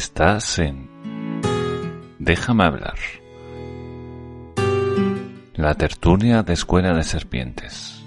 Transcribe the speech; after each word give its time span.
Estás 0.00 0.58
en 0.58 0.88
Déjame 2.18 2.64
hablar. 2.64 2.96
La 5.52 5.74
tertulia 5.74 6.42
de 6.42 6.54
Escuela 6.54 6.94
de 6.94 7.02
Serpientes. 7.02 8.02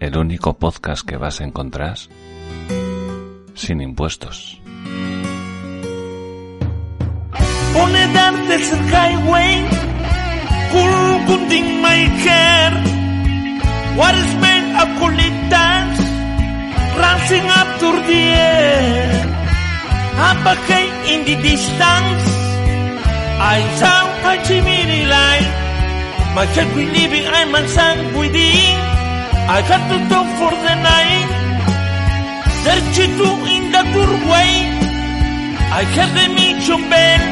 El 0.00 0.18
único 0.18 0.58
podcast 0.58 1.08
que 1.08 1.16
vas 1.16 1.40
a 1.40 1.44
encontrar 1.44 1.96
sin 3.54 3.80
impuestos. 3.80 4.60
Pone 7.72 8.12
dantes 8.12 8.72
el 8.74 8.84
highway, 8.84 9.66
Kulkunding 10.72 11.80
my. 11.80 11.98
What 13.96 14.14
is 14.14 14.34
made 14.34 14.76
of 14.82 14.88
kulitas, 15.00 15.98
rising 16.98 17.46
up 17.48 17.78
to 17.80 18.06
the 18.06 18.12
air. 18.12 19.37
Ahead 20.18 20.90
in 21.06 21.20
the 21.28 21.36
distance, 21.42 22.26
I 23.38 23.58
saw 23.78 24.02
a 24.26 24.34
chimney 24.42 25.06
light. 25.06 25.46
My 26.34 26.44
heart 26.44 26.70
believing 26.74 27.26
I'm 27.28 27.54
a 27.54 27.62
sun 27.68 27.98
within. 28.18 28.74
I 29.46 29.62
had 29.62 29.82
to 29.90 29.98
talk 30.10 30.28
for 30.40 30.50
the 30.50 30.74
night. 30.90 31.30
Search 32.64 32.98
it 33.04 33.14
in 33.54 33.64
the 33.70 33.82
doorway. 33.94 34.50
I 35.78 35.82
heard 35.94 36.12
the 36.18 36.26
mission 36.34 36.82
bell. 36.90 37.24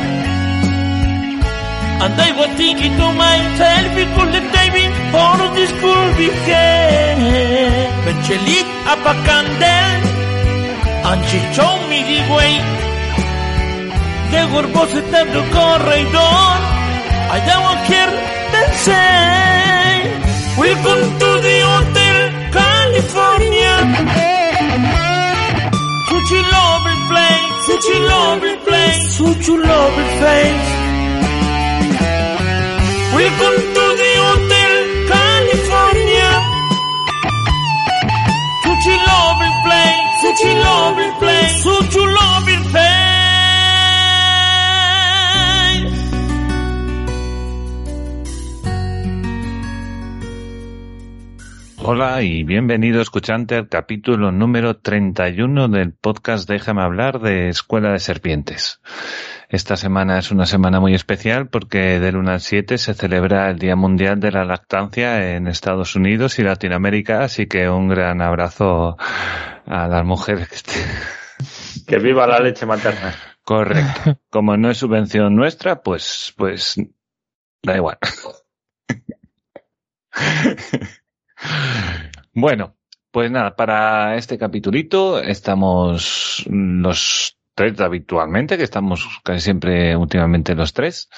And 2.07 2.15
I 2.15 2.31
was 2.39 2.51
thinking 2.55 2.95
to 3.01 3.09
myself, 3.19 3.91
it 3.99 4.11
could 4.15 4.31
the 4.31 4.43
timing 4.55 4.93
or 5.11 5.39
this 5.59 5.73
could 5.83 6.11
be 6.21 6.29
hell. 6.47 7.23
But 8.05 8.17
she 8.25 8.37
lit 8.47 8.69
up 8.93 9.03
a 9.11 9.15
candle 9.27 10.07
and 11.11 11.21
she 11.29 11.39
showed 11.51 11.83
me 11.91 11.99
the 12.07 12.21
way. 12.35 12.76
At 14.29 15.29
the 15.33 15.43
corridor. 15.55 16.35
I 17.37 17.39
don't 17.49 17.81
hear 17.91 18.11
them 18.53 18.71
say, 18.87 19.97
Welcome 20.59 21.05
to 21.21 21.31
the 21.47 21.57
Hotel 21.71 22.23
California. 22.59 23.75
Such 26.11 26.31
a 26.33 26.43
lovely 26.57 26.97
place, 27.09 27.53
such 27.67 27.87
a 27.95 27.99
lovely 28.13 28.57
place, 28.67 29.03
such 29.17 29.49
a 29.49 29.57
lovely 29.57 30.09
place. 30.19 30.67
Welcome 33.15 33.76
Hola 51.89 52.21
y 52.23 52.43
bienvenido 52.43 53.01
escuchante 53.01 53.55
al 53.55 53.69
capítulo 53.69 54.33
número 54.33 54.77
31 54.77 55.69
del 55.69 55.93
podcast 55.93 56.49
Déjame 56.49 56.83
hablar 56.83 57.21
de 57.21 57.49
Escuela 57.49 57.93
de 57.93 58.01
Serpientes. 58.01 58.81
Esta 59.49 59.77
semana 59.77 60.19
es 60.19 60.33
una 60.33 60.47
semana 60.47 60.81
muy 60.81 60.97
especial 60.97 61.47
porque 61.47 62.01
del 62.01 62.17
1 62.17 62.29
al 62.29 62.41
7 62.41 62.79
se 62.79 62.95
celebra 62.95 63.49
el 63.51 63.61
Día 63.61 63.77
Mundial 63.77 64.19
de 64.19 64.33
la 64.33 64.45
Lactancia 64.45 65.37
en 65.37 65.47
Estados 65.47 65.95
Unidos 65.95 66.41
y 66.41 66.43
Latinoamérica, 66.43 67.23
así 67.23 67.47
que 67.47 67.69
un 67.69 67.87
gran 67.87 68.21
abrazo 68.21 68.97
a 69.65 69.87
las 69.87 70.05
mujeres 70.05 70.49
que 70.49 70.57
estén. 70.57 70.83
Que 71.87 71.99
viva 71.99 72.27
la 72.27 72.41
leche 72.41 72.67
materna. 72.67 73.15
Correcto. 73.45 74.19
Como 74.29 74.57
no 74.57 74.73
es 74.73 74.79
subvención 74.79 75.37
nuestra, 75.37 75.83
pues, 75.83 76.35
pues, 76.37 76.83
da 77.63 77.77
igual. 77.77 77.99
Bueno, 82.33 82.77
pues 83.11 83.31
nada, 83.31 83.57
para 83.57 84.17
este 84.17 84.37
capitulito 84.37 85.21
estamos 85.21 86.45
los 86.51 87.39
tres 87.55 87.81
habitualmente, 87.81 88.59
que 88.59 88.63
estamos 88.63 89.09
casi 89.25 89.41
siempre 89.41 89.97
últimamente 89.97 90.55
los 90.55 90.73
tres. 90.73 91.09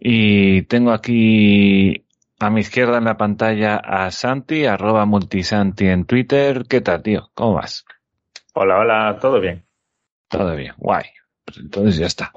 Y 0.00 0.62
tengo 0.62 0.92
aquí 0.92 2.06
a 2.38 2.50
mi 2.50 2.60
izquierda 2.60 2.98
en 2.98 3.04
la 3.04 3.16
pantalla 3.16 3.76
a 3.76 4.10
Santi, 4.10 4.64
arroba 4.64 5.04
multisanti 5.04 5.86
en 5.86 6.04
Twitter. 6.06 6.64
¿Qué 6.68 6.80
tal, 6.80 7.02
tío? 7.02 7.30
¿Cómo 7.34 7.54
vas? 7.54 7.84
Hola, 8.54 8.78
hola, 8.78 9.18
todo 9.20 9.40
bien. 9.40 9.66
Todo 10.28 10.56
bien, 10.56 10.72
guay. 10.78 11.04
Pues 11.44 11.58
entonces 11.58 11.96
ya 11.96 12.06
está. 12.06 12.32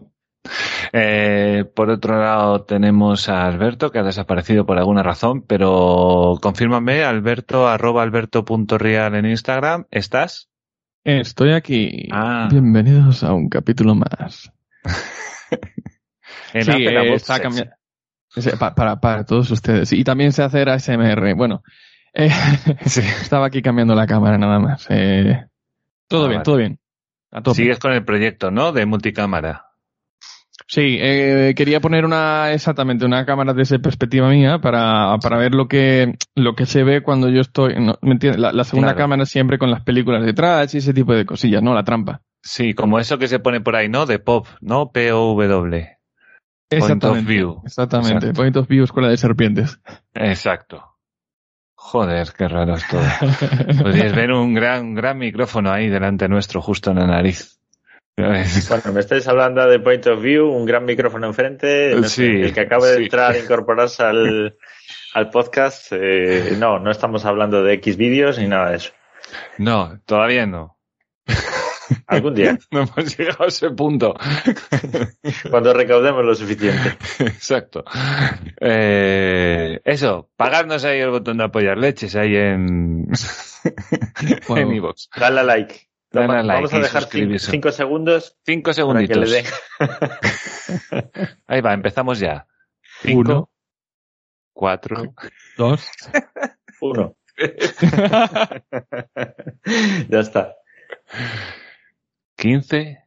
Eh, 0.93 1.65
por 1.75 1.89
otro 1.89 2.19
lado 2.19 2.63
tenemos 2.63 3.29
a 3.29 3.45
Alberto 3.47 3.91
que 3.91 3.99
ha 3.99 4.03
desaparecido 4.03 4.65
por 4.65 4.77
alguna 4.77 5.03
razón, 5.03 5.43
pero 5.43 6.37
confírmame, 6.41 7.03
Alberto, 7.03 7.67
arroba 7.67 8.03
alberto.real 8.03 9.15
en 9.15 9.25
Instagram, 9.27 9.85
¿estás? 9.91 10.49
Estoy 11.03 11.53
aquí. 11.53 12.07
Ah. 12.11 12.47
Bienvenidos 12.51 13.23
a 13.23 13.33
un 13.33 13.49
capítulo 13.49 13.95
más. 13.95 14.51
Sí, 16.53 16.59
Apple 16.69 17.11
eh, 17.11 17.13
está 17.13 17.35
Sex. 17.37 17.45
cambi- 17.45 17.69
Ese- 18.35 18.57
pa- 18.57 18.75
para, 18.75 18.99
para 18.99 19.25
todos 19.25 19.49
ustedes. 19.51 19.93
Y 19.93 20.03
también 20.03 20.33
sé 20.33 20.43
hacer 20.43 20.67
ASMR. 20.69 21.33
Bueno, 21.33 21.63
eh, 22.13 22.29
Sí. 22.85 22.99
estaba 23.21 23.45
aquí 23.45 23.61
cambiando 23.61 23.95
la 23.95 24.05
cámara 24.05 24.37
nada 24.37 24.59
más. 24.59 24.85
Eh, 24.89 25.45
todo 26.09 26.25
Ah, 26.25 26.27
bien, 26.27 26.37
vale. 26.39 26.43
todo 26.43 26.57
bien. 26.57 26.79
A 27.31 27.41
tope. 27.41 27.55
Sigues 27.55 27.79
con 27.79 27.93
el 27.93 28.03
proyecto, 28.03 28.51
¿no? 28.51 28.73
De 28.73 28.85
multicámara. 28.85 29.65
Sí, 30.67 30.97
eh, 31.01 31.53
quería 31.55 31.79
poner 31.81 32.05
una 32.05 32.51
exactamente 32.53 33.05
una 33.05 33.25
cámara 33.25 33.53
desde 33.53 33.79
perspectiva 33.79 34.29
mía 34.29 34.59
para, 34.59 35.17
para 35.21 35.37
ver 35.37 35.53
lo 35.53 35.67
que 35.67 36.15
lo 36.35 36.55
que 36.55 36.65
se 36.65 36.83
ve 36.83 37.01
cuando 37.01 37.29
yo 37.29 37.41
estoy. 37.41 37.75
no, 37.79 37.95
¿Me 38.01 38.11
entiendes? 38.13 38.39
La, 38.39 38.51
la 38.51 38.63
segunda 38.63 38.89
Claro. 38.89 38.97
cámara 39.03 39.25
siempre 39.25 39.57
con 39.57 39.69
las 39.71 39.81
películas 39.83 40.25
detrás 40.25 40.73
y 40.73 40.77
ese 40.79 40.93
tipo 40.93 41.13
de 41.13 41.25
cosillas, 41.25 41.61
¿no? 41.61 41.73
La 41.73 41.83
trampa. 41.83 42.21
Sí, 42.43 42.73
como 42.73 42.99
eso 42.99 43.17
que 43.17 43.27
se 43.27 43.39
pone 43.39 43.61
por 43.61 43.75
ahí, 43.75 43.89
¿no? 43.89 44.05
De 44.05 44.19
pop, 44.19 44.47
¿no? 44.61 44.91
P-O-W. 44.91 45.97
Point 46.79 47.03
of 47.03 47.23
view. 47.25 47.61
Exactamente. 47.65 48.13
Exacto. 48.27 48.33
Point 48.41 48.55
of 48.57 48.67
view, 48.67 48.83
escuela 48.85 49.09
de 49.09 49.17
serpientes. 49.17 49.79
Exacto. 50.13 50.85
Joder, 51.75 52.27
qué 52.37 52.47
raro 52.47 52.75
es 52.75 52.87
todo. 52.87 53.01
Podrías 53.83 54.15
ver 54.15 54.31
un 54.31 54.53
gran, 54.53 54.85
un 54.85 54.93
gran 54.95 55.17
micrófono 55.17 55.71
ahí 55.71 55.89
delante 55.89 56.27
nuestro, 56.29 56.61
justo 56.61 56.91
en 56.91 56.99
la 56.99 57.07
nariz. 57.07 57.59
Bueno, 58.17 58.93
me 58.93 58.99
estáis 58.99 59.27
hablando 59.27 59.65
de 59.67 59.79
Point 59.79 60.05
of 60.07 60.21
View, 60.21 60.47
un 60.47 60.65
gran 60.65 60.85
micrófono 60.85 61.27
enfrente. 61.27 61.95
no 61.95 62.03
sé, 62.03 62.09
Sí, 62.09 62.41
el 62.41 62.53
que 62.53 62.61
acaba 62.61 62.87
de 62.87 62.97
sí. 62.97 63.03
entrar 63.03 63.31
a 63.33 63.37
incorporarse 63.39 64.03
al, 64.03 64.57
al 65.13 65.29
podcast. 65.29 65.87
eh, 65.91 66.55
no, 66.59 66.77
no 66.79 66.91
estamos 66.91 67.25
hablando 67.25 67.63
de 67.63 67.73
X 67.75 67.97
vídeos 67.97 68.37
ni 68.37 68.47
nada 68.47 68.71
de 68.71 68.77
eso. 68.77 68.91
No, 69.57 69.99
todavía 70.05 70.45
no. 70.45 70.77
Algún 72.07 72.35
día, 72.35 72.57
No 72.71 72.81
hemos 72.81 73.17
llegado 73.17 73.43
a 73.45 73.47
ese 73.47 73.69
punto. 73.71 74.13
cuando 75.49 75.73
recaudemos 75.73 76.23
lo 76.23 76.35
suficiente. 76.35 76.97
Exacto. 77.19 77.83
Eh, 78.59 79.79
eso, 79.83 80.29
pagarnos 80.35 80.83
ahí 80.85 80.99
el 80.99 81.09
botón 81.09 81.37
de 81.37 81.45
apoyar 81.45 81.77
leches 81.77 82.15
ahí 82.15 82.35
en, 82.35 83.07
Bueno. 84.47 84.69
en 84.69 84.75
iVoox. 84.75 85.09
Dale 85.17 85.39
a 85.39 85.43
like. 85.43 85.75
Dale 86.11 86.27
Toma, 86.27 86.39
a 86.39 86.43
like 86.43 86.55
Vamos 86.55 86.73
a 86.73 86.79
dejar. 86.79 87.03
5 87.39 87.71
segundos 87.71 88.37
Cinco 88.45 88.71
para 88.71 88.73
que 89.07 89.13
segunditos. 89.15 89.29
le 89.29 89.43
den. 89.43 89.45
Ahí 91.47 91.61
va, 91.61 91.73
empezamos 91.73 92.19
ya. 92.19 92.47
Cinco, 93.01 93.19
Uno, 93.19 93.49
cuatro, 94.53 95.13
dos. 95.57 95.89
Uno. 96.81 97.15
ya 100.09 100.19
está. 100.19 100.55
quince. 102.35 102.99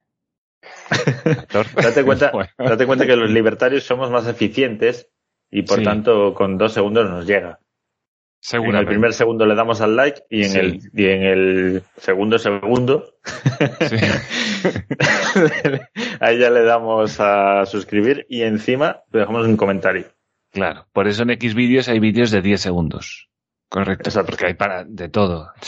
Date 1.82 2.04
cuenta, 2.04 2.32
date 2.58 2.86
cuenta 2.86 3.06
que 3.06 3.16
los 3.16 3.30
libertarios 3.30 3.84
somos 3.84 4.10
más 4.10 4.26
eficientes 4.26 5.10
y 5.50 5.62
por 5.62 5.78
Sí. 5.78 5.84
tanto 5.84 6.32
con 6.34 6.56
dos 6.56 6.72
segundos 6.72 7.08
nos 7.08 7.26
llega. 7.26 7.60
En 8.52 8.74
el 8.74 8.86
primer 8.86 9.14
segundo 9.14 9.46
le 9.46 9.54
damos 9.54 9.80
al 9.80 9.96
like 9.96 10.22
y 10.28 10.44
en, 10.44 10.50
Sí. 10.50 10.58
el, 10.58 10.80
y 10.92 11.06
en 11.06 11.22
el 11.22 11.82
segundo 11.96 12.38
segundo 12.38 13.14
Sí. 13.80 13.96
ahí 16.20 16.38
ya 16.38 16.50
le 16.50 16.62
damos 16.62 17.18
a 17.20 17.64
suscribir 17.64 18.26
y 18.28 18.42
encima 18.42 19.00
le 19.12 19.20
dejamos 19.20 19.46
un 19.46 19.56
comentario. 19.56 20.08
Claro, 20.52 20.86
por 20.92 21.08
eso 21.08 21.22
en 21.22 21.30
X 21.30 21.54
vídeos 21.54 21.88
hay 21.88 22.00
vídeos 22.00 22.30
de 22.30 22.42
10 22.42 22.60
segundos. 22.60 23.30
Correcto, 23.70 24.10
Exacto. 24.10 24.32
porque 24.32 24.46
hay 24.46 24.54
para 24.54 24.84
de 24.84 25.08
todo. 25.08 25.50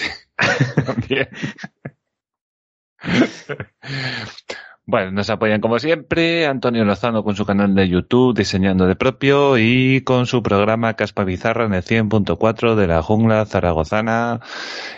Bueno, 4.89 5.11
nos 5.11 5.31
apoyan 5.31 5.61
como 5.61 5.81
siempre 5.81 6.47
Antonio 6.47 6.85
Lozano 6.85 7.25
con 7.25 7.35
su 7.35 7.45
canal 7.45 7.75
de 7.75 7.89
YouTube 7.89 8.37
Diseñando 8.37 8.87
de 8.87 8.95
Propio 8.95 9.59
y 9.59 10.03
con 10.03 10.27
su 10.27 10.45
programa 10.45 10.95
Caspa 10.95 11.25
Bizarra 11.25 11.65
en 11.67 11.75
el 11.75 11.83
100.4 11.83 12.77
de 12.77 12.87
la 12.87 13.03
jungla 13.03 13.45
zaragozana 13.47 14.41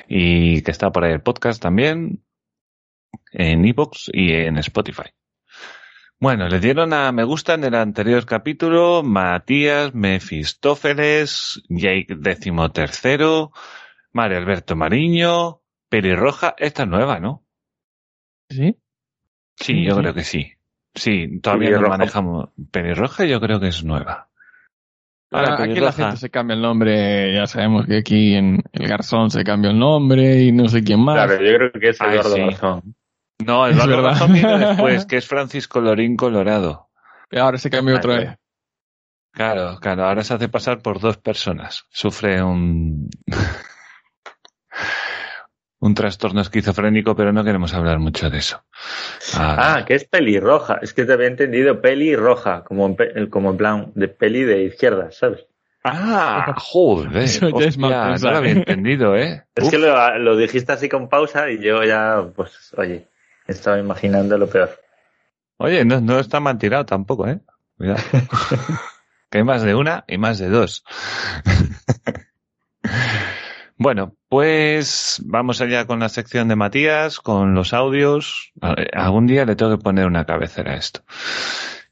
y 0.06 0.60
que 0.60 0.72
está 0.72 0.92
por 0.92 1.04
ahí 1.04 1.12
el 1.14 1.22
podcast 1.22 1.62
también. 1.62 2.22
en 3.32 3.64
iVoox 3.64 4.10
y 4.12 4.34
en 4.34 4.58
Spotify. 4.58 5.10
Bueno, 6.20 6.48
le 6.48 6.60
dieron 6.60 6.92
a 6.92 7.10
me 7.10 7.24
gusta 7.24 7.54
en 7.54 7.64
el 7.64 7.74
anterior 7.74 8.26
capítulo 8.26 9.02
Matías 9.02 9.94
Mefistófeles, 9.94 11.62
Jake 11.70 12.08
XIII, 12.14 13.48
Mario 14.12 14.36
Alberto 14.36 14.76
Mariño, 14.76 15.62
Pelirroja. 15.88 16.54
Esta 16.58 16.82
es 16.82 16.88
nueva, 16.90 17.20
¿no? 17.20 17.46
¿Sí? 18.50 18.76
Sí, 19.60 19.84
yo 19.84 19.94
Sí. 19.94 20.00
creo 20.00 20.14
que 20.14 20.24
sí. 20.24 20.52
Sí, 20.94 21.40
todavía 21.40 21.78
no 21.78 21.88
manejamos. 21.88 22.48
Pelirroja 22.70 23.24
yo 23.24 23.40
creo 23.40 23.60
que 23.60 23.68
es 23.68 23.84
nueva. 23.84 24.28
Ahora, 25.30 25.56
Ah, 25.58 25.62
aquí 25.64 25.78
la 25.80 25.92
gente 25.92 26.16
se 26.16 26.30
cambia 26.30 26.54
el 26.54 26.62
nombre, 26.62 27.34
ya 27.34 27.46
sabemos 27.46 27.86
que 27.86 27.98
aquí 27.98 28.34
en 28.34 28.62
el 28.72 28.88
Garzón 28.88 29.30
se 29.30 29.44
cambia 29.44 29.70
el 29.70 29.78
nombre 29.78 30.42
y 30.42 30.52
no 30.52 30.68
sé 30.68 30.82
quién 30.82 31.00
más. 31.00 31.16
Claro, 31.16 31.42
yo 31.44 31.56
creo 31.56 31.72
que 31.72 31.88
es 31.90 32.00
Ay, 32.00 32.12
Eduardo 32.12 32.34
sí. 32.34 32.40
Garzón. 32.40 32.94
No, 33.44 33.66
Es 33.66 33.74
Eduardo 33.76 33.96
verdad. 33.96 34.10
Garzón 34.10 34.32
viene 34.32 34.58
después, 34.66 35.06
que 35.06 35.16
es 35.18 35.26
Francisco 35.26 35.80
Lorín 35.80 36.16
Colorado. 36.16 36.88
Y 37.30 37.38
ahora 37.38 37.58
se 37.58 37.68
cambió 37.68 37.94
Ah, 37.96 37.98
otra 37.98 38.16
vez. 38.16 38.36
Claro, 39.32 39.78
claro, 39.80 40.04
ahora 40.06 40.24
se 40.24 40.32
hace 40.34 40.48
pasar 40.48 40.80
por 40.80 40.98
dos 40.98 41.18
personas. 41.18 41.84
Sufre 41.90 42.42
un 42.42 43.08
un 45.80 45.94
trastorno 45.94 46.40
esquizofrénico, 46.40 47.14
pero 47.14 47.32
no 47.32 47.44
queremos 47.44 47.72
hablar 47.74 47.98
mucho 47.98 48.30
de 48.30 48.38
eso. 48.38 48.62
Ah, 49.34 49.76
Ah, 49.76 49.84
que 49.84 49.94
es 49.94 50.04
pelirroja. 50.04 50.78
Es 50.82 50.92
que 50.92 51.04
te 51.04 51.12
había 51.12 51.28
entendido 51.28 51.80
pelirroja, 51.80 52.64
como 52.64 52.86
en, 52.86 52.96
pe- 52.96 53.28
como 53.30 53.50
en 53.50 53.56
plan 53.56 53.92
de 53.94 54.08
peli 54.08 54.42
de 54.42 54.64
izquierda, 54.64 55.10
¿sabes? 55.12 55.46
ah, 55.84 56.54
joder, 56.58 57.16
Eso 57.18 57.48
ya 57.50 57.66
es 57.66 57.78
mal 57.78 57.92
hostia, 57.92 58.04
no 58.04 58.10
pensar, 58.12 58.32
lo 58.32 58.38
había 58.38 58.50
¿eh? 58.52 58.56
entendido, 58.58 59.16
¿eh? 59.16 59.44
Es 59.54 59.64
Uf. 59.64 59.70
que 59.70 59.78
lo, 59.78 60.18
lo 60.18 60.36
dijiste 60.36 60.72
así 60.72 60.88
con 60.88 61.08
pausa 61.08 61.48
y 61.50 61.60
yo 61.62 61.82
ya, 61.84 62.24
pues, 62.34 62.74
oye, 62.76 63.06
estaba 63.46 63.78
imaginando 63.78 64.36
lo 64.36 64.48
peor. 64.48 64.70
Oye, 65.58 65.84
no, 65.84 66.00
no 66.00 66.18
está 66.18 66.40
mal 66.40 66.58
tirado 66.58 66.84
tampoco, 66.84 67.26
¿eh? 67.28 67.40
Cuidado. 67.76 68.00
que 69.30 69.38
hay 69.38 69.44
más 69.44 69.62
de 69.62 69.74
una 69.74 70.04
y 70.08 70.18
más 70.18 70.38
de 70.38 70.48
dos. 70.48 70.84
Bueno, 73.78 74.16
pues 74.28 75.22
vamos 75.24 75.60
allá 75.60 75.86
con 75.86 76.00
la 76.00 76.08
sección 76.08 76.48
de 76.48 76.56
Matías, 76.56 77.20
con 77.20 77.54
los 77.54 77.72
audios. 77.72 78.52
Algún 78.92 79.26
día 79.28 79.44
le 79.44 79.54
tengo 79.54 79.76
que 79.76 79.82
poner 79.82 80.06
una 80.06 80.24
cabecera 80.24 80.72
a 80.72 80.76
esto. 80.76 81.02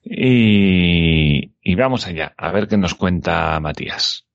Y, 0.03 1.53
y 1.63 1.75
vamos 1.77 2.07
allá, 2.07 2.35
a 2.37 2.51
ver 2.51 2.67
qué 2.67 2.77
nos 2.77 2.95
cuenta 2.95 3.59
Matías. 3.61 4.27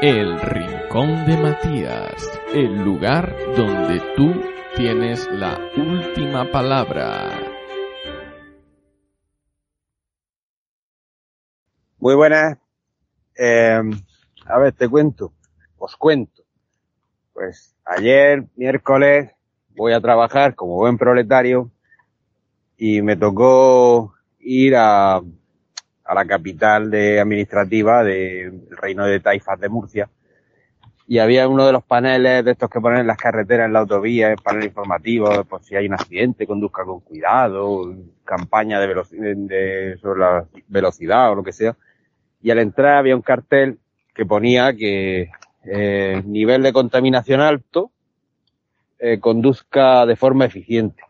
El 0.00 0.40
Rincón 0.40 1.24
de 1.26 1.36
Matías, 1.36 2.40
el 2.52 2.82
lugar 2.82 3.36
donde 3.56 4.00
tú 4.16 4.42
tienes 4.74 5.28
la 5.30 5.56
última 5.76 6.50
palabra. 6.50 7.51
Muy 12.02 12.16
buenas. 12.16 12.58
Eh, 13.38 13.80
a 14.46 14.58
ver, 14.58 14.72
te 14.72 14.88
cuento. 14.88 15.32
Os 15.78 15.96
cuento. 15.96 16.42
Pues 17.32 17.76
ayer, 17.84 18.42
miércoles, 18.56 19.30
voy 19.76 19.92
a 19.92 20.00
trabajar 20.00 20.56
como 20.56 20.74
buen 20.74 20.98
proletario 20.98 21.70
y 22.76 23.02
me 23.02 23.14
tocó 23.14 24.14
ir 24.40 24.74
a, 24.76 25.22
la 26.12 26.24
capital 26.26 26.90
de 26.90 27.20
administrativa 27.20 28.02
del 28.02 28.66
reino 28.70 29.06
de 29.06 29.20
Taifas 29.20 29.60
de 29.60 29.68
Murcia. 29.68 30.10
Y 31.06 31.20
había 31.20 31.46
uno 31.46 31.64
de 31.66 31.72
los 31.72 31.84
paneles 31.84 32.44
de 32.44 32.50
estos 32.50 32.68
que 32.68 32.80
ponen 32.80 33.02
en 33.02 33.06
las 33.06 33.16
carreteras, 33.16 33.66
en 33.66 33.74
la 33.74 33.78
autovía, 33.78 34.32
el 34.32 34.38
panel 34.42 34.64
informativo, 34.64 35.44
por 35.44 35.62
si 35.62 35.76
hay 35.76 35.86
un 35.86 35.94
accidente, 35.94 36.48
conduzca 36.48 36.84
con 36.84 36.98
cuidado, 36.98 37.94
campaña 38.24 38.80
de, 38.80 38.88
de- 39.36 39.98
sobre 39.98 40.18
la 40.18 40.44
velocidad 40.66 41.30
o 41.30 41.36
lo 41.36 41.44
que 41.44 41.52
sea 41.52 41.76
y 42.42 42.50
al 42.50 42.58
entrar 42.58 42.96
había 42.96 43.16
un 43.16 43.22
cartel 43.22 43.78
que 44.14 44.26
ponía 44.26 44.74
que 44.74 45.30
eh, 45.64 46.22
nivel 46.26 46.62
de 46.62 46.72
contaminación 46.72 47.40
alto 47.40 47.92
eh, 48.98 49.18
conduzca 49.20 50.04
de 50.06 50.16
forma 50.16 50.44
eficiente. 50.44 51.02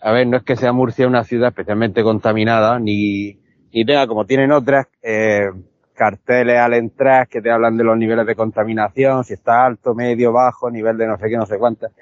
A 0.00 0.12
ver, 0.12 0.26
no 0.26 0.38
es 0.38 0.42
que 0.42 0.56
sea 0.56 0.72
Murcia 0.72 1.06
una 1.06 1.24
ciudad 1.24 1.48
especialmente 1.48 2.02
contaminada, 2.02 2.78
ni, 2.78 3.38
ni 3.72 3.84
tenga 3.84 4.06
como 4.06 4.24
tienen 4.24 4.50
otras 4.50 4.86
eh, 5.02 5.50
carteles 5.94 6.58
al 6.58 6.72
entrar 6.74 7.28
que 7.28 7.42
te 7.42 7.50
hablan 7.50 7.76
de 7.76 7.84
los 7.84 7.98
niveles 7.98 8.26
de 8.26 8.34
contaminación, 8.34 9.24
si 9.24 9.34
está 9.34 9.66
alto, 9.66 9.94
medio, 9.94 10.32
bajo, 10.32 10.70
nivel 10.70 10.96
de 10.96 11.06
no 11.06 11.18
sé 11.18 11.28
qué, 11.28 11.36
no 11.36 11.44
sé 11.44 11.58
cuántas. 11.58 11.92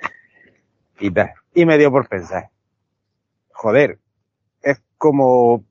Y 1.00 1.10
tal. 1.10 1.30
Y 1.54 1.66
me 1.66 1.76
dio 1.76 1.90
por 1.90 2.08
pensar, 2.08 2.50
joder, 3.50 3.98
es 4.62 4.80
como 4.96 5.64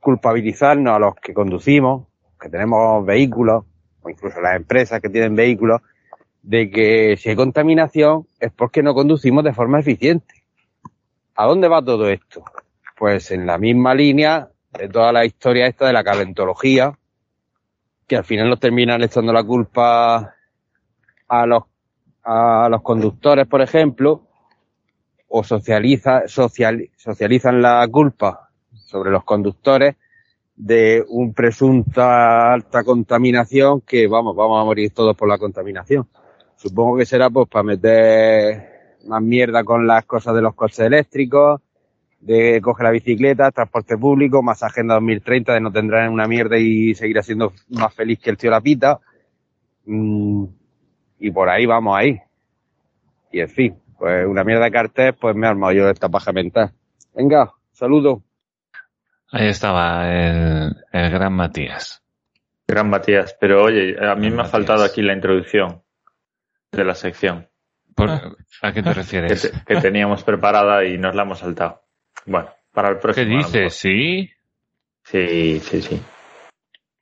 culpabilizarnos 0.00 0.94
a 0.94 0.98
los 0.98 1.14
que 1.16 1.34
conducimos, 1.34 2.06
que 2.40 2.48
tenemos 2.48 3.04
vehículos, 3.04 3.64
o 4.02 4.10
incluso 4.10 4.40
las 4.40 4.56
empresas 4.56 5.00
que 5.00 5.10
tienen 5.10 5.36
vehículos, 5.36 5.82
de 6.42 6.70
que 6.70 7.16
si 7.18 7.28
hay 7.28 7.36
contaminación 7.36 8.26
es 8.40 8.50
porque 8.50 8.82
no 8.82 8.94
conducimos 8.94 9.44
de 9.44 9.52
forma 9.52 9.80
eficiente. 9.80 10.42
¿A 11.34 11.46
dónde 11.46 11.68
va 11.68 11.84
todo 11.84 12.08
esto? 12.08 12.42
Pues 12.98 13.30
en 13.30 13.46
la 13.46 13.58
misma 13.58 13.94
línea 13.94 14.48
de 14.72 14.88
toda 14.88 15.12
la 15.12 15.26
historia 15.26 15.66
esta 15.66 15.86
de 15.86 15.92
la 15.92 16.02
calentología, 16.02 16.98
que 18.06 18.16
al 18.16 18.24
final 18.24 18.48
nos 18.48 18.58
terminan 18.58 19.02
echando 19.02 19.32
la 19.32 19.44
culpa 19.44 20.34
a 21.28 21.46
los, 21.46 21.64
a 22.24 22.68
los 22.70 22.82
conductores, 22.82 23.46
por 23.46 23.60
ejemplo, 23.60 24.26
o 25.28 25.44
socializa, 25.44 26.26
social, 26.26 26.90
socializan 26.96 27.62
la 27.62 27.86
culpa 27.88 28.49
sobre 28.90 29.10
los 29.10 29.24
conductores 29.24 29.96
de 30.56 31.04
un 31.08 31.32
presunta 31.32 32.52
alta 32.52 32.84
contaminación 32.84 33.80
que 33.80 34.06
vamos, 34.06 34.36
vamos 34.36 34.60
a 34.60 34.64
morir 34.64 34.92
todos 34.92 35.16
por 35.16 35.28
la 35.28 35.38
contaminación. 35.38 36.08
Supongo 36.56 36.98
que 36.98 37.06
será 37.06 37.30
pues 37.30 37.48
para 37.48 37.62
meter 37.62 38.98
más 39.06 39.22
mierda 39.22 39.64
con 39.64 39.86
las 39.86 40.04
cosas 40.04 40.34
de 40.34 40.42
los 40.42 40.54
coches 40.54 40.80
eléctricos, 40.80 41.60
de 42.20 42.60
coger 42.60 42.84
la 42.84 42.90
bicicleta, 42.90 43.50
transporte 43.50 43.96
público, 43.96 44.42
más 44.42 44.62
Agenda 44.62 44.94
2030 44.94 45.54
de 45.54 45.60
no 45.60 45.72
tendrán 45.72 46.12
una 46.12 46.26
mierda 46.26 46.58
y 46.58 46.94
seguirá 46.94 47.22
siendo 47.22 47.52
más 47.70 47.94
feliz 47.94 48.18
que 48.18 48.28
el 48.28 48.36
tío 48.36 48.50
La 48.50 48.60
Pita. 48.60 49.00
Mm, 49.86 50.44
y 51.20 51.30
por 51.30 51.48
ahí 51.48 51.64
vamos 51.64 51.96
ahí. 51.96 52.20
Y 53.32 53.40
en 53.40 53.48
fin, 53.48 53.76
pues 53.98 54.26
una 54.26 54.44
mierda 54.44 54.64
de 54.64 54.70
cartel, 54.70 55.14
pues 55.14 55.34
me 55.34 55.46
he 55.46 55.50
armado 55.50 55.72
yo 55.72 55.88
esta 55.88 56.10
paja 56.10 56.32
mental. 56.32 56.72
Venga, 57.14 57.52
saludos. 57.72 58.20
Ahí 59.32 59.48
estaba 59.48 60.10
el, 60.12 60.74
el 60.92 61.10
gran 61.10 61.32
Matías. 61.32 62.02
Gran 62.66 62.88
Matías. 62.90 63.36
Pero 63.40 63.64
oye, 63.64 63.96
a 64.04 64.14
mí 64.14 64.26
Gran 64.26 64.36
me 64.36 64.42
ha 64.42 64.46
faltado 64.46 64.84
aquí 64.84 65.02
la 65.02 65.12
introducción 65.14 65.82
de 66.72 66.84
la 66.84 66.94
sección 66.94 67.48
Por- 67.94 68.10
Ah. 68.10 68.32
¿A 68.62 68.72
qué 68.72 68.82
te 68.82 68.88
que, 68.90 68.94
refieres? 68.94 69.42
te- 69.42 69.64
que 69.64 69.80
teníamos 69.80 70.22
preparada 70.24 70.84
y 70.84 70.96
nos 70.98 71.14
la 71.14 71.22
hemos 71.22 71.38
saltado. 71.40 71.82
Bueno, 72.26 72.50
para 72.72 72.88
el 72.90 72.96
¿Qué 72.96 73.00
próximo. 73.02 73.36
lo 73.36 73.36
dices? 73.38 73.74
¿Sí? 73.74 74.30
Sí, 75.04 75.60
sí, 75.60 75.82
sí. 75.82 76.00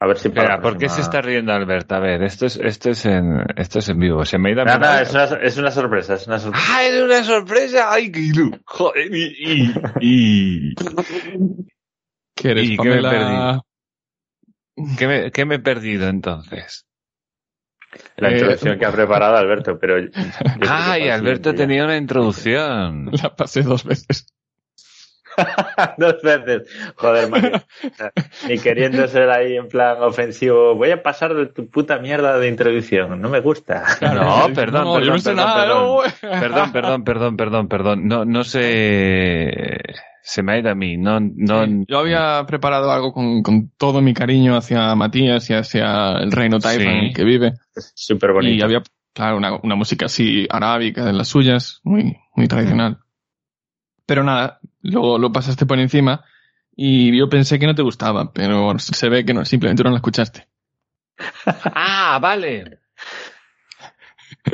A 0.01 0.07
ver 0.07 0.17
si 0.17 0.29
para 0.29 0.61
¿por 0.61 0.79
qué 0.79 0.89
se 0.89 1.01
está 1.01 1.21
riendo 1.21 1.53
Alberto? 1.53 1.97
A 1.97 1.99
ver, 1.99 2.23
esto 2.23 2.47
es, 2.47 2.57
esto 2.57 2.91
es 2.91 3.05
en, 3.05 3.45
esto 3.57 3.81
es 3.81 3.89
en 3.89 3.99
vivo. 3.99 4.25
Se 4.25 4.39
me 4.39 4.51
ha 4.51 4.53
ido 4.53 4.65
nada, 4.65 4.79
radio. 4.79 5.03
es 5.03 5.13
una, 5.13 5.25
es 5.43 5.57
una 5.59 5.71
sorpresa, 5.73 6.15
es 6.15 6.27
una 6.29 6.39
sorpresa. 6.39 6.67
¡Ah, 6.71 6.85
es 6.85 7.03
una 7.03 7.25
sorpresa! 7.25 7.93
¡Ay, 7.93 8.13
qué 8.13 8.21
ilu- 8.21 8.61
Joder, 8.65 9.13
y, 9.13 9.73
y, 10.01 10.71
y- 10.71 10.75
¿Qué 12.41 12.51
eres, 12.51 12.71
¿Y 12.71 12.77
qué 12.77 12.89
me 12.89 13.03
Pamela? 13.03 13.61
¿Qué, 14.97 15.07
me, 15.07 15.31
qué 15.33 15.45
me 15.45 15.57
he 15.57 15.59
perdido 15.59 16.09
entonces? 16.09 16.87
La 18.17 18.29
Eh, 18.29 18.33
introducción 18.33 18.79
que 18.79 18.85
ha 18.87 18.93
preparado 18.93 19.37
Alberto, 19.37 19.79
pero. 19.79 19.99
yo 19.99 20.09
¡Ay, 20.69 21.09
Alberto 21.09 21.55
tenía 21.55 21.85
una 21.85 21.97
introducción! 21.97 23.11
La 23.23 23.35
pasé 23.35 23.63
dos 23.63 23.85
veces. 23.85 24.27
Dos 25.99 26.21
veces. 26.23 26.69
Joder, 26.97 27.31
Mario. 27.31 27.63
Ni 28.49 28.59
queriendo 28.59 29.07
ser 29.07 29.31
ahí 29.31 29.57
en 29.57 29.69
plan 29.69 30.03
ofensivo. 30.03 30.75
Voy 30.75 30.91
a 30.91 31.01
pasar 31.01 31.33
de 31.33 31.47
tu 31.47 31.69
puta 31.71 31.99
mierda 32.01 32.39
de 32.41 32.49
introducción. 32.49 33.21
No 33.21 33.29
me 33.29 33.39
gusta. 33.39 33.85
No, 34.01 34.49
perdón, 34.53 34.85
No, 34.85 34.99
yo 35.01 35.13
perdón, 35.13 35.13
no 35.13 35.19
sé 35.21 35.31
perdón, 35.31 35.37
nada, 35.37 35.63
perdón. 35.63 35.85
no. 35.87 36.41
Perdón, 36.41 36.73
perdón, 36.73 37.05
perdón, 37.05 37.37
perdón, 37.37 37.69
perdón. 37.69 38.09
No, 38.09 38.25
no 38.25 38.43
sé. 38.43 39.81
Se 40.29 40.43
me 40.43 40.53
ha 40.53 40.59
ido 40.59 40.69
a 40.71 40.75
mí. 40.75 40.99
No, 40.99 41.21
no. 41.21 41.65
Sí, 41.65 41.85
Yo 41.89 42.01
había 42.01 42.45
preparado 42.47 42.93
algo 42.93 43.15
con, 43.15 43.43
con 43.43 43.71
todo 43.79 44.03
mi 44.03 44.13
cariño 44.13 44.57
hacia 44.57 44.95
Matías 44.95 45.49
y 45.49 45.55
hacia 45.55 46.19
el 46.19 46.31
reino 46.31 46.59
Taifa 46.59 46.83
en 46.83 47.05
el 47.07 47.15
que 47.15 47.25
vive. 47.25 47.55
Súper 47.95 48.35
bonito. 48.35 48.55
Y 48.55 48.61
había, 48.61 48.83
claro, 49.15 49.39
una, 49.39 49.57
una 49.57 49.75
música 49.75 50.05
así 50.05 50.47
arábica 50.51 51.03
de 51.07 51.15
las 51.15 51.29
suyas, 51.29 51.81
muy, 51.83 52.19
muy 52.37 52.47
tradicional. 52.47 52.99
Pero 54.05 54.23
nada, 54.23 54.61
luego 54.83 55.19
lo 55.19 55.33
pasaste 55.33 55.65
por 55.65 55.79
encima 55.79 56.23
y 56.77 57.17
yo 57.17 57.31
pensé 57.31 57.59
que 57.59 57.67
no 57.67 57.75
te 57.75 57.81
gustaba, 57.81 58.31
pero 58.31 58.79
se 58.79 59.09
ve 59.09 59.25
que 59.25 59.33
no, 59.33 59.47
simplemente 59.47 59.83
no 59.83 59.91
la 59.91 59.97
escuchaste. 59.97 60.47
Ah, 61.75 62.19
vale. 62.21 62.81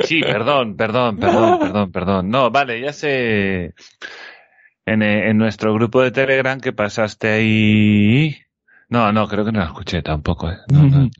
Sí, 0.05 0.21
perdón, 0.21 0.77
perdón, 0.77 1.17
perdón, 1.17 1.59
perdón, 1.59 1.91
perdón. 1.91 2.29
No, 2.29 2.49
vale, 2.49 2.79
ya 2.79 2.93
sé. 2.93 3.73
En, 4.85 5.01
eh, 5.01 5.29
en 5.29 5.37
nuestro 5.37 5.73
grupo 5.73 6.01
de 6.01 6.11
Telegram 6.11 6.59
que 6.59 6.71
pasaste 6.73 7.27
ahí. 7.29 8.37
No, 8.87 9.11
no, 9.11 9.27
creo 9.27 9.43
que 9.43 9.51
no 9.51 9.59
la 9.59 9.65
escuché 9.65 10.01
tampoco. 10.03 10.49
eh. 10.51 10.57
No, 10.71 10.83
no. 10.83 11.09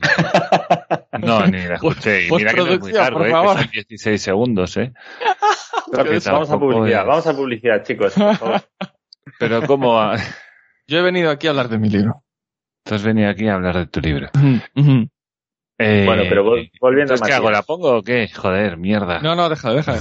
No, 1.18 1.46
ni 1.46 1.58
la 1.66 1.74
escuché. 1.76 2.26
Y 2.28 2.30
mira 2.32 2.52
que 2.52 2.60
no 2.60 2.66
es 2.72 2.80
muy 2.80 2.92
largo, 2.92 3.24
eh, 3.24 3.28
que 3.28 3.32
son 3.62 3.70
16 3.72 4.22
segundos, 4.22 4.76
¿eh? 4.76 4.92
Vamos 6.26 6.50
a 6.50 6.58
publicidad, 6.58 7.00
es- 7.00 7.06
vamos 7.06 7.26
a 7.26 7.34
publicidad, 7.36 7.82
chicos. 7.82 8.12
por 8.14 8.36
favor. 8.36 8.60
Pero 9.38 9.62
¿cómo? 9.66 10.12
Yo 10.86 10.98
he 10.98 11.02
venido 11.02 11.30
aquí 11.30 11.46
a 11.46 11.50
hablar 11.50 11.68
de 11.68 11.78
mi 11.78 11.88
libro. 11.88 12.22
Tú 12.84 12.94
has 12.94 13.02
venido 13.02 13.28
aquí 13.30 13.48
a 13.48 13.54
hablar 13.54 13.76
de 13.76 13.86
tu 13.86 14.00
libro. 14.00 14.28
Eh, 15.78 16.04
Bueno, 16.06 16.22
pero 16.28 16.44
vol- 16.44 16.70
volviendo 16.80 17.14
a 17.14 17.18
¿qué 17.26 17.32
hago? 17.32 17.50
¿La 17.50 17.62
pongo 17.62 17.96
o 17.98 18.02
qué? 18.02 18.28
Joder, 18.34 18.76
mierda. 18.76 19.20
No, 19.20 19.34
no, 19.34 19.48
deja, 19.48 19.72
deja. 19.72 19.94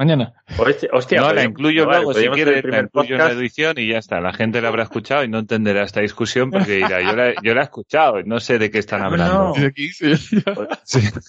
Mañana. 0.00 0.32
Hostia, 0.56 0.88
hostia, 0.94 1.20
no, 1.20 1.34
la 1.34 1.44
incluyo 1.44 1.84
vale, 1.84 1.98
luego, 1.98 2.14
si 2.14 2.26
podríamos 2.26 2.40
hacer 2.40 2.44
quieres, 2.46 2.54
el 2.54 2.56
la 2.56 2.62
primer 2.62 2.84
incluyo 2.84 3.14
en 3.16 3.18
la 3.18 3.24
podcast. 3.24 3.38
edición 3.38 3.74
y 3.76 3.88
ya 3.88 3.98
está. 3.98 4.20
La 4.22 4.32
gente 4.32 4.62
la 4.62 4.68
habrá 4.68 4.82
escuchado 4.84 5.24
y 5.24 5.28
no 5.28 5.40
entenderá 5.40 5.82
esta 5.82 6.00
discusión 6.00 6.50
porque 6.50 6.76
dirá, 6.76 7.02
yo 7.02 7.14
la, 7.14 7.34
yo 7.42 7.52
la 7.52 7.60
he 7.60 7.64
escuchado 7.64 8.18
y 8.18 8.24
no 8.24 8.40
sé 8.40 8.58
de 8.58 8.70
qué 8.70 8.78
están 8.78 9.02
hablando. 9.02 9.52
No. 9.54 9.70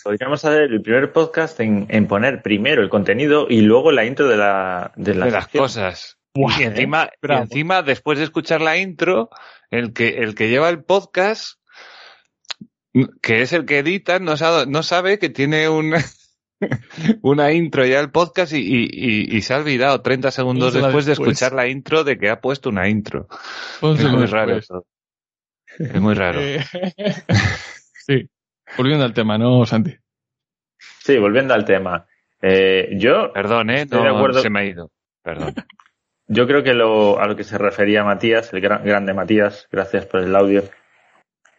Podríamos 0.06 0.46
hacer 0.46 0.72
el 0.72 0.82
primer 0.82 1.12
podcast 1.12 1.60
en, 1.60 1.86
en 1.90 2.08
poner 2.08 2.42
primero 2.44 2.82
el 2.82 2.88
contenido 2.88 3.46
y 3.50 3.60
luego 3.60 3.92
la 3.92 4.06
intro 4.06 4.30
de 4.30 4.38
la 4.38 4.94
de 4.96 5.16
la 5.16 5.26
de 5.26 5.32
las 5.32 5.50
cosas. 5.50 6.18
Buah, 6.34 6.62
y 6.62 6.64
encima, 6.64 7.10
y 7.22 7.32
encima, 7.34 7.82
después 7.82 8.20
de 8.20 8.24
escuchar 8.24 8.62
la 8.62 8.78
intro, 8.78 9.30
el 9.70 9.92
que, 9.92 10.20
el 10.20 10.34
que 10.34 10.48
lleva 10.48 10.70
el 10.70 10.82
podcast, 10.82 11.60
que 13.22 13.42
es 13.42 13.52
el 13.52 13.66
que 13.66 13.80
edita, 13.80 14.20
no 14.20 14.38
sabe, 14.38 14.66
no 14.66 14.82
sabe 14.82 15.20
que 15.20 15.28
tiene 15.28 15.68
un, 15.68 15.94
una 17.22 17.52
intro 17.52 17.86
ya 17.86 18.00
el 18.00 18.12
podcast 18.12 18.54
y, 18.54 18.58
y, 18.60 18.88
y- 18.92 19.38
y 19.38 19.42
se 19.42 19.54
ha 19.54 19.58
olvidado 19.58 20.02
30 20.02 20.32
segundos 20.32 20.74
después 20.74 21.06
de 21.06 21.14
escuchar 21.14 21.54
la 21.54 21.68
intro 21.68 22.04
de 22.04 22.18
que 22.18 22.30
ha 22.30 22.40
puesto 22.42 22.70
una 22.70 22.88
intro. 22.90 23.28
Es 23.82 24.04
muy 24.12 24.26
raro 24.26 24.58
eso. 24.58 24.86
Es 25.80 26.00
muy 26.02 26.14
raro. 26.14 26.40
Eh, 26.42 26.64
sí. 28.06 28.30
Volviendo 28.78 29.06
al 29.06 29.14
tema, 29.14 29.38
¿no, 29.38 29.66
Santi? 29.66 29.96
Sí, 31.00 31.18
volviendo 31.18 31.54
al 31.54 31.66
tema. 31.66 32.06
Eh, 32.42 32.90
yo, 32.98 33.32
Perdón, 33.34 33.70
eh, 33.70 33.86
no, 33.90 34.04
acuerdo. 34.18 34.42
se 34.42 34.50
me 34.50 34.60
ha 34.62 34.66
ido. 34.66 34.92
Perdón. 35.24 35.54
yo 36.28 36.48
creo 36.48 36.64
que 36.64 36.74
lo, 36.74 37.20
a 37.20 37.28
lo 37.28 37.36
que 37.36 37.44
se 37.44 37.58
refería 37.58 38.04
Matías, 38.04 38.52
el 38.54 38.62
gran- 38.62 38.84
grande 38.84 39.14
Matías, 39.14 39.68
gracias 39.72 40.06
por 40.06 40.22
el 40.22 40.36
audio, 40.36 40.64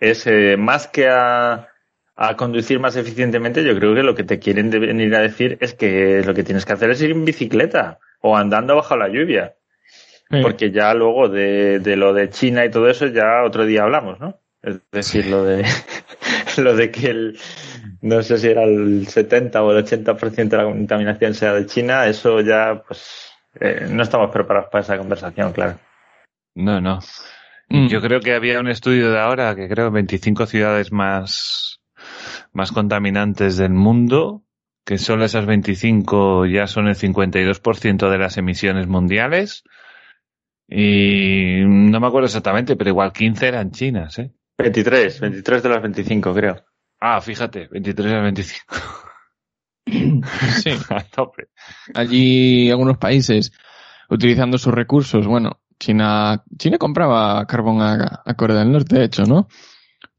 es 0.01 0.27
eh, 0.27 0.57
más 0.57 0.89
que 0.89 1.09
a, 1.09 1.69
a 2.29 2.37
conducir 2.37 2.79
más 2.79 2.95
eficientemente, 2.95 3.65
yo 3.65 3.75
creo 3.77 3.97
que 3.97 4.03
lo 4.05 4.15
que 4.15 4.23
te 4.23 4.39
quieren 4.39 4.71
venir 4.71 5.13
a 5.17 5.21
decir 5.21 5.59
es 5.61 5.75
que 5.75 6.23
lo 6.25 6.35
que 6.35 6.45
tienes 6.45 6.65
que 6.65 6.73
hacer 6.73 6.91
es 6.91 7.03
ir 7.03 7.11
en 7.11 7.25
bicicleta 7.25 7.99
o 8.21 8.37
andando 8.37 8.77
bajo 8.77 8.97
la 8.97 9.09
lluvia. 9.09 9.55
Porque 10.41 10.71
ya 10.71 10.95
luego 10.95 11.29
de, 11.29 11.81
de 11.81 11.97
lo 11.97 12.15
de 12.15 12.31
China 12.31 12.65
y 12.65 12.71
todo 12.71 12.89
eso 12.89 13.07
ya 13.07 13.43
otro 13.45 13.67
día 13.67 13.83
hablamos, 13.83 14.19
¿no? 14.21 14.39
Es 14.63 14.79
decir, 14.91 15.27
lo 15.27 15.45
de 15.45 15.67
lo 16.59 16.75
de 16.77 16.91
que 16.91 17.09
el 17.09 17.39
no 18.01 18.23
sé 18.23 18.39
si 18.39 18.49
era 18.49 18.63
el 18.63 19.07
70 19.09 19.63
o 19.63 19.73
el 19.73 19.85
80% 19.85 20.49
de 20.49 20.57
la 20.57 20.65
contaminación 20.65 21.35
sea 21.35 21.53
de 21.55 21.67
China, 21.67 22.07
eso 22.07 22.41
ya 22.41 22.83
pues 22.87 23.33
eh, 23.61 23.87
no 23.91 24.05
estamos 24.05 24.31
preparados 24.31 24.71
para 24.71 24.83
esa 24.83 24.97
conversación, 24.97 25.53
claro. 25.53 25.79
No, 26.55 26.81
no. 26.81 27.01
mm, 27.69 27.89
Yo 27.89 28.01
creo 28.01 28.21
que 28.21 28.35
había 28.35 28.61
un 28.61 28.69
estudio 28.69 29.11
de 29.11 29.19
ahora 29.19 29.55
que 29.55 29.69
creo 29.69 29.91
25 29.91 30.47
ciudades 30.47 30.93
más, 30.93 31.82
más 32.53 32.73
contaminantes 32.73 33.57
del 33.57 33.73
mundo, 33.73 34.45
que 34.85 34.99
solo 34.99 35.25
esas 35.25 35.47
25 35.47 36.47
ya 36.47 36.67
son 36.67 36.89
el 36.89 36.97
52% 36.97 38.11
de 38.11 38.19
las 38.19 38.37
emisiones 38.37 38.87
mundiales. 38.87 39.65
Y 40.69 41.63
no 41.65 42.01
me 42.01 42.07
acuerdo 42.07 42.27
exactamente, 42.27 42.77
pero 42.77 42.91
igual 42.91 43.13
15 43.13 43.47
eran 43.47 43.71
chinas, 43.71 44.19
¿eh? 44.19 44.33
23, 44.59 45.21
23 45.21 45.63
de 45.63 45.69
las 45.69 45.83
25 45.83 46.35
creo. 46.35 46.65
Ah, 47.01 47.21
fíjate, 47.21 47.69
23 47.69 48.13
a 48.13 48.21
25. 48.21 48.77
sí. 50.63 50.71
a 50.91 51.03
tope. 51.05 51.49
Allí 51.95 52.71
algunos 52.71 52.99
países 52.99 53.53
utilizando 54.09 54.59
sus 54.59 54.73
recursos. 54.73 55.27
Bueno, 55.27 55.61
China, 55.79 56.45
China 56.57 56.79
compraba 56.79 57.45
carbón 57.47 57.83
a, 57.83 58.23
a 58.25 58.35
Corea 58.35 58.59
del 58.59 58.71
Norte, 58.73 58.99
de 58.99 59.05
hecho, 59.05 59.25
¿no? 59.25 59.49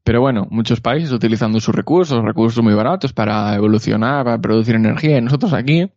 Pero 0.04 0.20
bueno, 0.20 0.46
muchos 0.50 0.82
países 0.82 1.10
utilizando 1.12 1.60
sus 1.60 1.74
recursos, 1.74 2.22
recursos 2.22 2.62
muy 2.62 2.74
baratos 2.74 3.14
para 3.14 3.54
evolucionar, 3.54 4.24
para 4.24 4.38
producir 4.38 4.74
energía. 4.74 5.16
Y 5.16 5.22
nosotros 5.22 5.54
aquí, 5.54 5.90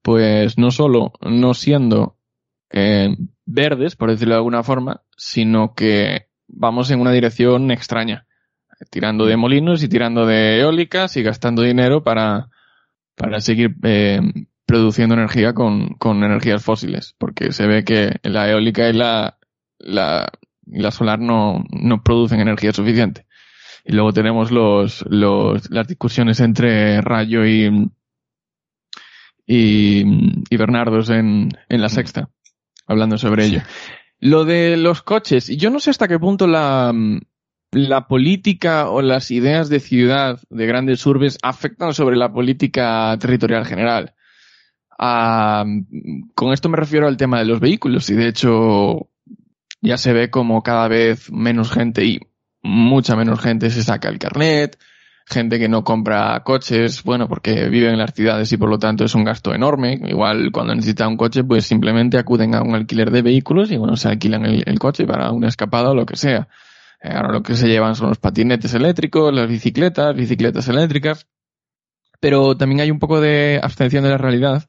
pues 0.00 0.58
no 0.58 0.70
solo 0.70 1.12
no 1.20 1.52
siendo 1.52 2.16
eh, 2.70 3.16
verdes, 3.44 3.96
por 3.96 4.10
decirlo 4.10 4.34
de 4.34 4.38
alguna 4.38 4.62
forma, 4.62 5.02
sino 5.16 5.74
que 5.74 6.28
vamos 6.46 6.90
en 6.92 7.00
una 7.00 7.10
dirección 7.10 7.72
extraña, 7.72 8.26
tirando 8.90 9.26
de 9.26 9.36
molinos 9.36 9.82
y 9.82 9.88
tirando 9.88 10.24
de 10.24 10.60
eólicas 10.60 11.16
y 11.16 11.22
gastando 11.24 11.62
dinero 11.62 12.04
para, 12.04 12.48
para 13.16 13.40
seguir 13.40 13.74
eh, 13.82 14.20
produciendo 14.66 15.14
energía 15.14 15.52
con, 15.52 15.94
con 15.94 16.22
energías 16.22 16.62
fósiles, 16.62 17.16
porque 17.18 17.50
se 17.50 17.66
ve 17.66 17.84
que 17.84 18.20
la 18.22 18.48
eólica 18.48 18.88
y 18.88 18.92
la, 18.92 19.38
la, 19.78 20.30
la 20.66 20.90
solar 20.92 21.18
no, 21.18 21.64
no 21.70 22.02
producen 22.04 22.38
energía 22.40 22.72
suficiente. 22.72 23.26
Y 23.84 23.92
luego 23.92 24.12
tenemos 24.12 24.50
los, 24.50 25.04
los, 25.08 25.70
las 25.70 25.88
discusiones 25.88 26.40
entre 26.40 27.00
Rayo 27.00 27.44
y, 27.44 27.90
y, 29.46 30.04
y 30.48 30.56
Bernardos 30.56 31.10
en, 31.10 31.48
en 31.68 31.80
la 31.80 31.88
sexta, 31.88 32.30
hablando 32.86 33.18
sobre 33.18 33.46
ello. 33.46 33.62
Lo 34.20 34.44
de 34.44 34.76
los 34.76 35.02
coches, 35.02 35.48
yo 35.48 35.70
no 35.70 35.80
sé 35.80 35.90
hasta 35.90 36.06
qué 36.06 36.18
punto 36.18 36.46
la, 36.46 36.94
la 37.72 38.06
política 38.06 38.88
o 38.88 39.02
las 39.02 39.30
ideas 39.30 39.68
de 39.68 39.80
ciudad 39.80 40.38
de 40.50 40.66
grandes 40.66 41.04
urbes 41.06 41.38
afectan 41.42 41.92
sobre 41.92 42.16
la 42.16 42.32
política 42.32 43.16
territorial 43.18 43.66
general. 43.66 44.14
Ah, 44.96 45.64
con 46.34 46.52
esto 46.52 46.68
me 46.68 46.76
refiero 46.76 47.08
al 47.08 47.16
tema 47.16 47.40
de 47.40 47.46
los 47.46 47.58
vehículos 47.58 48.08
y 48.10 48.14
de 48.14 48.28
hecho 48.28 49.08
ya 49.80 49.96
se 49.96 50.12
ve 50.12 50.30
como 50.30 50.62
cada 50.62 50.86
vez 50.86 51.32
menos 51.32 51.72
gente 51.72 52.04
y 52.04 52.20
mucha 52.62 53.16
menos 53.16 53.40
gente 53.40 53.70
se 53.70 53.82
saca 53.82 54.08
el 54.08 54.18
carnet, 54.18 54.78
gente 55.26 55.58
que 55.58 55.68
no 55.68 55.84
compra 55.84 56.42
coches, 56.44 57.02
bueno, 57.02 57.28
porque 57.28 57.68
viven 57.68 57.92
en 57.92 57.98
las 57.98 58.14
ciudades 58.14 58.52
y 58.52 58.56
por 58.56 58.68
lo 58.68 58.78
tanto 58.78 59.04
es 59.04 59.14
un 59.14 59.24
gasto 59.24 59.54
enorme. 59.54 60.00
Igual 60.04 60.50
cuando 60.52 60.74
necesita 60.74 61.08
un 61.08 61.16
coche, 61.16 61.44
pues 61.44 61.66
simplemente 61.66 62.18
acuden 62.18 62.54
a 62.54 62.62
un 62.62 62.74
alquiler 62.74 63.10
de 63.10 63.22
vehículos 63.22 63.70
y 63.70 63.76
bueno, 63.76 63.96
se 63.96 64.08
alquilan 64.08 64.44
el, 64.44 64.62
el 64.66 64.78
coche 64.78 65.06
para 65.06 65.30
una 65.32 65.48
escapada 65.48 65.90
o 65.90 65.94
lo 65.94 66.06
que 66.06 66.16
sea. 66.16 66.48
Eh, 67.02 67.10
Ahora 67.12 67.32
lo 67.32 67.42
que 67.42 67.54
se 67.54 67.68
llevan 67.68 67.94
son 67.94 68.08
los 68.08 68.18
patinetes 68.18 68.74
eléctricos, 68.74 69.34
las 69.34 69.48
bicicletas, 69.48 70.14
bicicletas 70.14 70.68
eléctricas. 70.68 71.26
Pero 72.20 72.56
también 72.56 72.80
hay 72.82 72.90
un 72.90 73.00
poco 73.00 73.20
de 73.20 73.58
abstención 73.62 74.04
de 74.04 74.10
la 74.10 74.18
realidad 74.18 74.68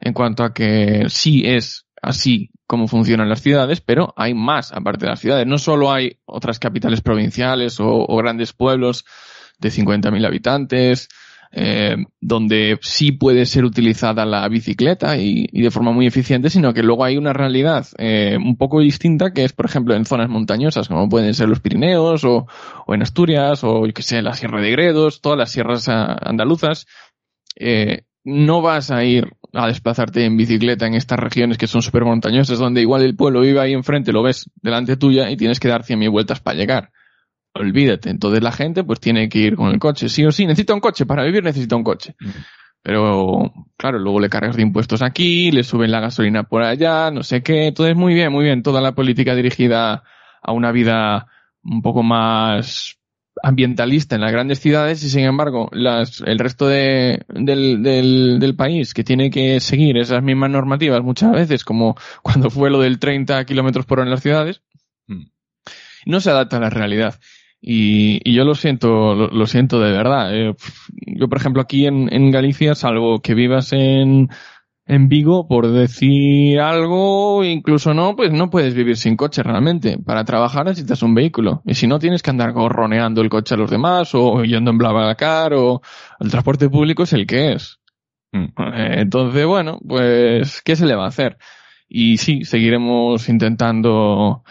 en 0.00 0.12
cuanto 0.12 0.42
a 0.42 0.52
que 0.52 1.04
sí 1.08 1.42
es 1.46 1.86
así 2.02 2.50
como 2.70 2.86
funcionan 2.86 3.28
las 3.28 3.42
ciudades, 3.42 3.80
pero 3.80 4.14
hay 4.16 4.32
más 4.32 4.70
aparte 4.70 5.04
de 5.04 5.10
las 5.10 5.18
ciudades. 5.18 5.44
No 5.44 5.58
solo 5.58 5.90
hay 5.90 6.18
otras 6.24 6.60
capitales 6.60 7.00
provinciales 7.00 7.80
o, 7.80 8.06
grandes 8.16 8.52
pueblos 8.52 9.04
de 9.58 9.70
50.000 9.70 10.24
habitantes, 10.24 11.08
eh, 11.50 11.96
donde 12.20 12.78
sí 12.80 13.10
puede 13.10 13.44
ser 13.46 13.64
utilizada 13.64 14.24
la 14.24 14.46
bicicleta 14.46 15.16
y, 15.18 15.48
de 15.48 15.70
forma 15.72 15.90
muy 15.90 16.06
eficiente, 16.06 16.48
sino 16.48 16.72
que 16.72 16.84
luego 16.84 17.04
hay 17.04 17.16
una 17.16 17.32
realidad 17.32 17.88
eh, 17.98 18.38
un 18.40 18.56
poco 18.56 18.78
distinta 18.78 19.32
que 19.32 19.42
es, 19.42 19.52
por 19.52 19.66
ejemplo, 19.66 19.96
en 19.96 20.04
zonas 20.04 20.28
montañosas, 20.28 20.86
como 20.86 21.08
pueden 21.08 21.34
ser 21.34 21.48
los 21.48 21.58
Pirineos 21.58 22.22
o, 22.22 22.46
o 22.86 22.94
en 22.94 23.02
Asturias 23.02 23.64
o, 23.64 23.84
yo 23.84 23.92
que 23.92 24.02
sé, 24.02 24.22
la 24.22 24.34
Sierra 24.34 24.60
de 24.60 24.70
Gredos, 24.70 25.20
todas 25.20 25.36
las 25.36 25.50
sierras 25.50 25.88
andaluzas. 25.88 26.86
Eh, 27.56 28.02
no 28.22 28.62
vas 28.62 28.92
a 28.92 29.02
ir 29.02 29.32
a 29.52 29.66
desplazarte 29.66 30.24
en 30.24 30.36
bicicleta 30.36 30.86
en 30.86 30.94
estas 30.94 31.18
regiones 31.18 31.58
que 31.58 31.66
son 31.66 31.82
súper 31.82 32.04
montañosas, 32.04 32.58
donde 32.58 32.80
igual 32.80 33.02
el 33.02 33.16
pueblo 33.16 33.40
vive 33.40 33.60
ahí 33.60 33.72
enfrente, 33.72 34.12
lo 34.12 34.22
ves 34.22 34.50
delante 34.62 34.96
tuya 34.96 35.30
y 35.30 35.36
tienes 35.36 35.60
que 35.60 35.68
dar 35.68 35.82
100.000 35.82 36.10
vueltas 36.10 36.40
para 36.40 36.56
llegar. 36.56 36.90
Olvídate. 37.54 38.10
Entonces 38.10 38.42
la 38.42 38.52
gente 38.52 38.84
pues 38.84 39.00
tiene 39.00 39.28
que 39.28 39.38
ir 39.38 39.56
con 39.56 39.70
el 39.70 39.78
coche. 39.78 40.08
Sí 40.08 40.24
o 40.24 40.30
sí, 40.30 40.46
necesita 40.46 40.74
un 40.74 40.80
coche. 40.80 41.04
Para 41.04 41.24
vivir 41.24 41.42
necesita 41.42 41.76
un 41.76 41.82
coche. 41.82 42.14
Pero, 42.82 43.52
claro, 43.76 43.98
luego 43.98 44.20
le 44.20 44.30
cargas 44.30 44.56
de 44.56 44.62
impuestos 44.62 45.02
aquí, 45.02 45.50
le 45.50 45.64
suben 45.64 45.90
la 45.90 46.00
gasolina 46.00 46.44
por 46.44 46.62
allá, 46.62 47.10
no 47.10 47.22
sé 47.22 47.42
qué. 47.42 47.66
Entonces, 47.66 47.96
muy 47.96 48.14
bien, 48.14 48.32
muy 48.32 48.44
bien. 48.44 48.62
Toda 48.62 48.80
la 48.80 48.92
política 48.92 49.34
dirigida 49.34 50.04
a 50.42 50.52
una 50.52 50.72
vida 50.72 51.26
un 51.62 51.82
poco 51.82 52.02
más 52.02 52.99
ambientalista 53.42 54.14
en 54.14 54.20
las 54.20 54.32
grandes 54.32 54.60
ciudades 54.60 55.02
y 55.02 55.10
sin 55.10 55.24
embargo 55.24 55.68
las, 55.72 56.22
el 56.26 56.38
resto 56.38 56.68
de, 56.68 57.24
del, 57.28 57.82
del, 57.82 58.38
del, 58.38 58.56
país 58.56 58.94
que 58.94 59.04
tiene 59.04 59.30
que 59.30 59.60
seguir 59.60 59.96
esas 59.96 60.22
mismas 60.22 60.50
normativas 60.50 61.02
muchas 61.02 61.32
veces 61.32 61.64
como 61.64 61.96
cuando 62.22 62.50
fue 62.50 62.70
lo 62.70 62.80
del 62.80 62.98
30 62.98 63.44
kilómetros 63.44 63.86
por 63.86 63.98
hora 63.98 64.06
en 64.06 64.10
las 64.10 64.22
ciudades 64.22 64.62
Mm. 65.10 65.24
no 66.06 66.20
se 66.20 66.30
adapta 66.30 66.58
a 66.58 66.60
la 66.60 66.70
realidad 66.70 67.18
y, 67.60 68.20
y 68.24 68.34
yo 68.34 68.44
lo 68.44 68.54
siento 68.54 69.14
lo, 69.14 69.28
lo 69.28 69.46
siento 69.46 69.80
de 69.80 69.92
verdad 69.92 70.34
eh, 70.34 70.54
Yo, 71.06 71.28
por 71.28 71.38
ejemplo, 71.38 71.60
aquí 71.60 71.86
en, 71.86 72.12
en 72.12 72.30
Galicia, 72.30 72.74
salvo 72.74 73.20
que 73.20 73.34
vivas 73.34 73.72
en, 73.72 74.28
en 74.90 75.08
Vigo, 75.08 75.46
por 75.46 75.70
decir 75.70 76.58
algo, 76.58 77.44
incluso 77.44 77.94
no, 77.94 78.16
pues 78.16 78.32
no 78.32 78.50
puedes 78.50 78.74
vivir 78.74 78.96
sin 78.96 79.16
coche 79.16 79.40
realmente. 79.40 79.98
Para 79.98 80.24
trabajar 80.24 80.64
necesitas 80.64 81.04
un 81.04 81.14
vehículo. 81.14 81.62
Y 81.64 81.74
si 81.74 81.86
no, 81.86 82.00
tienes 82.00 82.22
que 82.22 82.30
andar 82.30 82.50
gorroneando 82.50 83.20
el 83.20 83.28
coche 83.28 83.54
a 83.54 83.58
los 83.58 83.70
demás, 83.70 84.10
o 84.14 84.42
yendo 84.42 84.72
en 84.72 84.78
BlaBlaCar, 84.78 85.54
o 85.54 85.80
el 86.18 86.30
transporte 86.30 86.68
público 86.68 87.04
es 87.04 87.12
el 87.12 87.24
que 87.24 87.52
es. 87.52 87.78
Mm. 88.32 88.44
Eh, 88.44 88.94
Entonces, 89.02 89.46
bueno, 89.46 89.78
pues, 89.86 90.60
¿qué 90.60 90.74
se 90.74 90.86
le 90.86 90.96
va 90.96 91.04
a 91.04 91.08
hacer? 91.08 91.38
Y 91.88 92.16
sí, 92.16 92.44
seguiremos 92.44 93.28
intentando 93.28 94.42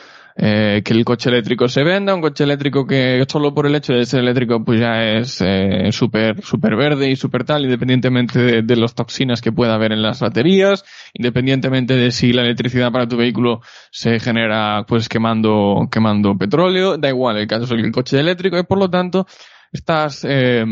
eh, 0.42 0.82
que 0.86 0.94
el 0.94 1.04
coche 1.04 1.30
eléctrico 1.30 1.68
se 1.68 1.84
venda, 1.84 2.16
un 2.16 2.22
coche 2.22 2.46
eléctrico 2.46 2.88
que 2.88 3.26
solo 3.28 3.54
por 3.54 3.66
el 3.66 3.76
hecho 3.76 3.92
de 3.92 4.06
ser 4.06 4.22
eléctrico 4.22 4.64
pues 4.64 4.80
ya 4.80 5.04
es 5.04 5.42
eh, 5.42 5.92
súper 5.92 6.42
super 6.46 6.78
verde 6.78 7.10
y 7.10 7.18
súper 7.18 7.44
tal, 7.44 7.66
independientemente 7.66 8.40
de, 8.40 8.62
de 8.62 8.76
las 8.78 8.96
toxinas 8.96 9.42
que 9.42 9.52
pueda 9.52 9.74
haber 9.74 9.92
en 9.92 10.02
las 10.02 10.22
baterías, 10.22 10.86
independientemente 11.14 11.96
de 11.96 12.12
si 12.12 12.32
la 12.32 12.44
electricidad 12.44 12.90
para 12.90 13.06
tu 13.06 13.18
vehículo 13.18 13.60
se 13.92 14.18
genera 14.22 14.86
pues 14.88 15.10
quemando, 15.10 15.90
quemando 15.92 16.38
petróleo, 16.38 16.98
da 16.98 17.10
igual, 17.10 17.36
el 17.36 17.48
caso 17.48 17.66
es 17.66 17.72
el 17.72 17.92
coche 17.92 18.18
eléctrico 18.18 18.58
y 18.58 18.64
por 18.64 18.78
lo 18.78 18.90
tanto 18.90 19.28
estás 19.74 20.26
eh, 20.28 20.66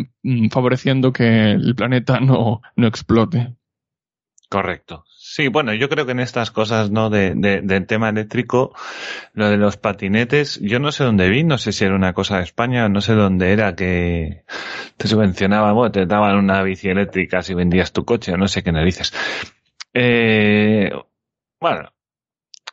favoreciendo 0.50 1.12
que 1.12 1.52
el 1.52 1.76
planeta 1.76 2.22
no, 2.22 2.62
no 2.78 2.88
explote. 2.88 3.58
Correcto. 4.50 5.04
Sí, 5.38 5.50
bueno, 5.50 5.72
yo 5.76 5.88
creo 5.88 6.08
que 6.08 6.14
en 6.14 6.20
estas 6.20 6.50
cosas, 6.50 6.90
¿no? 6.90 7.12
De, 7.12 7.34
de- 7.36 7.62
del 7.62 7.86
tema 7.86 8.10
eléctrico, 8.10 8.74
lo 9.34 9.50
de 9.50 9.58
los 9.58 9.78
patinetes, 9.78 10.60
yo 10.62 10.80
no 10.80 10.92
sé 10.92 11.04
dónde 11.04 11.30
vi, 11.30 11.44
no 11.44 11.60
sé 11.60 11.74
si 11.74 11.86
era 11.86 11.94
una 11.96 12.14
cosa 12.14 12.38
de 12.38 12.44
España, 12.44 12.90
no 12.90 13.02
sé 13.02 13.14
dónde 13.14 13.52
era 13.54 13.76
que 13.76 14.46
te 14.98 15.08
subvencionaban, 15.08 15.76
bueno, 15.76 15.92
te 15.92 16.08
daban 16.08 16.38
una 16.38 16.64
bici 16.64 16.90
eléctrica 16.90 17.44
si 17.44 17.54
vendías 17.54 17.94
tu 17.94 18.04
coche, 18.04 18.34
o 18.34 18.38
no 18.38 18.48
sé 18.48 18.64
qué 18.64 18.72
narices. 18.72 19.14
Eh, 19.94 20.92
bueno, 21.62 21.92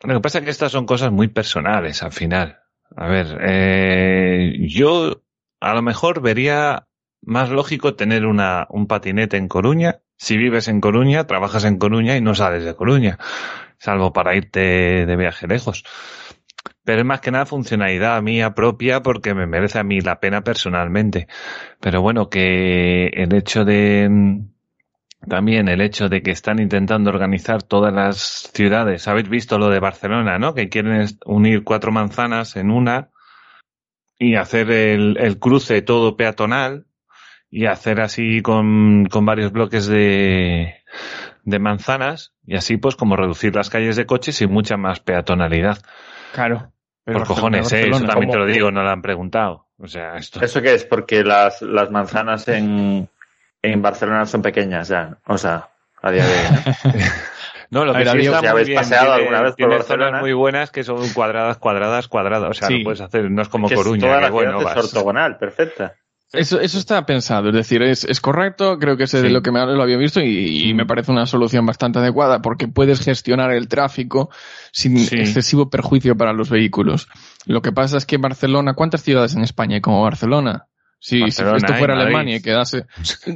lo 0.05 0.15
que 0.15 0.21
pasa 0.21 0.39
es 0.39 0.45
que 0.45 0.51
estas 0.51 0.73
son 0.73 0.87
cosas 0.87 1.13
muy 1.13 1.29
personales 1.29 2.03
al 2.03 2.13
final. 2.13 2.61
A 2.97 3.09
ver, 3.09 3.39
eh, 3.43 4.57
yo 4.69 5.23
a 5.61 5.75
lo 5.75 5.83
mejor 5.83 6.23
vería 6.23 6.89
más 7.23 7.51
lógico 7.51 7.97
tener 7.97 8.27
una, 8.27 8.67
un 8.71 8.87
patinete 8.87 9.37
en 9.39 9.49
Coruña. 9.49 10.01
Si 10.17 10.37
vives 10.37 10.69
en 10.69 10.81
Coruña, 10.81 11.27
trabajas 11.27 11.65
en 11.65 11.79
Coruña 11.79 12.17
y 12.17 12.21
no 12.21 12.35
sales 12.35 12.65
de 12.65 12.75
Coruña, 12.75 13.19
salvo 13.79 14.13
para 14.13 14.37
irte 14.37 15.07
de 15.07 15.17
viaje 15.17 15.47
lejos. 15.47 15.85
Pero 16.85 17.01
es 17.01 17.07
más 17.07 17.21
que 17.21 17.31
nada 17.31 17.47
funcionalidad 17.47 18.21
mía 18.23 18.55
propia 18.55 19.03
porque 19.03 19.35
me 19.35 19.47
merece 19.47 19.79
a 19.79 19.85
mí 19.85 20.01
la 20.01 20.21
pena 20.21 20.43
personalmente. 20.43 21.29
Pero 21.81 22.03
bueno, 22.03 22.29
que 22.29 23.07
el 23.07 23.35
hecho 23.35 23.65
de, 23.65 24.45
también 25.29 25.69
el 25.69 25.81
hecho 25.81 26.09
de 26.09 26.23
que 26.23 26.31
están 26.31 26.61
intentando 26.61 27.11
organizar 27.11 27.63
todas 27.63 27.93
las 27.93 28.51
ciudades. 28.53 29.09
Habéis 29.09 29.29
visto 29.29 29.59
lo 29.59 29.69
de 29.69 29.81
Barcelona, 29.81 30.39
¿no? 30.39 30.55
Que 30.55 30.69
quieren 30.69 31.07
unir 31.25 31.65
cuatro 31.65 31.93
manzanas 31.93 32.57
en 32.57 32.71
una 32.71 33.11
y 34.19 34.37
hacer 34.37 34.71
el, 34.71 35.17
el 35.19 35.39
cruce 35.39 35.83
todo 35.83 36.17
peatonal 36.17 36.87
y 37.57 37.67
hacer 37.67 38.01
así 38.01 38.43
con, 38.43 39.07
con 39.07 39.25
varios 39.25 39.53
bloques 39.53 39.87
de, 39.87 40.75
de 41.45 41.59
manzanas 41.61 42.33
y 42.45 42.57
así 42.57 42.79
pues 42.79 42.97
como 42.97 43.15
reducir 43.17 43.55
las 43.55 43.71
calles 43.71 43.95
de 43.95 44.07
coches 44.07 44.43
y 44.43 44.49
mucha 44.49 44.77
más 44.77 44.99
peatonalidad. 44.99 45.79
Claro. 46.33 46.73
Por 47.05 47.25
cojones, 47.27 47.71
¿eh? 47.73 47.89
Eso 47.89 48.05
también 48.07 48.33
te 48.33 48.39
lo 48.39 48.47
digo, 48.47 48.71
no 48.73 48.83
lo 48.83 48.91
han 48.91 49.03
preguntado. 49.03 49.67
O 49.79 49.87
sea, 49.87 50.17
esto. 50.17 50.43
¿Eso 50.45 50.61
qué 50.63 50.75
es? 50.75 50.85
Porque 50.85 51.23
las, 51.23 51.63
las 51.63 51.91
manzanas 51.93 52.49
en, 52.49 53.09
en 53.63 53.83
Barcelona 53.83 54.25
son 54.27 54.43
pequeñas 54.43 54.89
ya. 54.89 55.19
O 55.27 55.37
sea, 55.39 55.69
a 56.03 56.11
día 56.11 56.25
de 56.27 56.33
hoy. 56.33 56.93
¿no? 56.93 57.01
No, 57.71 57.85
lo 57.85 57.93
que 57.93 58.05
ver, 58.05 58.11
sí 58.13 58.19
está 58.27 58.41
si 58.41 58.47
habéis 58.47 58.69
bien, 58.69 58.79
paseado 58.81 59.07
tiene- 59.07 59.21
alguna 59.23 59.41
vez 59.43 59.51
por 59.51 59.57
tiene 59.57 59.75
Barcelona. 59.77 60.07
zonas 60.07 60.21
muy 60.21 60.33
buenas 60.33 60.71
que 60.71 60.85
son 60.85 61.09
cuadradas, 61.13 61.57
cuadradas, 61.59 62.07
cuadradas. 62.09 62.51
O 62.51 62.53
sea, 62.55 62.69
Sí. 62.69 62.79
lo 62.79 62.85
puedes 62.85 63.01
hacer, 63.01 63.29
no 63.31 63.43
es 63.43 63.49
como 63.49 63.67
que 63.69 63.75
es 63.75 63.81
Coruña, 63.81 64.01
toda 64.01 64.17
que 64.19 64.23
la 64.23 64.31
bueno, 64.31 64.59
ciudad 64.59 64.77
es 64.77 64.83
vas. 64.83 64.95
ortogonal, 64.95 65.39
perfecta. 65.39 65.95
Eso, 66.35 66.61
eso 66.61 66.79
está 66.79 67.05
pensado, 67.07 67.49
es 67.49 67.55
decir, 67.55 67.83
es, 67.83 68.05
es 68.05 68.21
correcto, 68.21 68.79
creo 68.79 68.97
que 68.97 69.05
ese 69.05 69.23
de 69.23 69.29
Sí. 69.29 69.33
lo 69.35 69.43
que 69.43 69.51
me 69.53 69.65
lo 69.65 69.83
había 69.83 69.97
visto 69.97 70.21
y, 70.21 70.69
y 70.69 70.75
me 70.75 70.87
parece 70.87 71.13
una 71.13 71.27
solución 71.27 71.65
bastante 71.67 71.99
adecuada 71.99 72.43
porque 72.43 72.69
puedes 72.69 73.01
gestionar 73.05 73.51
el 73.53 73.69
tráfico 73.69 74.31
sin 74.73 74.99
Sí. 74.99 75.17
excesivo 75.17 75.71
perjuicio 75.71 76.17
para 76.17 76.33
los 76.33 76.51
vehículos. 76.51 77.09
Lo 77.47 77.63
que 77.63 77.73
pasa 77.73 77.97
es 77.97 78.07
que 78.07 78.17
Barcelona, 78.19 78.75
¿cuántas 78.75 79.03
ciudades 79.03 79.35
en 79.35 79.43
España 79.43 79.77
hay 79.77 79.81
como 79.81 80.03
Barcelona? 80.03 80.67
Si, 80.99 81.17
si 81.17 81.21
Barcelona 81.21 81.57
esto 81.59 81.73
hay, 81.75 81.79
fuera. 81.81 82.01
Alemania 82.01 82.37
y 82.37 82.41
quedase 82.43 82.87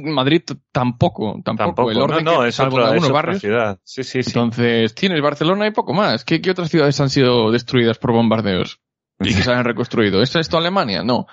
Madrid 0.01 0.41
tampoco, 0.71 1.39
tampoco, 1.43 1.67
Tampoco, 1.67 1.91
el 1.91 1.97
orden 2.01 2.25
no, 2.25 2.43
es, 2.43 2.59
otro- 2.59 2.81
es 2.85 2.91
algunos 2.91 3.11
barrios. 3.11 3.41
ciudad. 3.41 3.79
Sí, 3.83 4.03
sí, 4.03 4.23
sí. 4.23 4.29
Entonces, 4.31 4.95
tienes 4.95 5.21
Barcelona 5.21 5.67
y 5.67 5.71
poco 5.71 5.93
más. 5.93 6.25
¿Qué, 6.25 6.41
qué 6.41 6.49
otras 6.51 6.69
ciudades 6.71 6.99
han 6.99 7.09
sido 7.11 7.51
destruidas 7.51 7.99
por 7.99 8.11
bombardeos? 8.11 8.79
Y 9.19 9.35
que 9.35 9.41
se 9.43 9.51
han 9.51 9.65
reconstruido. 9.65 10.21
¿Es 10.23 10.35
esto 10.35 10.57
Alemania? 10.57 11.03
No. 11.03 11.27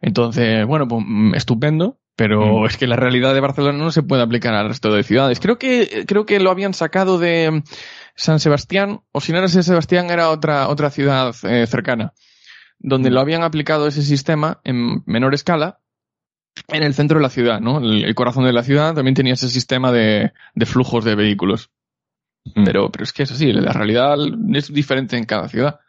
Entonces, 0.00 0.66
bueno, 0.66 0.86
pues 0.88 1.04
mm, 1.06 1.34
estupendo, 1.34 1.98
pero 2.16 2.62
Mm. 2.62 2.66
es 2.66 2.76
que 2.76 2.86
la 2.86 2.96
realidad 2.96 3.34
de 3.34 3.40
Barcelona 3.40 3.78
no 3.78 3.90
se 3.90 4.02
puede 4.02 4.22
aplicar 4.22 4.54
al 4.54 4.68
resto 4.68 4.92
de 4.92 5.02
ciudades. 5.02 5.40
Creo 5.40 5.58
que, 5.58 6.04
creo 6.06 6.26
que 6.26 6.40
lo 6.40 6.50
habían 6.50 6.74
sacado 6.74 7.18
de 7.18 7.50
mm, 7.50 7.62
San 8.14 8.40
Sebastián, 8.40 9.00
o 9.12 9.20
si 9.20 9.32
no 9.32 9.38
era 9.38 9.48
San 9.48 9.62
Sebastián, 9.62 10.10
era 10.10 10.30
otra, 10.30 10.68
otra 10.68 10.90
ciudad 10.90 11.34
eh, 11.44 11.66
cercana, 11.66 12.12
donde 12.78 13.10
lo 13.10 13.20
habían 13.20 13.42
aplicado 13.42 13.86
ese 13.86 14.02
sistema 14.02 14.60
en 14.64 15.02
menor 15.06 15.34
escala 15.34 15.80
en 16.68 16.82
el 16.82 16.94
centro 16.94 17.18
de 17.18 17.22
la 17.22 17.28
ciudad, 17.28 17.60
¿no? 17.60 17.78
El, 17.78 18.04
el 18.04 18.14
corazón 18.14 18.44
de 18.44 18.52
la 18.52 18.62
ciudad 18.62 18.94
también 18.94 19.14
tenía 19.14 19.34
ese 19.34 19.48
sistema 19.50 19.92
de, 19.92 20.32
de 20.54 20.66
flujos 20.66 21.04
de 21.04 21.14
vehículos. 21.14 21.70
Mm. 22.54 22.64
Pero, 22.64 22.90
pero 22.90 23.04
es 23.04 23.12
que 23.12 23.24
es 23.24 23.32
así, 23.32 23.52
la 23.52 23.72
realidad 23.72 24.16
es 24.54 24.72
diferente 24.72 25.18
en 25.18 25.24
cada 25.24 25.48
ciudad. 25.48 25.80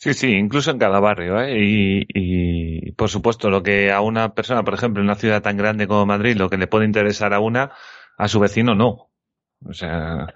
Sí, 0.00 0.14
sí, 0.14 0.28
incluso 0.34 0.70
en 0.70 0.78
cada 0.78 1.00
barrio, 1.00 1.40
¿eh? 1.40 1.58
Y, 1.58 2.06
y, 2.14 2.92
por 2.92 3.08
supuesto, 3.10 3.50
lo 3.50 3.64
que 3.64 3.90
a 3.90 4.00
una 4.00 4.32
persona, 4.32 4.62
por 4.62 4.74
ejemplo, 4.74 5.00
en 5.02 5.06
una 5.06 5.16
ciudad 5.16 5.42
tan 5.42 5.56
grande 5.56 5.88
como 5.88 6.06
Madrid, 6.06 6.36
lo 6.36 6.48
que 6.48 6.56
le 6.56 6.68
puede 6.68 6.84
interesar 6.84 7.34
a 7.34 7.40
una, 7.40 7.72
a 8.16 8.28
su 8.28 8.38
vecino 8.38 8.76
no. 8.76 9.10
O 9.64 9.72
sea, 9.72 10.34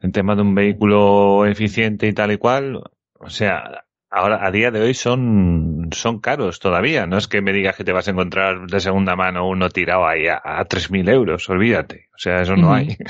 en 0.00 0.12
tema 0.12 0.34
de 0.36 0.42
un 0.42 0.54
vehículo 0.54 1.44
eficiente 1.46 2.06
y 2.08 2.14
tal 2.14 2.32
y 2.32 2.38
cual, 2.38 2.82
o 3.20 3.30
sea, 3.30 3.83
ahora, 4.14 4.46
a 4.46 4.50
día 4.50 4.70
de 4.70 4.80
hoy 4.80 4.94
son, 4.94 5.90
son 5.92 6.20
caros 6.20 6.60
todavía. 6.60 7.06
No 7.06 7.18
es 7.18 7.26
que 7.26 7.42
me 7.42 7.52
digas 7.52 7.76
que 7.76 7.84
te 7.84 7.92
vas 7.92 8.06
a 8.06 8.12
encontrar 8.12 8.66
de 8.66 8.80
segunda 8.80 9.16
mano 9.16 9.48
uno 9.48 9.68
tirado 9.70 10.06
ahí 10.06 10.28
a, 10.28 10.40
a 10.42 10.64
3.000 10.64 11.10
euros, 11.10 11.48
olvídate. 11.50 12.08
O 12.14 12.18
sea, 12.18 12.40
eso 12.40 12.56
no 12.56 12.72
hay. 12.72 12.96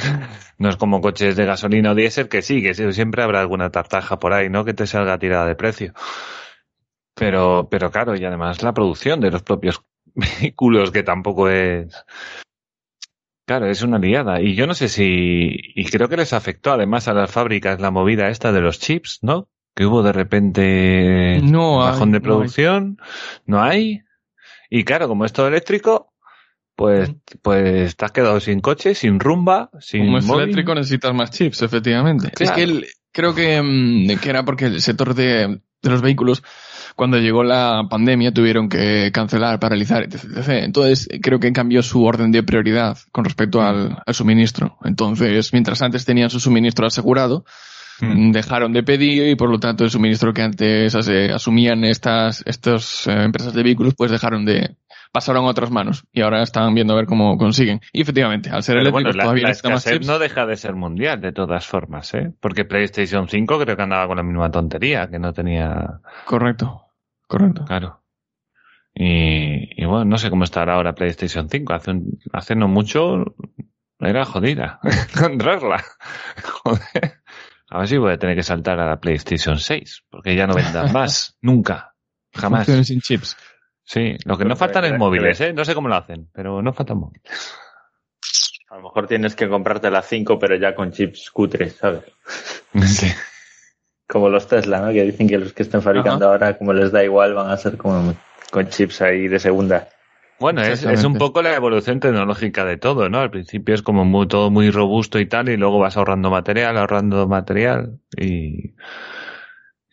No 0.57 0.69
es 0.69 0.77
como 0.77 1.01
coches 1.01 1.35
de 1.35 1.47
gasolina 1.47 1.90
o 1.90 1.95
diésel, 1.97 2.29
que 2.29 2.40
sí, 2.40 2.62
que 2.62 2.75
sí, 2.75 2.90
siempre 2.93 3.25
habrá 3.25 3.40
alguna 3.40 3.71
tartaja 3.71 4.21
por 4.21 4.33
ahí, 4.33 4.49
¿no? 4.49 4.64
Que 4.64 4.73
te 4.73 4.87
salga 4.87 5.19
tirada 5.19 5.47
de 5.47 5.57
precio. 5.57 5.93
Pero, 7.14 7.69
pero 7.71 7.90
claro, 7.90 8.17
y 8.17 8.25
además 8.25 8.62
la 8.62 8.73
producción 8.73 9.21
de 9.21 9.33
los 9.33 9.43
propios 9.43 9.83
vehículos, 10.14 10.90
que 10.90 11.03
tampoco 11.03 11.49
es. 11.49 12.05
Claro, 13.47 13.67
es 13.67 13.83
una 13.83 13.99
liada. 13.99 14.40
Y 14.40 14.55
yo 14.55 14.67
no 14.67 14.75
sé 14.75 14.88
si. 14.88 15.51
Y 15.75 15.85
creo 15.87 16.09
que 16.09 16.17
les 16.17 16.33
afectó 16.33 16.73
además 16.73 17.09
a 17.09 17.14
las 17.14 17.31
fábricas 17.31 17.81
la 17.81 17.90
movida 17.90 18.29
esta 18.29 18.53
de 18.53 18.61
los 18.61 18.79
chips, 18.79 19.19
¿no? 19.23 19.49
Que 19.74 19.87
hubo 19.87 20.02
de 20.02 20.12
repente 20.12 21.40
No 21.42 21.82
hay, 21.84 21.90
bajón 21.92 22.12
de 22.12 22.18
no 22.20 22.22
hay. 22.24 22.28
producción. 22.30 22.98
No 23.46 23.62
hay. 23.62 24.00
Y 24.70 24.84
claro, 24.84 25.08
como 25.08 25.24
es 25.24 25.32
todo 25.32 25.48
eléctrico, 25.48 26.12
pues, 26.76 27.12
pues 27.42 27.96
te 27.96 28.04
has 28.04 28.12
quedado 28.12 28.40
sin 28.40 28.60
coche, 28.60 28.94
sin 28.94 29.20
rumba, 29.20 29.70
sin 29.80 30.06
Como 30.06 30.18
es 30.18 30.24
móvil. 30.26 30.42
eléctrico 30.44 30.74
necesitas 30.74 31.14
más 31.14 31.30
chips, 31.30 31.62
efectivamente. 31.62 32.32
Es 32.38 32.50
que 32.50 32.62
el- 32.62 32.87
creo 33.12 33.34
que, 33.34 33.60
mm, 33.62 34.18
que 34.20 34.30
era 34.30 34.44
porque 34.44 34.66
el 34.66 34.80
sector 34.80 35.14
de, 35.14 35.60
de 35.82 35.90
los 35.90 36.02
vehículos, 36.02 36.42
cuando 36.96 37.18
llegó 37.18 37.44
la 37.44 37.82
pandemia, 37.90 38.32
tuvieron 38.32 38.68
que 38.68 39.10
cancelar, 39.12 39.60
paralizar, 39.60 40.02
etc. 40.04 40.24
etc. 40.37 40.48
Entonces, 40.64 41.08
creo 41.22 41.38
que 41.38 41.52
cambió 41.52 41.82
su 41.82 42.02
orden 42.04 42.32
de 42.32 42.42
prioridad 42.42 42.98
con 43.12 43.24
respecto 43.24 43.60
al, 43.60 43.98
al 44.04 44.14
suministro. 44.14 44.78
Entonces, 44.84 45.52
mientras 45.52 45.82
antes 45.82 46.04
tenían 46.04 46.30
su 46.30 46.40
suministro 46.40 46.87
asegurado, 46.87 47.44
Mm. 48.00 48.33
dejaron 48.33 48.72
de 48.72 48.83
pedir 48.83 49.28
y 49.28 49.37
por 49.37 49.48
lo 49.50 49.59
tanto 49.61 49.85
el 49.85 49.90
suministro 49.90 50.33
que 50.33 50.42
antes 50.42 50.94
ase- 50.94 51.33
asumían 51.33 51.85
estas, 51.85 52.42
estas 52.46 53.07
eh, 53.07 53.12
empresas 53.22 53.54
de 53.54 53.62
vehículos, 53.62 53.94
pues 53.96 54.11
dejaron 54.11 54.44
de, 54.44 54.76
pasaron 55.12 55.44
a 55.44 55.48
otras 55.48 55.70
manos 55.70 56.04
y 56.12 56.22
ahora 56.22 56.42
están 56.42 56.74
viendo 56.74 56.92
a 56.92 56.96
ver 56.96 57.07
cómo 57.07 57.38
consiguen. 57.38 57.80
Y 57.92 58.02
efectivamente, 58.02 58.50
al 58.50 58.62
ser 58.64 58.78
Pero 58.78 58.90
bueno, 58.90 59.12
la, 59.12 59.22
todavía 59.24 59.44
la 59.62 59.70
más 59.70 59.85
chips. 59.85 60.07
no 60.09 60.18
deja 60.18 60.44
de 60.44 60.57
ser 60.57 60.74
mundial, 60.74 61.20
de 61.20 61.30
todas 61.33 61.66
formas, 61.66 62.12
¿eh? 62.14 62.33
Porque 62.40 62.64
PlayStation 62.64 63.28
5 63.28 63.59
creo 63.61 63.76
que 63.76 63.83
andaba 63.83 64.09
con 64.09 64.16
la 64.16 64.22
misma 64.24 64.50
tontería, 64.50 65.09
que 65.09 65.18
no 65.20 65.33
tenía... 65.33 66.00
Correcto, 66.26 66.87
correcto. 67.28 67.64
Claro. 67.64 68.00
Y, 68.94 69.80
y 69.83 69.85
bueno, 69.87 70.04
no 70.04 70.18
sé 70.18 70.30
cómo 70.30 70.44
estará 70.44 70.74
ahora 70.74 70.94
PlayStation 70.94 71.48
5. 71.48 71.72
Hace, 71.74 71.90
un- 71.92 72.18
hace 72.33 72.54
no 72.54 72.68
mucho 72.68 73.37
era 74.00 74.24
jodida 74.24 74.80
encontrarla. 75.16 75.83
Joder. 76.64 77.22
A 77.74 77.78
ver 77.78 77.88
si 77.88 77.96
voy 77.96 78.12
a 78.12 78.18
tener 78.18 78.37
que 78.37 78.44
saltar 78.44 78.78
a 78.78 78.87
la 78.87 79.00
PlayStation 79.00 79.58
6, 79.58 80.04
porque 80.08 80.37
ya 80.37 80.46
no 80.46 80.54
vendan 80.54 80.92
más. 80.92 81.37
Nunca. 81.40 81.92
Jamás. 82.32 82.66
Funciones 82.66 82.87
sin 82.87 83.00
chips. 83.00 83.37
Sí, 83.82 84.16
lo 84.24 84.38
que 84.38 84.44
no 84.44 84.54
faltan 84.54 84.84
es 84.84 84.96
móviles, 84.96 85.40
¿eh? 85.40 85.52
No 85.52 85.64
sé 85.64 85.74
cómo 85.74 85.88
lo 85.88 85.96
hacen, 85.96 86.30
pero 86.32 86.62
no 86.62 86.72
faltan 86.72 86.98
móviles. 86.98 87.52
A 88.70 88.76
lo 88.76 88.82
mejor 88.82 89.08
tienes 89.08 89.34
que 89.34 89.48
comprarte 89.48 89.90
la 89.90 90.02
5, 90.02 90.38
pero 90.38 90.54
ya 90.54 90.72
con 90.72 90.92
chips 90.92 91.32
cutres, 91.32 91.74
¿sabes? 91.74 92.04
Sí. 92.87 93.08
Como 94.06 94.28
los 94.28 94.46
Tesla, 94.46 94.78
¿no? 94.80 94.92
Que 94.92 95.02
dicen 95.02 95.26
que 95.26 95.38
los 95.38 95.52
que 95.52 95.64
estén 95.64 95.82
fabricando 95.82 96.28
ahora, 96.28 96.56
como 96.56 96.72
les 96.72 96.92
da 96.92 97.02
igual, 97.02 97.34
van 97.34 97.50
a 97.50 97.56
ser 97.56 97.76
como 97.76 98.14
con 98.52 98.68
chips 98.68 99.02
ahí 99.02 99.26
de 99.26 99.40
segunda. 99.40 99.88
Bueno, 100.40 100.62
es, 100.62 100.85
es 100.85 101.05
un 101.05 101.14
poco 101.14 101.42
la 101.42 101.55
evolución 101.55 102.01
tecnológica 102.01 102.64
de 102.64 102.77
todo, 102.77 103.09
¿no? 103.09 103.20
Al 103.20 103.31
principio 103.31 103.75
es 103.75 103.83
como 103.83 104.05
muy, 104.05 104.27
todo 104.27 104.51
muy 104.51 104.70
robusto 104.70 105.20
y 105.20 105.27
tal, 105.27 105.49
y 105.49 105.57
luego 105.57 105.79
vas 105.79 105.97
ahorrando 105.97 106.31
material, 106.31 106.77
ahorrando 106.77 107.29
material, 107.29 108.01
y, 108.16 108.75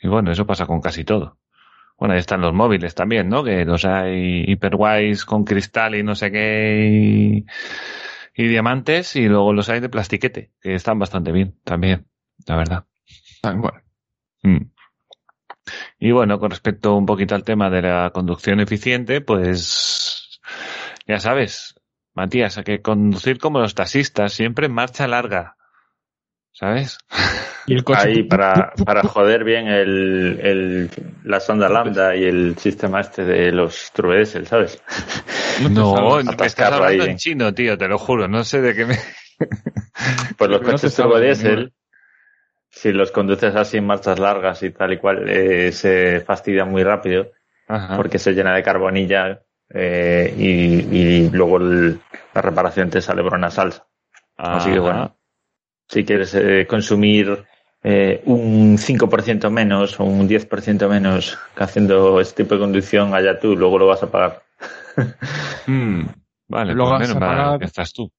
y 0.01 0.07
bueno, 0.07 0.31
eso 0.31 0.45
pasa 0.47 0.65
con 0.65 0.81
casi 0.81 1.03
todo. 1.03 1.37
Bueno, 1.97 2.15
ahí 2.15 2.19
están 2.19 2.41
los 2.41 2.53
móviles 2.53 2.95
también, 2.95 3.29
¿no? 3.29 3.43
Que 3.43 3.63
los 3.63 3.85
hay 3.85 4.43
hiperguays 4.47 5.23
con 5.25 5.43
cristal 5.43 5.93
y 5.93 6.01
no 6.01 6.15
sé 6.15 6.31
qué, 6.31 6.89
y, 6.91 7.45
y 8.35 8.47
diamantes, 8.47 9.15
y 9.15 9.27
luego 9.27 9.53
los 9.53 9.69
hay 9.69 9.79
de 9.79 9.89
plastiquete, 9.89 10.51
que 10.59 10.73
están 10.73 10.97
bastante 10.97 11.31
bien 11.31 11.55
también, 11.63 12.07
la 12.47 12.55
verdad. 12.55 12.85
Tal 13.41 13.61
cual. 13.61 13.83
Mm. 14.41 14.71
Y 15.99 16.11
bueno, 16.11 16.39
con 16.39 16.49
respecto 16.49 16.95
un 16.95 17.05
poquito 17.05 17.35
al 17.35 17.43
tema 17.43 17.69
de 17.69 17.83
la 17.83 18.09
conducción 18.11 18.59
eficiente, 18.59 19.21
pues 19.21 20.20
ya 21.07 21.19
sabes, 21.19 21.75
Matías, 22.13 22.57
hay 22.57 22.63
que 22.63 22.81
conducir 22.81 23.39
como 23.39 23.59
los 23.59 23.75
taxistas, 23.75 24.33
siempre 24.33 24.65
en 24.67 24.73
marcha 24.73 25.07
larga. 25.07 25.55
¿Sabes? 26.51 26.97
Y 27.67 27.75
el 27.75 27.83
coche. 27.83 28.01
Ahí 28.01 28.23
para, 28.23 28.73
para 28.85 29.03
joder 29.03 29.43
bien 29.43 29.67
el, 29.67 30.39
el, 30.41 30.89
la 31.23 31.39
sonda 31.39 31.69
lambda 31.69 32.15
y 32.15 32.23
el 32.23 32.57
sistema 32.57 33.01
este 33.01 33.23
de 33.23 33.51
los 33.51 33.91
True 33.93 34.17
Diesel, 34.17 34.47
¿sabes? 34.47 34.81
No, 35.69 35.95
sabes 35.95 36.25
me 36.39 36.45
estás 36.47 36.71
hablando 36.71 37.03
ahí. 37.03 37.09
en 37.11 37.17
chino, 37.17 37.53
tío, 37.53 37.77
te 37.77 37.87
lo 37.87 37.99
juro, 37.99 38.27
no 38.27 38.43
sé 38.43 38.61
de 38.61 38.73
qué 38.73 38.85
me... 38.87 38.95
Pues 40.37 40.49
los 40.49 40.59
Pero 40.59 40.71
no 40.71 40.71
coches 40.71 40.91
se 40.91 41.01
turbo 41.03 41.13
sabe, 41.13 41.25
diésel, 41.27 41.73
si 42.71 42.91
los 42.91 43.11
conduces 43.11 43.55
así 43.55 43.77
en 43.77 43.85
marchas 43.85 44.17
largas 44.17 44.63
y 44.63 44.71
tal 44.71 44.93
y 44.93 44.97
cual, 44.97 45.29
eh, 45.29 45.71
se 45.71 46.21
fastidian 46.21 46.71
muy 46.71 46.83
rápido 46.83 47.31
Ajá. 47.67 47.95
porque 47.95 48.17
se 48.17 48.31
llena 48.31 48.55
de 48.55 48.63
carbonilla 48.63 49.43
eh, 49.73 50.33
y, 50.37 50.97
y 50.97 51.29
luego 51.29 51.57
el- 51.57 51.99
la 52.33 52.41
reparación 52.41 52.89
te 52.89 53.01
sale 53.01 53.21
por 53.23 53.33
una 53.35 53.49
salsa. 53.51 53.85
Así 54.37 54.71
que 54.71 54.79
bueno, 54.79 55.15
si 55.87 56.03
quieres 56.05 56.33
eh, 56.35 56.65
consumir 56.67 57.43
eh, 57.83 58.21
un 58.25 58.77
5% 58.77 59.49
menos 59.51 59.99
o 59.99 60.03
un 60.03 60.27
10% 60.27 60.87
menos 60.87 61.37
que 61.55 61.63
haciendo 61.63 62.19
este 62.21 62.43
tipo 62.43 62.55
de 62.55 62.61
conducción, 62.61 63.13
allá 63.13 63.39
tú, 63.39 63.55
luego 63.55 63.77
lo 63.79 63.87
vas 63.87 64.03
a 64.03 64.09
pagar. 64.11 64.43
Mm, 65.67 66.05
vale, 66.47 66.73
Lo 66.73 66.83
pues 66.85 66.91
vas 66.91 67.01
menos 67.01 67.15
a 67.15 67.19
pagar. 67.19 67.63
estás 67.63 67.93
tú. 67.93 68.11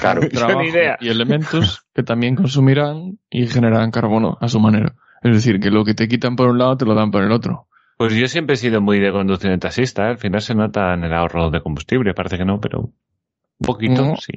Claro. 0.00 0.22
Trabajo 0.32 0.62
idea. 0.62 0.96
y 1.00 1.08
elementos 1.08 1.84
que 1.94 2.02
también 2.02 2.36
consumirán 2.36 3.18
y 3.30 3.46
generarán 3.46 3.90
carbono 3.90 4.38
a 4.40 4.48
su 4.48 4.60
manera. 4.60 4.94
Es 5.22 5.34
decir, 5.34 5.60
que 5.60 5.70
lo 5.70 5.84
que 5.84 5.94
te 5.94 6.08
quitan 6.08 6.36
por 6.36 6.48
un 6.48 6.58
lado 6.58 6.76
te 6.76 6.84
lo 6.84 6.94
dan 6.94 7.10
por 7.10 7.22
el 7.24 7.32
otro. 7.32 7.68
Pues 7.98 8.14
yo 8.14 8.26
siempre 8.28 8.54
he 8.54 8.56
sido 8.56 8.80
muy 8.80 9.00
de 9.00 9.10
conducción 9.12 9.52
de 9.52 9.58
taxista, 9.58 10.04
¿eh? 10.06 10.10
al 10.10 10.18
final 10.18 10.40
se 10.40 10.54
nota 10.54 10.94
en 10.94 11.04
el 11.04 11.12
ahorro 11.12 11.50
de 11.50 11.60
combustible, 11.60 12.14
parece 12.14 12.38
que 12.38 12.44
no, 12.44 12.60
pero 12.60 12.80
un 12.80 12.94
poquito 13.66 14.02
No. 14.04 14.16
sí. 14.16 14.32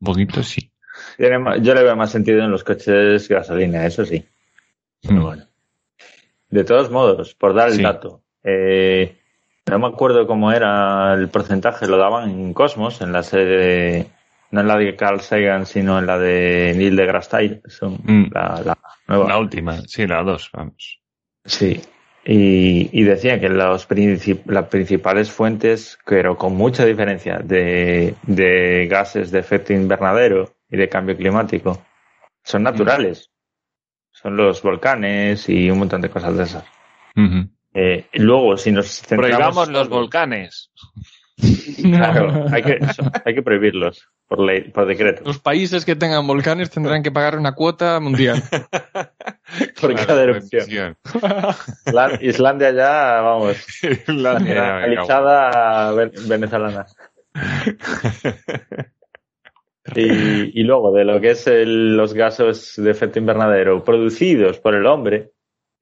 Un 0.00 0.06
poquito 0.06 0.42
sí. 0.42 0.70
Yo 1.18 1.74
le 1.74 1.82
veo 1.82 1.96
más 1.96 2.10
sentido 2.10 2.42
en 2.44 2.50
los 2.50 2.62
coches 2.62 3.26
gasolina, 3.28 3.86
eso 3.86 4.04
sí. 4.04 4.24
Mm. 5.04 5.20
bueno. 5.22 5.44
De 6.50 6.64
todos 6.64 6.90
modos, 6.90 7.34
por 7.34 7.54
dar 7.54 7.68
el 7.68 7.76
Sí. 7.76 7.82
dato, 7.82 8.22
eh, 8.44 9.16
no 9.70 9.78
me 9.78 9.86
acuerdo 9.86 10.26
cómo 10.26 10.52
era 10.52 11.14
el 11.14 11.30
porcentaje, 11.30 11.86
lo 11.88 11.96
daban 11.96 12.28
en 12.28 12.52
Cosmos, 12.52 13.00
en 13.00 13.12
la 13.12 13.22
sede, 13.22 14.08
no 14.50 14.60
en 14.60 14.68
la 14.68 14.76
de 14.76 14.94
Carl 14.94 15.20
Sagan, 15.22 15.64
sino 15.64 15.98
en 15.98 16.06
la 16.06 16.18
de 16.18 16.74
Neil 16.76 16.94
deGrasse 16.96 17.30
Tyson, 17.62 17.94
Mm. 18.04 18.24
la, 18.34 18.60
la 18.62 18.78
nueva. 19.08 19.28
La 19.28 19.38
última, 19.38 19.80
sí, 19.86 20.06
la 20.06 20.22
dos, 20.22 20.50
vamos. 20.52 21.00
Sí. 21.46 21.80
Y, 22.24 22.88
y 22.92 23.02
decía 23.02 23.40
que 23.40 23.48
los 23.48 23.88
princip- 23.88 24.46
las 24.46 24.66
principales 24.68 25.30
fuentes, 25.32 25.98
pero 26.06 26.36
con 26.36 26.54
mucha 26.54 26.84
diferencia, 26.84 27.38
de, 27.38 28.14
de 28.22 28.86
gases 28.88 29.32
de 29.32 29.40
efecto 29.40 29.72
invernadero 29.72 30.54
y 30.70 30.76
de 30.76 30.88
cambio 30.88 31.16
climático, 31.16 31.82
son 32.44 32.62
naturales. 32.62 33.30
Son 34.12 34.36
los 34.36 34.62
volcanes 34.62 35.48
y 35.48 35.70
un 35.70 35.80
montón 35.80 36.00
de 36.00 36.10
cosas 36.10 36.36
de 36.36 36.44
esas. 36.44 36.64
Eh, 37.74 38.06
luego, 38.12 38.56
si 38.56 38.70
nos 38.70 39.00
centramos... 39.00 39.36
Prohibamos 39.36 39.68
los 39.70 39.88
volcanes. 39.88 40.70
Claro, 41.82 42.46
hay 42.52 42.62
que, 42.62 42.78
hay 43.24 43.34
que 43.34 43.42
prohibirlos 43.42 44.06
por 44.28 44.38
ley, 44.40 44.70
por 44.70 44.86
decreto. 44.86 45.22
Los 45.24 45.38
países 45.40 45.84
que 45.84 45.96
tengan 45.96 46.26
volcanes 46.26 46.70
tendrán 46.70 47.02
que 47.02 47.10
pagar 47.10 47.36
una 47.38 47.54
cuota 47.54 47.98
mundial. 48.00 48.42
Por 49.80 49.92
Claro, 49.92 50.06
cada 50.06 50.22
erupción. 50.22 50.96
Isla- 51.86 52.18
Islandia 52.22 52.70
ya, 52.70 53.20
vamos, 53.20 53.56
Islandia, 53.82 54.86
ven- 55.94 56.12
venezolana. 56.28 56.86
Y, 59.94 60.60
y 60.60 60.64
luego, 60.64 60.92
de 60.92 61.04
lo 61.04 61.20
que 61.20 61.32
es 61.32 61.46
el- 61.48 61.96
los 61.96 62.14
gases 62.14 62.74
de 62.76 62.90
efecto 62.90 63.18
invernadero 63.18 63.84
producidos 63.84 64.58
por 64.60 64.74
el 64.74 64.86
hombre, 64.86 65.32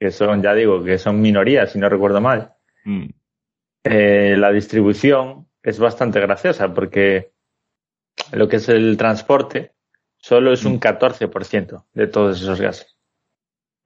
que 0.01 0.11
son, 0.11 0.43
ya 0.43 0.55
digo, 0.55 0.83
que 0.83 0.99
son 0.99 1.21
minorías, 1.21 1.73
si 1.73 1.79
no 1.79 1.89
recuerdo 1.89 2.21
mal, 2.21 2.53
Mm. 2.85 3.11
Eh, 3.85 4.35
la 4.39 4.51
distribución 4.53 5.49
es 5.63 5.79
bastante 5.79 6.21
graciosa 6.21 6.73
porque 6.73 7.33
lo 8.33 8.49
que 8.49 8.57
es 8.57 8.69
el 8.69 8.97
transporte 8.97 9.73
solo 10.19 10.53
es 10.53 10.65
un 10.65 10.79
14% 10.81 11.87
de 11.93 12.07
todos 12.07 12.41
esos 12.41 12.61
gases. 12.61 12.99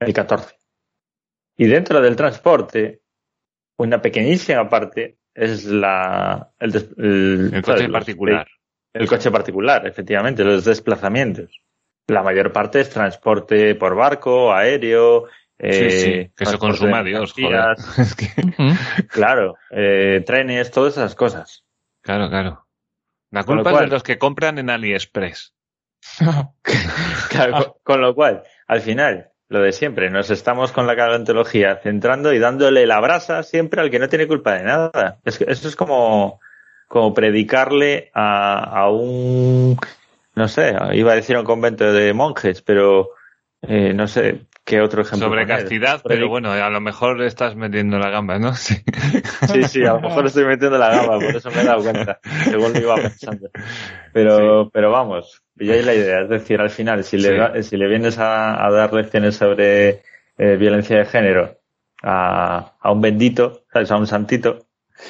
El 0.00 0.12
14%. 0.12 0.52
Y 1.56 1.66
dentro 1.66 2.00
del 2.00 2.16
transporte, 2.16 3.02
una 3.78 4.02
pequeñísima 4.02 4.68
parte 4.68 5.18
es 5.34 5.64
la, 5.64 6.52
el, 6.58 6.74
el- 6.98 7.62
coche 7.62 7.88
particular. 7.88 8.48
el 8.92 9.08
coche 9.08 9.30
particular, 9.30 9.86
efectivamente, 9.86 10.42
los 10.44 10.64
desplazamientos. 10.64 11.60
La 12.08 12.22
mayor 12.22 12.52
parte 12.52 12.80
es 12.80 12.90
transporte 12.90 13.74
por 13.76 13.94
barco, 13.94 14.52
aéreo. 14.52 15.26
Sí, 15.60 15.66
eh, 15.68 15.90
sí, 15.90 16.10
que 16.36 16.44
transporte 16.44 16.66
consuma 16.66 17.02
Dios, 17.04 17.32
joder. 17.32 17.76
Es 17.98 18.14
que-. 18.14 18.26
Claro, 19.08 19.56
eh, 19.70 20.22
trenes, 20.26 20.70
todas 20.70 20.94
esas 20.94 21.14
cosas. 21.14 21.64
claro, 22.02 22.28
claro. 22.28 22.66
La 23.30 23.44
culpa 23.44 23.72
es 23.72 23.80
de 23.80 23.86
los 23.88 24.02
que 24.02 24.18
compran 24.18 24.58
en 24.58 24.70
AliExpress. 24.70 25.54
Claro, 27.30 27.52
con, 27.52 27.74
con 27.82 28.00
lo 28.00 28.14
cual, 28.14 28.44
al 28.68 28.80
final, 28.80 29.30
lo 29.48 29.60
de 29.60 29.72
siempre, 29.72 30.08
nos 30.10 30.30
estamos 30.30 30.70
con 30.70 30.86
la 30.86 30.94
calentología 30.94 31.80
centrando 31.82 32.32
y 32.32 32.38
dándole 32.38 32.86
la 32.86 33.00
brasa 33.00 33.42
siempre 33.42 33.80
al 33.80 33.90
que 33.90 33.98
no 33.98 34.08
tiene 34.08 34.28
culpa 34.28 34.54
de 34.54 34.62
nada. 34.62 35.18
Es 35.24 35.40
eso 35.40 35.66
es 35.66 35.74
como, 35.74 36.40
como 36.86 37.12
predicarle 37.12 38.10
a, 38.14 38.82
a 38.82 38.90
un, 38.90 39.76
no 40.36 40.48
sé, 40.48 40.76
iba 40.92 41.12
a 41.12 41.16
decir 41.16 41.34
a 41.34 41.40
un 41.40 41.46
convento 41.46 41.92
de 41.92 42.12
monjes, 42.12 42.62
pero 42.62 43.10
eh, 43.62 43.92
no 43.94 44.06
sé 44.06 44.46
qué 44.64 44.80
otro 44.80 45.02
ejemplo. 45.02 45.28
Sobre 45.28 45.46
castidad, 45.46 45.98
Predic- 46.02 46.08
pero 46.08 46.28
bueno, 46.28 46.52
a 46.52 46.70
lo 46.70 46.80
mejor 46.80 47.22
estás 47.22 47.54
metiendo 47.56 47.98
la 47.98 48.10
gamba, 48.10 48.38
¿no? 48.38 48.52
Sí. 48.54 48.76
Sí, 49.52 49.62
sí, 49.64 49.84
a 49.84 49.94
lo 49.94 50.00
mejor 50.00 50.26
estoy 50.26 50.44
metiendo 50.44 50.78
la 50.78 50.88
gama, 50.90 51.18
por 51.18 51.36
eso 51.36 51.50
me 51.50 51.60
he 51.60 51.64
dado 51.64 51.82
cuenta, 51.82 52.18
según 52.44 52.72
lo 52.72 52.80
iba 52.80 52.94
pensando. 52.96 53.50
Pero, 54.12 54.70
pero 54.72 54.90
vamos, 54.90 55.42
pilláis 55.56 55.84
la 55.84 55.94
idea. 55.94 56.20
Es 56.22 56.28
decir, 56.28 56.60
al 56.60 56.70
final, 56.70 57.04
si 57.04 57.18
le, 57.18 57.62
Sí. 57.62 57.62
si 57.70 57.76
le 57.76 57.88
vienes 57.88 58.18
a, 58.18 58.64
a 58.64 58.70
dar 58.70 58.92
lecciones 58.92 59.36
sobre 59.36 60.02
eh, 60.38 60.56
violencia 60.58 60.98
de 60.98 61.04
género 61.04 61.58
a, 62.02 62.72
a 62.80 62.90
un 62.92 63.00
bendito, 63.00 63.64
¿sabes? 63.72 63.90
a 63.90 63.96
un 63.96 64.06
santito, 64.06 64.66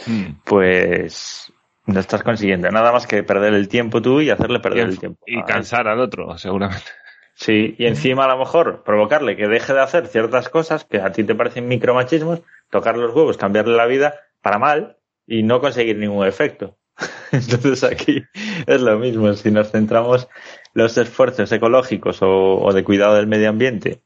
Mm. 0.06 0.40
pues 0.44 1.52
no 1.86 2.00
estás 2.00 2.22
consiguiendo 2.22 2.70
nada 2.70 2.90
más 2.90 3.06
que 3.06 3.22
perder 3.22 3.52
el 3.52 3.68
tiempo 3.68 4.00
tú 4.00 4.20
y 4.22 4.30
hacerle 4.30 4.58
perder 4.58 4.86
el 4.88 4.98
tiempo. 4.98 5.22
Y 5.26 5.42
cansar 5.42 5.86
al 5.88 6.00
otro, 6.00 6.36
seguramente. 6.38 6.90
Sí, 7.34 7.74
y 7.78 7.86
encima 7.86 8.24
a 8.24 8.28
lo 8.28 8.38
mejor 8.38 8.84
provocarle 8.84 9.36
que 9.36 9.48
deje 9.48 9.74
de 9.74 9.80
hacer 9.80 10.06
ciertas 10.06 10.48
cosas 10.48 10.84
que 10.84 11.00
a 11.00 11.12
ti 11.12 11.24
te 11.24 11.34
parecen 11.34 11.68
micromachismos, 11.68 12.42
tocar 12.70 12.96
los 12.96 13.14
huevos, 13.14 13.36
cambiarle 13.36 13.76
la 13.76 13.86
vida 13.86 14.14
para 14.40 14.58
mal 14.58 14.98
y 15.26 15.42
no 15.42 15.60
conseguir 15.60 15.96
ningún 15.98 16.26
efecto. 16.26 16.76
Entonces 17.32 17.82
aquí 17.82 18.22
es 18.66 18.80
lo 18.80 18.98
mismo, 18.98 19.32
si 19.34 19.50
nos 19.50 19.72
centramos 19.72 20.28
los 20.74 20.96
esfuerzos 20.96 21.50
ecológicos 21.50 22.22
o, 22.22 22.60
o 22.62 22.72
de 22.72 22.84
cuidado 22.84 23.16
del 23.16 23.26
medio 23.26 23.48
ambiente 23.48 24.02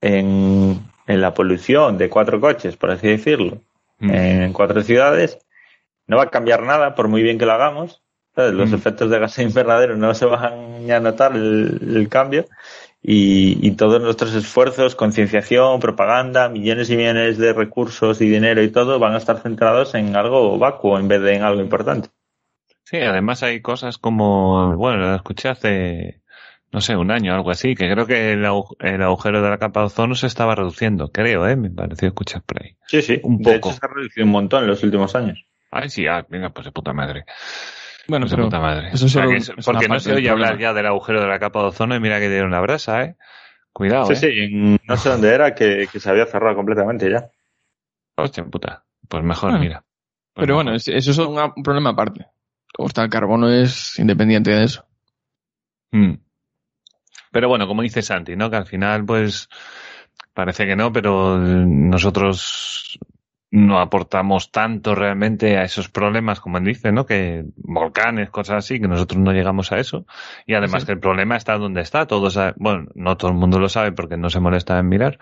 en, 0.00 0.80
en 1.06 1.20
la 1.20 1.34
polución 1.34 1.98
de 1.98 2.08
cuatro 2.08 2.40
coches, 2.40 2.76
por 2.76 2.92
así 2.92 3.08
decirlo, 3.08 3.60
Mm. 3.98 4.10
en 4.10 4.52
cuatro 4.52 4.82
ciudades, 4.82 5.38
no 6.06 6.16
va 6.16 6.24
a 6.24 6.30
cambiar 6.30 6.62
nada 6.62 6.94
por 6.94 7.08
muy 7.08 7.22
bien 7.22 7.38
que 7.38 7.46
lo 7.46 7.52
hagamos. 7.52 8.02
¿Sabes? 8.38 8.54
Los 8.54 8.70
Mm. 8.70 8.74
efectos 8.76 9.10
de 9.10 9.18
gas 9.18 9.36
invernadero 9.40 9.96
no 9.96 10.14
se 10.14 10.24
van 10.24 10.88
a 10.88 11.00
notar 11.00 11.34
el, 11.34 11.80
el 11.96 12.08
cambio 12.08 12.44
y, 13.02 13.66
y 13.66 13.72
todos 13.72 14.00
nuestros 14.00 14.32
esfuerzos, 14.32 14.94
concienciación, 14.94 15.80
propaganda, 15.80 16.48
millones 16.48 16.88
y 16.90 16.96
millones 16.96 17.36
de 17.38 17.52
recursos 17.52 18.20
y 18.20 18.28
dinero 18.28 18.62
y 18.62 18.68
todo 18.70 19.00
van 19.00 19.14
a 19.14 19.18
estar 19.18 19.40
centrados 19.40 19.94
en 19.96 20.14
algo 20.14 20.56
vacuo 20.56 21.00
en 21.00 21.08
vez 21.08 21.20
de 21.20 21.34
en 21.34 21.42
algo 21.42 21.60
importante. 21.60 22.10
Sí, 22.84 22.98
además 22.98 23.42
hay 23.42 23.60
cosas 23.60 23.98
como, 23.98 24.76
bueno, 24.76 24.98
lo 24.98 25.14
escuché 25.16 25.48
hace, 25.48 26.22
no 26.70 26.80
sé, 26.80 26.96
un 26.96 27.10
año, 27.10 27.34
algo 27.34 27.50
así, 27.50 27.74
que 27.74 27.90
creo 27.90 28.06
que 28.06 28.32
el, 28.34 28.44
agu- 28.44 28.76
el 28.78 29.02
agujero 29.02 29.42
de 29.42 29.50
la 29.50 29.58
capa 29.58 29.80
de 29.80 29.86
ozono 29.86 30.14
se 30.14 30.28
estaba 30.28 30.54
reduciendo, 30.54 31.08
creo, 31.10 31.46
¿eh? 31.48 31.56
Me 31.56 31.70
pareció 31.70 32.06
escuchar 32.06 32.42
por 32.42 32.62
ahí. 32.62 32.76
Sí, 32.86 33.02
sí. 33.02 33.20
Un 33.24 33.38
De 33.38 33.44
poco. 33.56 33.70
hecho, 33.70 33.80
se 33.80 33.84
ha 33.86 33.88
reducido 33.88 34.24
un 34.26 34.32
montón 34.32 34.62
en 34.62 34.68
los 34.70 34.82
últimos 34.84 35.14
años. 35.16 35.44
Ay, 35.70 35.90
sí, 35.90 36.06
ah, 36.06 36.24
venga, 36.30 36.48
pues 36.50 36.64
de 36.64 36.72
puta 36.72 36.94
madre. 36.94 37.24
Bueno, 38.08 38.24
Pues 38.24 38.32
pero 38.32 38.44
puta 38.44 38.58
madre. 38.60 38.88
eso 38.92 39.04
O 39.04 39.08
sea, 39.08 39.22
solo 39.22 39.30
que 39.30 39.36
es- 39.36 39.48
es 39.50 39.66
una 39.68 39.78
porque 39.78 39.88
no 39.88 40.00
se 40.00 40.12
oye 40.14 40.30
hablar 40.30 40.48
problema. 40.52 40.62
ya 40.70 40.74
del 40.74 40.86
agujero 40.86 41.20
de 41.20 41.26
la 41.28 41.38
capa 41.38 41.60
de 41.60 41.66
ozono 41.66 41.94
y 41.94 42.00
mira 42.00 42.18
que 42.18 42.28
dieron 42.30 42.50
la 42.50 42.60
brasa, 42.60 43.02
¿eh? 43.04 43.16
Cuidado, 43.72 44.06
Sí, 44.06 44.26
¿eh? 44.26 44.48
sí, 44.48 44.78
no 44.88 44.96
sé 44.96 45.08
dónde 45.10 45.28
era 45.34 45.54
que, 45.54 45.86
que 45.92 46.00
se 46.00 46.08
había 46.10 46.24
cerrado 46.26 46.56
completamente 46.56 47.10
ya. 47.10 47.30
Hostia 48.16 48.44
puta. 48.44 48.84
Pues 49.08 49.22
mejor, 49.22 49.58
mira. 49.60 49.84
Pues 50.34 50.46
Pero 50.46 50.54
mejor. 50.54 50.64
bueno, 50.64 50.76
es- 50.76 50.88
eso 50.88 51.10
es 51.10 51.18
un 51.18 51.62
problema 51.62 51.90
aparte. 51.90 52.26
Luego 52.76 52.88
está 52.88 53.02
el 53.04 53.10
carbono 53.10 53.50
es 53.50 53.98
independiente 53.98 54.50
de 54.52 54.64
eso. 54.64 54.86
Mm. 55.92 56.14
Pero 57.30 57.48
bueno, 57.48 57.66
como 57.66 57.82
dice 57.82 58.02
Santi, 58.02 58.36
¿no? 58.36 58.50
Que 58.50 58.56
al 58.56 58.66
final, 58.66 59.04
pues, 59.04 59.48
parece 60.32 60.66
que 60.66 60.76
no, 60.76 60.92
pero 60.92 61.36
nosotros 61.38 62.98
no 63.50 63.80
aportamos 63.80 64.50
tanto 64.50 64.94
realmente 64.94 65.56
a 65.56 65.62
esos 65.62 65.88
problemas, 65.88 66.38
como 66.40 66.58
él 66.58 66.64
dice, 66.64 66.92
¿no? 66.92 67.06
Que 67.06 67.44
volcanes, 67.56 68.28
cosas 68.28 68.58
así, 68.64 68.78
que 68.78 68.88
nosotros 68.88 69.20
no 69.22 69.32
llegamos 69.32 69.72
a 69.72 69.78
eso. 69.78 70.04
Y 70.46 70.52
además 70.54 70.82
Sí. 70.82 70.86
que 70.86 70.92
el 70.92 71.00
problema 71.00 71.36
está 71.36 71.56
donde 71.56 71.80
está. 71.80 72.06
Todos, 72.06 72.38
bueno, 72.56 72.88
no 72.94 73.16
todo 73.16 73.30
el 73.30 73.36
mundo 73.38 73.58
lo 73.58 73.70
sabe 73.70 73.92
porque 73.92 74.18
no 74.18 74.28
se 74.28 74.40
molesta 74.40 74.78
en 74.78 74.88
mirar, 74.88 75.18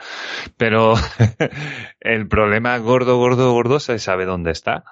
pero 0.56 0.94
el 2.00 2.26
problema 2.26 2.76
gordo, 2.78 3.16
gordo, 3.16 3.52
gordo 3.52 3.78
se 3.78 3.98
sabe 4.00 4.24
dónde 4.24 4.50
está. 4.50 4.84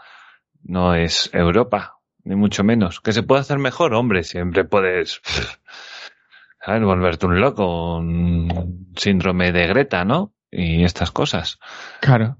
No 0.62 0.94
es 0.94 1.28
Europa, 1.34 1.98
ni 2.22 2.36
mucho 2.36 2.62
menos. 2.64 3.00
¿Que 3.00 3.12
se 3.12 3.22
puede 3.24 3.40
hacer 3.40 3.58
mejor? 3.58 3.94
Hombre, 3.94 4.22
siempre 4.22 4.64
puedes, 4.64 5.20
¿sabes? 6.64 6.82
Volverte 6.82 7.26
un 7.26 7.40
loco, 7.40 7.96
un 7.98 8.92
síndrome 8.96 9.52
de 9.52 9.66
Greta, 9.66 10.04
¿no? 10.04 10.32
Y 10.50 10.84
estas 10.84 11.10
cosas. 11.10 11.58
Claro. 12.00 12.38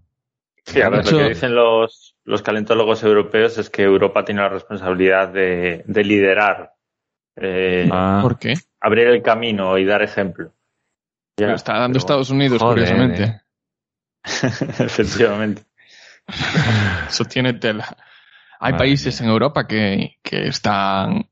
Sí, 0.66 0.81
a 0.81 0.88
ver, 0.88 1.05
lo 1.11 1.18
que 1.18 1.29
dicen 1.29 1.55
los, 1.55 2.16
los 2.24 2.42
calentólogos 2.42 3.03
europeos 3.03 3.59
es 3.59 3.68
que 3.70 3.83
Europa 3.83 4.24
tiene 4.24 4.40
la 4.40 4.48
responsabilidad 4.48 5.29
de, 5.29 5.85
de 5.87 6.05
liderar, 6.05 6.72
eh, 7.37 7.88
Ah, 7.92 8.20
¿Por 8.22 8.38
qué? 8.38 8.55
abrir 8.81 9.09
el 9.09 9.22
camino 9.22 9.77
y 9.79 9.85
dar 9.85 10.03
ejemplo. 10.03 10.53
Ya, 11.38 11.48
Lo 11.48 11.55
está 11.57 11.74
dando 11.74 11.94
pero 11.94 11.98
Estados 11.98 12.31
Unidos, 12.31 12.62
joder, 12.62 12.85
curiosamente. 12.87 13.22
eh. 13.24 13.40
Efectivamente. 14.85 15.62
Eso 17.09 17.24
tiene 17.24 17.55
tela. 17.55 17.85
Hay 18.61 18.72
Madre 18.72 18.87
países 18.87 19.20
en 19.20 19.29
Europa 19.29 19.66
que, 19.66 20.16
que 20.22 20.46
están, 20.48 21.29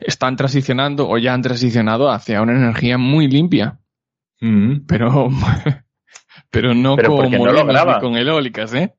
están 0.00 0.34
transicionando 0.34 1.08
o 1.08 1.18
ya 1.18 1.34
han 1.34 1.42
transicionado 1.42 2.10
hacia 2.10 2.42
una 2.42 2.52
energía 2.56 2.98
muy 2.98 3.28
limpia, 3.28 3.78
mm, 4.40 4.86
pero, 4.86 5.28
pero 6.50 6.74
no 6.74 6.96
Pero 6.96 7.08
con 7.16 7.30
no 7.30 7.52
lo 7.52 7.64
ni 7.64 8.00
con 8.00 8.16
eólicas, 8.16 8.72
¿eh? 8.74 8.94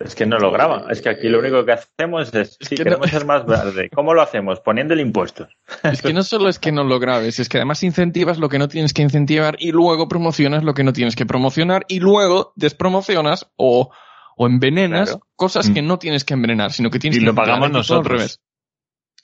Es 0.00 0.14
que 0.14 0.26
no 0.26 0.38
lo 0.38 0.52
graban. 0.52 0.88
Es 0.92 1.02
que 1.02 1.08
aquí 1.08 1.28
lo 1.28 1.40
único 1.40 1.64
que 1.64 1.72
hacemos 1.72 2.32
es, 2.32 2.56
sí, 2.60 2.76
que 2.76 2.84
queremos 2.84 3.10
no- 3.12 3.18
ser 3.18 3.26
más 3.26 3.44
verde. 3.44 3.90
¿Cómo 3.92 4.14
lo 4.14 4.22
hacemos? 4.22 4.60
Poniéndole 4.60 5.02
impuestos. 5.02 5.48
Es 5.82 6.02
que 6.02 6.12
no 6.12 6.22
solo 6.22 6.48
es 6.48 6.60
que 6.60 6.70
no 6.70 6.84
lo 6.84 7.00
grabes, 7.00 7.40
es 7.40 7.48
que 7.48 7.56
además 7.58 7.82
incentivas 7.82 8.38
lo 8.38 8.48
que 8.48 8.60
no 8.60 8.68
tienes 8.68 8.92
que 8.94 9.02
incentivar 9.02 9.56
y 9.58 9.72
luego 9.72 10.06
promocionas 10.06 10.62
lo 10.62 10.72
que 10.74 10.84
no 10.84 10.92
tienes 10.92 11.16
que 11.16 11.26
promocionar 11.26 11.84
y 11.88 11.98
luego 11.98 12.52
despromocionas 12.54 13.50
o, 13.56 13.90
o 14.36 14.46
envenenas 14.46 15.10
Claro. 15.10 15.26
cosas 15.34 15.68
Mm. 15.68 15.74
que 15.74 15.82
no 15.82 15.98
tienes 15.98 16.24
que 16.24 16.34
envenenar, 16.34 16.70
sino 16.72 16.90
que 16.90 17.00
tienes 17.00 17.16
Y 17.16 17.20
que 17.20 17.26
lo 17.26 17.32
incentivar. 17.32 17.58
pagamos 17.60 17.80
Es 17.80 17.88
todo 17.88 17.98
al 17.98 18.02
nosotros. 18.04 18.18
revés. 18.20 18.40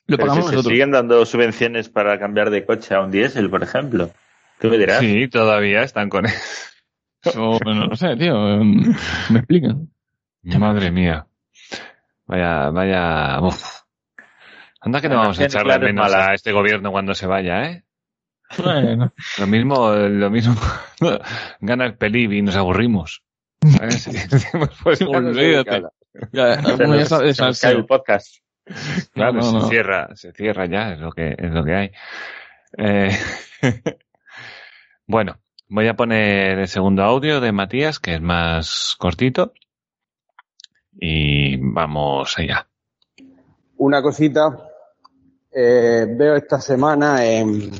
Lo 0.09 0.16
Pero 0.16 0.26
pagamos 0.26 0.44
si 0.46 0.50
se 0.50 0.57
nosotros. 0.57 0.72
siguen 0.72 0.90
dando 0.90 1.24
subvenciones 1.24 1.88
para 1.88 2.18
cambiar 2.18 2.50
de 2.50 2.66
coche 2.66 2.94
a 2.96 3.00
un 3.00 3.12
diésel, 3.12 3.48
por 3.48 3.62
ejemplo. 3.62 4.11
Tú 4.59 4.68
me 4.70 4.76
dirás. 4.78 4.98
Sí, 4.98 5.28
todavía 5.28 5.85
están 5.85 6.09
con 6.09 6.26
Eso, 6.26 6.35
bueno, 7.34 7.87
no 7.87 7.96
sé, 7.96 8.16
tío. 8.16 8.54
em, 8.60 8.94
Me 9.30 9.38
explican. 9.38 9.88
Madre 10.42 10.90
mía. 10.90 11.26
Vaya, 12.26 12.70
vaya. 12.70 13.40
uf. 13.40 13.62
Anda 14.80 15.00
que 15.00 15.08
no 15.08 15.16
vamos 15.16 15.38
a 15.40 15.44
echarle 15.46 15.74
es 15.74 15.80
menos 15.80 16.12
a 16.12 16.34
este 16.34 16.52
gobierno 16.52 16.90
cuando 16.92 17.14
se 17.14 17.26
vaya, 17.26 17.62
¿eh? 17.70 17.84
Bueno, 18.62 19.12
Lo 19.38 19.46
mismo, 19.46 19.92
lo 19.94 20.30
mismo. 20.30 20.54
Gana 21.60 21.87
el 21.87 21.96
pelib 21.96 22.32
y 22.32 22.42
nos 22.42 22.56
aburrimos. 22.56 23.22
Pues, 24.82 25.00
olvídate. 25.02 25.82
Ya, 26.32 26.62
Se 26.62 27.32
ya 27.32 27.70
el 27.70 27.87
podcast. 27.87 28.37
Claro, 29.12 29.32
No, 29.32 29.40
no, 29.40 29.42
se 29.42 29.52
no. 29.52 29.68
cierra, 29.68 30.08
se 30.16 30.32
cierra 30.32 30.66
ya, 30.66 30.92
es 30.92 30.98
lo 31.00 31.10
que, 31.12 31.34
es 31.37 31.50
lo 31.50 31.64
que 31.64 31.74
hay. 31.74 31.90
Eh, 32.76 33.10
bueno, 35.06 35.38
voy 35.68 35.88
a 35.88 35.94
poner 35.94 36.59
el 36.59 36.68
segundo 36.68 37.03
audio 37.03 37.40
de 37.40 37.53
Matías, 37.53 37.98
que 37.98 38.14
es 38.14 38.20
más 38.20 38.96
cortito. 38.98 39.53
Y 40.92 41.57
vamos 41.57 42.38
allá. 42.38 42.68
Una 43.77 44.00
cosita, 44.00 44.70
eh, 45.50 46.07
veo 46.09 46.37
esta 46.37 46.61
semana 46.61 47.24
en, 47.24 47.70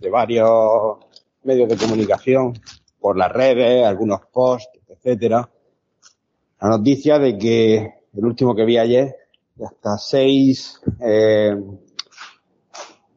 de 0.00 0.10
varios 0.10 0.98
medios 1.44 1.68
de 1.68 1.76
comunicación, 1.76 2.54
por 2.98 3.16
las 3.16 3.30
redes, 3.30 3.86
algunos 3.86 4.20
posts, 4.32 4.80
etcétera, 4.88 5.48
la 6.60 6.68
noticia 6.68 7.18
de 7.18 7.38
que 7.38 7.94
el 8.14 8.24
último 8.24 8.54
que 8.54 8.64
vi 8.64 8.78
ayer, 8.78 9.14
de 9.54 9.66
hasta 9.66 9.98
seis 9.98 10.80
eh, 11.00 11.54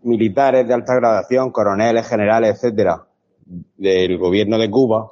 militares 0.04 0.68
de 0.68 0.74
alta 0.74 0.96
gradación, 0.96 1.52
coroneles, 1.52 2.08
generales, 2.08 2.56
etcétera, 2.56 3.09
del 3.78 4.18
gobierno 4.18 4.58
de 4.58 4.70
Cuba, 4.70 5.12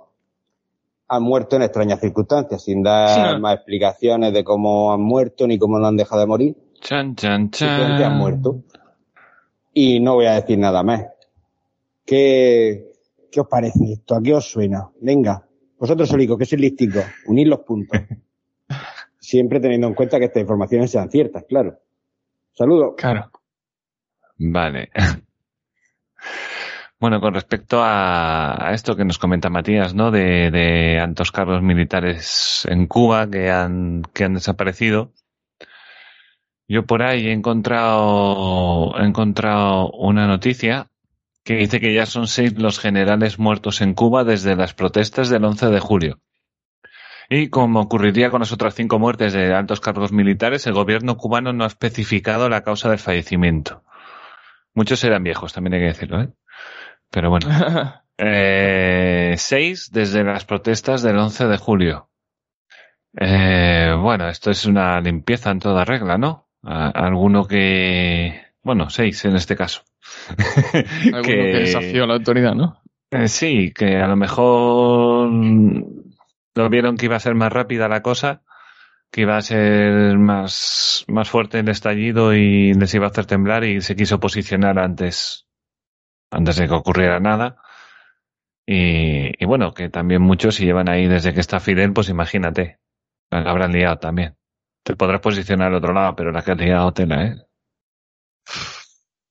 han 1.10 1.23
muerto 1.23 1.56
en 1.56 1.62
extrañas 1.63 2.00
circunstancias, 2.00 2.63
sin 2.63 2.84
dar 2.84 3.36
Sí. 3.36 3.41
más 3.41 3.56
explicaciones 3.56 4.34
de 4.34 4.43
cómo 4.43 4.91
han 4.91 5.02
muerto 5.02 5.47
ni 5.47 5.58
cómo 5.58 5.80
no 5.80 5.88
han 5.88 5.95
dejado 5.97 6.21
de 6.21 6.28
morir. 6.28 6.56
Chan, 6.82 7.15
chan, 7.15 7.41
han 7.43 7.50
chan. 7.52 8.17
muerto. 8.17 8.63
Y 9.73 10.00
no 10.00 10.15
voy 10.15 10.26
a 10.26 10.34
decir 10.34 10.58
nada 10.58 10.84
más. 10.84 11.06
¿Qué, 12.06 12.91
qué 13.32 13.39
os 13.41 13.47
parece 13.47 13.80
esto? 13.93 14.15
¿A 14.15 14.21
qué 14.21 14.34
os 14.34 14.50
suena? 14.50 14.89
Venga, 15.02 15.45
vosotros 15.78 16.10
solicos, 16.10 16.38
que 16.38 16.45
sois 16.45 16.62
listicos, 16.62 17.04
unir 17.28 17.47
los 17.47 17.60
puntos. 17.60 18.00
Siempre 19.19 19.60
teniendo 19.60 19.88
en 19.88 19.93
cuenta 19.93 20.19
que 20.19 20.26
estas 20.26 20.41
informaciones 20.41 20.89
sean 20.91 21.10
ciertas, 21.10 21.43
claro. 21.47 21.80
Saludos. 22.54 22.93
Claro. 22.97 23.30
Vale. 24.38 24.89
Bueno, 27.00 27.22
con 27.22 27.36
respecto 27.36 27.82
a, 27.84 28.72
esto 28.74 28.96
que 28.96 29.06
nos 29.06 29.20
comenta 29.20 29.50
Matías, 29.50 29.94
¿no? 29.94 30.10
De, 30.10 30.50
de 30.50 31.00
altos 31.00 31.32
cargos 31.32 31.62
militares 31.62 32.66
en 32.70 32.88
Cuba 32.88 33.30
que 33.30 33.52
han, 33.52 34.02
que 34.14 34.24
han 34.24 34.34
desaparecido. 34.34 35.14
Yo 36.68 36.86
por 36.86 37.04
ahí 37.04 37.28
he 37.28 37.34
encontrado, 37.34 38.98
he 39.00 39.06
encontrado 39.06 39.92
una 39.92 40.28
noticia 40.28 40.90
que 41.44 41.56
dice 41.56 41.80
que 41.80 41.94
ya 41.94 42.06
son 42.06 42.28
seis 42.28 42.58
los 42.58 42.80
generales 42.80 43.40
muertos 43.40 43.80
en 43.82 43.94
Cuba 43.94 44.24
desde 44.24 44.56
las 44.56 44.74
protestas 44.74 45.30
del 45.30 45.46
11 45.46 45.68
de 45.68 45.80
julio. 45.80 46.20
Y 47.30 47.50
como 47.50 47.82
ocurriría 47.82 48.32
con 48.32 48.40
las 48.40 48.52
otras 48.52 48.74
cinco 48.74 49.00
muertes 49.00 49.34
de 49.34 49.54
altos 49.54 49.82
cargos 49.82 50.12
militares, 50.12 50.66
el 50.66 50.74
gobierno 50.74 51.16
cubano 51.16 51.54
no 51.54 51.64
ha 51.64 51.68
especificado 51.68 52.50
la 52.50 52.64
causa 52.64 52.90
del 52.90 53.00
fallecimiento. 53.00 53.84
Muchos 54.74 55.04
eran 55.04 55.24
viejos, 55.24 55.54
también 55.54 55.76
hay 55.76 55.80
que 55.82 55.88
decirlo, 55.88 56.22
¿eh? 56.22 56.30
Pero 57.12 57.30
bueno. 57.30 57.48
Eh, 58.20 59.36
seis 59.38 59.91
desde 59.91 60.24
las 60.24 60.43
protestas 60.43 61.04
del 61.04 61.20
11 61.20 61.46
de 61.46 61.58
julio. 61.58 62.10
Eh, 63.15 63.93
bueno, 64.00 64.28
esto 64.28 64.50
es 64.50 64.65
una 64.65 65.00
limpieza 65.02 65.52
en 65.52 65.60
toda 65.60 65.86
regla, 65.86 66.17
¿no? 66.17 66.48
A- 66.63 66.89
alguno 66.89 67.46
que... 67.46 68.41
Bueno, 68.63 68.89
seis 68.89 69.24
en 69.26 69.36
este 69.36 69.56
caso. 69.56 69.84
Alguno 71.06 71.22
que 71.22 71.36
desafió 71.36 72.04
a 72.04 72.08
la 72.08 72.15
autoridad, 72.15 72.56
¿no? 72.56 72.82
Eh, 73.12 73.28
sí, 73.28 73.72
que 73.72 73.98
a 73.98 74.08
lo 74.08 74.15
mejor 74.15 75.30
lo 75.30 76.70
vieron 76.70 76.98
que 76.98 77.06
iba 77.06 77.15
a 77.15 77.20
ser 77.22 77.36
más 77.36 77.52
rápida 77.54 77.88
la 77.88 78.02
cosa, 78.02 78.41
que 79.12 79.22
iba 79.22 79.38
a 79.38 79.41
ser 79.41 80.17
más, 80.17 81.06
más 81.08 81.30
fuerte 81.30 81.60
el 81.60 81.70
estallido 81.70 82.34
y 82.34 82.74
les 82.74 82.93
iba 82.93 83.06
a 83.06 83.10
hacer 83.10 83.26
temblar 83.26 83.63
y 83.63 83.80
se 83.82 83.96
quiso 83.96 84.20
posicionar 84.20 84.80
antes, 84.80 85.47
antes 86.32 86.56
de 86.58 86.68
que 86.68 86.74
ocurriera 86.74 87.20
nada. 87.20 87.58
Y, 88.66 89.32
y 89.42 89.46
bueno, 89.46 89.74
que 89.74 89.90
también 89.90 90.22
muchos 90.22 90.56
si 90.56 90.66
llevan 90.66 90.90
ahí 90.90 91.08
desde 91.08 91.34
que 91.34 91.40
está 91.40 91.60
Fidel, 91.60 91.94
pues 91.94 92.10
imagínate, 92.10 92.80
la 93.32 93.40
habrán 93.40 93.72
liado 93.72 93.98
también. 93.98 94.36
Te 94.84 94.96
podrás 94.96 95.22
posicionar 95.22 95.68
al 95.68 95.76
otro 95.76 95.94
lado, 95.94 96.16
pero 96.16 96.32
la 96.32 96.42
que 96.42 96.52
has 96.52 96.58
liado 96.58 96.94
tela, 96.94 97.26
¿eh? 97.26 97.36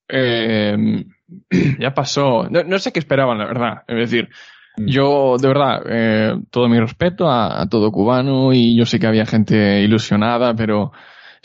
Eh, 0.08 1.04
ya 1.78 1.94
pasó. 1.94 2.48
No, 2.48 2.62
no 2.62 2.78
sé 2.78 2.92
qué 2.92 3.00
esperaban, 3.00 3.38
la 3.38 3.46
verdad. 3.46 3.84
Es 3.88 3.96
decir, 3.96 4.28
Mm. 4.76 4.86
yo, 4.88 5.36
de 5.38 5.48
verdad, 5.48 5.82
eh, 5.88 6.34
todo 6.50 6.68
mi 6.68 6.78
respeto 6.78 7.28
a, 7.28 7.62
a 7.62 7.68
todo 7.68 7.90
cubano 7.90 8.52
y 8.52 8.76
yo 8.76 8.84
sé 8.84 8.98
que 9.00 9.06
había 9.06 9.26
gente 9.26 9.80
ilusionada, 9.80 10.54
pero 10.54 10.92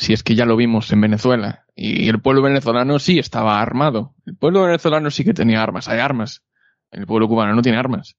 si 0.02 0.14
es 0.14 0.24
que 0.24 0.34
ya 0.34 0.48
lo 0.48 0.56
vimos 0.56 0.92
en 0.92 1.00
Venezuela 1.00 1.66
y 1.76 2.10
el 2.10 2.20
pueblo 2.22 2.42
venezolano 2.42 2.98
sí 2.98 3.20
estaba 3.20 3.62
armado. 3.62 4.16
El 4.26 4.36
pueblo 4.36 4.64
venezolano 4.64 5.12
sí 5.12 5.24
que 5.24 5.36
tenía 5.36 5.62
armas, 5.62 5.88
hay 5.88 6.00
armas. 6.00 6.44
El 6.90 7.06
pueblo 7.06 7.28
cubano 7.28 7.54
no 7.54 7.62
tiene 7.62 7.78
armas. 7.78 8.18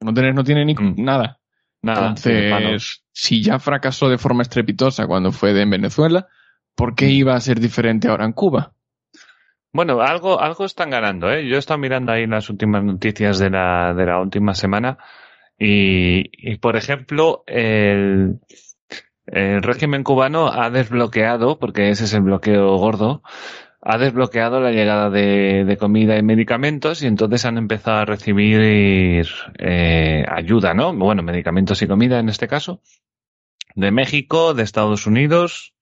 No 0.00 0.14
tiene, 0.14 0.32
no 0.32 0.44
tiene 0.44 0.64
ni 0.64 0.74
Mm. 0.74 0.94
nada. 1.02 1.40
Nada. 1.82 2.10
Entonces, 2.10 3.02
si 3.10 3.42
ya 3.42 3.58
fracasó 3.58 4.08
de 4.08 4.16
forma 4.16 4.42
estrepitosa 4.42 5.08
cuando 5.08 5.32
fue 5.32 5.52
de 5.52 5.62
en 5.62 5.70
Venezuela, 5.70 6.28
¿por 6.76 6.94
qué 6.94 7.06
iba 7.10 7.34
a 7.34 7.40
ser 7.40 7.58
diferente 7.58 8.06
ahora 8.06 8.24
en 8.24 8.32
Cuba? 8.32 8.72
Bueno, 9.72 10.00
algo, 10.00 10.40
algo 10.40 10.66
están 10.66 10.90
ganando, 10.90 11.28
¿eh? 11.32 11.48
Yo 11.48 11.56
he 11.56 11.58
estado 11.58 11.78
mirando 11.80 12.12
ahí 12.12 12.28
las 12.28 12.48
últimas 12.48 12.84
noticias 12.84 13.40
de 13.40 13.50
la, 13.50 13.92
de 13.92 14.06
la 14.06 14.20
última 14.20 14.54
semana 14.54 14.98
y, 15.58 16.22
y, 16.32 16.58
por 16.58 16.76
ejemplo, 16.76 17.42
el, 17.48 18.38
el 19.26 19.62
régimen 19.62 20.04
cubano 20.04 20.48
ha 20.48 20.70
desbloqueado, 20.70 21.58
porque 21.58 21.90
ese 21.90 22.04
es 22.04 22.14
el 22.14 22.22
bloqueo 22.22 22.76
gordo, 22.76 23.22
ha 23.82 23.98
desbloqueado 23.98 24.60
la 24.60 24.70
llegada 24.70 25.10
de, 25.10 25.64
de 25.64 25.76
comida 25.76 26.16
y 26.16 26.22
medicamentos 26.22 27.02
y 27.02 27.06
entonces 27.06 27.44
han 27.44 27.58
empezado 27.58 27.98
a 27.98 28.04
recibir 28.04 29.26
eh, 29.58 30.24
ayuda, 30.28 30.74
¿no? 30.74 30.92
Bueno, 30.94 31.22
medicamentos 31.22 31.82
y 31.82 31.86
comida 31.86 32.18
en 32.18 32.28
este 32.28 32.48
caso, 32.48 32.80
de 33.74 33.90
México, 33.90 34.54
de 34.54 34.62
Estados 34.62 35.06
Unidos, 35.06 35.74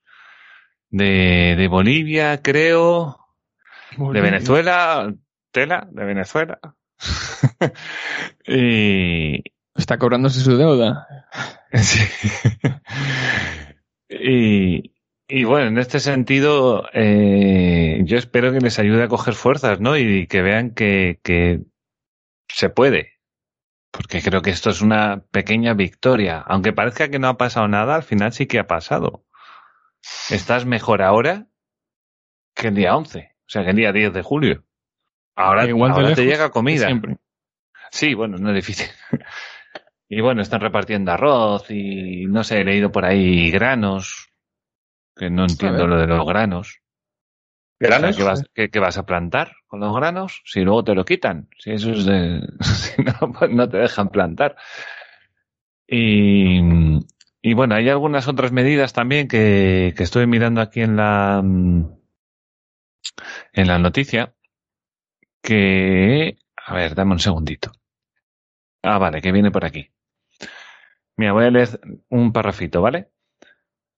de, 0.91 1.55
de 1.57 1.69
Bolivia, 1.69 2.43
creo, 2.43 3.19
de 3.97 4.21
Venezuela, 4.21 5.15
tela, 5.51 5.87
de 5.91 6.05
Venezuela. 6.05 6.59
y, 8.47 9.43
Está 9.77 9.99
cobrándose 9.99 10.41
su 10.41 10.57
deuda. 10.57 11.09
sí. 11.83 12.03
y, 14.09 14.95
y 15.27 15.45
bueno, 15.45 15.69
en 15.69 15.79
este 15.79 16.01
sentido, 16.01 16.89
eh, 16.93 18.01
yo 18.05 18.17
espero 18.17 18.53
que 18.53 18.61
les 18.61 18.79
ayude 18.79 19.03
a 19.03 19.09
coger 19.09 19.35
fuerzas, 19.35 19.81
¿no? 19.81 19.97
Y 19.97 20.27
que 20.27 20.43
vean 20.43 20.71
que, 20.71 21.19
que 21.23 21.61
se 22.49 22.69
puede. 22.69 23.15
Porque 23.91 24.23
creo 24.23 24.43
que 24.43 24.51
esto 24.51 24.71
es 24.71 24.81
una 24.83 25.25
pequeña 25.31 25.75
victoria. 25.75 26.41
Aunque 26.47 26.73
parezca 26.73 27.09
que 27.09 27.19
no 27.19 27.29
ha 27.29 27.37
pasado 27.37 27.69
nada, 27.69 27.95
al 27.95 28.03
final 28.03 28.33
sí 28.33 28.47
que 28.47 28.59
ha 28.59 28.67
pasado. 28.67 29.25
Estás 30.31 30.67
mejor 30.67 31.01
ahora 31.01 31.47
que 32.55 32.69
el 32.69 32.75
día 32.75 32.97
11. 32.97 33.37
O 33.39 33.49
sea, 33.49 33.65
que 33.65 33.71
el 33.71 33.77
día 33.77 33.93
10 33.93 34.13
de 34.13 34.23
julio. 34.23 34.65
Ahora, 35.37 35.67
Igual 35.67 35.93
ahora 35.93 36.15
te 36.15 36.25
llega 36.25 36.51
comida. 36.51 36.87
Siempre. 36.87 37.17
Sí, 37.91 38.15
bueno, 38.15 38.39
no 38.39 38.51
es 38.51 38.57
difícil. 38.57 38.89
Y 40.16 40.20
bueno, 40.20 40.42
están 40.42 40.61
repartiendo 40.61 41.12
arroz 41.12 41.70
y 41.70 42.27
no 42.27 42.44
sé, 42.44 42.61
he 42.61 42.64
leído 42.64 42.92
por 42.92 43.05
ahí 43.05 43.50
granos, 43.50 44.29
que 45.16 45.31
no 45.31 45.44
entiendo 45.44 45.87
lo 45.87 45.96
de 45.98 46.07
los 46.07 46.27
granos. 46.27 46.81
O 47.81 47.87
sea, 47.87 47.88
¿Granos? 47.88 48.16
¿qué, 48.16 48.22
vas, 48.22 48.44
qué- 48.55 48.70
qué 48.70 48.79
vas 48.79 48.98
a 48.98 49.07
plantar 49.07 49.53
con 49.66 49.81
los 49.81 49.94
granos? 49.94 50.42
Si 50.44 50.61
luego 50.61 50.85
te 50.85 50.94
lo 50.94 51.05
quitan. 51.05 51.48
Si 51.59 51.72
eso 51.72 51.90
es 51.92 52.05
de... 52.07 52.40
si 52.61 53.03
no, 53.03 53.33
pues 53.33 53.50
no 53.50 53.68
te 53.68 53.79
dejan 53.79 54.09
plantar. 54.11 54.57
Y, 55.87 56.61
y 57.42 57.55
bueno, 57.55 57.74
hay 57.74 57.88
algunas 57.88 58.27
otras 58.29 58.53
medidas 58.53 58.92
también 58.92 59.29
que, 59.29 59.92
que 59.96 60.03
estoy 60.03 60.27
mirando 60.27 60.61
aquí 60.61 60.81
en 60.81 60.96
la, 60.96 61.42
en 63.53 63.66
la 63.66 63.79
noticia 63.79 64.35
que... 65.42 66.37
A 66.66 66.74
ver, 66.74 66.94
dame 66.94 67.12
un 67.12 67.18
segundito. 67.20 67.72
Ah, 68.83 68.98
vale, 68.98 69.20
que 69.20 69.33
viene 69.33 69.50
por 69.50 69.64
aquí. 69.64 69.90
Mira, 71.16 71.33
voy 71.33 71.44
a 71.44 71.50
leer 71.50 71.81
un 72.09 72.33
parrafito, 72.33 72.83
¿vale? 72.83 73.11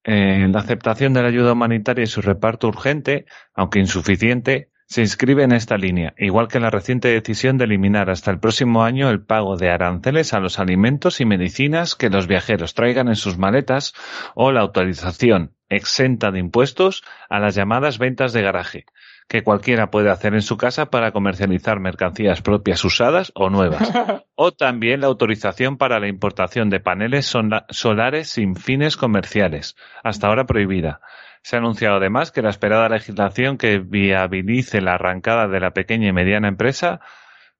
Eh, 0.04 0.46
la 0.48 0.60
aceptación 0.60 1.14
de 1.14 1.22
la 1.22 1.28
ayuda 1.28 1.52
humanitaria 1.52 2.04
y 2.04 2.06
su 2.06 2.22
reparto 2.22 2.68
urgente, 2.68 3.26
aunque 3.54 3.80
insuficiente, 3.80 4.70
se 4.88 5.00
inscribe 5.00 5.42
en 5.42 5.50
esta 5.50 5.76
línea, 5.76 6.14
igual 6.16 6.46
que 6.46 6.60
la 6.60 6.70
reciente 6.70 7.08
decisión 7.08 7.58
de 7.58 7.64
eliminar 7.64 8.08
hasta 8.08 8.30
el 8.30 8.38
próximo 8.38 8.84
año 8.84 9.10
el 9.10 9.24
pago 9.24 9.56
de 9.56 9.68
aranceles 9.68 10.32
a 10.32 10.38
los 10.38 10.60
alimentos 10.60 11.20
y 11.20 11.24
medicinas 11.24 11.96
que 11.96 12.08
los 12.08 12.28
viajeros 12.28 12.74
traigan 12.74 13.08
en 13.08 13.16
sus 13.16 13.36
maletas 13.36 13.94
o 14.36 14.52
la 14.52 14.60
autorización 14.60 15.56
exenta 15.68 16.30
de 16.30 16.38
impuestos 16.38 17.02
a 17.28 17.40
las 17.40 17.56
llamadas 17.56 17.98
ventas 17.98 18.32
de 18.32 18.42
garaje, 18.42 18.86
que 19.28 19.42
cualquiera 19.42 19.90
puede 19.90 20.10
hacer 20.10 20.34
en 20.34 20.42
su 20.42 20.56
casa 20.56 20.86
para 20.86 21.10
comercializar 21.12 21.80
mercancías 21.80 22.42
propias 22.42 22.84
usadas 22.84 23.32
o 23.34 23.50
nuevas 23.50 23.90
o 24.36 24.52
también 24.52 25.00
la 25.00 25.08
autorización 25.08 25.78
para 25.78 25.98
la 25.98 26.06
importación 26.08 26.70
de 26.70 26.80
paneles 26.80 27.26
sola- 27.26 27.66
solares 27.70 28.28
sin 28.28 28.54
fines 28.54 28.96
comerciales, 28.96 29.74
hasta 30.04 30.28
ahora 30.28 30.46
prohibida. 30.46 31.00
Se 31.42 31.56
ha 31.56 31.58
anunciado 31.60 31.96
además 31.96 32.32
que 32.32 32.42
la 32.42 32.50
esperada 32.50 32.88
legislación 32.88 33.56
que 33.58 33.78
viabilice 33.78 34.80
la 34.80 34.94
arrancada 34.94 35.46
de 35.48 35.60
la 35.60 35.72
pequeña 35.72 36.08
y 36.08 36.12
mediana 36.12 36.48
empresa 36.48 37.00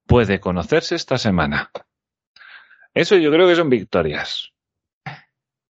puede 0.06 0.40
conocerse 0.40 0.94
esta 0.94 1.18
semana. 1.18 1.70
Eso 2.94 3.16
yo 3.16 3.30
creo 3.30 3.46
que 3.46 3.54
son 3.56 3.68
victorias. 3.70 4.52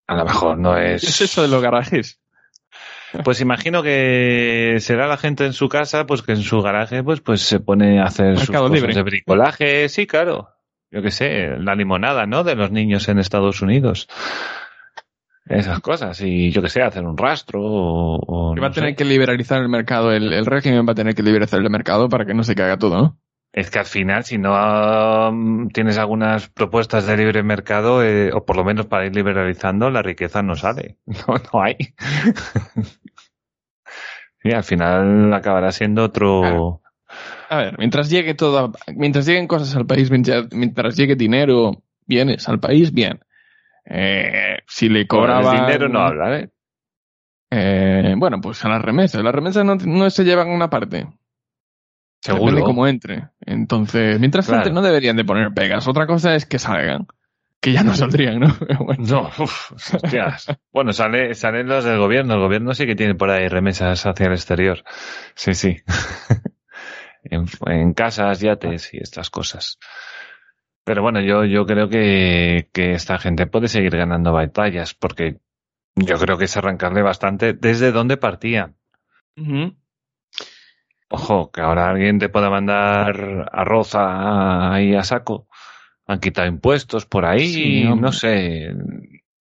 A 0.07 0.15
lo 0.15 0.25
mejor 0.25 0.57
no 0.59 0.75
¿Qué 0.77 0.95
es 0.95 1.05
es... 1.05 1.21
eso 1.23 1.43
de 1.43 1.49
los 1.49 1.61
garajes? 1.63 2.21
Pues 3.25 3.41
imagino 3.41 3.83
que 3.83 4.77
será 4.81 5.07
la 5.07 5.17
gente 5.17 5.47
en 5.47 5.53
su 5.53 5.69
casa, 5.69 6.07
pues 6.07 6.23
que 6.23 6.33
en 6.33 6.43
su 6.43 6.61
garaje 6.61 7.03
pues, 7.03 7.21
pues 7.21 7.41
se 7.43 7.61
pone 7.61 8.01
a 8.01 8.05
hacer 8.05 8.39
sus 8.39 8.51
cosas 8.51 8.71
libre. 8.71 8.95
de 8.95 9.03
bricolaje. 9.03 9.89
Sí, 9.89 10.07
claro. 10.07 10.51
Yo 10.91 11.03
qué 11.03 11.11
sé, 11.11 11.57
la 11.59 11.75
limonada, 11.75 12.27
¿no? 12.27 12.45
De 12.45 12.55
los 12.55 12.71
niños 12.71 13.09
en 13.09 13.19
Estados 13.19 13.61
Unidos. 13.63 14.09
Esas 15.49 15.81
cosas. 15.81 16.21
Y 16.23 16.51
yo 16.51 16.61
qué 16.63 16.69
sé, 16.69 16.83
hacer 16.83 17.05
un 17.05 17.17
rastro 17.17 17.61
o... 17.63 18.17
o 18.51 18.55
Que 18.55 18.61
va 18.61 18.67
no 18.69 18.71
a 18.73 18.75
tener 18.75 18.91
sé. 18.91 18.97
que 18.97 19.05
liberalizar 19.05 19.63
el 19.63 19.69
mercado, 19.69 20.13
el, 20.13 20.33
el 20.33 20.47
régimen 20.47 20.87
va 20.87 20.93
a 20.93 20.97
tener 20.97 21.15
que 21.15 21.23
liberalizar 21.23 21.61
el 21.61 21.71
mercado 21.71 22.09
para 22.09 22.25
que 22.27 22.35
no 22.35 22.43
se 22.43 22.55
caiga 22.55 22.77
todo, 22.79 22.97
¿no? 22.97 23.19
Es 23.57 23.71
que 23.71 23.79
al 23.79 23.87
final, 23.87 24.23
si 24.23 24.37
no 24.37 25.31
um, 25.31 25.71
tienes 25.71 25.97
algunas 25.97 26.51
propuestas 26.51 27.07
de 27.07 27.17
libre 27.17 27.43
mercado, 27.43 28.05
eh, 28.05 28.31
o 28.35 28.45
por 28.45 28.55
lo 28.55 28.65
menos 28.65 28.85
para 28.85 29.07
ir 29.07 29.17
liberalizando, 29.17 29.89
la 29.89 30.03
riqueza 30.03 30.43
no 30.43 30.57
sale. 30.57 30.99
No, 31.07 31.37
no 31.53 31.63
hay. 31.63 31.77
y 34.45 34.53
al 34.53 34.63
final 34.63 35.33
acabará 35.33 35.73
siendo 35.73 36.05
otro... 36.05 36.43
Claro. 36.43 36.83
A 37.49 37.57
ver, 37.57 37.79
mientras 37.79 38.11
llegue 38.11 38.35
todo, 38.35 38.73
mientras 38.95 39.25
lleguen 39.25 39.47
cosas 39.47 39.75
al 39.75 39.87
país, 39.87 40.11
mientras, 40.11 40.53
mientras 40.53 40.95
llegue 40.95 41.17
dinero, 41.17 41.83
bienes 42.05 42.47
al 42.51 42.61
país, 42.61 42.93
bien. 42.93 43.21
Eh, 43.87 44.59
si 44.67 44.91
le 44.91 45.07
Cobraba 45.07 45.41
cobraba... 45.41 45.59
el 45.59 45.67
dinero 45.67 45.89
no 45.89 46.01
habla, 46.01 46.41
¿eh? 46.41 46.51
Eh, 47.51 48.15
bueno, 48.19 48.39
pues 48.43 48.63
a 48.67 48.69
las 48.69 48.83
remesas. 48.83 49.23
Las 49.23 49.35
remesas 49.35 49.65
no, 49.65 49.77
no 49.77 50.11
se 50.11 50.25
llevan 50.25 50.51
una 50.51 50.69
parte. 50.69 51.07
Seguro. 52.21 52.47
Depende 52.47 52.63
cómo 52.65 52.87
entre. 52.87 53.29
Entonces, 53.41 54.19
mientras 54.19 54.47
Claro. 54.47 54.65
tanto 54.65 54.75
no 54.81 54.87
deberían 54.87 55.17
de 55.17 55.25
poner 55.25 55.53
pegas. 55.55 55.87
Otra 55.87 56.07
cosa 56.07 56.35
es 56.35 56.47
que 56.47 56.59
salgan. 56.59 57.07
Que 57.61 57.73
ya 57.73 57.83
no 57.83 57.95
saldrían, 57.95 58.41
¿no? 58.41 58.49
Bueno. 58.81 59.05
No, 59.07 59.31
uf, 59.43 59.73
hostias. 59.73 60.47
Bueno, 60.73 60.93
sale, 60.93 61.35
salen 61.35 61.69
los 61.69 61.85
del 61.85 61.99
gobierno. 61.99 62.35
El 62.35 62.41
gobierno 62.41 62.75
sí 62.75 62.87
que 62.87 62.95
tiene 62.97 63.15
por 63.15 63.31
ahí 63.31 63.49
remesas 63.49 64.05
hacia 64.07 64.27
el 64.27 64.33
exterior. 64.33 64.83
Sí, 65.35 65.55
sí. 65.55 65.77
en, 67.25 67.47
en 67.67 67.95
casas, 67.95 68.41
yates 68.41 68.93
y 68.95 68.99
estas 68.99 69.31
cosas. 69.31 69.79
Pero 70.85 71.03
bueno, 71.03 71.21
yo, 71.21 71.45
yo 71.45 71.67
creo 71.67 71.89
que, 71.89 72.69
que 72.73 72.93
esta 72.93 73.19
gente 73.19 73.47
puede 73.47 73.69
seguir 73.69 73.97
ganando 73.97 74.33
batallas 74.33 74.95
porque 74.95 75.39
yo 75.97 76.17
creo 76.19 76.37
que 76.39 76.45
es 76.45 76.57
arrancarle 76.57 77.03
bastante 77.03 77.55
desde 77.55 77.91
donde 77.91 78.17
partía. 78.17 78.73
Ujú. 79.37 79.75
Ojo, 81.09 81.51
que 81.53 81.61
ahora 81.61 81.91
alguien 81.91 82.19
te 82.19 82.29
pueda 82.29 82.51
mandar 82.51 83.49
arroz 83.53 83.93
ahí 83.95 84.95
a 84.95 85.05
saco. 85.05 85.47
Han 86.07 86.21
quitado 86.21 86.49
impuestos 86.49 87.07
por 87.07 87.25
ahí, 87.25 87.47
Sí, 87.53 87.85
no 87.85 88.13
sé. 88.13 88.73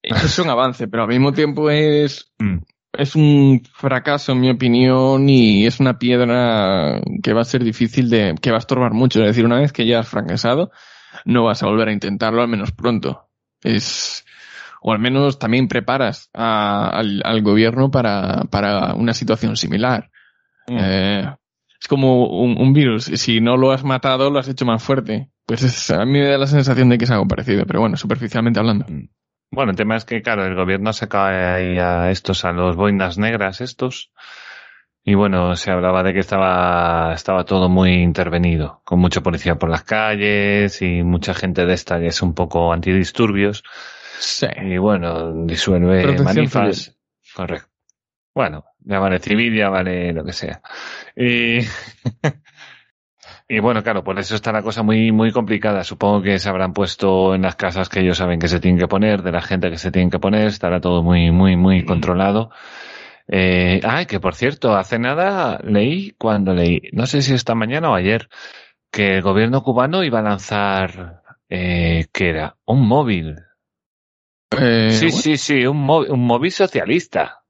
Es 0.02 0.38
un 0.40 0.50
avance, 0.50 0.88
pero 0.88 1.04
al 1.04 1.10
mismo 1.10 1.32
tiempo 1.34 1.70
es, 1.70 2.32
Mm. 2.40 2.58
es 2.94 3.16
un 3.16 3.62
fracaso, 3.74 4.32
en 4.34 4.42
mi 4.42 4.50
opinión, 4.52 5.28
y 5.28 5.66
es 5.66 5.80
una 5.80 5.98
piedra 5.98 7.02
que 7.24 7.34
va 7.34 7.42
a 7.42 7.46
ser 7.46 7.64
difícil 7.64 8.10
de, 8.10 8.36
que 8.42 8.52
va 8.52 8.58
a 8.58 8.60
estorbar 8.60 8.94
mucho. 8.94 9.20
Es 9.22 9.28
decir, 9.28 9.46
una 9.46 9.60
vez 9.60 9.74
que 9.74 9.86
ya 9.88 10.00
has 10.00 10.08
fracasado, 10.08 10.72
no 11.26 11.44
vas 11.44 11.64
a 11.64 11.68
volver 11.68 11.88
a 11.90 11.94
intentarlo, 11.94 12.42
al 12.42 12.48
menos 12.48 12.72
pronto. 12.72 13.28
Es, 13.64 14.24
o 14.82 14.92
al 14.92 15.00
menos 15.00 15.40
también 15.40 15.68
preparas 15.68 16.30
a- 16.34 16.90
al, 16.90 17.22
al 17.26 17.42
gobierno 17.42 17.90
para, 17.90 18.44
para 18.52 18.94
una 18.94 19.14
situación 19.16 19.56
similar. 19.58 20.12
Mm. 20.68 20.78
Eh, 20.80 21.36
es 21.80 21.88
como 21.88 22.28
un, 22.28 22.58
un 22.60 22.74
virus. 22.74 23.06
Si 23.06 23.42
no 23.42 23.58
lo 23.58 23.72
has 23.72 23.84
matado, 23.84 24.30
lo 24.30 24.40
has 24.40 24.48
hecho 24.48 24.66
más 24.66 24.82
fuerte. 24.84 25.30
Pues 25.46 25.64
es- 25.64 25.92
a 25.92 26.06
mí 26.06 26.14
me 26.20 26.26
da 26.26 26.38
la 26.38 26.48
sensación 26.48 26.90
de 26.90 26.98
que 26.98 27.06
es 27.06 27.12
algo 27.12 27.28
parecido, 27.28 27.66
pero 27.66 27.80
bueno, 27.82 27.98
superficialmente 27.98 28.60
hablando. 28.60 28.86
Bueno, 29.52 29.72
el 29.72 29.78
tema 29.78 29.96
es 29.96 30.06
que, 30.06 30.22
claro, 30.22 30.46
el 30.46 30.56
gobierno 30.56 30.90
ha 30.90 30.94
sacado 30.94 31.26
ahí 31.28 31.78
a 31.78 32.10
estos, 32.12 32.44
a 32.46 32.52
los 32.52 32.76
boinas 32.76 33.18
negras 33.18 33.62
estos, 33.62 34.12
Y 35.08 35.14
bueno, 35.14 35.56
se 35.56 35.70
hablaba 35.70 36.02
de 36.02 36.14
que 36.14 36.20
estaba, 36.20 37.14
estaba 37.14 37.46
todo 37.46 37.70
muy 37.70 37.94
intervenido, 37.94 38.82
con 38.84 38.98
mucha 39.00 39.22
policía 39.22 39.54
por 39.56 39.70
las 39.70 39.84
calles 39.84 40.82
y 40.82 41.04
mucha 41.04 41.36
gente 41.36 41.68
de 41.68 41.74
esta 41.76 42.00
que 42.00 42.08
es 42.08 42.24
un 42.24 42.34
poco 42.34 42.74
antidisturbios. 42.74 43.64
Sí. 44.18 44.48
Y 44.64 44.78
bueno, 44.80 45.46
disuelve 45.46 46.02
Protección 46.02 46.26
manifas. 46.36 46.98
Correcto. 47.36 47.68
Bueno, 48.34 48.66
ya 48.86 49.00
vale 49.00 49.20
civil, 49.20 49.56
ya 49.56 49.70
vale 49.70 50.14
lo 50.14 50.24
que 50.24 50.34
sea. 50.34 50.62
Y, 51.16 51.60
y 53.50 53.60
bueno, 53.60 53.84
claro, 53.84 54.04
por 54.04 54.18
eso 54.20 54.36
está 54.36 54.52
la 54.52 54.62
cosa 54.62 54.84
muy, 54.84 55.12
muy 55.12 55.32
complicada. 55.32 55.84
Supongo 55.84 56.22
que 56.22 56.40
se 56.40 56.50
habrán 56.50 56.74
puesto 56.74 57.36
en 57.36 57.42
las 57.42 57.56
casas 57.56 57.90
que 57.90 58.02
ellos 58.02 58.18
saben 58.18 58.40
que 58.40 58.48
se 58.48 58.60
tienen 58.60 58.80
que 58.80 58.88
poner, 58.88 59.24
de 59.24 59.32
la 59.32 59.42
gente 59.42 59.70
que 59.70 59.78
se 59.78 59.92
tienen 59.92 60.10
que 60.10 60.20
poner, 60.20 60.48
estará 60.48 60.80
todo 60.80 61.04
muy, 61.04 61.32
muy, 61.32 61.58
muy 61.58 61.84
controlado. 61.84 62.52
Eh, 63.28 63.82
ah, 63.84 64.06
que 64.06 64.20
por 64.20 64.36
cierto, 64.36 64.76
hace 64.76 65.00
nada 65.00 65.60
leí, 65.64 66.12
cuando 66.12 66.54
leí, 66.54 66.82
no 66.94 67.08
sé 67.08 67.24
si 67.24 67.34
esta 67.34 67.56
mañana 67.56 67.90
o 67.90 67.96
ayer, 67.96 68.30
que 68.92 69.16
el 69.16 69.22
gobierno 69.24 69.64
cubano 69.64 70.04
iba 70.04 70.20
a 70.20 70.24
lanzar, 70.24 71.24
eh, 71.50 72.06
¿qué 72.14 72.30
era? 72.30 72.56
Un 72.66 72.88
móvil. 72.88 73.40
Eh, 74.52 74.92
Sí, 74.92 75.08
bueno, 75.08 75.22
sí, 75.22 75.38
sí, 75.38 75.66
un, 75.66 75.78
móvil, 75.78 76.12
un 76.12 76.26
móvil 76.26 76.52
socialista. 76.52 77.45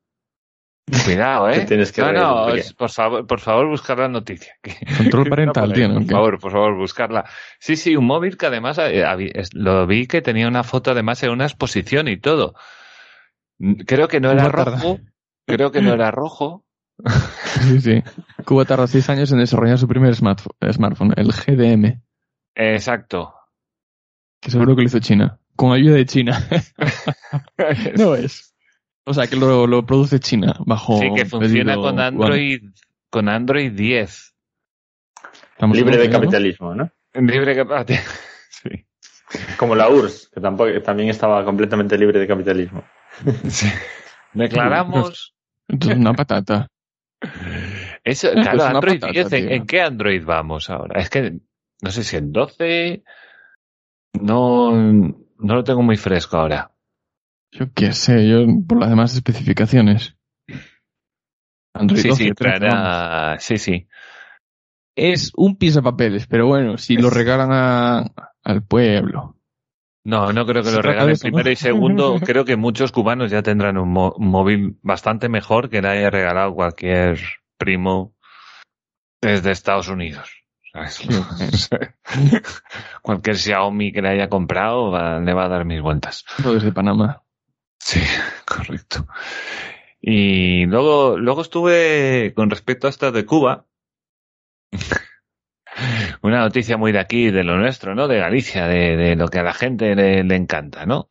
Cuidado, 1.04 1.50
¿eh? 1.52 1.66
tienes 1.66 1.92
que 1.92 2.02
no, 2.02 2.14
no, 2.14 2.48
por 2.78 2.90
favor, 2.92 3.26
por 3.28 3.40
favor, 3.40 3.68
buscar 3.68 3.98
la 4.00 4.08
noticia. 4.08 4.54
Control 4.98 5.30
parental 5.30 5.70
No, 5.70 5.74
tiene, 5.74 5.96
¿o 5.96 6.00
Por 6.00 6.08
favor, 6.10 6.40
por 6.40 6.52
favor, 6.52 6.78
buscarla. 6.78 7.26
Sí, 7.60 7.76
sí, 7.76 7.96
un 7.96 8.06
móvil 8.06 8.38
que 8.38 8.46
además 8.46 8.78
eh, 8.80 9.04
lo 9.54 9.88
vi 9.88 10.08
que 10.08 10.22
tenía 10.22 10.48
una 10.48 10.64
foto 10.64 10.92
además 10.92 11.24
en 11.24 11.32
una 11.32 11.46
exposición 11.46 12.08
y 12.08 12.18
todo. 12.18 12.54
Creo 13.88 14.08
que 14.08 14.20
no 14.20 14.32
era 14.32 14.44
tarda. 14.52 14.66
rojo. 14.66 15.00
Creo 15.48 15.72
que 15.72 15.82
no 15.82 15.94
era 15.94 16.12
rojo. 16.12 16.64
Sí, 17.56 17.80
sí. 17.80 18.04
Cuba 18.46 18.66
tardó 18.66 18.86
seis 18.86 19.10
años 19.10 19.32
en 19.32 19.40
desarrollar 19.40 19.78
su 19.78 19.88
primer 19.88 20.14
smartphone, 20.14 20.56
smartphone, 20.74 21.14
el 21.16 21.32
GDM, 21.32 22.02
Exacto. 22.54 23.34
que 24.42 24.52
seguro 24.52 24.76
que 24.76 24.82
lo 24.82 24.88
hizo 24.88 25.00
China. 25.00 25.40
Con 25.56 25.72
ayuda 25.72 25.96
de 25.96 26.06
China. 26.06 26.38
no 27.98 28.16
es. 28.16 28.55
O 29.06 29.14
sea, 29.14 29.28
que 29.28 29.36
lo, 29.36 29.68
lo 29.68 29.86
produce 29.86 30.20
China 30.20 30.56
bajo. 30.66 30.98
Sí, 30.98 31.10
que 31.16 31.26
funciona 31.26 31.74
pedido 31.74 31.82
con. 31.82 32.00
Android, 32.00 32.62
con 33.10 33.30
Android 33.30 33.72
10. 33.72 34.36
Estamos 35.52 35.78
Libre 35.78 35.98
de 35.98 36.10
capitalismo, 36.10 36.76
¿no? 36.76 36.92
Libre 37.14 37.56
que... 37.56 37.66
Sí. 38.50 38.86
Como 39.58 39.76
la 39.76 39.90
URSS, 39.90 40.30
que 40.34 40.40
tampoco, 40.40 40.72
que 40.72 40.80
también 40.80 41.10
estaba 41.10 41.44
completamente 41.44 41.98
libre 41.98 42.20
de 42.20 42.28
capitalismo. 42.28 42.84
Sí. 43.48 43.68
Declaramos 44.34 45.36
Esto 45.68 45.92
es 45.92 45.98
una 45.98 46.14
patata. 46.14 46.68
Eso, 48.04 48.32
claro, 48.34 48.64
Android 48.64 49.00
patata, 49.00 49.14
10, 49.14 49.34
¿en, 49.34 49.48
tío. 49.48 49.56
en 49.56 49.66
qué 49.66 49.82
Android 49.82 50.24
vamos 50.26 50.70
ahora? 50.70 51.00
Es 51.00 51.10
que 51.10 51.40
no 51.82 51.92
sé 51.92 52.04
si 52.04 52.18
en 52.18 52.32
12 52.32 53.04
no, 54.22 54.72
no 54.72 55.56
lo 55.56 55.64
tengo 55.64 55.82
muy 55.82 55.98
fresco 55.98 56.38
ahora. 56.38 56.72
Yo 57.58 57.72
qué 57.74 57.94
sé, 57.94 58.28
yo 58.28 58.46
por 58.68 58.80
las 58.80 58.90
demás 58.90 59.14
especificaciones. 59.16 60.18
Android 61.74 62.02
Sí, 62.02 62.08
12, 62.10 62.24
sí, 62.24 62.32
13, 62.34 62.60
vamos. 62.68 62.82
traerá, 62.82 63.40
sí, 63.40 63.58
sí. 63.58 63.88
Es 64.98 65.32
un 65.36 65.58
pisapapeles, 65.58 66.28
pero 66.28 66.48
bueno, 66.48 66.78
si 66.78 66.96
lo 66.98 67.10
regalan 67.10 67.50
a- 67.52 68.12
al 68.44 68.64
pueblo. 68.64 69.38
No, 70.06 70.32
no 70.32 70.46
creo 70.46 70.64
que 70.64 70.70
Se 70.70 70.76
lo 70.76 70.82
regalen 70.82 71.18
primero 71.18 71.50
y 71.50 71.56
segundo. 71.56 72.20
Creo 72.26 72.46
que 72.46 72.56
muchos 72.58 72.92
cubanos 72.92 73.32
ya 73.32 73.42
tendrán 73.42 73.78
un, 73.78 73.90
mo- 73.90 74.14
un 74.18 74.28
móvil 74.28 74.78
bastante 74.84 75.30
mejor 75.30 75.70
que 75.70 75.82
le 75.82 75.88
haya 75.88 76.10
regalado 76.12 76.54
cualquier 76.54 77.20
primo 77.58 78.14
desde 79.22 79.52
Estados 79.52 79.88
Unidos. 79.88 80.30
¿sabes? 80.72 81.00
cualquier 83.02 83.38
Xiaomi 83.38 83.92
que 83.92 84.02
le 84.02 84.10
haya 84.10 84.30
comprado 84.30 84.92
va- 84.92 85.20
le 85.20 85.34
va 85.34 85.46
a 85.46 85.50
dar 85.50 85.66
mis 85.66 85.82
vueltas. 85.82 86.24
Desde 86.38 86.72
Panamá. 86.72 87.24
Sí, 87.86 88.02
correcto. 88.46 89.06
Y 90.02 90.66
luego, 90.66 91.20
luego 91.20 91.44
estuve 91.44 92.34
con 92.36 92.50
respecto 92.50 92.88
a 92.88 92.90
esto 92.90 93.12
de 93.12 93.26
Cuba. 93.26 93.66
Una 96.24 96.40
noticia 96.40 96.78
muy 96.78 96.92
de 96.92 97.00
aquí, 97.00 97.30
de 97.30 97.44
lo 97.44 97.58
nuestro, 97.58 97.94
¿no? 97.94 98.08
De 98.08 98.18
Galicia, 98.18 98.66
de, 98.66 98.96
de 98.96 99.16
lo 99.16 99.28
que 99.28 99.40
a 99.40 99.44
la 99.44 99.54
gente 99.54 99.94
le, 99.94 100.24
le 100.24 100.36
encanta, 100.36 100.86
¿no? 100.88 101.10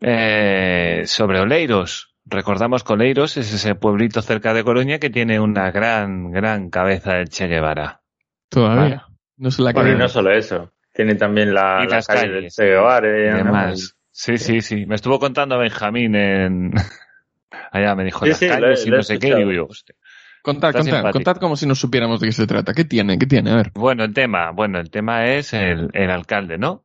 Eh, 0.00 1.02
sobre 1.06 1.38
Oleiros. 1.40 2.16
Recordamos 2.24 2.82
que 2.82 2.94
Oleiros 2.94 3.36
es 3.36 3.52
ese 3.52 3.76
pueblito 3.76 4.20
cerca 4.22 4.54
de 4.54 4.64
Coruña 4.64 4.98
que 4.98 5.10
tiene 5.10 5.38
una 5.38 5.70
gran, 5.70 6.32
gran 6.32 6.70
cabeza 6.70 7.14
de 7.14 7.26
Che 7.28 7.46
Guevara. 7.46 8.00
Todavía. 8.48 9.06
No 9.36 9.50
se 9.50 9.62
la 9.62 9.72
Bueno, 9.72 9.92
y 9.92 9.96
no 9.96 10.08
solo 10.08 10.32
eso. 10.32 10.72
Tiene 10.92 11.14
también 11.14 11.54
la, 11.54 11.82
Y 11.84 11.88
la 11.88 11.96
las 11.96 12.06
calle 12.08 12.20
calles. 12.22 12.34
del 12.42 12.50
Che 12.50 12.64
Guevara, 12.64 13.08
Y 13.08 13.36
demás. 13.36 13.96
Sí, 14.12 14.38
sí, 14.38 14.60
sí. 14.60 14.86
Me 14.86 14.94
estuvo 14.94 15.18
contando 15.18 15.58
Benjamín 15.58 16.14
en... 16.14 16.72
Allá 17.72 17.94
me 17.94 18.04
dijo 18.04 18.24
Sí, 18.24 18.30
las 18.30 18.38
sí, 18.38 18.46
calles 18.48 18.86
y 18.86 18.90
no 18.90 19.02
sé 19.02 19.18
qué. 19.18 19.34
Digo 19.34 19.52
yo, 19.52 19.66
hostia. 19.66 19.94
Contad, 20.42 20.72
contad, 20.72 21.10
contad 21.12 21.36
como 21.36 21.56
si 21.56 21.66
no 21.66 21.74
supiéramos 21.74 22.20
de 22.20 22.26
qué 22.28 22.32
se 22.32 22.46
trata. 22.46 22.74
¿Qué 22.74 22.84
tiene? 22.84 23.18
¿Qué 23.18 23.26
tiene? 23.26 23.50
A 23.52 23.56
ver. 23.56 23.70
Bueno, 23.74 24.04
el 24.04 24.12
tema, 24.12 24.50
bueno, 24.50 24.78
el 24.80 24.90
tema 24.90 25.26
es 25.28 25.52
el, 25.52 25.88
el 25.92 26.10
alcalde, 26.10 26.58
¿no? 26.58 26.84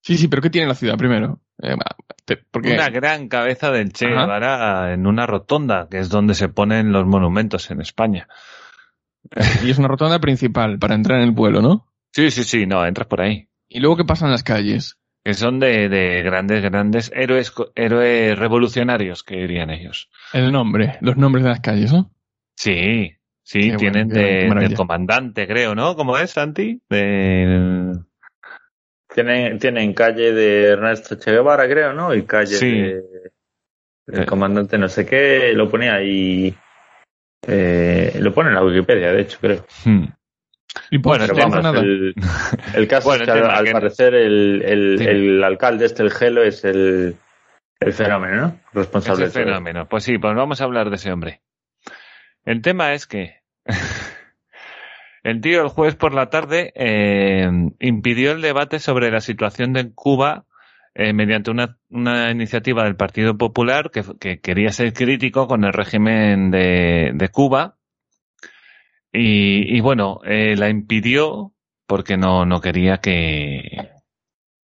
Sí, 0.00 0.16
sí, 0.16 0.28
pero 0.28 0.42
¿qué 0.42 0.50
tiene 0.50 0.68
la 0.68 0.74
ciudad 0.74 0.96
primero? 0.96 1.40
Eh, 1.62 1.74
te- 2.24 2.36
porque 2.36 2.72
Una 2.72 2.90
gran 2.90 3.28
cabeza 3.28 3.70
del 3.70 3.92
Che. 3.92 4.06
Guevara 4.06 4.92
en 4.92 5.06
una 5.06 5.26
rotonda, 5.26 5.88
que 5.90 5.98
es 5.98 6.08
donde 6.08 6.34
se 6.34 6.48
ponen 6.48 6.92
los 6.92 7.04
monumentos 7.06 7.70
en 7.70 7.80
España. 7.80 8.28
y 9.64 9.70
es 9.70 9.78
una 9.78 9.88
rotonda 9.88 10.18
principal 10.20 10.78
para 10.78 10.94
entrar 10.94 11.20
en 11.20 11.28
el 11.28 11.34
pueblo, 11.34 11.62
¿no? 11.62 11.86
Sí, 12.12 12.30
sí, 12.30 12.44
sí, 12.44 12.66
no, 12.66 12.86
entras 12.86 13.08
por 13.08 13.22
ahí. 13.22 13.48
Y 13.68 13.80
luego 13.80 13.96
qué 13.96 14.04
pasa 14.04 14.26
en 14.26 14.30
las 14.32 14.42
calles. 14.44 14.98
Que 15.24 15.32
son 15.34 15.58
de, 15.58 15.88
de 15.88 16.22
grandes, 16.22 16.62
grandes 16.62 17.10
héroes, 17.14 17.50
co- 17.50 17.72
héroes 17.74 18.38
revolucionarios, 18.38 19.22
que 19.22 19.36
dirían 19.36 19.70
ellos. 19.70 20.10
El 20.34 20.52
nombre, 20.52 20.98
los 21.00 21.16
nombres 21.16 21.44
de 21.44 21.50
las 21.50 21.60
calles, 21.60 21.92
¿no? 21.92 22.10
Sí, 22.56 23.10
sí, 23.42 23.70
Qué 23.70 23.76
tienen 23.78 24.08
bueno, 24.08 24.60
de- 24.60 24.68
del 24.68 24.74
comandante, 24.74 25.46
creo, 25.46 25.74
¿no? 25.74 25.96
¿Cómo 25.96 26.18
es, 26.18 26.30
Santi? 26.32 26.80
De... 26.90 27.92
Tienen, 29.14 29.58
tienen 29.58 29.94
calle 29.94 30.32
de 30.32 30.64
Ernesto 30.72 31.14
Che 31.16 31.30
Guevara, 31.30 31.68
creo, 31.68 31.92
¿no? 31.94 32.14
Y 32.14 32.24
calle 32.24 32.56
Sí. 32.56 32.70
de, 32.82 33.02
del 34.06 34.22
Eh. 34.22 34.26
comandante 34.26 34.76
no 34.76 34.88
sé 34.88 35.06
qué, 35.06 35.52
lo 35.54 35.70
pone 35.70 35.88
ahí. 35.88 36.54
Eh, 37.46 38.16
lo 38.20 38.32
pone 38.34 38.48
en 38.50 38.54
la 38.56 38.64
Wikipedia, 38.64 39.12
de 39.12 39.20
hecho, 39.22 39.38
creo. 39.40 39.64
Hmm. 39.84 40.04
Bueno, 41.00 41.24
Pero 41.28 41.36
vamos, 41.38 41.62
nada. 41.62 41.80
el, 41.80 42.14
el 42.74 42.88
caso 42.88 43.08
Bueno, 43.08 43.24
es 43.24 43.30
que 43.30 43.38
el 43.38 43.44
al, 43.44 43.48
tema 43.48 43.58
al 43.58 43.64
que- 43.64 43.72
parecer 43.72 44.14
el, 44.14 44.62
el, 44.62 44.98
Dime. 44.98 45.10
el 45.10 45.44
alcalde 45.44 45.86
este, 45.86 46.02
el 46.02 46.10
Gelo, 46.10 46.42
es 46.42 46.64
el, 46.64 47.16
el 47.80 47.92
fenómeno, 47.92 48.36
¿no? 48.40 48.60
Responsable 48.72 49.26
de 49.26 49.30
todo. 49.30 49.44
fenómeno. 49.44 49.88
Pues 49.88 50.04
sí, 50.04 50.18
pues 50.18 50.34
vamos 50.34 50.60
a 50.60 50.64
hablar 50.64 50.90
de 50.90 50.96
ese 50.96 51.12
hombre. 51.12 51.40
El 52.44 52.60
tema 52.62 52.92
es 52.92 53.06
que 53.06 53.36
el 55.22 55.40
tío 55.40 55.62
el 55.62 55.68
jueves 55.68 55.94
por 55.94 56.12
la 56.14 56.28
tarde 56.28 56.72
eh, 56.74 57.48
impidió 57.80 58.32
el 58.32 58.42
debate 58.42 58.78
sobre 58.78 59.10
la 59.10 59.20
situación 59.20 59.72
de 59.72 59.92
Cuba 59.94 60.44
eh, 60.94 61.12
mediante 61.12 61.50
una, 61.50 61.78
una 61.88 62.30
iniciativa 62.30 62.84
del 62.84 62.96
Partido 62.96 63.36
Popular 63.36 63.90
que, 63.90 64.02
que 64.20 64.40
quería 64.40 64.70
ser 64.70 64.92
crítico 64.92 65.46
con 65.48 65.64
el 65.64 65.72
régimen 65.72 66.50
de, 66.50 67.12
de 67.14 67.28
Cuba. 67.30 67.76
Y, 69.16 69.76
y 69.76 69.80
bueno, 69.80 70.20
eh, 70.24 70.56
la 70.56 70.68
impidió 70.68 71.52
porque 71.86 72.16
no, 72.16 72.44
no 72.46 72.60
quería 72.60 72.98
que, 72.98 73.92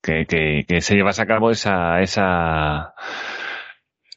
que, 0.01 0.25
que, 0.25 0.65
que 0.67 0.81
se 0.81 0.95
llevase 0.95 1.21
a 1.21 1.27
cabo 1.27 1.51
esa, 1.51 2.01
esa, 2.01 2.95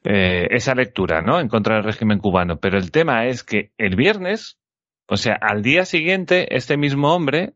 eh, 0.05 0.49
esa 0.51 0.74
lectura, 0.74 1.20
¿no? 1.20 1.39
En 1.39 1.49
contra 1.49 1.74
del 1.74 1.85
régimen 1.85 2.18
cubano. 2.18 2.61
Pero 2.61 2.78
el 2.78 2.91
tema 2.91 3.26
es 3.26 3.45
que 3.45 3.72
el 3.76 3.95
viernes, 3.95 4.59
o 5.07 5.18
sea, 5.18 5.35
al 5.35 5.61
día 5.62 5.85
siguiente, 5.85 6.57
este 6.57 6.78
mismo 6.78 7.14
hombre, 7.14 7.53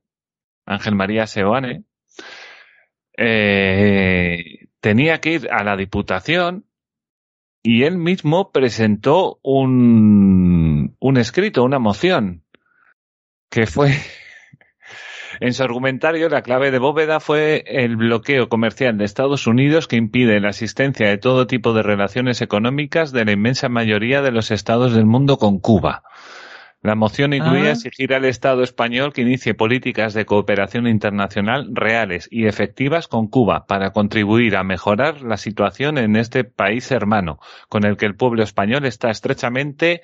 Ángel 0.67 0.97
María 0.97 1.27
Seoane, 1.27 1.85
eh, 3.17 4.67
tenía 4.81 5.23
que 5.23 5.33
ir 5.33 5.49
a 5.51 5.65
la 5.65 5.79
Diputación 5.79 6.67
y 7.63 7.85
él 7.85 7.97
mismo 7.97 8.53
presentó 8.53 9.41
un, 9.43 10.95
un 11.01 11.17
escrito, 11.17 11.65
una 11.65 11.79
moción, 11.79 12.45
que 13.51 13.67
fue, 13.67 13.97
en 15.41 15.53
su 15.53 15.63
argumentario, 15.63 16.29
la 16.29 16.43
clave 16.43 16.71
de 16.71 16.79
bóveda 16.79 17.21
fue 17.21 17.65
el 17.67 17.97
bloqueo 17.97 18.49
comercial 18.49 18.97
de 18.97 19.05
Estados 19.05 19.47
Unidos 19.47 19.87
que 19.87 19.97
impide 19.97 20.41
la 20.41 20.51
asistencia 20.51 21.09
de 21.09 21.19
todo 21.19 21.47
tipo 21.47 21.73
de 21.73 21.83
relaciones 21.83 22.41
económicas 22.41 23.13
de 23.13 23.25
la 23.25 23.33
inmensa 23.33 23.69
mayoría 23.69 24.23
de 24.23 24.33
los 24.33 24.51
estados 24.51 24.95
del 24.95 25.07
mundo 25.07 25.37
con 25.37 25.59
Cuba. 25.59 26.03
La 26.83 26.95
moción 26.95 27.33
incluía 27.33 27.71
Ah. 27.71 27.73
exigir 27.73 28.15
al 28.15 28.25
Estado 28.25 28.63
español 28.63 29.13
que 29.13 29.23
inicie 29.23 29.55
políticas 29.55 30.15
de 30.15 30.25
cooperación 30.25 30.87
internacional 30.87 31.69
reales 31.73 32.29
y 32.31 32.47
efectivas 32.47 33.09
con 33.09 33.27
Cuba 33.27 33.67
para 33.67 33.91
contribuir 33.91 34.57
a 34.57 34.63
mejorar 34.63 35.23
la 35.23 35.37
situación 35.37 35.99
en 35.99 36.15
este 36.15 36.45
país 36.45 36.91
hermano, 36.93 37.41
con 37.69 37.85
el 37.85 37.97
que 37.97 38.07
el 38.07 38.15
pueblo 38.15 38.45
español 38.45 38.85
está 38.85 39.11
estrechamente 39.11 40.03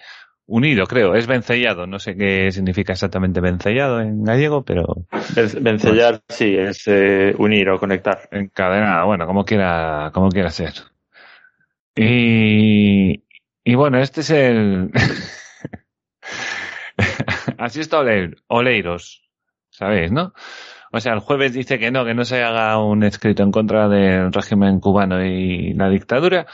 unido, 0.55 0.87
creo. 0.87 1.15
Es 1.15 1.27
vencellado. 1.27 1.87
No 1.87 1.99
sé 1.99 2.15
qué 2.17 2.51
significa 2.53 2.93
exactamente 2.93 3.41
vencellado 3.41 4.01
en 4.01 4.23
gallego, 4.23 4.63
pero 4.65 5.07
Ven- 5.35 5.63
Vencellar, 5.65 6.21
sí, 6.29 6.55
es 6.57 6.83
eh, 6.87 7.35
unir 7.39 7.69
o 7.71 7.79
conectar. 7.79 8.29
encadenado. 8.31 9.07
Bueno, 9.07 9.27
como 9.27 9.45
quiera, 9.45 10.11
como 10.13 10.29
quiera 10.29 10.51
ser. 10.51 10.73
Y, 11.97 13.23
y 13.65 13.75
bueno, 13.75 13.99
este 13.99 14.21
es 14.23 14.31
el. 14.31 14.91
Así 17.59 17.81
está 17.81 17.99
Ole- 18.01 18.35
Oleiros, 18.49 19.23
¿sabéis, 19.71 20.13
no? 20.13 20.33
O 20.93 21.01
sea, 21.01 21.15
el 21.15 21.21
jueves 21.21 21.55
dice 21.55 21.79
que 21.79 21.91
no, 21.91 22.05
que 22.05 22.15
no 22.15 22.25
se 22.25 22.43
haga 22.43 22.79
un 22.79 23.03
escrito 23.03 23.43
en 23.43 23.51
contra 23.51 23.89
del 23.89 24.33
régimen 24.33 24.79
cubano 24.81 25.25
y 25.25 25.73
la 25.73 25.89
dictadura. 25.89 26.47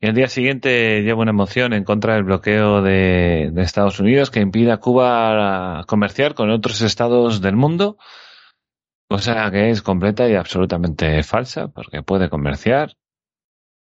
Y 0.00 0.06
el 0.06 0.14
día 0.14 0.28
siguiente 0.28 1.02
lleva 1.02 1.22
una 1.22 1.32
moción 1.32 1.72
en 1.72 1.82
contra 1.84 2.14
del 2.14 2.22
bloqueo 2.24 2.82
de, 2.82 3.50
de 3.52 3.62
Estados 3.62 3.98
Unidos 3.98 4.30
que 4.30 4.40
impide 4.40 4.70
a 4.70 4.76
Cuba 4.78 5.84
comerciar 5.88 6.34
con 6.34 6.50
otros 6.50 6.80
estados 6.82 7.40
del 7.40 7.56
mundo. 7.56 7.98
Cosa 9.08 9.50
que 9.50 9.70
es 9.70 9.82
completa 9.82 10.28
y 10.28 10.34
absolutamente 10.34 11.22
falsa, 11.22 11.68
porque 11.68 12.02
puede 12.02 12.28
comerciar 12.28 12.92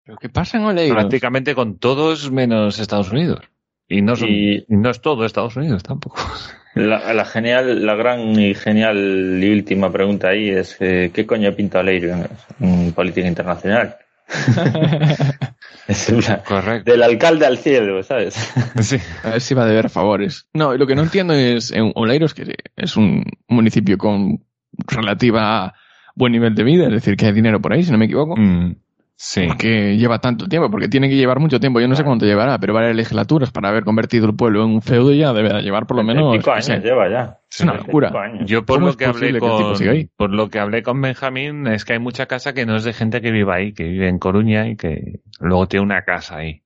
¿Pero 0.05 0.19
qué 0.19 0.29
pasa 0.29 0.57
en 0.57 0.65
Oleiros? 0.65 0.97
prácticamente 0.97 1.55
con 1.57 1.79
todos 1.79 2.31
menos 2.31 2.79
Estados 2.79 3.11
Unidos. 3.11 3.41
Y 3.89 4.03
no, 4.03 4.15
son- 4.17 4.29
Y- 4.31 4.59
y 4.59 4.65
no 4.77 4.91
es 4.91 5.01
todo 5.01 5.25
Estados 5.27 5.57
Unidos 5.57 5.83
tampoco. 5.83 6.17
La, 6.77 7.15
la 7.15 7.25
genial, 7.25 7.87
la 7.87 7.95
gran 7.95 8.39
y 8.39 8.55
genial 8.55 9.41
y 9.43 9.51
última 9.51 9.91
pregunta 9.91 10.29
ahí 10.29 10.51
es 10.51 10.77
eh, 10.81 11.11
¿qué 11.15 11.25
coño 11.25 11.51
pinta 11.55 11.79
Oleiro 11.81 12.11
en, 12.13 12.27
en 12.61 12.93
política 12.93 13.27
internacional? 13.27 13.97
es 15.89 16.09
una- 16.09 16.43
Correcto. 16.43 16.91
del 16.91 17.03
alcalde 17.03 17.47
al 17.47 17.59
cielo, 17.59 18.03
¿sabes? 18.03 18.35
Sí. 18.81 18.97
A 19.25 19.31
ver 19.31 19.41
si 19.41 19.55
va 19.55 19.65
a 19.65 19.67
deber 19.67 19.89
favores. 19.91 20.47
No, 20.55 20.75
lo 20.77 20.87
que 20.87 20.95
no 20.95 21.03
entiendo 21.03 21.33
es 21.35 21.71
en 21.73 21.93
Oleiros, 21.95 22.35
que 22.35 22.55
es 22.77 22.97
un 22.97 23.25
municipio 23.49 23.97
con 23.99 24.45
relativa 24.87 25.75
buen 26.15 26.33
nivel 26.33 26.55
de 26.55 26.65
vida, 26.65 26.87
es 26.87 26.93
decir, 26.93 27.17
que 27.17 27.27
hay 27.27 27.33
dinero 27.33 27.61
por 27.61 27.73
ahí, 27.73 27.83
si 27.83 27.93
no 27.93 27.99
me 27.99 28.07
equivoco. 28.07 28.37
Mm, 28.37 28.77
sí. 29.17 29.47
¿Por 29.47 29.57
qué 29.57 29.97
lleva 29.97 30.19
tanto 30.19 30.47
tiempo? 30.47 30.71
Porque 30.71 30.89
tiene 30.89 31.09
que 31.09 31.17
llevar 31.17 31.41
mucho 31.41 31.59
tiempo. 31.59 31.81
Yo 31.81 31.89
no 31.89 31.97
sé 31.97 32.05
cuánto 32.05 32.27
llevará, 32.27 32.59
pero 32.59 32.75
varias 32.75 32.95
legislaturas 32.95 33.51
para 33.51 33.69
haber 33.69 33.85
convertido 33.85 34.27
el 34.27 34.37
pueblo 34.37 34.65
en 34.65 34.71
un 34.71 34.83
feudo 34.83 35.13
ya 35.13 35.33
debe 35.33 35.53
de 35.53 35.63
llevar 35.63 35.87
por 35.87 35.97
lo 35.97 36.05
menos. 36.05 36.43
Sé, 36.45 36.51
años 36.51 36.85
lleva 36.85 37.09
ya. 37.11 37.39
Es 37.51 37.61
una 37.61 37.75
locura. 37.75 38.13
Yo 38.45 38.65
por 38.65 38.77
¿Cómo 38.77 38.87
lo 38.87 38.91
es 38.91 38.97
que 38.97 39.07
hablé 39.07 39.33
que 39.33 39.39
con 39.41 40.11
por 40.17 40.31
lo 40.31 40.49
que 40.49 40.59
hablé 40.59 40.83
con 40.83 41.01
Benjamín 41.01 41.67
es 41.67 41.85
que 41.85 41.95
hay 41.95 41.99
mucha 41.99 42.27
casa 42.27 42.53
que 42.53 42.67
no 42.67 42.77
es 42.77 42.85
de 42.85 42.93
gente 42.93 43.21
que 43.21 43.31
viva 43.31 43.55
ahí, 43.57 43.73
que 43.73 43.85
vive 43.85 44.09
en 44.09 44.19
Coruña 44.19 44.69
y 44.69 44.77
que 44.77 45.21
luego 45.41 45.67
tiene 45.67 45.85
una 45.85 46.03
casa 46.03 46.39
ahí. 46.39 46.63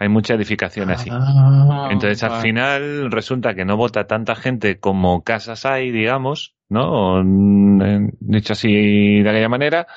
Hay 0.00 0.08
mucha 0.08 0.34
edificación 0.34 0.90
así. 0.90 1.10
Ah, 1.12 1.88
Entonces 1.90 2.22
al 2.22 2.40
final 2.40 3.10
resulta 3.10 3.54
que 3.54 3.64
no 3.64 3.76
vota 3.76 4.06
tanta 4.06 4.36
gente 4.36 4.78
como 4.78 5.24
casas 5.24 5.66
hay, 5.66 5.90
digamos, 5.90 6.54
¿no? 6.68 7.16
O, 7.16 7.22
mm, 7.24 8.10
Dicho 8.20 8.52
así 8.52 9.22
de 9.22 9.28
aquella 9.28 9.48
manera. 9.48 9.88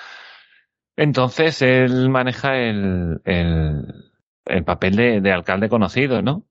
Entonces 1.01 1.61
él 1.61 2.09
maneja 2.09 2.57
el, 2.57 3.21
el, 3.25 3.85
el 4.45 4.63
papel 4.63 4.95
de, 4.95 5.21
de 5.21 5.31
alcalde 5.31 5.69
conocido, 5.69 6.21
¿no? 6.21 6.45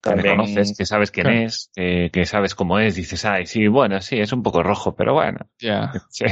Que 0.00 0.14
conoces, 0.22 0.76
que 0.78 0.86
sabes 0.86 1.10
quién 1.10 1.26
Claro. 1.26 1.40
es, 1.46 1.72
que, 1.74 2.10
que 2.12 2.24
sabes 2.24 2.54
cómo 2.54 2.78
es, 2.78 2.94
dices, 2.94 3.24
ay, 3.24 3.46
sí, 3.46 3.66
bueno, 3.66 4.00
sí, 4.00 4.20
es 4.20 4.32
un 4.32 4.44
poco 4.44 4.62
rojo, 4.62 4.94
pero 4.94 5.14
bueno. 5.14 5.38
Ya. 5.58 5.90
Sí. 6.10 6.24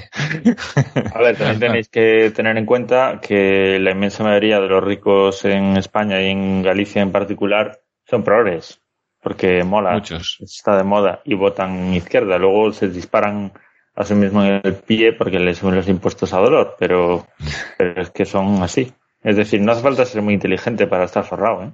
A 1.13 1.19
ver, 1.21 1.37
también 1.37 1.59
tenéis 1.59 1.89
que 1.89 2.31
tener 2.35 2.57
en 2.57 2.65
cuenta 2.67 3.21
que 3.21 3.79
la 3.81 3.91
inmensa 3.91 4.23
mayoría 4.23 4.61
de 4.61 4.69
los 4.69 4.85
ricos 4.85 5.45
en 5.45 5.77
España 5.77 6.23
y 6.23 6.29
en 6.31 6.63
Galicia 6.63 7.03
en 7.03 7.11
particular 7.11 7.81
son 8.05 8.23
progres, 8.23 8.81
porque 9.21 9.65
mola, 9.65 9.95
Muchos. 9.95 10.39
está 10.41 10.77
de 10.77 10.85
moda 10.85 11.21
y 11.25 11.35
votan 11.35 11.93
izquierda. 11.93 12.39
Luego 12.39 12.73
se 12.73 12.87
disparan 12.89 13.53
a 13.97 14.05
sí 14.05 14.15
mismo 14.15 14.45
en 14.45 14.61
el 14.63 14.75
pie 14.75 15.13
porque 15.15 15.39
les 15.39 15.59
suben 15.59 15.75
los 15.77 15.89
impuestos 15.89 16.33
a 16.33 16.39
dolor, 16.39 16.77
pero, 16.79 17.27
pero 17.79 18.03
es 18.03 18.11
que 18.11 18.25
son 18.27 18.63
así. 18.63 18.93
Es 19.23 19.37
decir, 19.37 19.61
no 19.61 19.73
hace 19.73 19.83
falta 19.83 20.05
ser 20.05 20.23
muy 20.23 20.35
inteligente 20.35 20.87
para 20.87 21.05
estar 21.05 21.25
forrado, 21.25 21.65
¿eh? 21.65 21.71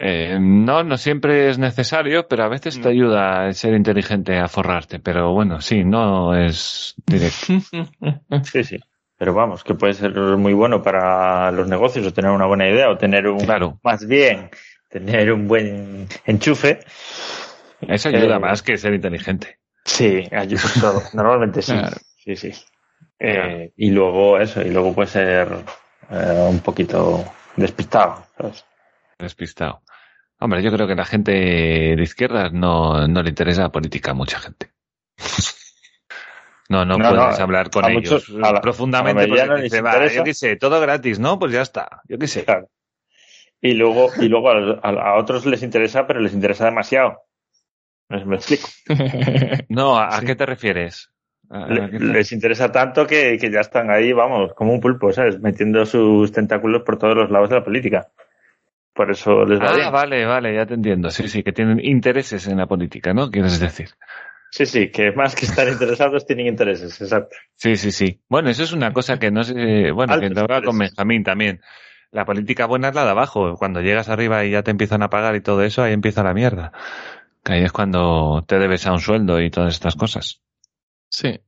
Eh, 0.00 0.38
no, 0.40 0.84
no 0.84 0.96
siempre 0.96 1.48
es 1.50 1.58
necesario, 1.58 2.28
pero 2.28 2.44
a 2.44 2.48
veces 2.48 2.80
te 2.80 2.88
ayuda 2.88 3.46
el 3.48 3.54
ser 3.54 3.74
inteligente 3.74 4.38
a 4.38 4.46
forrarte. 4.46 5.00
Pero 5.00 5.32
bueno, 5.32 5.60
sí, 5.60 5.82
no 5.82 6.36
es 6.36 6.94
directo. 7.04 7.54
Sí, 8.44 8.62
sí. 8.62 8.78
Pero 9.16 9.34
vamos, 9.34 9.64
que 9.64 9.74
puede 9.74 9.94
ser 9.94 10.12
muy 10.12 10.52
bueno 10.52 10.80
para 10.80 11.50
los 11.50 11.66
negocios 11.66 12.06
o 12.06 12.12
tener 12.12 12.30
una 12.30 12.46
buena 12.46 12.68
idea 12.68 12.88
o 12.88 12.96
tener 12.96 13.26
un, 13.26 13.40
Claro. 13.40 13.80
más 13.82 14.06
bien, 14.06 14.50
tener 14.88 15.32
un 15.32 15.48
buen 15.48 16.06
enchufe. 16.24 16.78
Eso 17.80 18.10
ayuda 18.10 18.36
Eh, 18.36 18.38
más 18.38 18.62
que 18.62 18.76
ser 18.76 18.94
inteligente. 18.94 19.58
Sí, 19.88 20.28
ayuda 20.32 20.62
todo. 20.80 21.02
Normalmente 21.14 21.62
sí. 21.62 21.72
Claro. 21.72 21.96
Sí, 22.16 22.36
sí. 22.36 22.52
Eh, 23.18 23.72
y 23.76 23.90
luego 23.90 24.38
eso, 24.38 24.60
y 24.62 24.70
luego 24.70 24.94
puede 24.94 25.08
ser 25.08 25.48
eh, 26.10 26.46
un 26.50 26.60
poquito 26.60 27.24
despistado. 27.56 28.24
¿sabes? 28.36 28.64
Despistado. 29.18 29.82
Hombre, 30.40 30.62
yo 30.62 30.70
creo 30.70 30.86
que 30.86 30.94
la 30.94 31.04
gente 31.04 31.32
de 31.32 32.02
izquierdas 32.02 32.52
no, 32.52 33.08
no 33.08 33.22
le 33.22 33.30
interesa 33.30 33.62
la 33.62 33.72
política 33.72 34.12
a 34.12 34.14
mucha 34.14 34.38
gente. 34.38 34.70
No, 36.70 36.84
no, 36.84 36.98
No, 36.98 37.08
puedes 37.08 37.38
no, 37.38 37.44
hablar 37.44 37.70
con 37.70 37.86
ellos 37.86 38.28
muchos- 38.28 38.46
a 38.46 38.52
la- 38.52 38.60
profundamente 38.60 39.26
porque 39.26 39.46
no 39.46 39.56
dice, 39.56 39.82
yo 40.14 40.22
qué 40.24 40.34
sé, 40.34 40.56
todo 40.56 40.78
gratis, 40.82 41.18
¿no? 41.18 41.38
Pues 41.38 41.50
ya 41.50 41.62
está, 41.62 42.02
yo 42.06 42.18
qué 42.18 42.26
sé. 42.28 42.44
Claro. 42.44 42.68
Y 43.62 43.72
luego, 43.72 44.10
y 44.20 44.28
luego 44.28 44.50
a, 44.50 44.78
a- 44.82 45.12
a 45.12 45.14
otros 45.16 45.46
les 45.46 45.62
interesa, 45.62 46.06
pero 46.06 46.20
les 46.20 46.34
interesa 46.34 46.66
demasiado. 46.66 47.22
¿Me, 48.08 48.24
me 48.24 48.36
explico? 48.36 48.68
No, 49.68 49.98
¿a, 49.98 50.22
qué 50.22 50.34
te 50.34 50.46
refieres? 50.46 51.10
¿A- 51.50 51.64
a 51.64 51.68
Le- 51.74 51.90
qué 51.90 51.98
te- 52.00 52.04
les 52.12 52.32
interesa 52.32 52.70
tanto 52.72 53.06
que, 53.06 53.36
que 53.38 53.50
ya 53.50 53.60
están 53.60 53.90
ahí, 53.90 54.12
vamos, 54.12 54.52
como 54.54 54.72
un 54.72 54.80
pulpo, 54.80 55.12
¿sabes? 55.12 55.40
Metiendo 55.40 55.84
sus 55.86 56.32
tentáculos 56.32 56.82
por 56.82 56.98
todos 56.98 57.14
los 57.16 57.30
lados 57.30 57.50
de 57.50 57.56
la 57.56 57.64
política. 57.64 58.08
Por 58.94 59.10
eso 59.10 59.44
les 59.44 59.60
va 59.60 59.70
Ah, 59.70 59.76
bien. 59.76 59.92
vale, 59.92 60.24
vale, 60.24 60.54
ya 60.54 60.66
te 60.66 60.74
entiendo. 60.74 61.10
Sí, 61.10 61.28
sí, 61.28 61.42
que 61.42 61.52
tienen 61.52 61.78
intereses 61.84 62.46
en 62.48 62.58
la 62.58 62.66
política, 62.66 63.12
¿no? 63.14 63.30
Quieres 63.30 63.60
decir. 63.60 63.88
Sí, 64.50 64.64
sí, 64.66 64.90
que 64.90 65.12
más 65.12 65.34
que 65.34 65.44
estar 65.46 65.68
interesados 65.72 66.26
tienen 66.26 66.46
intereses, 66.46 67.00
exacto. 67.00 67.36
Sí, 67.56 67.76
sí, 67.76 67.92
sí. 67.92 68.20
Bueno, 68.28 68.50
eso 68.50 68.62
es 68.62 68.72
una 68.72 68.92
cosa 68.92 69.18
que 69.18 69.30
no 69.30 69.44
sé, 69.44 69.90
bueno, 69.92 70.14
que 70.14 70.14
Altos 70.24 70.34
te 70.34 70.40
hablaba 70.40 70.62
con. 70.62 70.78
Benjamín 70.78 71.22
también. 71.24 71.60
La 72.10 72.24
política 72.24 72.64
buena 72.66 72.88
es 72.88 72.94
la 72.94 73.04
de 73.04 73.10
abajo. 73.10 73.56
Cuando 73.56 73.82
llegas 73.82 74.08
arriba 74.08 74.44
y 74.44 74.52
ya 74.52 74.62
te 74.62 74.70
empiezan 74.70 75.02
a 75.02 75.10
pagar 75.10 75.36
y 75.36 75.42
todo 75.42 75.62
eso, 75.62 75.82
ahí 75.82 75.92
empieza 75.92 76.22
la 76.22 76.32
mierda. 76.34 76.72
Que 77.44 77.52
ahí 77.54 77.64
es 77.64 77.72
cuando 77.72 78.44
te 78.46 78.58
debes 78.58 78.86
a 78.86 78.92
un 78.92 79.00
sueldo 79.00 79.40
y 79.40 79.50
todas 79.50 79.74
estas 79.74 79.96
cosas. 79.96 80.42
Sí. 81.08 81.40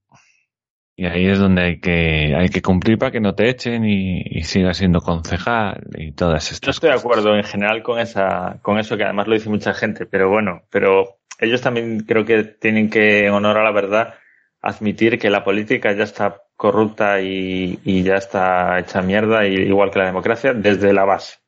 Y 0.97 1.07
ahí 1.07 1.27
es 1.27 1.39
donde 1.39 1.63
hay 1.63 1.81
que, 1.81 2.35
hay 2.37 2.49
que 2.51 2.61
cumplir 2.61 2.99
para 2.99 3.11
que 3.11 3.21
no 3.21 3.35
te 3.35 3.49
echen 3.49 3.85
y, 3.87 4.21
y 4.23 4.43
sigas 4.45 4.77
siendo 4.77 5.01
concejal 5.01 5.83
y 5.97 6.13
todas 6.13 6.53
estas 6.53 6.67
No 6.67 6.71
estoy 6.73 6.91
de 6.91 6.97
acuerdo 6.97 7.35
en 7.37 7.45
general 7.45 7.83
con 7.83 7.99
esa, 7.99 8.59
con 8.61 8.79
eso 8.79 8.97
que 8.99 9.05
además 9.05 9.27
lo 9.27 9.35
dice 9.35 9.49
mucha 9.49 9.73
gente, 9.73 10.05
pero 10.05 10.29
bueno, 10.29 10.63
pero 10.71 11.21
ellos 11.39 11.63
también 11.63 12.01
creo 12.01 12.27
que 12.27 12.45
tienen 12.45 12.91
que, 12.91 13.27
en 13.27 13.33
honor 13.33 13.57
a 13.59 13.65
la 13.65 13.73
verdad, 13.73 14.15
admitir 14.61 15.19
que 15.19 15.31
la 15.31 15.43
política 15.43 15.93
ya 15.95 16.05
está 16.05 16.43
corrupta 16.55 17.23
y, 17.23 17.79
y 17.83 18.03
ya 18.03 18.17
está 18.17 18.79
hecha 18.79 19.01
mierda, 19.01 19.47
y- 19.47 19.55
igual 19.55 19.91
que 19.91 20.01
la 20.01 20.07
democracia, 20.07 20.53
desde 20.53 20.93
la 20.93 21.07
base. 21.07 21.39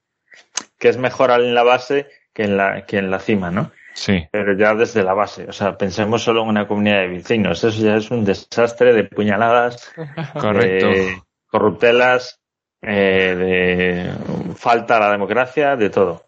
Que 0.79 0.89
es 0.89 0.97
mejor 0.97 1.31
en 1.31 1.55
la 1.55 1.63
base 1.63 2.07
que 2.33 2.45
en 2.45 2.57
la, 2.57 2.87
que 2.87 2.97
en 2.97 3.11
la 3.11 3.19
cima, 3.19 3.51
¿no? 3.51 3.71
Sí, 3.95 4.27
Pero 4.31 4.57
ya 4.57 4.75
desde 4.75 5.03
la 5.03 5.15
base. 5.15 5.45
O 5.49 5.53
sea, 5.53 5.77
pensemos 5.77 6.23
solo 6.23 6.43
en 6.43 6.49
una 6.49 6.67
comunidad 6.67 7.01
de 7.01 7.09
vecinos. 7.09 7.63
Eso 7.63 7.83
ya 7.83 7.97
es 7.97 8.11
un 8.11 8.25
desastre 8.25 8.95
de 8.95 9.05
puñaladas, 9.05 9.93
correcto. 10.41 10.89
de 10.89 11.23
corruptelas, 11.47 12.41
eh, 12.81 13.35
de 13.37 14.55
falta 14.55 14.97
a 14.97 15.01
la 15.01 15.11
democracia, 15.13 15.77
de 15.77 15.91
todo. 15.91 16.27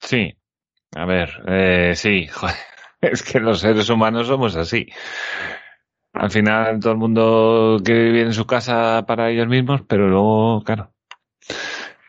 Sí. 0.00 0.34
A 0.94 1.04
ver, 1.04 1.42
eh, 1.46 1.92
sí, 1.94 2.26
joder. 2.32 2.56
Es 3.00 3.22
que 3.22 3.40
los 3.40 3.60
seres 3.60 3.88
humanos 3.90 4.28
somos 4.28 4.54
así. 4.54 4.86
Al 6.12 6.30
final 6.30 6.78
todo 6.78 6.92
el 6.92 6.98
mundo 6.98 7.78
quiere 7.84 8.04
vivir 8.04 8.26
en 8.26 8.34
su 8.34 8.46
casa 8.46 9.04
para 9.06 9.30
ellos 9.30 9.48
mismos, 9.48 9.82
pero 9.88 10.08
luego, 10.08 10.62
claro, 10.62 10.92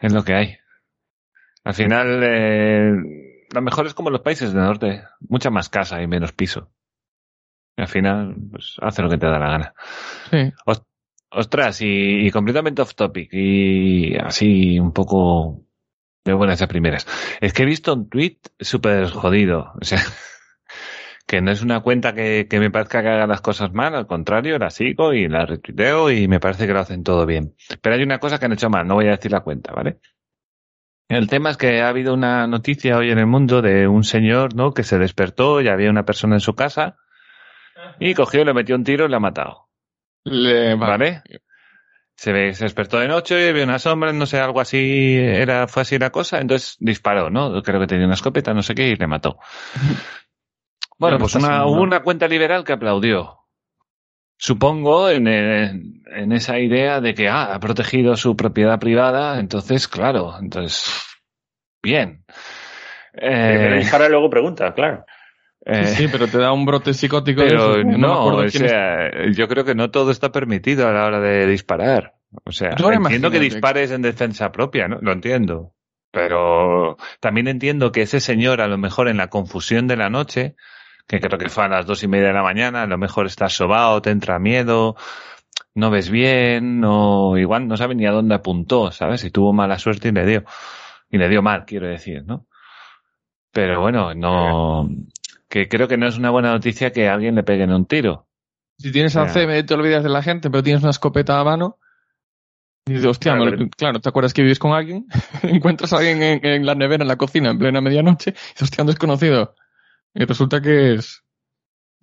es 0.01 0.13
lo 0.13 0.23
que 0.23 0.33
hay. 0.33 0.57
Al 1.63 1.73
final, 1.73 2.21
eh, 2.21 3.22
lo 3.53 3.61
mejor 3.61 3.87
es 3.87 3.93
como 3.93 4.09
los 4.09 4.21
países 4.21 4.53
del 4.53 4.63
norte, 4.63 5.03
mucha 5.21 5.49
más 5.49 5.69
casa 5.69 6.01
y 6.01 6.07
menos 6.07 6.33
piso. 6.33 6.71
Y 7.77 7.81
al 7.81 7.87
final, 7.87 8.35
pues, 8.51 8.75
hace 8.81 9.01
lo 9.01 9.09
que 9.09 9.17
te 9.17 9.25
da 9.25 9.39
la 9.39 9.49
gana. 9.49 9.73
Sí. 10.29 10.51
Ostras, 11.35 11.81
y, 11.81 12.27
y 12.27 12.31
completamente 12.31 12.83
off 12.83 12.93
topic, 12.93 13.29
y 13.33 14.15
así 14.17 14.79
un 14.79 14.93
poco 14.93 15.65
de 16.23 16.33
buenas 16.33 16.61
a 16.61 16.67
primeras. 16.67 17.07
Es 17.41 17.53
que 17.53 17.63
he 17.63 17.65
visto 17.65 17.93
un 17.93 18.09
tweet 18.09 18.37
súper 18.59 19.09
jodido. 19.09 19.73
O 19.81 19.85
sea, 19.85 19.99
que 21.25 21.41
no 21.41 21.51
es 21.51 21.61
una 21.61 21.79
cuenta 21.81 22.13
que, 22.13 22.47
que 22.49 22.59
me 22.59 22.69
parezca 22.69 23.01
que 23.01 23.09
haga 23.09 23.27
las 23.27 23.41
cosas 23.41 23.73
mal, 23.73 23.95
al 23.95 24.07
contrario, 24.07 24.59
la 24.59 24.69
sigo 24.69 25.13
y 25.13 25.27
la 25.27 25.45
retuiteo 25.45 26.11
y 26.11 26.27
me 26.27 26.39
parece 26.39 26.67
que 26.67 26.73
lo 26.73 26.79
hacen 26.79 27.03
todo 27.03 27.25
bien. 27.25 27.55
Pero 27.81 27.95
hay 27.95 28.03
una 28.03 28.19
cosa 28.19 28.37
que 28.37 28.45
han 28.45 28.53
hecho 28.53 28.69
mal, 28.69 28.87
no 28.87 28.95
voy 28.95 29.07
a 29.07 29.11
decir 29.11 29.31
la 29.31 29.39
cuenta, 29.41 29.73
¿vale? 29.73 29.99
El 31.15 31.27
tema 31.27 31.49
es 31.51 31.57
que 31.57 31.81
ha 31.81 31.89
habido 31.89 32.13
una 32.13 32.47
noticia 32.47 32.97
hoy 32.97 33.11
en 33.11 33.19
el 33.19 33.27
mundo 33.27 33.61
de 33.61 33.87
un 33.87 34.03
señor, 34.03 34.55
¿no? 34.55 34.73
Que 34.73 34.83
se 34.83 34.97
despertó 34.97 35.61
y 35.61 35.67
había 35.67 35.89
una 35.89 36.05
persona 36.05 36.35
en 36.35 36.39
su 36.41 36.55
casa 36.55 36.97
y 37.99 38.13
cogió, 38.13 38.43
le 38.45 38.53
metió 38.53 38.75
un 38.75 38.83
tiro 38.83 39.05
y 39.05 39.09
le 39.09 39.15
ha 39.15 39.19
matado. 39.19 39.69
Le- 40.25 40.75
¿Vale? 40.75 41.21
Se, 42.15 42.31
ve, 42.31 42.53
se 42.53 42.65
despertó 42.65 42.99
de 42.99 43.07
noche, 43.07 43.51
vio 43.53 43.63
una 43.63 43.79
sombra, 43.79 44.13
no 44.13 44.25
sé, 44.25 44.39
algo 44.39 44.61
así, 44.61 45.15
era, 45.17 45.67
fue 45.67 45.81
así 45.81 45.97
la 45.97 46.11
cosa, 46.11 46.39
entonces 46.39 46.77
disparó, 46.79 47.29
¿no? 47.29 47.61
Creo 47.63 47.79
que 47.79 47.87
tenía 47.87 48.05
una 48.05 48.13
escopeta, 48.13 48.53
no 48.53 48.61
sé 48.61 48.75
qué, 48.75 48.89
y 48.89 48.95
le 48.95 49.07
mató. 49.07 49.37
Bueno, 50.99 51.17
pues 51.17 51.31
hubo 51.65 51.81
una 51.81 52.01
cuenta 52.03 52.27
liberal 52.27 52.63
que 52.63 52.71
aplaudió. 52.73 53.39
Supongo 54.37 55.09
en, 55.09 55.27
en- 55.27 56.03
en 56.15 56.31
esa 56.31 56.59
idea 56.59 57.01
de 57.01 57.13
que 57.13 57.27
ah, 57.29 57.53
ha 57.53 57.59
protegido 57.59 58.15
su 58.15 58.35
propiedad 58.35 58.79
privada, 58.79 59.39
entonces, 59.39 59.87
claro, 59.87 60.33
entonces, 60.39 60.85
bien. 61.81 62.23
Eh, 63.15 63.75
dispara 63.79 64.07
y 64.07 64.09
luego 64.09 64.29
pregunta, 64.29 64.73
claro. 64.73 65.05
eh, 65.65 65.85
Sí, 65.85 66.07
pero 66.11 66.27
te 66.27 66.37
da 66.39 66.51
un 66.51 66.65
brote 66.65 66.93
psicótico. 66.93 67.41
de 67.41 67.49
pero 67.49 67.83
no, 67.83 68.13
acuerdo 68.21 68.39
o 68.39 68.43
es. 68.43 68.53
sea, 68.53 69.27
yo 69.31 69.47
creo 69.47 69.63
que 69.65 69.75
no 69.75 69.91
todo 69.91 70.11
está 70.11 70.31
permitido 70.31 70.87
a 70.87 70.91
la 70.91 71.05
hora 71.05 71.19
de 71.19 71.47
disparar. 71.47 72.13
O 72.45 72.51
sea, 72.51 72.69
entiendo 72.71 73.29
que 73.29 73.39
dispares 73.39 73.91
en 73.91 74.01
defensa 74.01 74.51
propia, 74.51 74.87
¿no? 74.87 74.97
Lo 75.01 75.11
entiendo. 75.11 75.73
Pero 76.11 76.97
también 77.19 77.47
entiendo 77.47 77.91
que 77.91 78.03
ese 78.03 78.19
señor, 78.19 78.61
a 78.61 78.67
lo 78.67 78.77
mejor 78.77 79.07
en 79.07 79.17
la 79.17 79.29
confusión 79.29 79.87
de 79.87 79.97
la 79.97 80.09
noche, 80.09 80.55
que 81.07 81.19
creo 81.19 81.37
que 81.37 81.49
fue 81.49 81.65
a 81.65 81.67
las 81.67 81.85
dos 81.85 82.03
y 82.03 82.07
media 82.07 82.27
de 82.27 82.33
la 82.33 82.43
mañana, 82.43 82.83
a 82.83 82.87
lo 82.87 82.97
mejor 82.97 83.25
estás 83.25 83.53
sobao, 83.53 84.01
te 84.01 84.09
entra 84.09 84.39
miedo, 84.39 84.95
no 85.75 85.89
ves 85.91 86.09
bien, 86.09 86.79
no, 86.79 87.37
igual 87.37 87.67
no 87.67 87.77
sabe 87.77 87.95
ni 87.95 88.05
a 88.05 88.11
dónde 88.11 88.35
apuntó, 88.35 88.91
¿sabes? 88.91 89.23
Y 89.23 89.31
tuvo 89.31 89.53
mala 89.53 89.77
suerte 89.79 90.09
y 90.09 90.11
le 90.11 90.25
dio. 90.25 90.43
Y 91.09 91.17
le 91.17 91.29
dio 91.29 91.41
mal, 91.41 91.65
quiero 91.65 91.87
decir, 91.87 92.23
¿no? 92.25 92.47
Pero 93.51 93.81
bueno, 93.81 94.15
no, 94.15 94.89
que 95.47 95.67
creo 95.67 95.87
que 95.87 95.97
no 95.97 96.07
es 96.07 96.17
una 96.17 96.31
buena 96.31 96.51
noticia 96.51 96.91
que 96.91 97.07
a 97.07 97.13
alguien 97.13 97.35
le 97.35 97.43
peguen 97.43 97.71
un 97.71 97.85
tiro. 97.85 98.27
Si 98.79 98.91
tienes 98.91 99.13
Ya. 99.13 99.21
a 99.23 99.27
CB, 99.29 99.63
te 99.65 99.73
olvidas 99.75 100.03
de 100.03 100.09
la 100.09 100.23
gente, 100.23 100.49
pero 100.49 100.63
tienes 100.63 100.81
una 100.81 100.89
escopeta 100.89 101.39
a 101.39 101.43
mano. 101.43 101.77
Y 102.87 102.93
dices, 102.93 103.05
hostia, 103.07 103.33
Claro, 103.35 103.45
me- 103.45 103.57
pero- 103.57 103.69
claro, 103.77 103.99
¿te 104.01 104.09
acuerdas 104.09 104.33
que 104.33 104.41
vives 104.41 104.57
con 104.59 104.73
alguien? 104.73 105.05
Encuentras 105.43 105.93
a 105.93 105.97
alguien 105.97 106.23
en, 106.23 106.45
en 106.45 106.65
la 106.65 106.73
nevera, 106.75 107.03
en 107.03 107.07
la 107.07 107.15
cocina, 107.17 107.51
en 107.51 107.59
plena 107.59 107.79
medianoche, 107.81 108.31
y 108.31 108.33
dices, 108.33 108.63
hostia, 108.63 108.81
un 108.83 108.87
desconocido. 108.87 109.55
Y 110.13 110.25
resulta 110.25 110.61
que 110.61 110.93
es, 110.95 111.23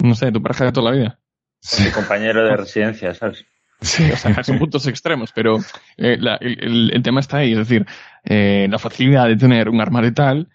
no 0.03 0.15
sé, 0.15 0.33
tu 0.33 0.43
pareja 0.43 0.67
de 0.67 0.73
toda 0.73 0.91
la 0.91 0.97
vida. 0.97 1.19
Mi 1.85 1.91
compañero 1.91 2.45
de 2.45 2.57
residencia, 2.57 3.15
¿sabes? 3.15 3.45
Sí, 3.83 4.11
o 4.11 4.17
sea, 4.17 4.43
son 4.45 4.59
puntos 4.59 4.87
extremos, 4.87 5.33
pero 5.33 5.59
eh, 5.97 6.17
la- 6.19 6.37
el, 6.37 6.63
el- 6.63 6.91
el 6.95 7.03
tema 7.03 7.21
está 7.21 7.39
ahí, 7.39 7.53
es 7.53 7.59
decir, 7.59 7.87
eh, 8.25 8.67
la 8.71 8.79
facilidad 8.79 9.27
de 9.27 9.37
tener 9.37 9.69
un 9.71 9.81
arma 9.81 10.03
letal 10.03 10.49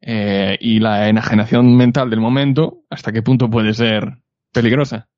eh, 0.00 0.56
y 0.60 0.78
la 0.80 1.08
enajenación 1.08 1.76
mental 1.76 2.08
del 2.08 2.20
momento, 2.20 2.84
hasta 2.88 3.12
qué 3.12 3.22
punto 3.22 3.50
puede 3.50 3.74
ser 3.74 4.18
peligrosa. 4.52 5.08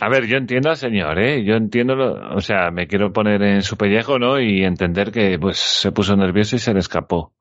A 0.00 0.08
ver, 0.08 0.26
yo 0.26 0.36
entiendo 0.36 0.70
al 0.70 0.76
señor, 0.76 1.18
¿eh? 1.18 1.44
Yo 1.44 1.54
entiendo, 1.56 1.94
lo- 1.94 2.34
o 2.36 2.40
sea, 2.40 2.70
me 2.70 2.86
quiero 2.86 3.12
poner 3.12 3.42
en 3.42 3.62
su 3.62 3.76
pellejo, 3.76 4.18
¿no? 4.18 4.38
Y 4.40 4.62
entender 4.64 5.12
que, 5.12 5.38
pues, 5.38 5.56
se 5.58 5.92
puso 5.92 6.14
nervioso 6.16 6.56
y 6.56 6.58
se 6.58 6.72
le 6.72 6.80
escapó. 6.80 7.34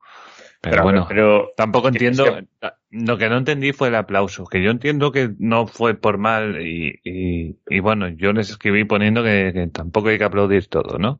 Pero, 0.61 0.83
bueno, 0.83 1.05
pero 1.07 1.51
tampoco 1.55 1.87
es 1.87 1.93
entiendo, 1.93 2.23
que- 2.25 2.47
lo 2.91 3.17
que 3.17 3.29
no 3.29 3.37
entendí 3.37 3.71
fue 3.71 3.87
el 3.87 3.95
aplauso, 3.95 4.45
que 4.45 4.61
yo 4.61 4.71
entiendo 4.71 5.11
que 5.11 5.31
no 5.39 5.67
fue 5.67 5.93
por 5.95 6.17
mal 6.17 6.61
y, 6.61 6.99
y, 7.03 7.57
y 7.69 7.79
bueno, 7.79 8.09
yo 8.09 8.33
les 8.33 8.49
escribí 8.49 8.83
poniendo 8.83 9.23
que, 9.23 9.51
que 9.53 9.67
tampoco 9.67 10.09
hay 10.09 10.17
que 10.17 10.23
aplaudir 10.25 10.67
todo, 10.67 10.97
¿no? 10.97 11.19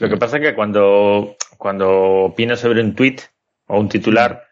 Lo 0.00 0.08
que 0.08 0.16
pasa 0.16 0.36
es 0.36 0.42
que 0.42 0.54
cuando, 0.54 1.36
cuando 1.58 1.90
opinas 2.26 2.60
sobre 2.60 2.82
un 2.82 2.94
tweet 2.94 3.16
o 3.66 3.80
un 3.80 3.88
titular, 3.88 4.44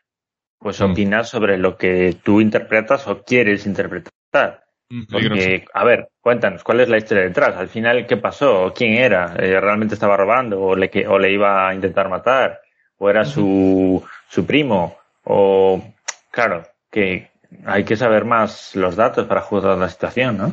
pues 0.59 0.81
Mm. 0.81 0.85
opinas 0.93 1.29
sobre 1.29 1.59
lo 1.59 1.77
que 1.77 2.17
tú 2.23 2.41
interpretas 2.41 3.07
o 3.09 3.23
quieres 3.23 3.67
interpretar. 3.67 4.65
Porque, 5.11 5.65
a 5.73 5.85
ver, 5.85 6.09
cuéntanos, 6.21 6.65
¿cuál 6.65 6.81
es 6.81 6.89
la 6.89 6.99
historia 6.99 7.25
detrás? 7.25 7.57
Al 7.57 7.69
final, 7.69 8.07
¿qué 8.07 8.17
pasó? 8.17 8.73
¿Quién 8.75 8.95
era? 8.95 9.35
Eh, 9.39 9.61
¿Realmente 9.61 9.95
estaba 9.95 10.17
robando? 10.17 10.61
¿O 10.61 10.75
le, 10.77 10.91
o 11.09 11.19
le 11.19 11.33
iba 11.33 11.69
a 11.69 11.75
intentar 11.75 12.09
matar? 12.09 12.61
¿O 13.05 13.11
era 13.11 13.25
su, 13.25 14.03
su 14.29 14.47
primo? 14.47 14.97
O, 15.25 15.83
claro, 16.31 16.63
que 16.91 17.31
hay 17.67 17.85
que 17.85 17.97
saber 17.97 18.25
más 18.25 18.75
los 18.77 18.97
datos 18.97 19.27
para 19.27 19.43
juzgar 19.43 19.77
la 19.77 19.91
situación, 19.91 20.39
¿no? 20.39 20.49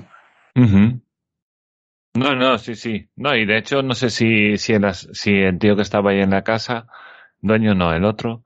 No, 2.14 2.36
no, 2.36 2.58
sí, 2.58 2.76
sí. 2.76 3.10
No, 3.16 3.36
y 3.36 3.46
de 3.46 3.58
hecho 3.58 3.82
no 3.84 3.94
sé 3.96 4.10
si, 4.10 4.58
si, 4.58 4.74
el, 4.74 4.84
as- 4.86 5.08
si 5.14 5.32
el 5.34 5.58
tío 5.60 5.76
que 5.78 5.82
estaba 5.82 6.12
ahí 6.12 6.20
en 6.20 6.32
la 6.32 6.44
casa, 6.44 6.88
dueño 7.40 7.74
no, 7.74 7.94
el 7.94 8.04
otro, 8.04 8.44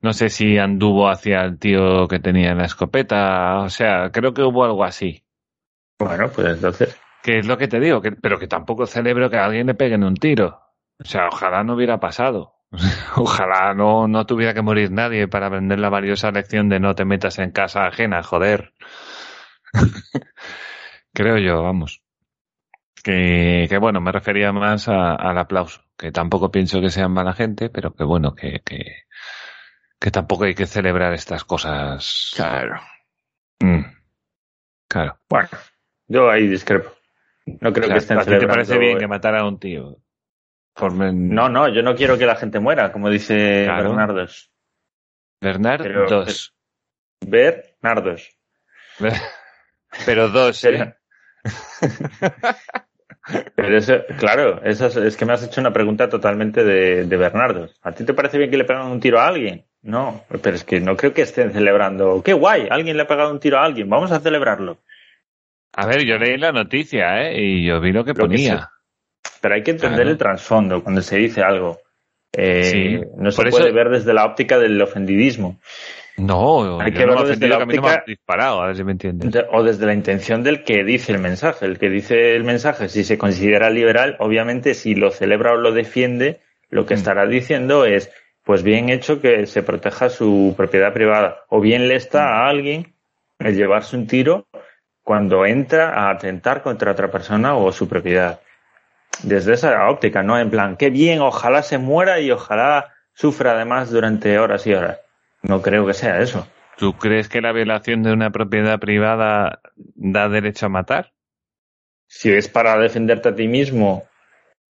no 0.00 0.12
sé 0.12 0.30
si 0.30 0.58
anduvo 0.58 1.08
hacia 1.08 1.42
el 1.42 1.58
tío 1.58 2.08
que 2.08 2.18
tenía 2.18 2.54
la 2.54 2.64
escopeta, 2.64 3.60
o 3.60 3.68
sea, 3.70 4.10
creo 4.10 4.34
que 4.34 4.42
hubo 4.42 4.64
algo 4.64 4.84
así. 4.84 5.24
Bueno, 6.00 6.28
pues 6.30 6.48
entonces, 6.48 6.98
Que 7.22 7.38
es 7.38 7.46
lo 7.46 7.56
que 7.56 7.68
te 7.68 7.78
digo, 7.80 8.02
que, 8.02 8.12
pero 8.12 8.38
que 8.38 8.48
tampoco 8.48 8.86
celebro 8.86 9.30
que 9.30 9.36
a 9.38 9.46
alguien 9.46 9.68
le 9.68 9.74
peguen 9.74 10.04
un 10.04 10.14
tiro. 10.14 10.60
O 11.00 11.04
sea, 11.04 11.28
ojalá 11.28 11.62
no 11.62 11.74
hubiera 11.74 12.00
pasado. 12.00 12.57
Ojalá 13.16 13.74
no, 13.74 14.08
no 14.08 14.26
tuviera 14.26 14.54
que 14.54 14.62
morir 14.62 14.90
nadie 14.90 15.28
para 15.28 15.46
aprender 15.46 15.78
la 15.78 15.88
valiosa 15.88 16.30
lección 16.30 16.68
de 16.68 16.80
no 16.80 16.94
te 16.94 17.04
metas 17.04 17.38
en 17.38 17.50
casa 17.50 17.86
ajena, 17.86 18.22
joder. 18.22 18.72
Creo 21.12 21.38
yo, 21.38 21.62
vamos. 21.62 22.02
Que, 23.02 23.66
que 23.68 23.78
bueno, 23.78 24.00
me 24.00 24.12
refería 24.12 24.52
más 24.52 24.88
a- 24.88 25.14
al 25.14 25.38
aplauso, 25.38 25.82
que 25.96 26.12
tampoco 26.12 26.50
pienso 26.50 26.80
que 26.80 26.90
sean 26.90 27.12
mala 27.12 27.32
gente, 27.32 27.70
pero 27.70 27.94
que 27.94 28.04
bueno, 28.04 28.34
que, 28.34 28.60
que, 28.64 29.04
que 29.98 30.10
tampoco 30.10 30.44
hay 30.44 30.54
que 30.54 30.66
celebrar 30.66 31.14
estas 31.14 31.44
cosas. 31.44 32.32
Claro. 32.36 32.80
Mm. 33.60 33.82
Claro. 34.88 35.18
bueno, 35.28 35.48
yo 36.06 36.30
ahí 36.30 36.46
discrepo. 36.48 36.90
No 37.60 37.72
creo 37.72 37.84
O 37.84 37.86
sea, 37.86 37.94
que 37.94 37.98
estén 37.98 38.18
¿A 38.18 38.24
ti 38.24 38.30
te 38.38 38.46
parece 38.46 38.78
bien 38.78 38.98
que 38.98 39.06
matara 39.06 39.40
a 39.40 39.48
un 39.48 39.58
tío? 39.58 39.96
No, 40.80 41.48
no, 41.48 41.68
yo 41.68 41.82
no 41.82 41.94
quiero 41.94 42.16
que 42.18 42.26
la 42.26 42.36
gente 42.36 42.60
muera, 42.60 42.92
como 42.92 43.10
dice 43.10 43.64
Claro. 43.64 43.90
Bernardos. 43.90 44.50
Bernard, 45.40 45.82
Pero- 45.82 46.08
dos. 46.08 46.54
Bernardos. 47.24 48.30
Pero 50.06 50.28
dos, 50.28 50.56
Sería- 50.58 50.96
¿eh? 51.44 51.88
Pero 53.54 53.76
eso, 53.76 53.94
claro, 54.18 54.62
eso 54.64 54.86
es, 54.86 54.96
es 54.96 55.16
que 55.16 55.26
me 55.26 55.34
has 55.34 55.44
hecho 55.44 55.60
una 55.60 55.72
pregunta 55.72 56.08
totalmente 56.08 56.64
de, 56.64 57.04
de 57.04 57.16
Bernardos. 57.16 57.78
¿A 57.82 57.92
ti 57.92 58.04
te 58.04 58.14
parece 58.14 58.38
bien 58.38 58.50
que 58.50 58.56
le 58.56 58.64
pegan 58.64 58.86
un 58.86 59.00
tiro 59.00 59.20
a 59.20 59.26
alguien? 59.28 59.66
No, 59.82 60.24
pero 60.42 60.56
es 60.56 60.64
que 60.64 60.80
no 60.80 60.96
creo 60.96 61.12
que 61.12 61.22
estén 61.22 61.52
celebrando. 61.52 62.22
¡Qué 62.22 62.32
guay! 62.32 62.68
Alguien 62.70 62.96
le 62.96 63.02
ha 63.02 63.06
pegado 63.06 63.30
un 63.30 63.38
tiro 63.40 63.58
a 63.58 63.64
alguien, 63.64 63.88
vamos 63.90 64.10
a 64.12 64.20
celebrarlo. 64.20 64.78
A 65.74 65.86
ver, 65.86 66.04
yo 66.06 66.16
leí 66.18 66.38
la 66.38 66.52
noticia, 66.52 67.22
¿eh? 67.28 67.38
Y 67.40 67.66
yo 67.66 67.80
vi 67.80 67.92
lo 67.92 68.02
que 68.04 68.10
Lo 68.10 68.14
que 68.14 68.20
ponía. 68.22 68.70
Pero 69.40 69.54
hay 69.54 69.62
que 69.62 69.70
entender 69.72 69.98
Claro. 70.00 70.10
el 70.10 70.18
trasfondo 70.18 70.82
cuando 70.82 71.02
se 71.02 71.16
dice 71.16 71.42
algo. 71.42 71.78
Eh, 72.36 72.64
Sí, 72.64 73.00
no 73.16 73.30
se 73.30 73.42
eso- 73.42 73.50
puede 73.58 73.72
ver 73.72 73.88
desde 73.88 74.12
la 74.12 74.24
óptica 74.26 74.58
del 74.58 74.80
ofendidismo. 74.80 75.58
No, 76.18 76.80
Hay 76.80 76.92
que 76.92 76.98
verlo 77.06 77.22
desde 77.22 77.46
la 77.48 77.58
óptica- 77.58 78.02
disparado, 78.06 78.60
a 78.60 78.66
ver 78.66 78.76
si 78.76 78.82
me 78.84 78.92
entiendes. 78.92 79.30
De- 79.30 79.46
o 79.52 79.62
desde 79.62 79.86
la 79.86 79.94
intención 79.94 80.42
del 80.42 80.64
que 80.64 80.82
dice 80.82 81.12
el 81.12 81.20
mensaje. 81.20 81.64
El 81.64 81.78
que 81.78 81.88
dice 81.88 82.34
el 82.34 82.42
mensaje, 82.42 82.88
si 82.88 83.04
se 83.04 83.16
considera 83.16 83.70
liberal, 83.70 84.16
obviamente 84.18 84.74
si 84.74 84.94
lo 84.96 85.10
celebra 85.12 85.52
o 85.52 85.56
lo 85.56 85.70
defiende, 85.72 86.40
lo 86.70 86.86
que 86.86 86.94
Mm. 86.94 86.98
estará 86.98 87.26
diciendo 87.26 87.84
es, 87.84 88.10
pues 88.44 88.62
bien 88.64 88.88
hecho 88.88 89.20
que 89.20 89.46
se 89.46 89.62
proteja 89.62 90.08
su 90.10 90.54
propiedad 90.56 90.92
privada. 90.92 91.44
O 91.50 91.60
bien 91.60 91.86
le 91.86 91.94
está 91.94 92.24
Mm. 92.24 92.28
a 92.28 92.48
alguien 92.48 92.94
el 93.38 93.54
llevarse 93.56 93.96
un 93.96 94.06
tiro 94.08 94.48
cuando 95.04 95.46
entra 95.46 95.94
a 95.94 96.10
atentar 96.10 96.62
contra 96.62 96.90
otra 96.92 97.10
persona 97.10 97.54
o 97.56 97.70
su 97.70 97.88
propiedad. 97.88 98.40
Desde 99.22 99.54
esa 99.54 99.88
óptica, 99.88 100.22
¿no? 100.22 100.38
En 100.38 100.50
plan, 100.50 100.76
qué 100.76 100.90
bien, 100.90 101.20
ojalá 101.20 101.62
se 101.62 101.78
muera 101.78 102.20
y 102.20 102.30
ojalá 102.30 102.94
sufra 103.14 103.52
además 103.52 103.90
durante 103.90 104.38
horas 104.38 104.66
y 104.66 104.74
horas. 104.74 105.00
No 105.42 105.62
creo 105.62 105.86
que 105.86 105.94
sea 105.94 106.20
eso. 106.20 106.46
¿Tú 106.76 106.92
crees 106.92 107.28
que 107.28 107.40
la 107.40 107.52
violación 107.52 108.02
de 108.02 108.12
una 108.12 108.30
propiedad 108.30 108.78
privada 108.78 109.60
da 109.74 110.28
derecho 110.28 110.66
a 110.66 110.68
matar? 110.68 111.12
si 112.08 112.32
es 112.32 112.48
para 112.48 112.78
defenderte 112.78 113.28
a 113.28 113.34
ti 113.34 113.46
mismo 113.46 114.08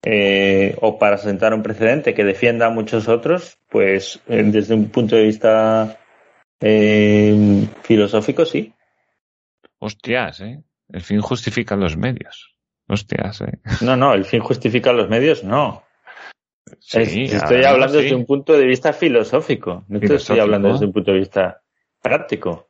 eh, 0.03 0.75
o 0.81 0.97
para 0.99 1.17
sentar 1.17 1.53
un 1.53 1.63
precedente 1.63 2.13
que 2.13 2.23
defienda 2.23 2.65
a 2.65 2.71
muchos 2.71 3.07
otros, 3.07 3.59
pues 3.69 4.19
eh, 4.27 4.43
desde 4.43 4.73
un 4.73 4.89
punto 4.89 5.15
de 5.15 5.23
vista 5.23 5.99
eh, 6.59 7.67
filosófico, 7.83 8.45
sí. 8.45 8.73
Hostias, 9.79 10.41
¿eh? 10.41 10.63
El 10.89 11.01
fin 11.01 11.21
justifica 11.21 11.75
los 11.75 11.95
medios. 11.95 12.56
Hostias, 12.87 13.41
¿eh? 13.41 13.59
No, 13.81 13.95
no, 13.95 14.13
el 14.13 14.25
fin 14.25 14.39
justifica 14.41 14.93
los 14.93 15.09
medios, 15.09 15.43
no. 15.43 15.83
Sí, 16.79 16.97
Es- 17.25 17.33
ahora 17.33 17.37
estoy 17.37 17.63
hablando 17.65 17.97
sí. 17.97 18.03
desde 18.03 18.15
un 18.15 18.25
punto 18.25 18.53
de 18.53 18.65
vista 18.65 18.93
filosófico, 18.93 19.83
no 19.87 19.99
te 19.99 20.15
estoy 20.15 20.39
hablando 20.39 20.71
desde 20.71 20.85
un 20.85 20.93
punto 20.93 21.11
de 21.11 21.19
vista 21.19 21.61
práctico. 22.01 22.69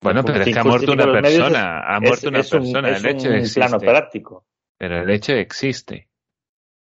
Bueno, 0.00 0.24
pero 0.24 0.42
es 0.42 0.52
que 0.54 0.58
ha 0.58 0.64
muerto 0.64 0.92
una 0.92 1.10
persona, 1.12 1.80
ha 1.80 1.96
Es- 1.96 2.02
muerto 2.02 2.28
una 2.28 2.38
es 2.40 2.52
un- 2.52 2.60
persona, 2.62 2.90
es 2.90 3.04
el 3.04 3.10
hecho 3.10 3.28
un 3.28 3.34
existe. 3.34 3.60
plano 3.60 3.78
práctico. 3.80 4.46
Pero 4.78 5.02
el 5.02 5.10
hecho 5.10 5.32
existe. 5.32 6.08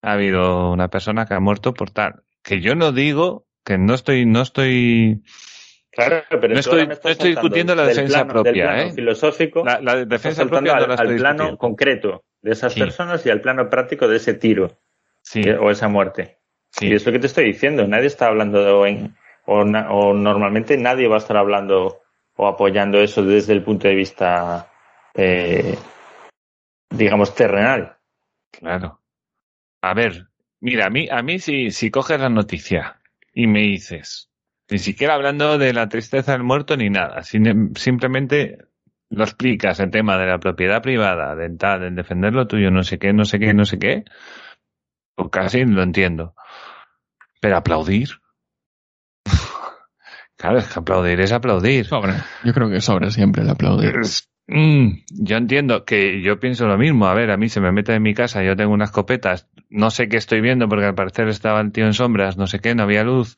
Ha 0.02 0.14
habido 0.14 0.72
una 0.72 0.88
persona 0.90 1.26
que 1.26 1.34
ha 1.34 1.40
muerto 1.40 1.74
por 1.74 1.92
tal. 1.92 2.24
que 2.46 2.60
yo 2.60 2.76
no 2.76 2.92
digo 2.92 3.46
que 3.64 3.78
no 3.78 3.94
estoy, 3.94 4.26
no 4.26 4.42
estoy, 4.42 5.24
Claro, 5.96 6.24
pero 6.30 6.48
no 6.50 6.60
estoy, 6.60 6.88
no 6.88 6.94
estoy 6.94 7.30
discutiendo 7.32 7.76
la 7.76 7.86
defensa 7.86 8.26
plano- 8.26 8.34
propia, 8.44 8.64
plano 8.64 8.82
¿eh? 8.90 8.92
filosófico 8.94 9.64
La, 9.64 9.80
la 9.80 10.06
defensa 10.06 10.46
propia 10.46 10.74
no 10.74 10.78
al, 10.80 10.88
la 10.90 10.96
al 10.96 11.02
estoy 11.08 11.18
plano 11.20 11.58
concreto 11.58 12.24
de 12.42 12.52
esas 12.52 12.74
Sí. 12.74 12.80
personas 12.80 13.26
y 13.26 13.30
al 13.30 13.42
plano 13.42 13.70
práctico 13.70 14.08
de 14.08 14.18
ese 14.18 14.34
tiro 14.34 14.80
Sí, 15.22 15.42
eh, 15.46 15.56
o 15.56 15.70
esa 15.72 15.88
muerte. 15.88 16.40
sí. 16.72 16.88
Y 16.88 16.94
es 16.96 17.06
lo 17.06 17.12
que 17.12 17.20
te 17.20 17.28
estoy 17.28 17.46
diciendo. 17.46 17.88
Nadie 17.88 18.08
está 18.08 18.28
hablando 18.28 18.86
en, 18.88 19.16
o, 19.46 19.64
na- 19.64 19.92
o 19.92 20.14
normalmente 20.14 20.76
nadie 20.78 21.08
va 21.08 21.16
a 21.16 21.20
estar 21.20 21.38
hablando 21.38 22.02
o 22.36 22.48
apoyando 22.48 23.00
eso 23.00 23.24
desde 23.24 23.54
el 23.54 23.62
punto 23.64 23.88
de 23.88 23.94
vista, 23.96 24.70
eh, 25.14 25.78
digamos, 26.90 27.36
terrenal. 27.36 27.98
Claro. 28.52 29.00
A 29.82 29.94
ver, 29.94 30.28
mira, 30.60 30.88
a 30.88 30.90
mí, 30.90 31.08
a 31.10 31.22
mí 31.22 31.40
si, 31.40 31.72
si 31.72 31.92
coges 31.92 32.20
la 32.20 32.30
noticia 32.30 33.00
y 33.34 33.48
me 33.48 33.60
dices, 33.62 34.30
ni 34.74 34.80
siquiera 34.80 35.14
hablando 35.14 35.60
de 35.60 35.72
la 35.72 35.88
tristeza 35.88 36.32
del 36.32 36.42
muerto 36.44 36.76
ni 36.76 36.90
nada, 36.90 37.24
sin- 37.24 37.76
simplemente 37.76 38.58
lo 39.12 39.24
explicas 39.24 39.80
el 39.80 39.92
tema 39.92 40.18
de 40.18 40.26
la 40.26 40.40
propiedad 40.40 40.82
privada, 40.82 41.36
de 41.36 41.52
tal, 41.52 41.82
de 41.82 41.92
defender 41.92 42.34
lo 42.34 42.48
tuyo, 42.48 42.72
no 42.72 42.84
sé 42.84 42.98
qué, 42.98 43.14
no 43.14 43.24
sé 43.24 43.38
qué, 43.38 43.54
no 43.54 43.66
sé 43.66 43.78
qué, 43.78 44.04
pues 45.16 45.30
casi 45.32 45.64
lo 45.64 45.84
entiendo. 45.84 46.34
Pero 47.40 47.58
aplaudir. 47.58 48.10
Claro, 50.36 50.58
es 50.58 50.68
que 50.68 50.80
aplaudir 50.80 51.22
es 51.22 51.32
aplaudir. 51.32 51.86
Sobra. 51.86 52.26
Yo 52.44 52.54
creo 52.54 52.70
que 52.70 52.82
sobra 52.82 53.12
siempre 53.12 53.44
el 53.44 53.50
aplaudir. 53.50 53.94
Mm, 54.48 54.90
yo 55.12 55.38
entiendo 55.38 55.86
que 55.86 56.22
yo 56.22 56.40
pienso 56.40 56.68
lo 56.68 56.78
mismo. 56.78 57.06
A 57.06 57.14
ver, 57.14 57.32
a 57.32 57.38
mí 57.38 57.48
se 57.48 57.62
me 57.62 57.72
mete 57.72 57.94
en 57.94 58.02
mi 58.04 58.14
casa, 58.14 58.44
yo 58.44 58.56
tengo 58.56 58.74
unas 58.74 58.90
escopetas, 58.90 59.48
no 59.70 59.90
sé 59.92 60.10
qué 60.10 60.18
estoy 60.18 60.42
viendo 60.42 60.68
porque 60.68 60.86
al 60.86 60.96
parecer 60.96 61.30
estaba 61.30 61.62
el 61.62 61.72
tío 61.72 61.86
en 61.86 61.94
sombras, 61.94 62.36
no 62.36 62.48
sé 62.48 62.60
qué, 62.60 62.76
no 62.76 62.84
había 62.84 63.04
luz. 63.04 63.38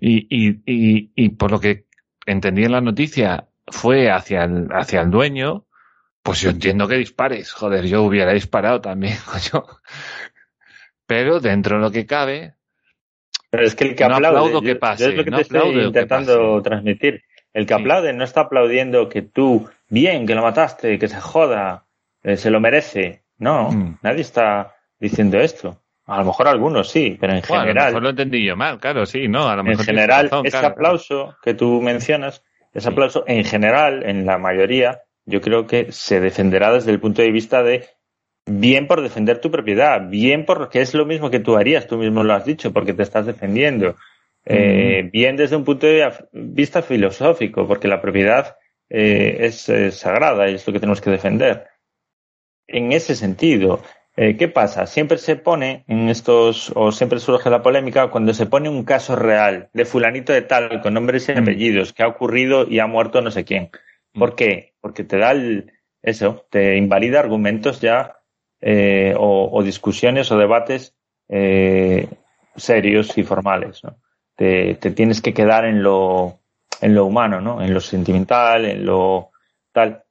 Y, 0.00 0.26
y, 0.30 0.60
y, 0.66 1.10
y 1.14 1.28
por 1.30 1.50
lo 1.50 1.60
que 1.60 1.84
entendí 2.26 2.64
en 2.64 2.72
la 2.72 2.80
noticia, 2.80 3.46
fue 3.66 4.10
hacia 4.10 4.44
el, 4.44 4.68
hacia 4.72 5.02
el 5.02 5.10
dueño, 5.10 5.66
pues 6.22 6.40
yo 6.40 6.50
entiendo 6.50 6.88
que 6.88 6.96
dispares. 6.96 7.52
Joder, 7.52 7.86
yo 7.86 8.02
hubiera 8.02 8.32
disparado 8.32 8.80
también, 8.80 9.16
coño. 9.26 9.64
Pero 11.06 11.40
dentro 11.40 11.76
de 11.76 11.82
lo 11.82 11.90
que 11.90 12.06
cabe, 12.06 12.54
Pero 13.50 13.64
es 13.64 13.74
que 13.74 13.84
el 13.84 13.94
que 13.96 14.06
No 14.06 14.14
aplaude, 14.16 14.38
aplaudo 14.38 14.62
que 14.62 14.76
pase, 14.76 15.04
yo 15.04 15.10
es 15.10 15.16
lo 15.16 15.24
que 15.24 15.30
no 15.30 15.36
te 15.38 15.42
estoy 15.42 15.80
intentando 15.84 16.62
transmitir. 16.62 17.22
El 17.52 17.66
que 17.66 17.74
Sí. 17.74 17.80
aplaude 17.80 18.12
no 18.12 18.22
está 18.24 18.42
aplaudiendo 18.42 19.08
que 19.08 19.22
tú, 19.22 19.68
bien, 19.88 20.24
que 20.26 20.36
lo 20.36 20.42
mataste, 20.42 20.98
que 21.00 21.08
se 21.08 21.20
joda, 21.20 21.84
eh, 22.22 22.36
se 22.36 22.50
lo 22.50 22.60
merece. 22.60 23.22
No, 23.38 23.72
Mm. 23.72 23.98
nadie 24.02 24.20
está 24.20 24.76
diciendo 25.00 25.40
esto. 25.40 25.82
A 26.10 26.18
lo 26.18 26.24
mejor 26.24 26.48
algunos 26.48 26.90
sí, 26.90 27.16
pero 27.20 27.34
en 27.34 27.42
bueno, 27.48 27.62
a 27.62 27.64
lo 27.64 27.68
general, 27.68 27.86
mejor 27.86 28.02
lo 28.02 28.10
entendí 28.10 28.44
yo 28.44 28.56
mal, 28.56 28.80
claro, 28.80 29.06
sí, 29.06 29.28
no, 29.28 29.48
a 29.48 29.54
lo 29.54 29.60
en 29.60 29.68
mejor 29.68 29.84
tienes 29.84 30.02
general, 30.02 30.24
razón, 30.24 30.46
ese 30.46 30.58
claro, 30.58 30.74
aplauso 30.74 31.36
que 31.42 31.54
tú 31.54 31.80
mencionas, 31.80 32.42
ese 32.74 32.88
aplauso 32.88 33.24
en 33.26 33.44
general, 33.44 34.02
en 34.04 34.26
la 34.26 34.36
mayoría, 34.36 35.02
yo 35.24 35.40
creo 35.40 35.66
que 35.66 35.92
se 35.92 36.20
defenderá 36.20 36.72
desde 36.72 36.90
el 36.90 37.00
punto 37.00 37.22
de 37.22 37.30
vista 37.30 37.62
de 37.62 37.88
bien 38.46 38.88
por 38.88 39.02
defender 39.02 39.40
tu 39.40 39.50
propiedad, 39.50 40.08
bien 40.08 40.44
porque 40.44 40.80
es 40.80 40.94
lo 40.94 41.06
mismo 41.06 41.30
que 41.30 41.40
tú 41.40 41.56
harías, 41.56 41.86
tú 41.86 41.96
mismo 41.96 42.24
lo 42.24 42.34
has 42.34 42.44
dicho, 42.44 42.72
porque 42.72 42.92
te 42.92 43.02
estás 43.02 43.26
defendiendo. 43.26 43.96
Eh, 44.44 45.08
bien 45.12 45.36
desde 45.36 45.56
un 45.56 45.64
punto 45.64 45.86
de 45.86 46.10
vista 46.32 46.82
filosófico, 46.82 47.68
porque 47.68 47.88
la 47.88 48.00
propiedad 48.00 48.56
eh, 48.88 49.36
es, 49.40 49.68
eh, 49.68 49.92
sagrada 49.92 50.48
y 50.48 50.54
es 50.54 50.66
lo 50.66 50.72
que 50.72 50.80
tenemos 50.80 51.00
que 51.00 51.10
defender. 51.10 51.68
En 52.66 52.92
ese 52.92 53.14
sentido, 53.14 53.82
eh, 54.16 54.36
¿qué 54.36 54.48
pasa? 54.48 54.86
Siempre 54.86 55.18
se 55.18 55.36
pone 55.36 55.84
en 55.88 56.08
estos, 56.08 56.72
o 56.74 56.92
siempre 56.92 57.20
surge 57.20 57.48
la 57.50 57.62
polémica 57.62 58.08
cuando 58.10 58.34
se 58.34 58.46
pone 58.46 58.68
un 58.68 58.84
caso 58.84 59.16
real 59.16 59.70
de 59.72 59.84
fulanito 59.84 60.32
de 60.32 60.42
tal, 60.42 60.80
con 60.82 60.94
nombres 60.94 61.28
y 61.28 61.32
Mm. 61.32 61.38
apellidos, 61.38 61.92
que 61.92 62.02
ha 62.02 62.08
ocurrido 62.08 62.66
y 62.68 62.78
ha 62.80 62.86
muerto 62.86 63.20
no 63.22 63.30
sé 63.30 63.44
quién. 63.44 63.70
¿Por 64.12 64.32
Mm. 64.32 64.36
qué? 64.36 64.74
Porque 64.80 65.04
te 65.04 65.18
da 65.18 65.30
el, 65.32 65.72
eso, 66.02 66.46
te 66.50 66.76
invalida 66.76 67.20
argumentos 67.20 67.80
ya, 67.80 68.16
eh, 68.60 69.14
o, 69.16 69.48
o 69.52 69.62
discusiones 69.62 70.30
o 70.32 70.36
debates 70.38 70.94
eh, 71.28 72.08
serios 72.56 73.16
y 73.16 73.22
formales, 73.22 73.82
¿no? 73.84 73.96
Te, 74.36 74.74
te 74.74 74.90
tienes 74.90 75.20
que 75.22 75.32
quedar 75.32 75.64
en 75.64 75.82
lo, 75.82 76.40
en 76.80 76.94
lo 76.94 77.06
humano, 77.06 77.40
¿no? 77.40 77.62
En 77.62 77.72
lo 77.72 77.80
sentimental, 77.80 78.64
en 78.64 78.84
lo 78.84 79.30
tal, 79.72 80.02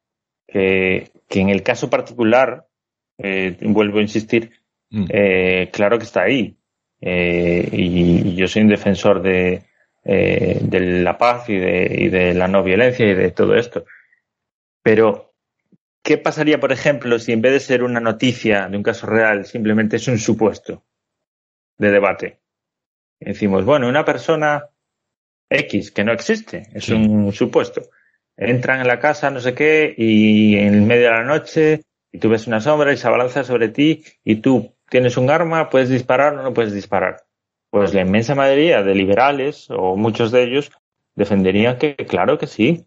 que, 0.47 1.11
que 1.27 1.41
en 1.41 1.49
el 1.49 1.61
caso 1.63 1.89
particular, 1.89 2.65
eh, 3.19 3.55
vuelvo 3.61 3.99
a 3.99 4.01
insistir, 4.01 4.51
Mm. 4.91 5.05
eh, 5.09 5.69
claro 5.71 5.99
que 5.99 6.05
está 6.05 6.23
ahí. 6.23 6.57
Eh, 6.99 7.69
y, 7.71 8.29
y 8.29 8.35
yo 8.35 8.47
soy 8.47 8.63
un 8.63 8.69
defensor 8.69 9.21
de, 9.21 9.61
eh, 10.03 10.57
de 10.63 10.79
la 11.03 11.15
paz 11.17 11.47
y 11.47 11.57
de, 11.57 11.95
y 11.95 12.09
de 12.09 12.33
la 12.33 12.47
no 12.47 12.63
violencia 12.63 13.05
y 13.05 13.13
de 13.13 13.29
todo 13.29 13.55
esto. 13.55 13.85
Pero, 14.81 15.35
¿qué 16.03 16.17
pasaría, 16.17 16.59
por 16.59 16.71
ejemplo, 16.71 17.19
si 17.19 17.33
en 17.33 17.41
vez 17.41 17.53
de 17.53 17.59
ser 17.59 17.83
una 17.83 17.99
noticia 17.99 18.67
de 18.67 18.77
un 18.77 18.83
caso 18.83 19.05
real, 19.05 19.45
simplemente 19.45 19.97
es 19.97 20.07
un 20.07 20.17
supuesto 20.17 20.83
de 21.77 21.91
debate? 21.91 22.39
Decimos, 23.19 23.63
bueno, 23.65 23.87
una 23.87 24.03
persona 24.03 24.69
X, 25.49 25.91
que 25.91 26.03
no 26.03 26.13
existe, 26.13 26.63
es 26.73 26.85
Sí. 26.85 26.93
un 26.93 27.31
supuesto. 27.31 27.81
Entran 28.35 28.81
en 28.81 28.87
la 28.87 28.99
casa, 28.99 29.29
no 29.29 29.39
sé 29.39 29.53
qué, 29.53 29.93
y 29.95 30.57
en 30.57 30.87
medio 30.87 31.03
de 31.03 31.11
la 31.11 31.23
noche, 31.23 31.81
y 32.11 32.19
tú 32.19 32.29
ves 32.29 32.47
una 32.47 32.61
sombra 32.61 32.91
y 32.91 32.97
se 32.97 33.07
abalanza 33.07 33.43
sobre 33.43 33.69
ti, 33.69 34.03
y 34.23 34.37
tú 34.37 34.73
tienes 34.89 35.17
un 35.17 35.29
arma, 35.29 35.69
puedes 35.69 35.89
disparar 35.89 36.33
o 36.35 36.43
no 36.43 36.53
puedes 36.53 36.73
disparar. 36.73 37.23
Pues 37.69 37.93
la 37.93 38.01
inmensa 38.01 38.33
mayoría 38.35 38.81
de 38.81 38.95
liberales, 38.95 39.67
o 39.69 39.95
muchos 39.95 40.31
de 40.31 40.43
ellos, 40.43 40.71
defenderían 41.15 41.77
que 41.77 41.95
claro 41.95 42.37
que 42.37 42.47
sí. 42.47 42.85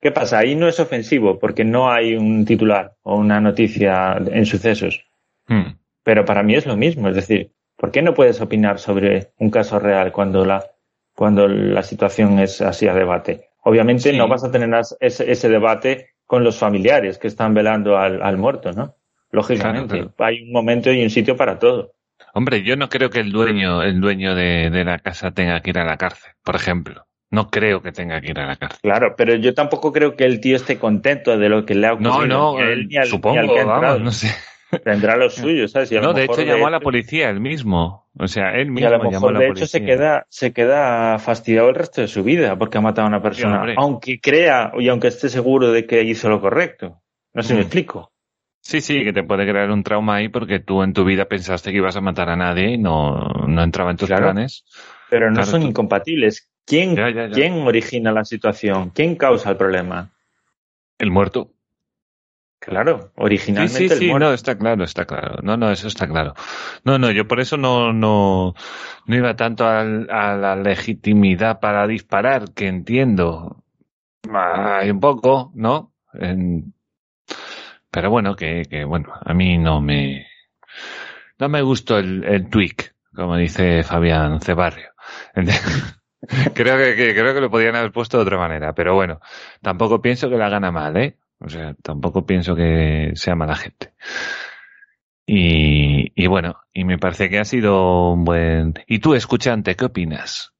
¿Qué 0.00 0.10
pasa? 0.10 0.38
Ahí 0.38 0.54
no 0.54 0.68
es 0.68 0.80
ofensivo, 0.80 1.38
porque 1.38 1.64
no 1.64 1.92
hay 1.92 2.16
un 2.16 2.44
titular 2.44 2.96
o 3.02 3.16
una 3.16 3.40
noticia 3.40 4.16
en 4.16 4.46
sucesos. 4.46 5.04
Mm. 5.46 5.76
Pero 6.02 6.24
para 6.24 6.42
mí 6.42 6.54
es 6.54 6.66
lo 6.66 6.76
mismo, 6.76 7.08
es 7.08 7.14
decir, 7.14 7.52
¿por 7.76 7.90
qué 7.92 8.02
no 8.02 8.14
puedes 8.14 8.40
opinar 8.40 8.78
sobre 8.78 9.32
un 9.38 9.50
caso 9.50 9.78
real 9.78 10.10
cuando 10.10 10.44
la, 10.44 10.64
cuando 11.14 11.46
la 11.46 11.82
situación 11.82 12.38
es 12.40 12.60
así 12.60 12.88
a 12.88 12.94
debate? 12.94 13.50
Obviamente 13.64 14.10
Sí. 14.10 14.16
no 14.16 14.26
vas 14.26 14.42
a 14.42 14.50
tener 14.50 14.70
ese 15.00 15.48
debate 15.48 16.11
con 16.32 16.44
los 16.44 16.58
familiares 16.58 17.18
que 17.18 17.28
están 17.28 17.52
velando 17.52 17.98
al, 17.98 18.22
al 18.22 18.38
muerto, 18.38 18.72
¿no? 18.72 18.96
Lógicamente, 19.32 19.98
Claro, 19.98 20.14
hay 20.16 20.44
un 20.44 20.50
momento 20.50 20.90
y 20.90 21.02
un 21.02 21.10
sitio 21.10 21.36
para 21.36 21.58
todo. 21.58 21.92
Hombre, 22.32 22.62
yo 22.62 22.74
no 22.74 22.88
creo 22.88 23.10
que 23.10 23.20
el 23.20 23.32
dueño, 23.32 23.82
el 23.82 24.00
dueño 24.00 24.34
de, 24.34 24.70
de 24.70 24.82
la 24.82 24.98
casa 24.98 25.32
tenga 25.32 25.60
que 25.60 25.68
ir 25.68 25.78
a 25.78 25.84
la 25.84 25.98
cárcel, 25.98 26.32
por 26.42 26.56
ejemplo. 26.56 27.04
No 27.30 27.50
creo 27.50 27.82
que 27.82 27.92
tenga 27.92 28.18
que 28.22 28.30
ir 28.30 28.38
a 28.38 28.46
la 28.46 28.56
cárcel. 28.56 28.80
Claro, 28.80 29.14
pero 29.14 29.34
yo 29.34 29.52
tampoco 29.52 29.92
creo 29.92 30.16
que 30.16 30.24
el 30.24 30.40
tío 30.40 30.56
esté 30.56 30.78
contento 30.78 31.36
de 31.36 31.48
lo 31.50 31.66
que 31.66 31.74
le 31.74 31.86
ha 31.86 31.92
No, 31.96 32.12
ocurrido. 32.12 32.26
no, 32.28 32.52
ni 32.54 32.62
a 32.62 32.72
él, 32.72 32.88
ni 32.88 32.96
al- 32.96 33.04
ni 33.04 33.10
supongo, 33.10 33.40
al 33.40 33.46
que 33.52 33.60
ha 33.60 33.64
vamos, 33.66 34.00
no 34.00 34.10
sé. 34.10 34.34
Tendrá 34.82 35.16
lo 35.18 35.28
suyo, 35.42 35.68
¿sabes? 35.68 35.92
Y 35.92 35.96
a 35.96 36.00
lo 36.00 36.06
No, 36.06 36.14
de 36.14 36.24
hecho 36.24 36.42
llamó 36.42 36.66
a 36.66 36.70
la 36.70 36.80
policía 36.80 37.28
él 37.28 37.40
mismo. 37.40 38.01
O 38.18 38.28
sea, 38.28 38.54
él 38.56 38.66
Y 38.66 38.70
mismo 38.70 38.88
a 38.88 38.90
lo 38.90 38.96
a 39.04 39.08
mejor, 39.10 39.32
la 39.32 39.38
de 39.40 39.48
hecho, 39.48 39.66
se 39.66 39.84
queda, 39.84 40.26
se 40.28 40.52
queda 40.52 41.18
fastidiado 41.18 41.70
el 41.70 41.74
resto 41.74 42.02
de 42.02 42.08
su 42.08 42.22
vida 42.22 42.56
porque 42.58 42.76
ha 42.78 42.80
matado 42.82 43.06
a 43.06 43.08
una 43.08 43.22
persona. 43.22 43.64
aunque 43.76 44.20
crea 44.20 44.72
y 44.78 44.88
aunque 44.88 45.08
esté 45.08 45.28
seguro 45.30 45.72
de 45.72 45.86
que 45.86 46.02
hizo 46.02 46.28
lo 46.28 46.40
correcto. 46.40 47.00
No 47.32 47.42
sé 47.42 47.48
si 47.48 47.54
me 47.54 47.60
Mm. 47.60 47.62
explico. 47.62 48.12
Sí, 48.60 48.80
sí, 48.80 49.02
que 49.02 49.12
te 49.12 49.24
puede 49.24 49.44
crear 49.48 49.70
un 49.70 49.82
trauma 49.82 50.16
ahí 50.16 50.28
porque 50.28 50.60
tú 50.60 50.82
en 50.82 50.92
tu 50.92 51.04
vida 51.04 51.24
pensaste 51.24 51.70
que 51.72 51.78
ibas 51.78 51.96
a 51.96 52.00
matar 52.00 52.28
a 52.28 52.36
nadie 52.36 52.72
y 52.74 52.78
no, 52.78 53.18
no 53.48 53.62
entraba 53.62 53.90
en 53.90 53.96
tus 53.96 54.08
Claro. 54.08 54.24
planes. 54.26 54.64
Pero 55.10 55.28
no 55.30 55.36
Claro, 55.36 55.50
son 55.50 55.62
tú- 55.62 55.68
incompatibles. 55.68 56.48
¿Quién, 56.64 56.94
Ya, 56.94 57.10
ya, 57.10 57.26
ya. 57.26 57.34
¿Quién 57.34 57.54
origina 57.54 58.12
la 58.12 58.24
situación? 58.24 58.90
¿Quién 58.90 59.16
causa 59.16 59.50
el 59.50 59.56
problema? 59.56 60.10
El 60.98 61.10
muerto. 61.10 61.50
Claro, 62.64 62.98
Sí, 63.06 63.10
originalmente 63.16 63.88
sí, 63.88 63.92
el 63.94 63.98
sí, 63.98 64.08
muerto. 64.08 64.28
no, 64.28 64.32
está 64.34 64.56
claro, 64.56 64.84
está 64.84 65.04
claro. 65.04 65.38
No, 65.42 65.56
no, 65.56 65.70
eso 65.72 65.88
está 65.88 66.06
claro. 66.06 66.34
No, 66.84 66.96
no, 66.96 67.10
yo 67.10 67.26
por 67.26 67.40
eso 67.40 67.56
no, 67.56 67.92
no, 67.92 68.54
no 69.06 69.16
iba 69.16 69.34
tanto 69.34 69.66
al- 69.66 70.08
a 70.10 70.36
la 70.36 70.54
legitimidad 70.54 71.58
para 71.58 71.88
disparar, 71.88 72.52
que 72.54 72.68
entiendo. 72.68 73.64
Hay 74.32 74.90
un 74.90 75.00
poco, 75.00 75.50
¿no? 75.56 75.92
En- 76.14 76.72
pero 77.90 78.10
bueno, 78.10 78.34
que, 78.36 78.62
que 78.68 78.84
bueno, 78.84 79.12
a 79.20 79.34
mí 79.34 79.58
no 79.58 79.80
me, 79.80 80.26
no 81.38 81.48
me 81.48 81.62
gustó 81.62 81.98
el, 81.98 82.24
el 82.24 82.48
tweak, 82.48 82.94
como 83.14 83.36
dice 83.36 83.82
Fabián 83.82 84.40
Cebarrio. 84.40 84.90
creo 86.54 86.76
que, 86.78 86.94
que- 86.96 87.14
creo 87.14 87.34
que 87.34 87.40
lo 87.40 87.50
podían 87.50 87.76
haber 87.76 87.92
puesto 87.92 88.16
de 88.18 88.22
otra 88.24 88.38
manera, 88.38 88.74
pero 88.74 88.94
bueno, 88.94 89.20
tampoco 89.60 90.00
pienso 90.00 90.30
que 90.30 90.36
la 90.36 90.48
gana 90.48 90.70
mal, 90.70 90.96
¿eh? 90.96 91.16
O 91.44 91.48
sea, 91.48 91.74
tampoco 91.82 92.24
pienso 92.24 92.54
que 92.54 93.10
sea 93.14 93.34
mala 93.34 93.56
gente. 93.56 93.94
Y, 95.26 96.12
y 96.20 96.26
bueno, 96.26 96.60
y 96.72 96.84
me 96.84 96.98
parece 96.98 97.28
que 97.28 97.38
ha 97.38 97.44
sido 97.44 98.12
un 98.12 98.24
buen... 98.24 98.74
¿Y 98.86 98.98
tú, 99.00 99.14
escuchante, 99.14 99.74
qué 99.76 99.84
opinas? 99.86 100.52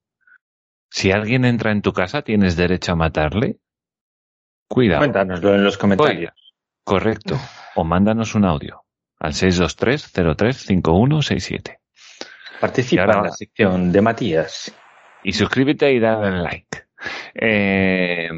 Si 0.90 1.10
alguien 1.12 1.44
entra 1.44 1.70
en 1.72 1.82
tu 1.82 1.92
casa, 1.92 2.22
¿tienes 2.22 2.56
derecho 2.56 2.92
a 2.92 2.96
matarle? 2.96 3.58
Cuidado. 4.68 5.00
Cuéntanoslo 5.00 5.54
en 5.54 5.64
los 5.64 5.78
comentarios. 5.78 6.32
Correcto. 6.84 7.38
O 7.76 7.84
mándanos 7.84 8.34
un 8.34 8.44
audio 8.44 8.84
al 9.18 9.32
623-035167. 9.32 11.78
Participa 12.60 13.02
ahora- 13.02 13.18
en 13.18 13.22
la 13.24 13.30
sección 13.30 13.92
de 13.92 14.00
Matías. 14.02 14.74
Y 15.22 15.32
suscríbete 15.32 15.92
y 15.92 16.00
dale 16.00 16.42
like. 16.42 16.82
Eh, 17.34 18.28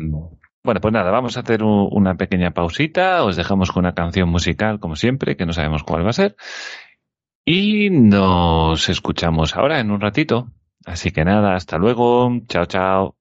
bueno, 0.65 0.81
pues 0.81 0.93
nada, 0.93 1.11
vamos 1.11 1.37
a 1.37 1.41
hacer 1.41 1.63
un- 1.63 1.89
una 1.93 2.15
pequeña 2.17 2.53
pausita. 2.53 3.23
Os 3.25 3.37
dejamos 3.37 3.71
con 3.71 3.85
una 3.85 3.95
canción 3.95 4.29
musical, 4.31 4.81
como 4.81 4.97
siempre, 4.97 5.37
que 5.37 5.47
no 5.47 5.53
sabemos 5.53 5.85
cuál 5.85 6.05
va 6.07 6.11
a 6.11 6.15
ser. 6.15 6.37
Y 7.47 7.91
nos 7.91 8.89
escuchamos 8.89 9.55
ahora 9.57 9.79
en 9.81 9.91
un 9.91 10.01
ratito. 10.01 10.49
Así 10.87 11.11
que 11.11 11.25
nada, 11.25 11.55
hasta 11.55 11.79
luego. 11.79 12.31
Chao, 12.49 12.67
chao. 12.67 13.17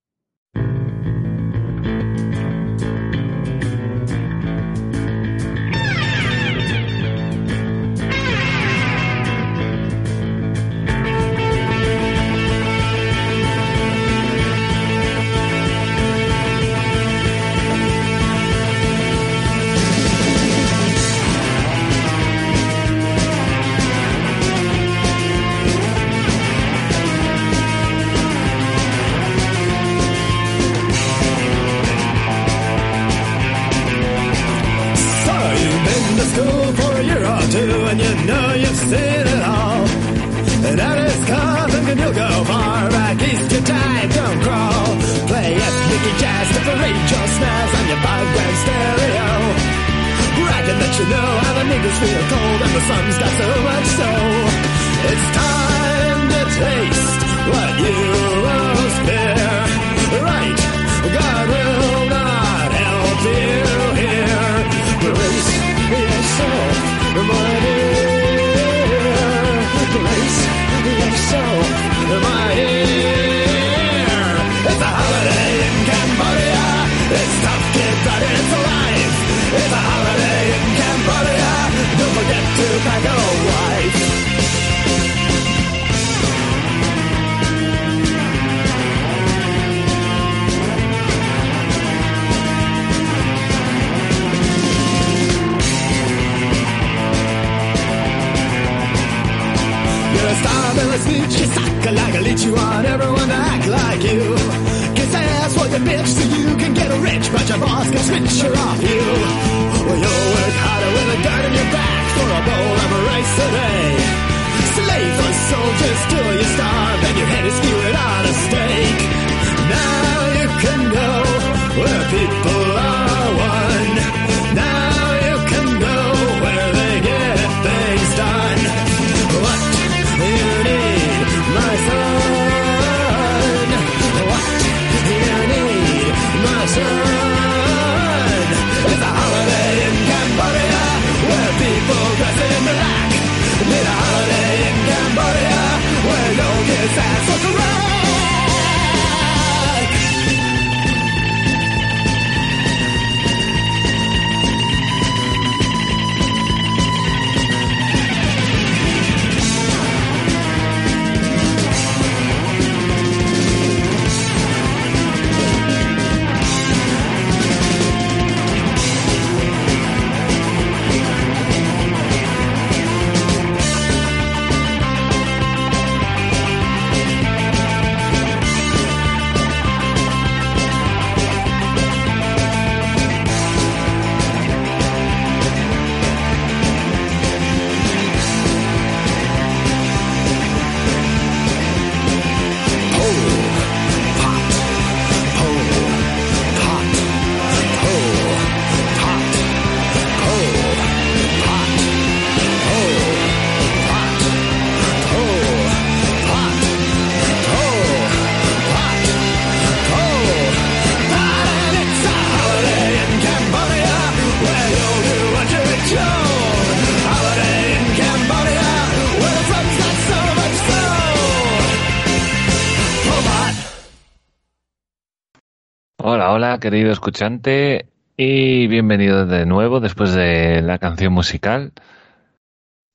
Querido 226.63 226.93
escuchante, 226.93 227.87
y 228.15 228.67
bienvenido 228.67 229.25
de 229.25 229.45
nuevo 229.45 229.81
después 229.81 230.13
de 230.13 230.61
la 230.61 230.77
canción 230.77 231.11
musical. 231.11 231.73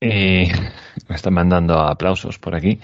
Y 0.01 0.49
me 1.07 1.15
están 1.15 1.35
mandando 1.35 1.79
aplausos 1.79 2.39
por 2.39 2.55
aquí. 2.55 2.81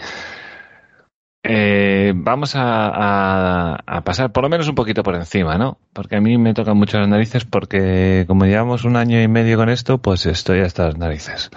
Eh, 1.42 2.12
vamos 2.14 2.52
a, 2.54 3.82
pasar 4.04 4.30
por 4.30 4.42
lo 4.42 4.50
menos 4.50 4.68
un 4.68 4.74
poquito 4.74 5.02
por 5.02 5.14
encima, 5.14 5.56
¿no? 5.56 5.78
Porque 5.94 6.16
a 6.16 6.20
mí 6.20 6.36
me 6.36 6.52
tocan 6.52 6.76
mucho 6.76 6.98
las 6.98 7.08
narices 7.08 7.46
porque 7.46 8.26
como 8.26 8.44
llevamos 8.44 8.84
un 8.84 8.96
año 8.96 9.22
y 9.22 9.26
medio 9.26 9.56
con 9.56 9.70
esto, 9.70 9.96
pues 9.96 10.26
estoy 10.26 10.60
hasta 10.60 10.84
las 10.84 10.98
narices. 10.98 11.50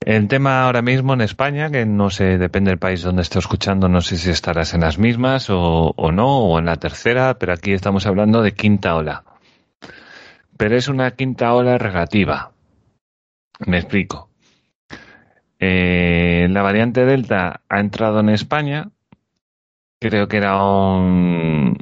El 0.00 0.28
tema 0.28 0.64
ahora 0.64 0.82
mismo 0.82 1.14
en 1.14 1.20
España, 1.20 1.70
que 1.70 1.84
no 1.84 2.10
sé, 2.10 2.38
depende 2.38 2.70
del 2.70 2.78
país 2.78 3.02
donde 3.02 3.22
esté 3.22 3.38
escuchando, 3.38 3.88
no 3.88 4.00
sé 4.00 4.16
si 4.16 4.30
estarás 4.30 4.74
en 4.74 4.80
las 4.80 4.98
mismas 4.98 5.48
o, 5.50 5.94
no, 6.12 6.38
o 6.38 6.58
en 6.58 6.66
la 6.66 6.76
tercera, 6.76 7.38
pero 7.38 7.52
aquí 7.52 7.72
estamos 7.72 8.06
hablando 8.06 8.42
de 8.42 8.52
quinta 8.52 8.94
ola. 8.94 9.24
Pero 10.56 10.76
es 10.76 10.88
una 10.88 11.10
quinta 11.12 11.52
ola 11.54 11.78
relativa. 11.78 12.52
Me 13.66 13.78
explico. 13.78 14.30
Eh, 15.58 16.46
la 16.50 16.62
variante 16.62 17.04
Delta 17.04 17.62
ha 17.68 17.80
entrado 17.80 18.20
en 18.20 18.28
España, 18.28 18.90
creo 20.00 20.28
que 20.28 20.36
era 20.36 20.62
un 20.62 21.76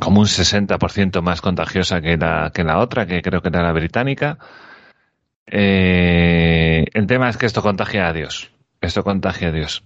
como 0.00 0.20
un 0.20 0.26
60% 0.26 1.22
más 1.22 1.40
contagiosa 1.40 2.00
que 2.00 2.16
la, 2.16 2.50
que 2.54 2.62
la 2.62 2.78
otra, 2.78 3.06
que 3.06 3.22
creo 3.22 3.40
que 3.40 3.48
era 3.48 3.62
la 3.62 3.72
británica. 3.72 4.38
Eh, 5.46 6.84
el 6.92 7.06
tema 7.06 7.28
es 7.28 7.36
que 7.36 7.46
esto 7.46 7.62
contagia 7.62 8.08
a 8.08 8.12
Dios. 8.12 8.50
Esto 8.80 9.02
contagia 9.04 9.48
a 9.48 9.52
Dios. 9.52 9.82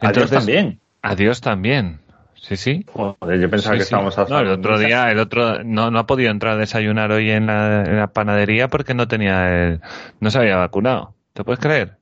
A 0.00 0.12
Dios 0.12 0.30
Entonces, 0.30 0.38
también. 0.38 0.80
A 1.02 1.14
Dios 1.14 1.40
también. 1.40 2.00
Sí, 2.34 2.56
sí. 2.56 2.84
Joder, 2.92 3.40
yo 3.40 3.48
pensaba 3.48 3.74
Sí, 3.74 3.78
que 3.78 3.84
sí. 3.84 3.94
estábamos 3.94 4.18
No, 4.28 4.40
el 4.40 4.48
otro 4.48 4.78
día, 4.78 5.10
el 5.10 5.18
otro 5.18 5.64
no, 5.64 5.90
no 5.90 5.98
ha 5.98 6.06
podido 6.06 6.30
entrar 6.30 6.54
a 6.54 6.58
desayunar 6.58 7.10
hoy 7.10 7.30
en 7.30 7.46
la, 7.46 7.84
en 7.84 7.96
la 7.96 8.08
panadería 8.08 8.68
porque 8.68 8.92
no 8.92 9.08
tenía 9.08 9.64
el, 9.66 9.80
no 10.20 10.30
se 10.30 10.38
había 10.38 10.56
vacunado. 10.56 11.14
¿Te 11.32 11.42
puedes 11.42 11.58
creer? 11.60 11.96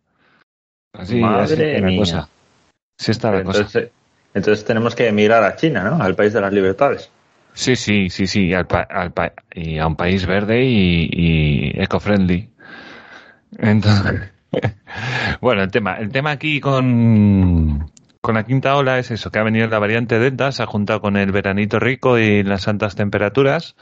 Así, 0.93 1.21
Madre 1.21 1.43
así 1.45 1.53
está 1.55 1.79
la 1.81 1.87
mía. 1.87 1.99
cosa. 1.99 2.29
Sí 2.99 3.11
está 3.13 3.31
la 3.31 3.45
cosa. 3.45 3.59
Entonces, 3.59 3.91
entonces 4.35 4.65
tenemos 4.65 4.95
que 4.97 5.07
emigrar 5.09 5.45
a 5.45 5.55
China, 5.57 5.85
¿no? 5.85 6.03
Al 6.03 6.15
país 6.17 6.33
de 6.33 6.41
las 6.41 6.53
libertades. 6.53 7.09
Sí, 7.55 7.77
sí, 7.77 8.09
sí, 8.11 8.27
sí, 8.27 8.53
al 8.55 8.67
pa- 8.67 8.87
al 8.91 9.13
pa- 9.13 9.33
y 9.55 9.79
a 9.79 9.87
un 9.87 9.97
país 9.97 10.27
verde 10.27 10.65
y, 10.65 11.73
eco-friendly. 11.81 12.49
Bueno, 15.41 15.63
el 15.63 15.71
tema, 15.71 15.97
el 15.97 16.11
tema 16.11 16.31
aquí 16.33 16.61
con, 16.61 17.91
con 18.21 18.35
la 18.35 18.45
quinta 18.45 18.77
ola 18.77 18.99
es 18.99 19.11
eso, 19.11 19.31
que 19.31 19.39
ha 19.39 19.43
venido 19.43 19.67
la 19.67 19.79
variante 19.79 20.19
Delta, 20.19 20.53
se 20.53 20.63
ha 20.63 20.67
juntado 20.67 21.01
con 21.01 21.17
el 21.17 21.33
veranito 21.33 21.79
rico 21.79 22.19
y 22.19 22.43
las 22.43 22.69
altas 22.69 22.95
temperaturas. 22.95 23.75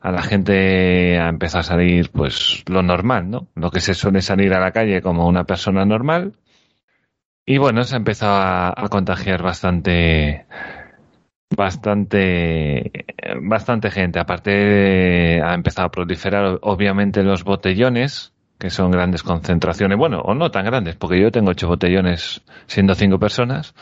A 0.00 0.12
la 0.12 0.22
gente 0.22 1.18
ha 1.18 1.28
empezado 1.28 1.60
a 1.60 1.64
salir, 1.64 2.10
pues, 2.12 2.62
lo 2.68 2.82
normal, 2.82 3.30
¿no? 3.30 3.48
Lo 3.56 3.70
que 3.72 3.80
se 3.80 3.94
suele 3.94 4.22
salir 4.22 4.54
a 4.54 4.60
la 4.60 4.72
calle 4.72 5.02
como 5.02 5.26
una 5.28 5.44
persona 5.44 5.84
normal. 5.84 6.34
Y 7.46 7.58
bueno, 7.58 7.82
se 7.84 7.94
ha 7.94 7.98
empezado 7.98 8.34
a 8.76 8.88
contagiar 8.90 9.42
bastante, 9.42 10.46
bastante 11.58 13.04
bastante 13.42 13.90
gente 13.90 14.20
aparte 14.20 15.42
ha 15.42 15.54
empezado 15.54 15.88
a 15.88 15.90
proliferar 15.90 16.58
obviamente 16.62 17.24
los 17.24 17.42
botellones 17.42 18.32
que 18.60 18.70
son 18.70 18.92
grandes 18.92 19.24
concentraciones 19.24 19.98
bueno 19.98 20.20
o 20.20 20.34
no 20.34 20.52
tan 20.52 20.64
grandes 20.64 20.94
porque 20.94 21.20
yo 21.20 21.32
tengo 21.32 21.50
ocho 21.50 21.66
botellones 21.66 22.42
siendo 22.68 22.94
cinco 22.94 23.18
personas 23.18 23.74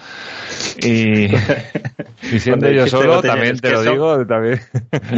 y, 0.82 1.26
y 2.32 2.40
siendo 2.40 2.70
yo 2.70 2.86
solo 2.86 3.20
también 3.20 3.58
te 3.58 3.68
¿qué 3.68 3.74
lo 3.74 3.84
son? 3.84 3.92
digo 3.92 4.26
también 4.26 4.60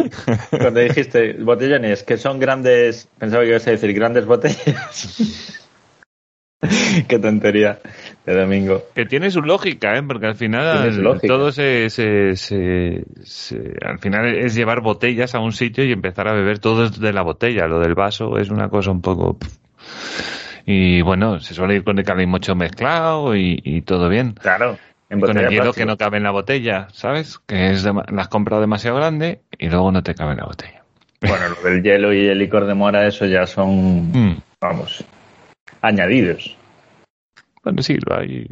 Cuando 0.50 0.80
dijiste 0.80 1.34
botellones, 1.34 2.02
que 2.02 2.16
son 2.16 2.40
grandes, 2.40 3.08
pensaba 3.18 3.44
que 3.44 3.50
ibas 3.50 3.66
a 3.68 3.70
decir 3.70 3.92
grandes 3.92 4.26
botellas. 4.26 5.58
Qué 7.08 7.18
tontería 7.20 7.78
de 8.28 8.40
domingo. 8.40 8.82
que 8.94 9.06
tiene 9.06 9.30
su 9.30 9.40
lógica 9.42 9.96
¿eh? 9.96 10.02
porque 10.02 10.26
al 10.26 10.34
final 10.34 11.18
todo 11.26 11.50
se, 11.52 11.88
se, 11.90 12.36
se- 12.36 13.04
se- 13.22 13.74
al 13.84 13.98
final 13.98 14.26
es 14.36 14.54
llevar 14.54 14.80
botellas 14.80 15.34
a 15.34 15.40
un 15.40 15.52
sitio 15.52 15.84
y 15.84 15.92
empezar 15.92 16.28
a 16.28 16.32
beber 16.32 16.58
todo 16.58 16.88
de 16.90 17.12
la 17.12 17.22
botella 17.22 17.66
lo 17.66 17.80
del 17.80 17.94
vaso 17.94 18.38
es 18.38 18.50
una 18.50 18.68
cosa 18.68 18.90
un 18.90 19.00
poco 19.02 19.38
y 20.66 21.00
bueno 21.02 21.40
se 21.40 21.54
suele 21.54 21.76
ir 21.76 21.84
con 21.84 21.98
el 21.98 22.04
calimocho 22.04 22.54
mezclado 22.54 23.34
y, 23.34 23.60
y 23.64 23.82
todo 23.82 24.08
bien 24.08 24.32
Claro. 24.34 24.78
En 25.10 25.20
con 25.20 25.30
el 25.38 25.48
hielo 25.48 25.62
plástico. 25.62 25.72
que 25.74 25.86
no 25.86 25.96
cabe 25.96 26.18
en 26.18 26.24
la 26.24 26.30
botella 26.32 26.88
sabes 26.92 27.38
que 27.46 27.70
es 27.70 27.82
dema- 27.86 28.04
la 28.12 28.22
has 28.22 28.28
comprado 28.28 28.60
demasiado 28.60 28.96
grande 28.98 29.40
y 29.58 29.68
luego 29.68 29.90
no 29.90 30.02
te 30.02 30.14
cabe 30.14 30.32
en 30.32 30.38
la 30.38 30.44
botella 30.44 30.82
Bueno, 31.22 31.44
lo 31.48 31.68
del 31.70 31.82
hielo 31.82 32.12
y 32.12 32.26
el 32.26 32.38
licor 32.38 32.66
de 32.66 32.74
mora, 32.74 33.06
eso 33.06 33.24
ya 33.24 33.46
son, 33.46 34.12
Mm. 34.12 34.36
vamos, 34.60 35.02
añadidos. 35.80 36.57
Bueno, 37.68 37.82
sí, 37.82 37.98
lo 37.98 38.16
hay. 38.16 38.46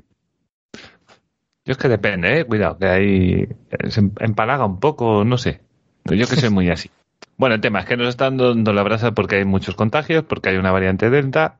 Yo 1.65 1.73
es 1.73 1.79
que 1.79 1.89
depende, 1.89 2.39
¿eh? 2.41 2.45
Cuidado, 2.45 2.77
que 2.77 2.87
ahí 2.87 3.49
se 3.89 4.01
em- 4.01 4.13
empalaga 4.21 4.67
un 4.67 4.79
poco, 4.79 5.25
no 5.25 5.39
sé. 5.39 5.63
Yo 6.05 6.27
que 6.27 6.37
soy 6.37 6.51
muy 6.51 6.69
así. 6.69 6.91
Bueno, 7.39 7.55
el 7.55 7.61
tema 7.61 7.81
es 7.81 7.87
que 7.87 7.99
nos 7.99 8.09
están 8.09 8.39
dando 8.39 8.73
la 8.73 8.83
brasa 8.83 9.13
porque 9.13 9.37
hay 9.37 9.45
muchos 9.45 9.75
contagios, 9.75 10.25
porque 10.25 10.51
hay 10.51 10.57
una 10.57 10.71
variante 10.71 11.11
Delta. 11.11 11.59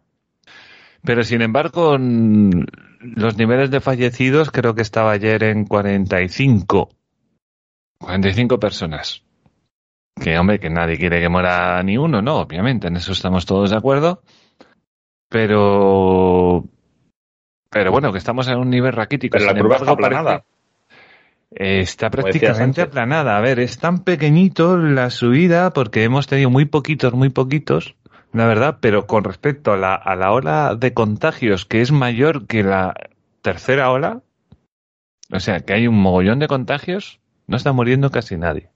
Pero 1.03 1.23
sin 1.23 1.43
embargo, 1.43 1.99
los 1.99 3.37
niveles 3.37 3.71
de 3.71 3.81
fallecidos 3.83 4.51
creo 4.51 4.75
que 4.75 4.81
estaba 4.81 5.13
ayer 5.13 5.43
en 5.45 5.67
45. 5.67 6.89
45 7.99 8.59
personas. 8.59 9.23
Que 10.19 10.39
hombre, 10.39 10.59
que 10.61 10.71
nadie 10.71 10.97
quiere 10.97 11.21
que 11.21 11.29
muera 11.29 11.83
ni 11.83 11.99
uno, 11.99 12.23
no, 12.23 12.37
obviamente, 12.37 12.89
en 12.89 12.97
eso 12.97 13.13
estamos 13.13 13.45
todos 13.45 13.69
de 13.71 13.77
acuerdo. 13.77 14.23
Pero 15.29 16.65
pero 17.71 17.91
bueno, 17.93 18.13
que 18.13 18.19
estamos 18.19 18.49
en 18.49 18.59
un 18.59 18.71
nivel 18.71 18.93
raquítico. 18.93 19.33
Pero 19.33 19.47
la 19.47 19.53
Sin 19.53 19.61
curva 19.63 19.77
embargo, 19.77 19.93
está 19.93 20.07
aplanada. 20.07 20.31
parece- 20.31 20.47
Está 21.51 22.11
prácticamente 22.11 22.83
aplanada. 22.83 23.39
A 23.39 23.41
ver, 23.41 23.61
es 23.61 23.79
tan 23.79 24.01
pequeñito 24.01 24.77
la 24.77 25.11
subida 25.11 25.73
porque 25.73 26.03
hemos 26.05 26.27
tenido 26.27 26.51
muy 26.51 26.65
poquitos, 26.65 27.13
muy 27.15 27.31
poquitos, 27.31 27.95
la 28.33 28.47
verdad, 28.47 28.79
pero 28.81 29.07
con 29.07 29.25
respecto 29.25 29.73
a 29.73 29.77
la, 29.77 29.95
a 29.95 30.17
la 30.17 30.33
ola 30.33 30.75
de 30.75 30.93
contagios 30.93 31.65
que 31.65 31.81
es 31.81 31.93
mayor 31.93 32.47
que 32.47 32.63
la 32.63 32.95
tercera 33.43 33.91
ola, 33.91 34.21
o 35.33 35.41
sea, 35.41 35.61
que 35.61 35.73
hay 35.73 35.87
un 35.87 35.95
mogollón 36.01 36.41
de 36.41 36.49
contagios, 36.49 37.21
no 37.47 37.57
está 37.57 37.73
muriendo 37.73 38.11
casi 38.11 38.37
nadie. 38.37 38.69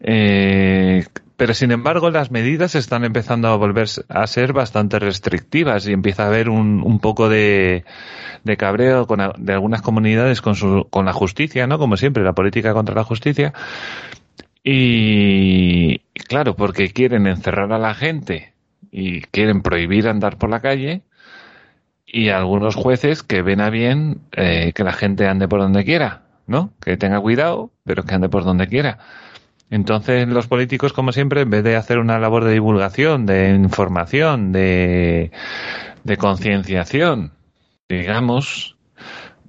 Eh, 0.00 1.04
pero 1.42 1.54
sin 1.54 1.72
embargo, 1.72 2.08
las 2.10 2.30
medidas 2.30 2.76
están 2.76 3.04
empezando 3.04 3.48
a 3.48 3.56
volver 3.56 3.88
a 4.08 4.26
ser 4.28 4.52
bastante 4.52 5.00
restrictivas 5.00 5.88
y 5.88 5.92
empieza 5.92 6.22
a 6.22 6.28
haber 6.28 6.48
un, 6.48 6.84
un 6.84 7.00
poco 7.00 7.28
de, 7.28 7.84
de 8.44 8.56
cabreo 8.56 9.08
con, 9.08 9.18
de 9.38 9.52
algunas 9.52 9.82
comunidades 9.82 10.40
con, 10.40 10.54
su, 10.54 10.86
con 10.88 11.04
la 11.04 11.12
justicia, 11.12 11.66
¿no? 11.66 11.80
Como 11.80 11.96
siempre, 11.96 12.22
la 12.22 12.32
política 12.32 12.72
contra 12.72 12.94
la 12.94 13.02
justicia. 13.02 13.52
Y 14.62 16.02
y 16.14 16.20
claro, 16.20 16.54
porque 16.54 16.90
quieren 16.92 17.26
encerrar 17.26 17.72
a 17.72 17.78
la 17.78 17.94
gente 17.94 18.52
y 18.90 19.22
quieren 19.22 19.62
prohibir 19.62 20.08
andar 20.08 20.36
por 20.36 20.50
la 20.50 20.60
calle 20.60 21.02
y 22.06 22.28
algunos 22.28 22.74
jueces 22.74 23.22
que 23.22 23.42
ven 23.42 23.60
a 23.60 23.70
bien 23.70 24.20
eh, 24.32 24.72
que 24.74 24.84
la 24.84 24.92
gente 24.92 25.26
ande 25.26 25.48
por 25.48 25.60
donde 25.60 25.84
quiera, 25.84 26.22
¿no? 26.46 26.72
Que 26.80 26.96
tenga 26.96 27.20
cuidado, 27.20 27.72
pero 27.84 28.04
que 28.04 28.14
ande 28.14 28.28
por 28.28 28.44
donde 28.44 28.68
quiera. 28.68 28.98
Entonces 29.72 30.28
los 30.28 30.48
políticos, 30.48 30.92
como 30.92 31.12
siempre, 31.12 31.40
en 31.40 31.48
vez 31.48 31.64
de 31.64 31.76
hacer 31.76 31.98
una 31.98 32.18
labor 32.18 32.44
de 32.44 32.52
divulgación, 32.52 33.24
de 33.24 33.48
información, 33.54 34.52
de, 34.52 35.30
concienciación, 36.18 37.32
digamos, 37.88 38.76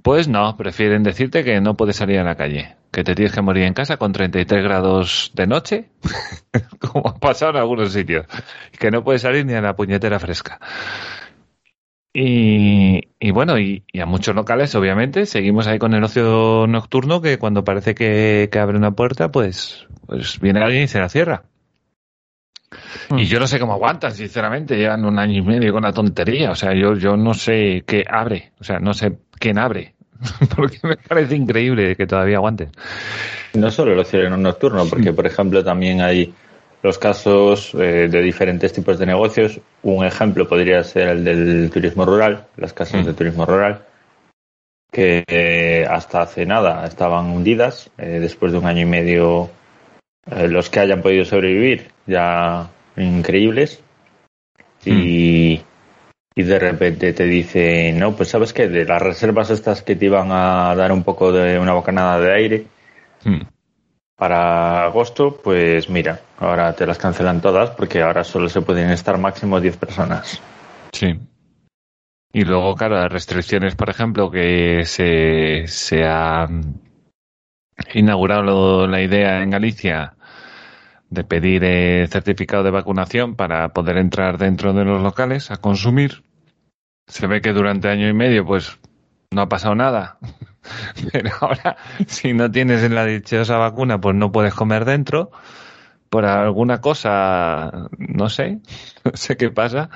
pues 0.02 0.30
no, 0.30 0.56
prefieren 0.56 1.04
decirte 1.04 1.44
que 1.44 1.60
no 1.60 1.76
puedes 1.76 1.98
salir 1.98 2.20
a 2.20 2.24
la 2.24 2.36
calle, 2.36 2.78
que 2.90 3.04
te 3.04 3.16
tienes 3.16 3.34
que 3.34 3.42
morir 3.42 3.64
en 3.64 3.74
casa 3.74 3.98
con 3.98 4.14
33 4.14 4.64
grados 4.64 5.32
de 5.36 5.46
noche, 5.46 5.90
como 6.80 7.10
ha 7.10 7.20
pasado 7.20 7.52
en 7.52 7.58
algunos 7.58 7.92
sitios, 7.92 8.26
que 8.80 8.92
no 8.92 9.04
puedes 9.04 9.24
salir 9.24 9.46
ni 9.46 9.56
a 9.56 9.62
la 9.62 9.76
puñetera 9.76 10.22
fresca. 10.22 10.58
Y, 12.14 13.10
y 13.20 13.32
bueno, 13.32 13.60
y, 13.60 13.84
y 13.92 14.00
a 14.00 14.06
muchos 14.06 14.34
locales, 14.36 14.74
obviamente, 14.76 15.26
seguimos 15.26 15.68
ahí 15.68 15.80
con 15.80 15.94
el 15.94 16.04
ocio 16.06 16.66
nocturno 16.66 17.22
que 17.22 17.38
cuando 17.40 17.66
parece 17.66 17.94
que, 17.94 18.48
que 18.50 18.60
abre 18.60 18.78
una 18.78 18.92
puerta, 18.92 19.32
pues, 19.32 19.86
pues 20.06 20.40
viene 20.40 20.62
alguien 20.64 20.84
y 20.84 20.88
se 20.88 21.00
la 21.00 21.10
cierra. 21.10 21.44
Y 23.16 23.26
yo 23.26 23.40
no 23.40 23.46
sé 23.46 23.60
cómo 23.60 23.74
aguantan, 23.74 24.14
sinceramente, 24.14 24.76
llevan 24.76 25.06
un 25.06 25.20
año 25.20 25.38
y 25.38 25.42
medio 25.42 25.72
con 25.74 25.84
la 25.84 25.94
tontería, 25.94 26.52
o 26.52 26.56
sea, 26.56 26.74
yo, 26.74 26.96
yo 26.96 27.16
no 27.16 27.34
sé 27.36 27.84
qué 27.86 28.04
abre, 28.10 28.52
o 28.60 28.64
sea, 28.64 28.80
no 28.80 28.94
sé 28.96 29.14
quién 29.38 29.60
abre, 29.60 29.94
porque 30.56 30.80
me 30.82 30.98
parece 30.98 31.36
increíble 31.36 31.96
que 31.96 32.08
todavía 32.08 32.38
aguanten. 32.38 32.70
No 33.54 33.70
solo 33.70 33.94
el 33.94 34.00
ocio 34.00 34.28
nocturno, 34.36 34.86
porque, 34.90 35.14
por 35.14 35.28
ejemplo, 35.28 35.64
también 35.64 36.02
hay 36.02 36.34
los 36.82 36.98
casos 36.98 37.74
eh, 37.76 38.08
de 38.10 38.22
diferentes 38.24 38.74
tipos 38.74 38.98
de 38.98 39.06
negocios. 39.06 39.60
Un 39.84 40.04
ejemplo 40.06 40.48
podría 40.48 40.84
ser 40.84 41.10
el 41.10 41.24
del 41.24 41.70
turismo 41.72 42.06
rural, 42.06 42.48
las 42.58 42.74
casas 42.74 43.04
Mm. 43.04 43.06
de 43.06 43.14
turismo 43.14 43.46
rural, 43.46 43.84
que 44.92 45.24
eh, 45.28 45.86
hasta 45.90 46.24
hace 46.24 46.46
nada 46.48 46.86
estaban 46.86 47.28
hundidas. 47.28 47.92
eh, 48.00 48.18
después 48.20 48.52
de 48.52 48.58
un 48.58 48.66
año 48.66 48.82
y 48.82 48.86
medio, 48.86 49.50
los 50.26 50.70
que 50.70 50.80
hayan 50.80 51.02
podido 51.02 51.26
sobrevivir 51.26 51.92
ya 52.06 52.70
increíbles. 52.98 53.82
Y, 54.86 55.62
y 56.36 56.44
de 56.44 56.60
repente 56.60 57.14
te 57.14 57.26
dice, 57.26 57.94
no, 57.94 58.16
pues 58.16 58.30
sabes 58.30 58.52
que 58.52 58.68
de 58.68 58.86
las 58.86 59.02
reservas 59.02 59.50
estas 59.50 59.82
que 59.82 59.96
te 59.96 60.06
iban 60.06 60.30
a 60.32 60.76
dar 60.76 60.92
un 60.92 61.04
poco 61.04 61.32
de 61.32 61.58
una 61.58 61.74
bocanada 61.74 62.20
de 62.20 62.34
aire, 62.34 62.66
Hmm. 63.26 63.42
para 64.18 64.84
agosto, 64.86 65.40
pues 65.42 65.90
mira, 65.90 66.20
ahora 66.38 66.74
te 66.74 66.86
las 66.86 66.98
cancelan 66.98 67.42
todas 67.42 67.72
porque 67.72 68.02
ahora 68.02 68.24
solo 68.24 68.50
se 68.50 68.62
pueden 68.62 68.90
estar 68.90 69.18
máximo 69.18 69.60
10 69.60 69.78
personas. 69.78 70.42
Sí. 70.92 71.20
Y 72.34 72.42
luego, 72.44 72.76
claro, 72.76 72.96
las 72.96 73.12
restricciones, 73.12 73.76
por 73.76 73.90
ejemplo, 73.90 74.30
que 74.30 74.84
se, 74.86 75.68
se 75.68 76.04
ha 76.04 76.48
inaugurado 77.94 78.88
la 78.88 79.02
idea 79.02 79.42
en 79.42 79.50
Galicia 79.50 80.16
de 81.10 81.24
pedir 81.24 81.64
eh, 81.64 82.08
certificado 82.10 82.64
de 82.64 82.72
vacunación 82.72 83.36
para 83.36 83.70
poder 83.70 83.98
entrar 83.98 84.38
dentro 84.38 84.74
de 84.74 84.84
los 84.84 85.02
locales 85.02 85.52
a 85.52 85.58
consumir. 85.58 86.24
Se 87.08 87.28
ve 87.28 87.42
que 87.42 87.54
durante 87.54 87.90
año 87.90 88.10
y 88.10 88.14
medio, 88.14 88.46
pues, 88.46 88.80
no 89.32 89.42
ha 89.42 89.50
pasado 89.50 89.76
nada. 89.76 90.18
Pero 91.12 91.30
ahora, 91.40 91.78
si 92.08 92.34
no 92.34 92.50
tienes 92.50 92.90
la 92.90 93.06
dichosa 93.06 93.58
vacuna, 93.58 94.02
pues 94.02 94.16
no 94.16 94.32
puedes 94.32 94.54
comer 94.54 94.86
dentro. 94.86 95.32
Por 96.10 96.26
alguna 96.26 96.82
cosa, 96.82 97.90
no 97.98 98.30
sé, 98.30 98.60
no 99.04 99.12
sé 99.14 99.38
qué 99.38 99.50
pasa. 99.50 99.90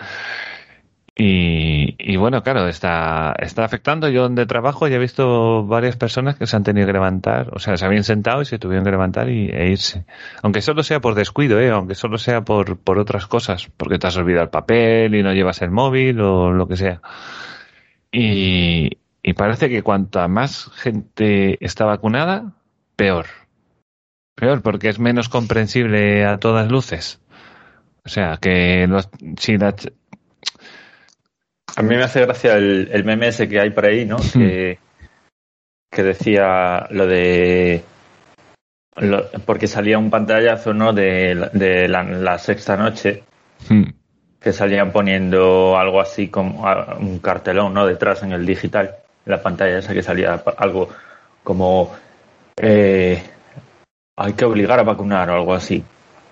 Y, 1.20 2.16
bueno, 2.18 2.44
claro, 2.44 2.68
está, 2.68 3.34
está 3.40 3.66
afectando. 3.66 4.08
Yo 4.08 4.22
donde 4.22 4.46
trabajo 4.46 4.88
ya 4.88 4.98
he 4.98 5.00
visto 5.00 5.66
varias 5.66 5.96
personas 5.96 6.36
que 6.36 6.46
se 6.46 6.56
han 6.56 6.64
tenido 6.64 6.86
que 6.86 6.94
levantar, 6.94 7.50
o 7.54 7.60
sea, 7.60 7.76
se 7.76 7.86
habían 7.86 8.04
sentado 8.04 8.44
y 8.44 8.46
se 8.46 8.60
tuvieron 8.60 8.86
que 8.86 8.92
levantar 8.92 9.28
y, 9.30 9.50
e 9.50 9.72
irse. 9.72 10.06
Aunque 10.44 10.62
solo 10.62 10.84
sea 10.84 11.00
por 11.00 11.16
descuido, 11.16 11.60
¿eh? 11.60 11.72
aunque 11.72 11.96
solo 11.96 12.20
sea 12.20 12.42
por, 12.42 12.78
por 12.78 13.00
otras 13.00 13.26
cosas, 13.26 13.68
porque 13.78 13.98
te 13.98 14.06
has 14.06 14.18
olvidado 14.18 14.44
el 14.44 14.52
papel 14.52 15.16
y 15.16 15.24
no 15.24 15.34
llevas 15.34 15.64
el 15.64 15.72
móvil 15.72 16.22
o 16.22 16.52
lo 16.52 16.68
que 16.68 16.78
sea. 16.78 17.02
Y, 18.12 19.00
y 19.24 19.34
parece 19.34 19.70
que 19.70 19.82
cuanta 19.82 20.28
más 20.28 20.70
gente 20.76 21.58
está 21.66 21.86
vacunada, 21.86 22.54
peor. 22.96 23.26
Peor, 24.36 24.62
porque 24.62 24.90
es 24.90 25.00
menos 25.00 25.30
comprensible 25.30 26.26
a 26.26 26.38
todas 26.38 26.70
luces. 26.70 27.20
O 28.06 28.10
sea, 28.10 28.38
que 28.38 28.86
los, 28.88 29.10
si 29.38 29.58
la, 29.58 29.76
A 31.76 31.82
mí 31.84 31.96
me 31.96 32.04
hace 32.04 32.22
gracia 32.22 32.56
el, 32.56 32.90
el 32.92 33.04
meme 33.04 33.28
ese 33.28 33.48
que 33.48 33.60
hay 33.60 33.70
por 33.70 33.86
ahí, 33.86 34.06
¿no? 34.06 34.18
Que, 34.34 34.80
que 35.92 36.04
decía 36.04 36.88
lo 36.92 37.06
de. 37.06 37.84
lo- 38.98 39.30
porque 39.46 39.68
salía 39.68 39.98
un 40.00 40.10
pantallazo, 40.10 40.74
¿no? 40.74 40.94
De, 40.94 41.36
la- 41.36 41.50
de 41.50 41.88
la, 41.88 42.04
la 42.04 42.38
sexta 42.40 42.76
noche, 42.78 43.24
Hmm. 43.70 43.84
que 44.40 44.54
salían 44.54 44.92
poniendo 44.92 45.78
algo 45.78 46.00
así 46.00 46.28
como 46.30 46.64
un 47.00 47.20
cartelón, 47.20 47.74
¿no? 47.74 47.86
Detrás 47.88 48.22
en 48.24 48.32
el 48.34 48.46
digital, 48.46 48.96
en 49.26 49.32
la 49.32 49.42
pantalla 49.42 49.80
esa 49.80 49.94
que 49.94 50.04
salía 50.04 50.42
algo 50.58 50.90
como. 51.44 51.94
eh, 52.60 53.22
hay 54.20 54.34
que 54.34 54.46
obligar 54.46 54.80
a 54.80 54.84
vacunar 54.84 55.30
o 55.30 55.36
algo 55.36 55.54
así. 55.54 55.84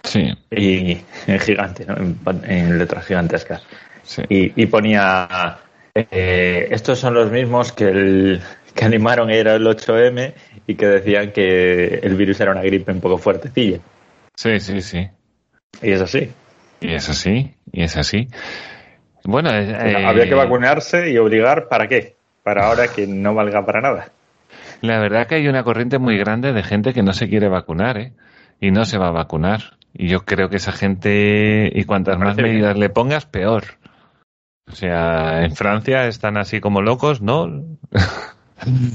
Sí, 0.03 0.31
Y 0.51 0.97
en 1.27 1.39
gigante, 1.39 1.85
¿no? 1.85 1.95
En 2.43 2.77
letras 2.77 3.05
gigantescas. 3.05 3.63
Sí. 4.05 4.21
y, 4.29 4.61
y 4.61 4.65
ponía 4.67 5.59
eh, 5.93 6.67
estos 6.71 6.99
son 6.99 7.13
los 7.13 7.31
mismos 7.31 7.71
que 7.71 7.89
el 7.89 8.41
que 8.73 8.85
animaron 8.85 9.29
a 9.29 9.35
ir 9.35 9.47
al 9.47 9.65
8M 9.65 10.33
y 10.67 10.75
que 10.75 10.85
decían 10.85 11.31
que 11.31 11.99
el 12.03 12.15
virus 12.15 12.39
era 12.39 12.51
una 12.51 12.61
gripe 12.61 12.91
un 12.91 13.01
poco 13.01 13.17
fuertecilla 13.17 13.79
Sí, 14.35 14.59
sí, 14.59 14.81
sí. 14.81 15.07
y 15.81 15.91
es 15.91 16.01
así 16.01 16.31
Y 16.81 16.93
es 16.93 17.09
así, 17.09 17.55
y 17.71 17.83
es 17.83 17.95
así. 17.95 18.27
Bueno, 19.23 19.49
eh, 19.51 20.05
había 20.05 20.27
que 20.27 20.35
vacunarse 20.35 21.09
y 21.09 21.17
obligar 21.17 21.67
para 21.67 21.87
qué 21.87 22.15
para 22.43 22.67
ahora 22.67 22.89
que 22.89 23.07
no 23.07 23.33
valga 23.33 23.65
para 23.65 23.81
nada 23.81 24.09
La 24.81 24.99
verdad 24.99 25.25
que 25.25 25.35
hay 25.35 25.47
una 25.47 25.63
corriente 25.63 25.97
muy 25.97 26.17
grande 26.17 26.53
de 26.53 26.61
gente 26.61 26.93
que 26.93 27.01
no 27.01 27.13
se 27.13 27.27
quiere 27.27 27.47
vacunar, 27.47 27.97
¿eh? 27.97 28.13
Y 28.59 28.71
no 28.71 28.85
se 28.85 28.97
va 28.97 29.07
a 29.07 29.11
vacunar. 29.11 29.77
Y 29.93 30.07
yo 30.09 30.25
creo 30.25 30.49
que 30.49 30.57
esa 30.57 30.71
gente, 30.71 31.71
y 31.73 31.83
cuantas 31.85 32.17
más 32.19 32.37
medidas 32.37 32.77
le 32.77 32.89
pongas, 32.89 33.25
peor. 33.25 33.63
O 34.71 34.75
sea, 34.75 35.43
en 35.45 35.55
Francia 35.55 36.07
están 36.07 36.37
así 36.37 36.59
como 36.59 36.81
locos, 36.81 37.21
¿no? 37.21 37.63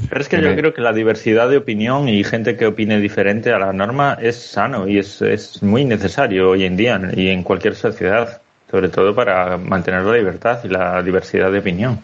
pero 0.09 0.21
es 0.21 0.29
que 0.29 0.43
yo 0.43 0.57
creo 0.57 0.75
que 0.75 0.81
la 0.81 0.93
diversidad 0.93 1.49
de 1.49 1.59
opinión 1.59 2.09
y 2.09 2.25
gente 2.25 2.57
que 2.57 2.67
opine 2.67 2.99
diferente 2.99 3.53
a 3.53 3.59
la 3.59 3.73
norma 3.73 4.19
es 4.21 4.37
sano 4.37 4.89
y 4.89 4.99
es, 4.99 5.23
es 5.23 5.63
muy 5.63 5.85
necesario 5.85 6.51
hoy 6.51 6.65
en 6.65 6.77
día 6.77 7.01
y 7.15 7.29
en 7.29 7.43
cualquier 7.43 7.75
sociedad 7.77 8.43
sobre 8.71 8.89
todo 8.89 9.15
para 9.15 9.57
mantener 9.59 10.03
la 10.03 10.17
libertad 10.17 10.61
y 10.65 10.69
la 10.69 11.03
diversidad 11.03 11.53
de 11.53 11.59
opinión 11.61 12.01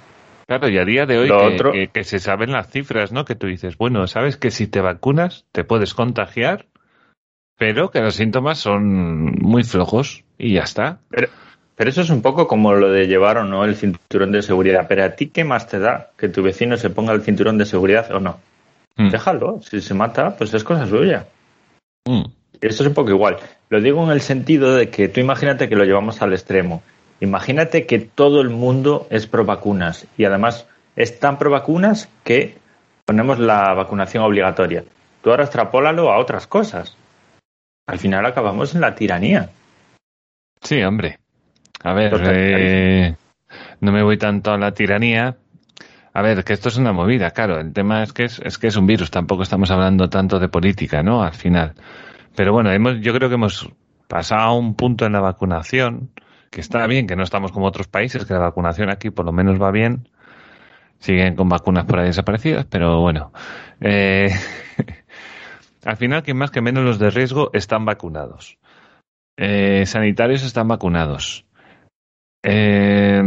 Claro, 0.47 0.69
y 0.69 0.79
a 0.79 0.85
día 0.85 1.07
de 1.07 1.19
hoy 1.19 1.29
que, 1.29 1.35
otro- 1.35 1.73
que- 1.73 1.89
que 1.89 2.05
se 2.05 2.21
saben 2.21 2.53
las 2.53 2.71
cifras, 2.71 3.11
¿no? 3.11 3.25
Que 3.25 3.35
tú 3.35 3.49
dices, 3.49 3.77
bueno, 3.77 4.07
sabes 4.07 4.37
que 4.37 4.53
si 4.53 4.69
te 4.69 4.81
vacunas 4.81 5.45
te 5.51 5.65
puedes 5.65 5.93
contagiar, 5.93 6.67
pero 7.59 7.91
que 7.91 8.01
los 8.01 8.15
síntomas 8.15 8.59
son 8.59 9.35
muy 9.41 9.65
flojos 9.65 10.23
y 10.39 10.53
ya 10.53 10.63
está. 10.63 11.01
Pero, 11.11 11.29
pero 11.77 11.91
eso 11.91 12.01
es 12.01 12.11
un 12.11 12.23
poco 12.23 12.49
como 12.49 12.73
lo 12.73 12.91
de 12.91 13.07
llevar 13.07 13.37
o 13.37 13.45
no 13.45 13.65
el 13.65 13.77
cinturón 13.77 14.33
de 14.33 14.41
seguridad. 14.41 14.87
Pero 14.89 15.05
a 15.05 15.11
ti, 15.11 15.29
¿qué 15.29 15.45
más 15.45 15.69
te 15.69 15.79
da 15.79 16.11
que 16.17 16.31
tu 16.31 16.43
vecino 16.43 16.79
se 16.79 16.89
ponga 16.89 17.13
el 17.13 17.21
cinturón 17.21 17.59
de 17.59 17.67
seguridad 17.67 18.11
o 18.13 18.19
no? 18.19 18.41
Mm. 18.97 19.11
Déjalo. 19.11 19.61
Si 19.63 19.83
se 19.83 19.93
mata, 19.93 20.37
pues 20.37 20.55
es 20.55 20.65
cosa 20.65 20.87
suya. 20.87 21.27
Mm. 22.07 22.25
Esto 22.63 22.83
es 22.83 22.89
un 22.89 22.95
poco 22.95 23.11
igual. 23.11 23.37
Lo 23.69 23.83
digo 23.83 24.03
en 24.03 24.11
el 24.11 24.23
sentido 24.23 24.75
de 24.75 24.89
que 24.89 25.09
tú 25.09 25.21
imagínate 25.21 25.69
que 25.69 25.77
lo 25.77 25.85
llevamos 25.85 26.23
al 26.23 26.33
extremo. 26.33 26.83
Imagínate 27.21 27.85
que 27.85 27.99
todo 27.99 28.41
el 28.41 28.49
mundo 28.49 29.07
es 29.11 29.27
pro 29.27 29.45
vacunas 29.45 30.07
y 30.17 30.25
además 30.25 30.67
es 30.97 31.21
tan 31.21 31.39
pro 31.39 31.51
vacunas 31.51 32.09
que 32.25 32.57
ponemos 33.05 33.39
la 33.39 33.75
vacunación 33.75 34.25
obligatoria. 34.25 34.85
Tú 35.23 35.31
ahora 35.31 35.45
extrapólalo 35.45 36.11
a 36.11 36.19
otras 36.19 36.47
cosas. 36.47 36.97
Al 37.87 37.99
final 37.99 38.25
acabamos 38.25 38.75
en 38.75 38.81
la 38.81 38.95
tiranía. 38.95 39.51
Sí, 40.63 40.83
hombre. 40.83 41.19
A 41.87 41.95
ver, 41.95 42.21
eh, 42.21 43.15
no 43.81 43.93
me 43.93 44.03
voy 44.03 44.19
tanto 44.19 44.51
a 44.51 44.59
la 44.59 44.73
tiranía. 44.73 45.37
A 46.13 46.21
ver, 46.21 46.43
que 46.43 46.53
esto 46.53 46.69
es 46.69 46.79
una 46.79 46.93
movida, 46.93 47.31
claro. 47.31 47.61
El 47.61 47.73
tema 47.73 48.03
es 48.03 48.13
que 48.13 48.25
es, 48.25 48.41
es 48.41 48.59
que 48.59 48.67
es 48.67 48.75
un 48.75 48.89
virus. 48.89 49.13
Tampoco 49.13 49.45
estamos 49.45 49.71
hablando 49.71 50.11
tanto 50.11 50.41
de 50.41 50.49
política, 50.49 51.05
¿no? 51.05 51.23
Al 51.23 51.35
final. 51.35 51.75
Pero 52.35 52.53
bueno, 52.53 52.73
hemos, 52.73 53.01
yo 53.03 53.15
creo 53.15 53.29
que 53.29 53.37
hemos 53.37 53.71
pasado 54.09 54.41
a 54.43 54.59
un 54.59 54.75
punto 54.75 55.07
en 55.07 55.13
la 55.13 55.21
vacunación 55.21 56.11
que 56.51 56.61
está 56.61 56.85
bien, 56.89 57.07
que 57.07 57.15
no 57.15 57.23
estamos 57.23 57.53
como 57.53 57.67
otros 57.67 57.87
países, 57.87 58.25
que 58.25 58.35
la 58.35 58.41
vacunación 58.41 58.91
aquí 58.91 59.11
por 59.11 59.25
lo 59.25 59.31
menos 59.31 59.63
va 59.63 59.71
bien. 59.71 60.09
Siguen 60.99 61.37
con 61.37 61.49
vacunas 61.49 61.85
por 61.85 62.01
ahí 62.01 62.07
desaparecidas, 62.07 62.65
pero 62.65 63.01
bueno. 63.01 63.33
Eh, 63.81 64.33
al 65.85 65.97
final, 65.97 66.25
que 66.25 66.35
más 66.35 66.51
que 66.51 66.63
menos 66.63 66.83
los 66.83 66.99
de 66.99 67.11
riesgo 67.11 67.51
están 67.53 67.85
vacunados. 67.85 68.59
Eh, 69.37 69.85
sanitarios 69.87 70.43
están 70.43 70.67
vacunados. 70.67 71.46
Eh, 72.49 73.23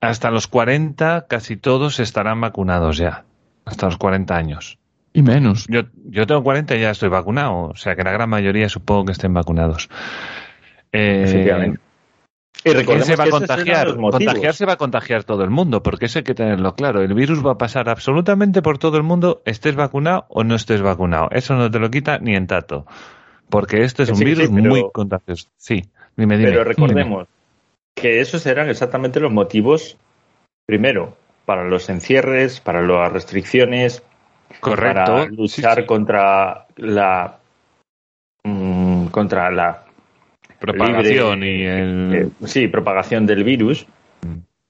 hasta 0.00 0.30
los 0.30 0.46
40 0.46 1.26
casi 1.28 1.56
todos 1.56 1.98
estarán 2.00 2.40
vacunados 2.40 2.96
ya. 2.98 3.24
Hasta 3.64 3.86
los 3.86 3.96
40 3.96 4.36
años. 4.36 4.78
Y 5.12 5.22
menos. 5.22 5.66
Yo, 5.68 5.82
yo 6.04 6.26
tengo 6.26 6.42
40 6.42 6.76
y 6.76 6.80
ya 6.80 6.90
estoy 6.90 7.08
vacunado. 7.08 7.64
O 7.70 7.74
sea 7.76 7.96
que 7.96 8.04
la 8.04 8.12
gran 8.12 8.28
mayoría 8.30 8.68
supongo 8.68 9.06
que 9.06 9.12
estén 9.12 9.34
vacunados. 9.34 9.88
Eh, 10.92 11.22
Efectivamente. 11.26 11.80
Y 12.64 12.72
¿Quién 12.72 13.04
se 13.04 13.14
va 13.16 13.24
a 13.24 13.30
contagiar? 13.30 13.86
los 13.88 13.98
motivos. 13.98 14.24
Contagiar 14.32 14.54
se 14.54 14.66
va 14.66 14.72
a 14.72 14.76
contagiar 14.76 15.24
todo 15.24 15.44
el 15.44 15.50
mundo, 15.50 15.82
porque 15.82 16.06
eso 16.06 16.18
hay 16.18 16.24
que 16.24 16.34
tenerlo 16.34 16.74
claro. 16.74 17.02
El 17.02 17.14
virus 17.14 17.44
va 17.44 17.52
a 17.52 17.58
pasar 17.58 17.88
absolutamente 17.88 18.62
por 18.62 18.78
todo 18.78 18.96
el 18.96 19.04
mundo, 19.04 19.42
estés 19.44 19.76
vacunado 19.76 20.26
o 20.28 20.42
no 20.44 20.54
estés 20.56 20.82
vacunado. 20.82 21.28
Eso 21.30 21.54
no 21.54 21.70
te 21.70 21.78
lo 21.78 21.88
quita 21.90 22.18
ni 22.18 22.34
en 22.34 22.46
tato. 22.48 22.84
Porque 23.48 23.82
esto 23.84 24.02
es 24.02 24.08
Que 24.08 24.14
un 24.14 24.18
virus 24.20 24.46
sí, 24.48 24.52
pero- 24.54 24.70
muy 24.70 24.84
contagioso. 24.92 25.48
Sí, 25.56 25.82
dime, 26.16 26.36
dime. 26.36 26.50
Pero 26.50 26.64
recordemos 26.64 27.28
que 27.94 28.20
esos 28.20 28.46
eran 28.46 28.68
exactamente 28.68 29.20
los 29.20 29.32
motivos, 29.32 29.96
primero, 30.66 31.16
para 31.44 31.64
los 31.64 31.88
encierres, 31.88 32.60
para 32.60 32.82
las 32.82 33.12
restricciones, 33.12 34.02
Correcto. 34.60 35.04
para 35.14 35.24
luchar 35.26 35.80
sí. 35.80 35.86
contra 35.86 36.66
la 36.76 37.38
mm, 38.44 39.06
contra 39.08 39.50
la 39.50 39.84
propagación 40.58 41.40
libre, 41.40 41.56
y 41.56 41.66
el... 41.66 42.14
eh, 42.14 42.46
sí 42.46 42.68
propagación 42.68 43.26
del 43.26 43.44
virus. 43.44 43.86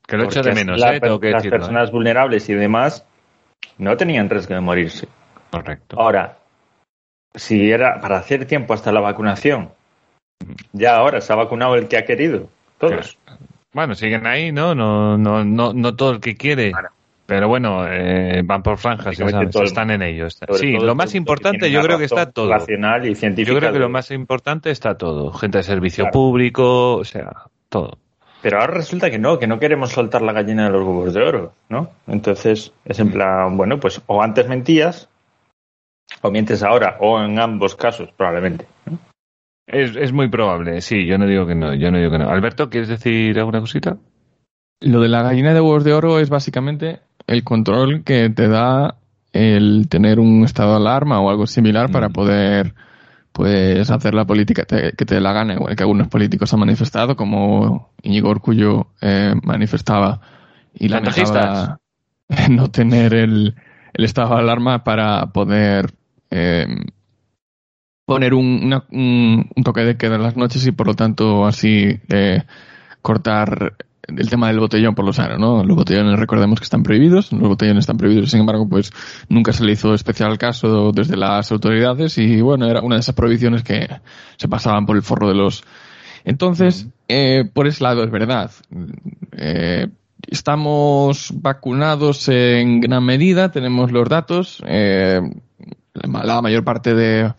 que 0.06 0.16
lo 0.16 0.24
echo 0.24 0.42
de 0.42 0.52
menos, 0.54 0.80
la- 0.80 0.96
eh, 0.96 1.00
tengo 1.00 1.20
que 1.20 1.30
las 1.30 1.42
decirlo. 1.42 1.58
personas 1.58 1.90
vulnerables 1.92 2.48
y 2.48 2.54
demás 2.54 3.04
no 3.78 3.96
tenían 3.96 4.28
riesgo 4.30 4.54
de 4.54 4.60
morirse. 4.60 5.08
Correcto. 5.50 5.98
Ahora, 6.00 6.38
si 7.34 7.70
era 7.70 8.00
para 8.00 8.18
hacer 8.18 8.46
tiempo 8.46 8.74
hasta 8.74 8.90
la 8.92 9.00
vacunación, 9.00 9.70
ya 10.72 10.96
ahora 10.96 11.20
se 11.20 11.32
ha 11.32 11.36
vacunado 11.36 11.74
el 11.74 11.88
que 11.88 11.96
ha 11.98 12.04
querido, 12.04 12.48
todos. 12.78 13.18
Bueno, 13.72 13.94
siguen 13.94 14.26
ahí, 14.26 14.50
¿no? 14.52 14.74
No, 14.74 15.18
no, 15.18 15.44
no, 15.44 15.72
no 15.72 15.94
todo 15.96 16.12
el 16.12 16.20
que 16.20 16.36
quiere. 16.36 16.72
Pero 17.26 17.46
bueno, 17.46 17.86
eh, 17.86 18.40
van 18.42 18.62
por 18.62 18.78
franjas, 18.78 19.14
sabes, 19.16 19.54
están 19.54 19.90
en 19.90 20.00
ello. 20.00 20.26
está- 20.26 20.46
Sobre 20.46 20.58
Sí, 20.60 20.72
lo 20.72 20.94
más 20.94 21.14
importante 21.14 21.70
yo 21.70 21.82
creo 21.82 21.98
que 21.98 22.04
está 22.06 22.30
todo. 22.30 22.50
Racional 22.50 23.06
y 23.06 23.14
científica. 23.14 23.52
Yo 23.52 23.58
creo 23.60 23.72
que 23.72 23.78
lo 23.78 23.90
más 23.90 24.10
importante 24.10 24.70
está 24.70 24.96
todo. 24.96 25.30
Gente 25.34 25.58
de 25.58 25.64
servicio 25.64 26.04
Claro. 26.04 26.12
público, 26.12 26.96
o 26.96 27.04
sea, 27.04 27.30
todo. 27.68 27.98
Pero 28.40 28.60
ahora 28.60 28.72
resulta 28.72 29.10
que 29.10 29.18
no, 29.18 29.38
que 29.38 29.46
no 29.46 29.58
queremos 29.58 29.90
soltar 29.90 30.22
la 30.22 30.32
gallina 30.32 30.64
de 30.64 30.70
los 30.70 30.82
huevos 30.84 31.12
de 31.12 31.22
oro, 31.22 31.52
¿no? 31.68 31.90
Entonces 32.06 32.72
es 32.86 32.98
en 33.00 33.10
plan, 33.10 33.56
bueno, 33.58 33.78
pues 33.78 34.00
o 34.06 34.22
antes 34.22 34.48
mentías, 34.48 35.08
o 36.22 36.30
mientes 36.30 36.62
ahora, 36.62 36.96
o 37.00 37.20
en 37.20 37.38
ambos 37.38 37.76
casos, 37.76 38.08
probablemente. 38.16 38.66
Es, 39.68 39.94
es 39.96 40.12
muy 40.12 40.28
probable, 40.28 40.80
sí, 40.80 41.06
yo 41.06 41.18
no 41.18 41.26
digo 41.26 41.46
que 41.46 41.54
no, 41.54 41.74
yo 41.74 41.90
no 41.90 41.98
digo 41.98 42.10
que 42.10 42.18
no. 42.18 42.28
Alberto, 42.30 42.70
¿quieres 42.70 42.88
decir 42.88 43.38
alguna 43.38 43.60
cosita? 43.60 43.98
Lo 44.80 45.00
de 45.00 45.08
la 45.08 45.22
gallina 45.22 45.52
de 45.52 45.60
huevos 45.60 45.84
de 45.84 45.92
oro 45.92 46.18
es 46.20 46.30
básicamente 46.30 47.00
el 47.26 47.44
control 47.44 48.02
que 48.02 48.30
te 48.30 48.48
da 48.48 48.96
el 49.32 49.88
tener 49.90 50.20
un 50.20 50.44
estado 50.44 50.70
de 50.70 50.76
alarma 50.76 51.20
o 51.20 51.28
algo 51.28 51.46
similar 51.46 51.90
para 51.90 52.08
Mm. 52.08 52.12
poder 52.12 52.74
pues 53.32 53.88
hacer 53.90 54.14
la 54.14 54.24
política 54.24 54.64
te- 54.64 54.92
que 54.92 55.04
te 55.04 55.14
dé 55.16 55.20
la 55.20 55.32
gana, 55.32 55.54
igual 55.54 55.76
que 55.76 55.82
algunos 55.82 56.08
políticos 56.08 56.52
han 56.54 56.60
manifestado, 56.60 57.14
como 57.14 57.92
Íñigo 58.02 58.30
Urcullo 58.30 58.88
eh, 59.02 59.34
manifestaba 59.42 60.20
y 60.74 60.88
lamentaba 60.88 61.78
no 62.50 62.70
tener 62.70 63.14
el, 63.14 63.54
el 63.92 64.04
estado 64.04 64.34
de 64.34 64.40
alarma 64.40 64.82
para 64.82 65.26
poder 65.26 65.92
eh, 66.30 66.66
poner 68.08 68.32
un, 68.32 68.62
una- 68.64 68.84
un, 68.90 69.50
un 69.54 69.62
toque 69.64 69.82
de 69.82 69.98
queda 69.98 70.14
en 70.16 70.22
las 70.22 70.34
noches 70.34 70.66
y 70.66 70.72
por 70.72 70.86
lo 70.86 70.94
tanto 70.94 71.44
así 71.46 72.00
eh, 72.08 72.42
cortar 73.02 73.74
el 74.06 74.30
tema 74.30 74.46
del 74.48 74.60
botellón 74.60 74.94
por 74.94 75.04
los 75.04 75.18
aros, 75.18 75.38
¿no? 75.38 75.62
Los 75.62 75.76
botellones 75.76 76.18
recordemos 76.18 76.58
que 76.58 76.64
están 76.64 76.82
prohibidos, 76.82 77.30
los 77.34 77.46
botellones 77.48 77.82
están 77.82 77.98
prohibidos, 77.98 78.30
sin 78.30 78.40
embargo, 78.40 78.66
pues 78.66 78.90
nunca 79.28 79.52
se 79.52 79.62
le 79.62 79.72
hizo 79.72 79.92
especial 79.92 80.38
caso 80.38 80.90
desde 80.92 81.18
las 81.18 81.52
autoridades 81.52 82.16
y 82.16 82.40
bueno, 82.40 82.64
era 82.66 82.80
una 82.80 82.94
de 82.94 83.00
esas 83.00 83.14
prohibiciones 83.14 83.62
que 83.62 83.86
se 84.38 84.48
pasaban 84.48 84.86
por 84.86 84.96
el 84.96 85.02
forro 85.02 85.28
de 85.28 85.34
los... 85.34 85.62
Entonces, 86.24 86.88
eh, 87.08 87.44
por 87.52 87.66
ese 87.66 87.84
lado 87.84 88.02
es 88.02 88.10
verdad. 88.10 88.50
Eh, 89.32 89.88
estamos 90.26 91.30
vacunados 91.34 92.26
en 92.30 92.80
gran 92.80 93.04
medida, 93.04 93.50
tenemos 93.52 93.92
los 93.92 94.08
datos, 94.08 94.62
eh, 94.66 95.20
la 95.92 96.40
mayor 96.40 96.64
parte 96.64 96.94
de, 96.94 97.34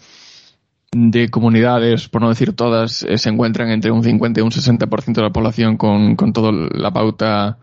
de 0.91 1.29
comunidades, 1.29 2.09
por 2.09 2.21
no 2.21 2.29
decir 2.29 2.53
todas, 2.55 3.03
eh, 3.03 3.17
se 3.17 3.29
encuentran 3.29 3.69
entre 3.69 3.91
un 3.91 4.03
50 4.03 4.39
y 4.39 4.43
un 4.43 4.51
60% 4.51 5.13
de 5.13 5.21
la 5.21 5.29
población 5.31 5.77
con, 5.77 6.15
con 6.15 6.33
toda 6.33 6.51
la 6.51 6.91
pauta 6.91 7.57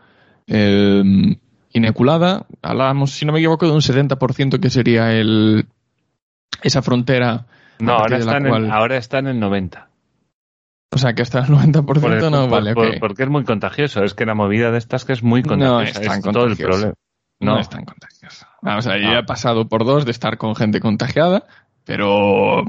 eh, 0.46 1.02
inoculada. 1.72 2.46
Hablábamos, 2.62 3.10
si 3.12 3.24
no 3.26 3.32
me 3.32 3.40
equivoco, 3.40 3.66
de 3.66 3.72
un 3.72 3.80
70% 3.80 4.60
que 4.60 4.70
sería 4.70 5.12
el 5.12 5.66
esa 6.62 6.82
frontera. 6.82 7.46
No, 7.78 7.92
ahora 7.94 8.16
están, 8.18 8.44
en, 8.46 8.50
cual- 8.50 8.70
ahora 8.70 8.96
están 8.96 9.26
en 9.26 9.40
90. 9.40 9.88
O 10.92 10.98
sea, 10.98 11.14
que 11.14 11.22
hasta 11.22 11.40
el 11.40 11.46
90% 11.46 11.84
Por 11.84 12.12
el- 12.12 12.30
no, 12.30 12.42
por- 12.42 12.50
vale, 12.50 12.74
por- 12.74 12.86
ok. 12.86 12.94
Porque 13.00 13.24
es 13.24 13.28
muy 13.28 13.44
contagioso. 13.44 14.04
Es 14.04 14.14
que 14.14 14.24
la 14.24 14.34
movida 14.34 14.70
de 14.70 14.78
estas 14.78 15.04
que 15.04 15.12
es 15.12 15.22
muy 15.22 15.42
No 15.42 15.48
contagiosa. 15.50 16.00
es 16.00 16.06
tan 16.08 16.22
todo 16.32 16.44
el 16.46 16.56
problema. 16.56 16.94
No, 17.40 17.54
No. 17.56 17.60
es 17.60 17.68
tan 17.68 17.84
contagioso. 17.84 18.46
Vamos 18.62 18.86
a 18.86 18.92
ver, 18.92 19.02
yo 19.02 19.08
Ah. 19.08 19.12
ya 19.14 19.18
he 19.18 19.24
pasado 19.24 19.68
por 19.68 19.84
dos 19.84 20.04
de 20.06 20.10
estar 20.12 20.38
con 20.38 20.54
gente 20.56 20.80
contagiada, 20.80 21.44
pero 21.86 22.64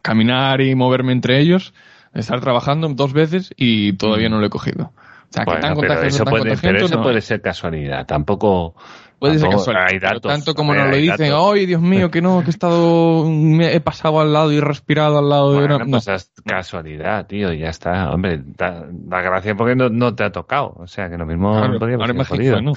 caminar 0.00 0.62
y 0.62 0.74
moverme 0.74 1.12
entre 1.12 1.40
ellos, 1.40 1.74
estar 2.14 2.40
trabajando 2.40 2.88
dos 2.88 3.12
veces 3.12 3.52
y 3.56 3.94
todavía 3.94 4.30
no 4.30 4.38
lo 4.38 4.46
he 4.46 4.50
cogido. 4.50 4.92
O 4.94 5.32
sea, 5.34 5.44
que 5.44 5.60
tan 5.60 5.74
contagioso, 5.74 6.06
eso, 6.06 6.24
tan 6.24 6.32
puede, 6.32 6.56
pero 6.56 6.78
eso 6.78 6.96
no 6.96 7.02
puede 7.02 7.20
ser 7.20 7.42
casualidad. 7.42 8.06
Tampoco. 8.06 8.76
Puede 9.18 9.38
ser 9.38 9.48
pero 9.48 10.00
datos, 10.00 10.32
tanto 10.32 10.54
como 10.54 10.72
ver, 10.72 10.82
nos 10.82 10.90
lo 10.90 10.96
dicen. 10.96 11.32
¡ay, 11.34 11.66
Dios 11.66 11.80
mío, 11.80 12.10
que 12.10 12.20
no, 12.20 12.40
que 12.40 12.48
he 12.48 12.50
estado, 12.50 13.28
me 13.28 13.74
he 13.74 13.80
pasado 13.80 14.20
al 14.20 14.32
lado 14.32 14.52
y 14.52 14.58
he 14.58 14.60
respirado 14.60 15.18
al 15.18 15.28
lado 15.28 15.52
de 15.52 15.64
una... 15.64 15.78
No. 15.78 15.86
pues 15.86 16.08
es 16.08 16.30
casualidad, 16.44 17.26
tío, 17.26 17.52
ya 17.52 17.70
está. 17.70 18.10
Hombre, 18.12 18.42
da, 18.44 18.86
da 18.88 19.22
gracia 19.22 19.54
porque 19.54 19.74
no, 19.74 19.88
no 19.88 20.14
te 20.14 20.24
ha 20.24 20.30
tocado. 20.30 20.74
O 20.76 20.86
sea, 20.86 21.08
que 21.08 21.16
lo 21.16 21.26
mismo 21.26 21.52
Claro, 21.52 21.78
podría 21.78 21.96
haber. 21.96 22.62
¿no? 22.62 22.74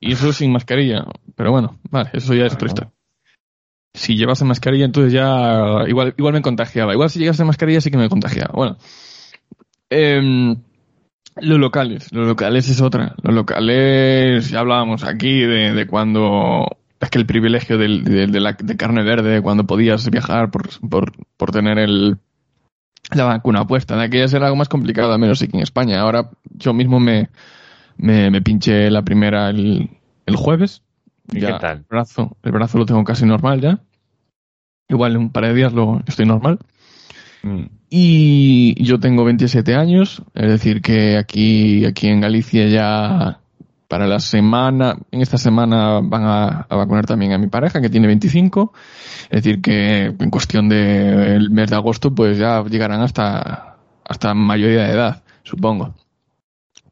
Y 0.00 0.12
eso 0.12 0.32
sin 0.32 0.50
mascarilla. 0.50 1.04
Pero 1.36 1.52
bueno, 1.52 1.78
vale, 1.90 2.10
eso 2.14 2.34
ya 2.34 2.46
es 2.46 2.52
historia. 2.52 2.90
Si 3.94 4.16
llevase 4.16 4.44
mascarilla, 4.44 4.86
entonces 4.86 5.12
ya 5.12 5.84
igual, 5.86 6.14
igual 6.16 6.32
me 6.34 6.42
contagiaba. 6.42 6.92
Igual 6.94 7.10
si 7.10 7.18
llegase 7.18 7.44
mascarilla 7.44 7.80
sí 7.80 7.90
que 7.90 7.98
me 7.98 8.08
contagiaba. 8.08 8.52
Bueno. 8.54 8.76
Em, 9.90 10.56
los 11.36 11.58
locales. 11.58 12.12
Los 12.12 12.26
locales 12.26 12.68
es 12.68 12.80
otra. 12.80 13.14
Los 13.22 13.34
locales, 13.34 14.50
ya 14.50 14.60
hablábamos 14.60 15.04
aquí 15.04 15.40
de, 15.40 15.72
de 15.72 15.86
cuando... 15.86 16.66
Es 17.00 17.10
que 17.10 17.18
el 17.18 17.26
privilegio 17.26 17.78
del- 17.78 18.04
de, 18.04 18.40
la 18.40 18.52
de 18.52 18.76
carne 18.76 19.02
verde, 19.02 19.42
cuando 19.42 19.66
podías 19.66 20.08
viajar 20.08 20.50
por, 20.52 20.68
por, 20.88 21.12
por 21.36 21.50
tener 21.50 21.78
el, 21.78 22.16
la 23.10 23.24
vacuna 23.24 23.66
puesta. 23.66 23.96
De 23.96 24.04
aquellas 24.04 24.32
era 24.32 24.46
algo 24.46 24.56
más 24.56 24.68
complicado, 24.68 25.12
al 25.12 25.18
menos 25.18 25.42
aquí 25.42 25.50
en 25.56 25.62
España. 25.64 26.00
Ahora 26.00 26.30
yo 26.44 26.72
mismo 26.72 27.00
me, 27.00 27.28
me, 27.96 28.30
me 28.30 28.40
pinché 28.40 28.88
la 28.88 29.02
primera 29.02 29.50
el, 29.50 29.90
el 30.26 30.36
jueves. 30.36 30.82
¿Y 31.30 31.40
Ya 31.40 31.52
qué 31.52 31.58
tal? 31.60 31.76
El 31.78 31.84
brazo, 31.88 32.36
el 32.42 32.52
brazo 32.52 32.78
lo 32.78 32.86
tengo 32.86 33.04
casi 33.04 33.26
normal 33.26 33.60
ya. 33.60 33.80
Igual 34.88 35.12
en 35.12 35.18
un 35.18 35.32
par 35.32 35.46
de 35.46 35.54
días 35.54 35.72
lo 35.72 36.00
estoy 36.06 36.26
normal. 36.26 36.58
Mm. 37.42 37.64
Y 37.90 38.82
yo 38.82 39.00
tengo 39.00 39.24
27 39.24 39.74
años, 39.74 40.22
es 40.34 40.48
decir 40.48 40.80
que 40.80 41.18
aquí, 41.18 41.84
aquí 41.84 42.08
en 42.08 42.20
Galicia 42.20 42.66
ya 42.66 43.40
para 43.88 44.06
la 44.06 44.20
semana, 44.20 44.96
en 45.10 45.20
esta 45.20 45.36
semana 45.36 46.00
van 46.02 46.24
a, 46.24 46.66
a 46.68 46.76
vacunar 46.76 47.04
también 47.04 47.32
a 47.32 47.38
mi 47.38 47.48
pareja 47.48 47.82
que 47.82 47.90
tiene 47.90 48.06
25. 48.06 48.72
Es 49.24 49.42
decir 49.42 49.60
que 49.60 50.06
en 50.06 50.30
cuestión 50.30 50.68
del 50.68 51.50
mes 51.50 51.68
de 51.68 51.76
agosto 51.76 52.14
pues 52.14 52.38
ya 52.38 52.62
llegarán 52.64 53.02
hasta, 53.02 53.76
hasta 54.04 54.32
mayoría 54.32 54.84
de 54.84 54.92
edad, 54.92 55.22
supongo. 55.42 55.94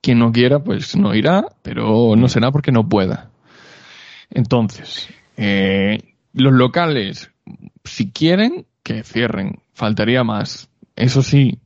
Quien 0.02 0.19
no 0.19 0.32
quiera 0.32 0.59
pues 0.62 0.97
no 0.97 1.15
irá, 1.15 1.44
pero 1.62 2.16
no 2.16 2.28
será 2.28 2.51
porque 2.51 2.73
no 2.73 2.89
pueda. 2.89 3.30
Entonces, 4.31 5.09
eh, 5.36 5.98
los 6.32 6.52
locales, 6.52 7.31
si 7.85 8.11
quieren, 8.11 8.66
que 8.82 9.02
cierren. 9.02 9.61
Faltaría 9.73 10.24
más. 10.24 10.69
Eso 10.97 11.23
sí, 11.23 11.59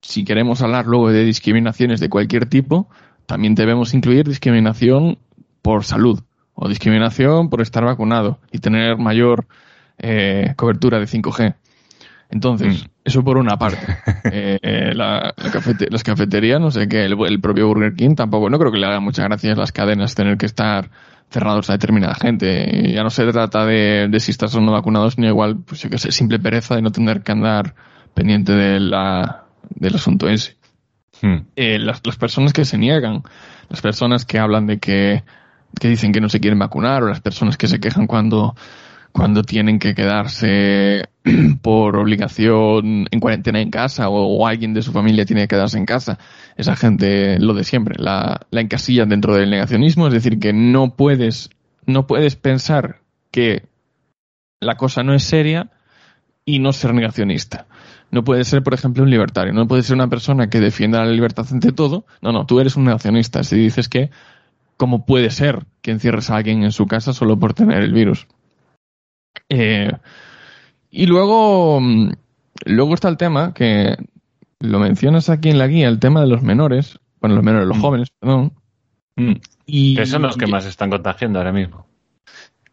si 0.00 0.24
queremos 0.24 0.62
hablar 0.62 0.86
luego 0.86 1.10
de 1.10 1.24
discriminaciones 1.24 2.00
de 2.00 2.08
cualquier 2.08 2.46
tipo, 2.46 2.88
también 3.26 3.54
debemos 3.54 3.92
incluir 3.94 4.26
discriminación 4.26 5.18
por 5.62 5.84
salud 5.84 6.20
o 6.54 6.68
discriminación 6.68 7.50
por 7.50 7.60
estar 7.60 7.84
vacunado 7.84 8.38
y 8.52 8.58
tener 8.58 8.96
mayor 8.96 9.46
eh, 9.98 10.54
cobertura 10.56 10.98
de 10.98 11.06
5G. 11.06 11.54
Entonces, 12.30 12.84
Mm. 12.84 12.88
eso 13.04 13.22
por 13.24 13.38
una 13.38 13.56
parte. 13.56 13.86
Eh, 14.24 14.58
eh, 14.62 14.94
la- 14.94 15.32
la 15.36 15.50
cafete- 15.52 15.88
las 15.90 16.02
cafeterías, 16.02 16.60
no 16.60 16.70
sé 16.70 16.88
qué, 16.88 17.04
el, 17.04 17.16
el 17.26 17.40
propio 17.40 17.68
Burger 17.68 17.94
King 17.94 18.14
tampoco, 18.14 18.50
no 18.50 18.58
creo 18.58 18.72
que 18.72 18.78
le 18.78 18.86
haga 18.86 19.00
muchas 19.00 19.24
gracias 19.26 19.56
las 19.56 19.72
cadenas 19.72 20.14
tener 20.14 20.36
que 20.36 20.46
estar 20.46 20.90
cerrados 21.30 21.70
a 21.70 21.74
determinada 21.74 22.14
gente. 22.14 22.88
Y 22.88 22.92
Ya 22.94 23.02
no 23.02 23.10
se 23.10 23.24
trata 23.30 23.64
de, 23.66 24.08
de 24.10 24.20
si 24.20 24.30
estás 24.32 24.54
o 24.54 24.60
no 24.60 24.72
vacunados, 24.72 25.18
ni 25.18 25.26
igual, 25.26 25.58
pues 25.64 25.82
yo 25.82 25.90
que 25.90 25.98
sé, 25.98 26.12
simple 26.12 26.38
pereza 26.38 26.74
de 26.76 26.82
no 26.82 26.90
tener 26.92 27.22
que 27.22 27.32
andar 27.32 27.74
pendiente 28.14 28.52
de 28.52 28.80
la, 28.80 29.44
del 29.70 29.94
asunto 29.94 30.28
ese. 30.28 30.56
Mm. 31.22 31.36
Eh, 31.56 31.78
las, 31.78 32.00
las 32.04 32.16
personas 32.16 32.52
que 32.52 32.64
se 32.64 32.76
niegan, 32.78 33.22
las 33.68 33.80
personas 33.80 34.24
que 34.24 34.38
hablan 34.38 34.66
de 34.66 34.78
que, 34.78 35.24
que 35.80 35.88
dicen 35.88 36.12
que 36.12 36.20
no 36.20 36.28
se 36.28 36.40
quieren 36.40 36.58
vacunar, 36.58 37.02
o 37.02 37.08
las 37.08 37.20
personas 37.20 37.56
que 37.56 37.66
se 37.68 37.80
quejan 37.80 38.06
cuando, 38.06 38.54
cuando 39.16 39.42
tienen 39.42 39.78
que 39.78 39.94
quedarse 39.94 41.08
por 41.62 41.96
obligación 41.96 43.06
en 43.10 43.18
cuarentena 43.18 43.62
en 43.62 43.70
casa 43.70 44.10
o, 44.10 44.46
alguien 44.46 44.74
de 44.74 44.82
su 44.82 44.92
familia 44.92 45.24
tiene 45.24 45.42
que 45.42 45.48
quedarse 45.48 45.78
en 45.78 45.86
casa. 45.86 46.18
Esa 46.54 46.76
gente, 46.76 47.38
lo 47.40 47.54
de 47.54 47.64
siempre, 47.64 47.94
la, 47.98 48.46
la 48.50 48.60
encasillan 48.60 49.08
dentro 49.08 49.34
del 49.34 49.48
negacionismo, 49.48 50.06
es 50.08 50.12
decir, 50.12 50.38
que 50.38 50.52
no 50.52 50.96
puedes, 50.96 51.48
no 51.86 52.06
puedes 52.06 52.36
pensar 52.36 53.00
que 53.30 53.64
la 54.60 54.76
cosa 54.76 55.02
no 55.02 55.14
es 55.14 55.22
seria 55.22 55.70
y 56.44 56.58
no 56.58 56.74
ser 56.74 56.92
negacionista. 56.92 57.66
No 58.10 58.22
puedes 58.22 58.48
ser, 58.48 58.62
por 58.62 58.74
ejemplo, 58.74 59.02
un 59.02 59.10
libertario. 59.10 59.54
No 59.54 59.66
puedes 59.66 59.86
ser 59.86 59.94
una 59.94 60.08
persona 60.08 60.50
que 60.50 60.60
defienda 60.60 61.02
la 61.02 61.10
libertad 61.10 61.46
ante 61.50 61.72
todo. 61.72 62.04
No, 62.20 62.32
no, 62.32 62.44
tú 62.44 62.60
eres 62.60 62.76
un 62.76 62.84
negacionista. 62.84 63.42
Si 63.44 63.56
dices 63.56 63.88
que, 63.88 64.10
¿cómo 64.76 65.06
puede 65.06 65.30
ser 65.30 65.64
que 65.80 65.92
encierres 65.92 66.28
a 66.28 66.36
alguien 66.36 66.64
en 66.64 66.72
su 66.72 66.86
casa 66.86 67.14
solo 67.14 67.38
por 67.38 67.54
tener 67.54 67.82
el 67.82 67.94
virus? 67.94 68.26
Eh, 69.48 69.90
y 70.90 71.06
luego, 71.06 71.80
mm, 71.80 72.10
luego 72.66 72.94
está 72.94 73.08
el 73.08 73.16
tema 73.16 73.52
que 73.54 73.96
lo 74.60 74.78
mencionas 74.78 75.28
aquí 75.28 75.50
en 75.50 75.58
la 75.58 75.66
guía, 75.66 75.88
el 75.88 75.98
tema 75.98 76.20
de 76.20 76.26
los 76.28 76.42
menores. 76.42 76.98
Bueno, 77.20 77.36
los 77.36 77.44
menores, 77.44 77.68
los 77.68 77.78
Mm. 77.78 77.80
jóvenes, 77.80 78.08
perdón. 78.18 78.52
Mm. 79.16 79.32
Y, 79.66 79.96
Que 79.96 80.06
son 80.06 80.22
los 80.22 80.36
que 80.36 80.46
más 80.46 80.64
están 80.66 80.90
contagiando 80.90 81.38
ahora 81.38 81.52
mismo. 81.52 81.86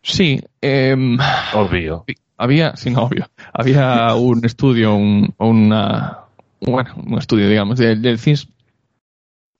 Sí, 0.01 0.41
em, 0.61 1.17
Obvio. 1.53 2.05
había, 2.37 2.75
sí, 2.75 2.89
no, 2.89 3.03
obvio, 3.03 3.25
había 3.53 4.13
un 4.15 4.43
estudio, 4.45 4.95
un, 4.95 5.33
una, 5.37 6.19
bueno, 6.61 6.93
un 7.05 7.17
estudio, 7.17 7.47
digamos, 7.49 7.79
del, 7.79 8.01
del 8.01 8.19
CIS 8.19 8.49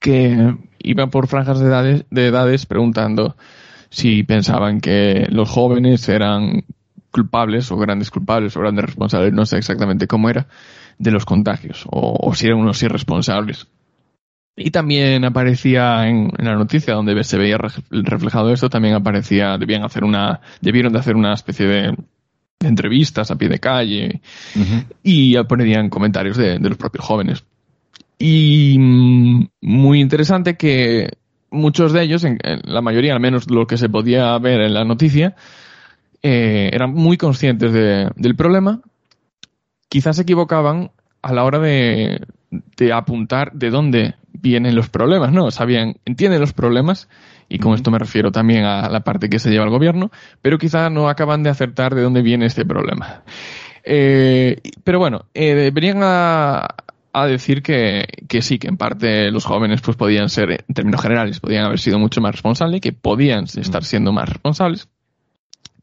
que 0.00 0.54
iba 0.80 1.06
por 1.06 1.28
franjas 1.28 1.60
de 1.60 1.66
edades, 1.66 2.04
de 2.10 2.26
edades 2.26 2.66
preguntando 2.66 3.36
si 3.88 4.22
pensaban 4.22 4.80
que 4.80 5.26
los 5.30 5.48
jóvenes 5.48 6.08
eran 6.10 6.64
culpables 7.14 7.70
o 7.70 7.76
grandes 7.76 8.10
culpables 8.10 8.56
o 8.56 8.60
grandes 8.60 8.86
responsables, 8.86 9.32
no 9.32 9.46
sé 9.46 9.56
exactamente 9.56 10.08
cómo 10.08 10.28
era, 10.28 10.48
de 10.98 11.12
los 11.12 11.24
contagios 11.24 11.84
o, 11.86 12.18
o 12.20 12.34
si 12.34 12.46
eran 12.46 12.58
unos 12.58 12.82
irresponsables. 12.82 13.68
Y 14.56 14.70
también 14.70 15.24
aparecía 15.24 16.08
en, 16.08 16.30
en 16.36 16.44
la 16.44 16.56
noticia 16.56 16.94
donde 16.94 17.22
se 17.24 17.38
veía 17.38 17.56
ref- 17.56 17.84
reflejado 17.90 18.52
esto, 18.52 18.68
también 18.68 18.94
aparecía, 18.94 19.56
debían 19.58 19.84
hacer 19.84 20.02
una, 20.04 20.40
debieron 20.60 20.92
de 20.92 20.98
hacer 20.98 21.14
una 21.14 21.34
especie 21.34 21.66
de, 21.66 21.96
de 22.60 22.68
entrevistas 22.68 23.30
a 23.30 23.36
pie 23.36 23.48
de 23.48 23.58
calle 23.58 24.20
y 25.02 25.36
ponían 25.44 25.88
comentarios 25.88 26.36
de, 26.36 26.58
de 26.58 26.68
los 26.68 26.78
propios 26.78 27.04
jóvenes. 27.04 27.44
Y 28.18 28.76
mm, 28.78 29.46
muy 29.60 30.00
interesante 30.00 30.56
que 30.56 31.10
muchos 31.50 31.92
de 31.92 32.02
ellos, 32.02 32.24
en, 32.24 32.38
en 32.42 32.60
la 32.64 32.80
mayoría 32.80 33.12
al 33.14 33.20
menos 33.20 33.50
lo 33.50 33.66
que 33.66 33.76
se 33.76 33.88
podía 33.88 34.36
ver 34.38 34.60
en 34.60 34.74
la 34.74 34.84
noticia, 34.84 35.34
eh, 36.24 36.70
eran 36.72 36.92
muy 36.94 37.16
conscientes 37.16 37.72
de- 37.72 38.10
del 38.16 38.34
problema. 38.34 38.80
Quizás 39.88 40.16
se 40.16 40.22
equivocaban 40.22 40.90
a 41.22 41.32
la 41.32 41.44
hora 41.44 41.58
de, 41.60 42.20
de 42.76 42.92
apuntar 42.92 43.52
de 43.52 43.70
dónde 43.70 44.14
vienen 44.32 44.74
los 44.74 44.88
problemas, 44.88 45.32
¿no? 45.32 45.50
Sabían, 45.50 45.96
entienden 46.04 46.40
los 46.40 46.52
problemas, 46.52 47.08
y 47.48 47.58
con 47.58 47.74
esto 47.74 47.90
me 47.90 47.98
refiero 47.98 48.32
también 48.32 48.64
a 48.64 48.88
la 48.88 49.00
parte 49.00 49.28
que 49.28 49.38
se 49.38 49.50
lleva 49.50 49.64
el 49.64 49.70
gobierno, 49.70 50.10
pero 50.42 50.58
quizá 50.58 50.90
no 50.90 51.08
acaban 51.08 51.42
de 51.42 51.50
acertar 51.50 51.94
de 51.94 52.02
dónde 52.02 52.22
viene 52.22 52.46
este 52.46 52.64
problema. 52.64 53.22
Eh, 53.84 54.60
pero 54.82 54.98
bueno, 54.98 55.26
eh, 55.34 55.70
venían 55.72 56.00
a, 56.02 56.66
a 57.12 57.26
decir 57.26 57.62
que, 57.62 58.06
que 58.28 58.42
sí, 58.42 58.58
que 58.58 58.68
en 58.68 58.76
parte 58.78 59.30
los 59.30 59.44
jóvenes 59.44 59.80
pues 59.82 59.96
podían 59.96 60.28
ser, 60.28 60.64
en 60.66 60.74
términos 60.74 61.00
generales, 61.02 61.38
podían 61.40 61.64
haber 61.66 61.78
sido 61.78 61.98
mucho 61.98 62.20
más 62.20 62.32
responsables, 62.32 62.80
que 62.80 62.92
podían 62.92 63.44
estar 63.44 63.84
siendo 63.84 64.10
más 64.12 64.28
responsables. 64.28 64.88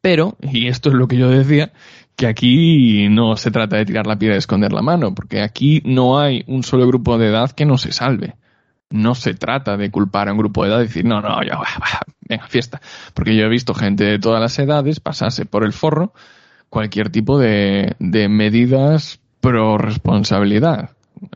Pero, 0.02 0.36
y 0.42 0.66
esto 0.66 0.90
es 0.90 0.96
lo 0.96 1.08
que 1.08 1.16
yo 1.16 1.30
decía, 1.30 1.72
que 2.16 2.26
aquí 2.26 3.08
no 3.08 3.36
se 3.36 3.50
trata 3.50 3.76
de 3.76 3.86
tirar 3.86 4.06
la 4.06 4.18
piedra 4.18 4.34
y 4.34 4.38
esconder 4.38 4.72
la 4.72 4.82
mano, 4.82 5.14
porque 5.14 5.40
aquí 5.40 5.80
no 5.86 6.18
hay 6.18 6.44
un 6.48 6.64
solo 6.64 6.86
grupo 6.86 7.16
de 7.16 7.28
edad 7.28 7.52
que 7.52 7.64
no 7.64 7.78
se 7.78 7.92
salve. 7.92 8.34
No 8.90 9.14
se 9.14 9.32
trata 9.32 9.78
de 9.78 9.90
culpar 9.90 10.28
a 10.28 10.32
un 10.32 10.38
grupo 10.38 10.64
de 10.64 10.70
edad 10.70 10.80
y 10.80 10.88
decir, 10.88 11.04
no, 11.04 11.22
no, 11.22 11.28
va, 11.28 11.66
venga, 12.28 12.46
fiesta. 12.48 12.82
Porque 13.14 13.34
yo 13.34 13.44
he 13.44 13.48
visto 13.48 13.74
gente 13.74 14.04
de 14.04 14.18
todas 14.18 14.40
las 14.40 14.58
edades 14.58 15.00
pasarse 15.00 15.46
por 15.46 15.64
el 15.64 15.72
forro 15.72 16.12
cualquier 16.68 17.10
tipo 17.10 17.38
de, 17.38 17.94
de 18.00 18.28
medidas 18.28 19.20
pro 19.40 19.78
responsabilidad. 19.78 20.90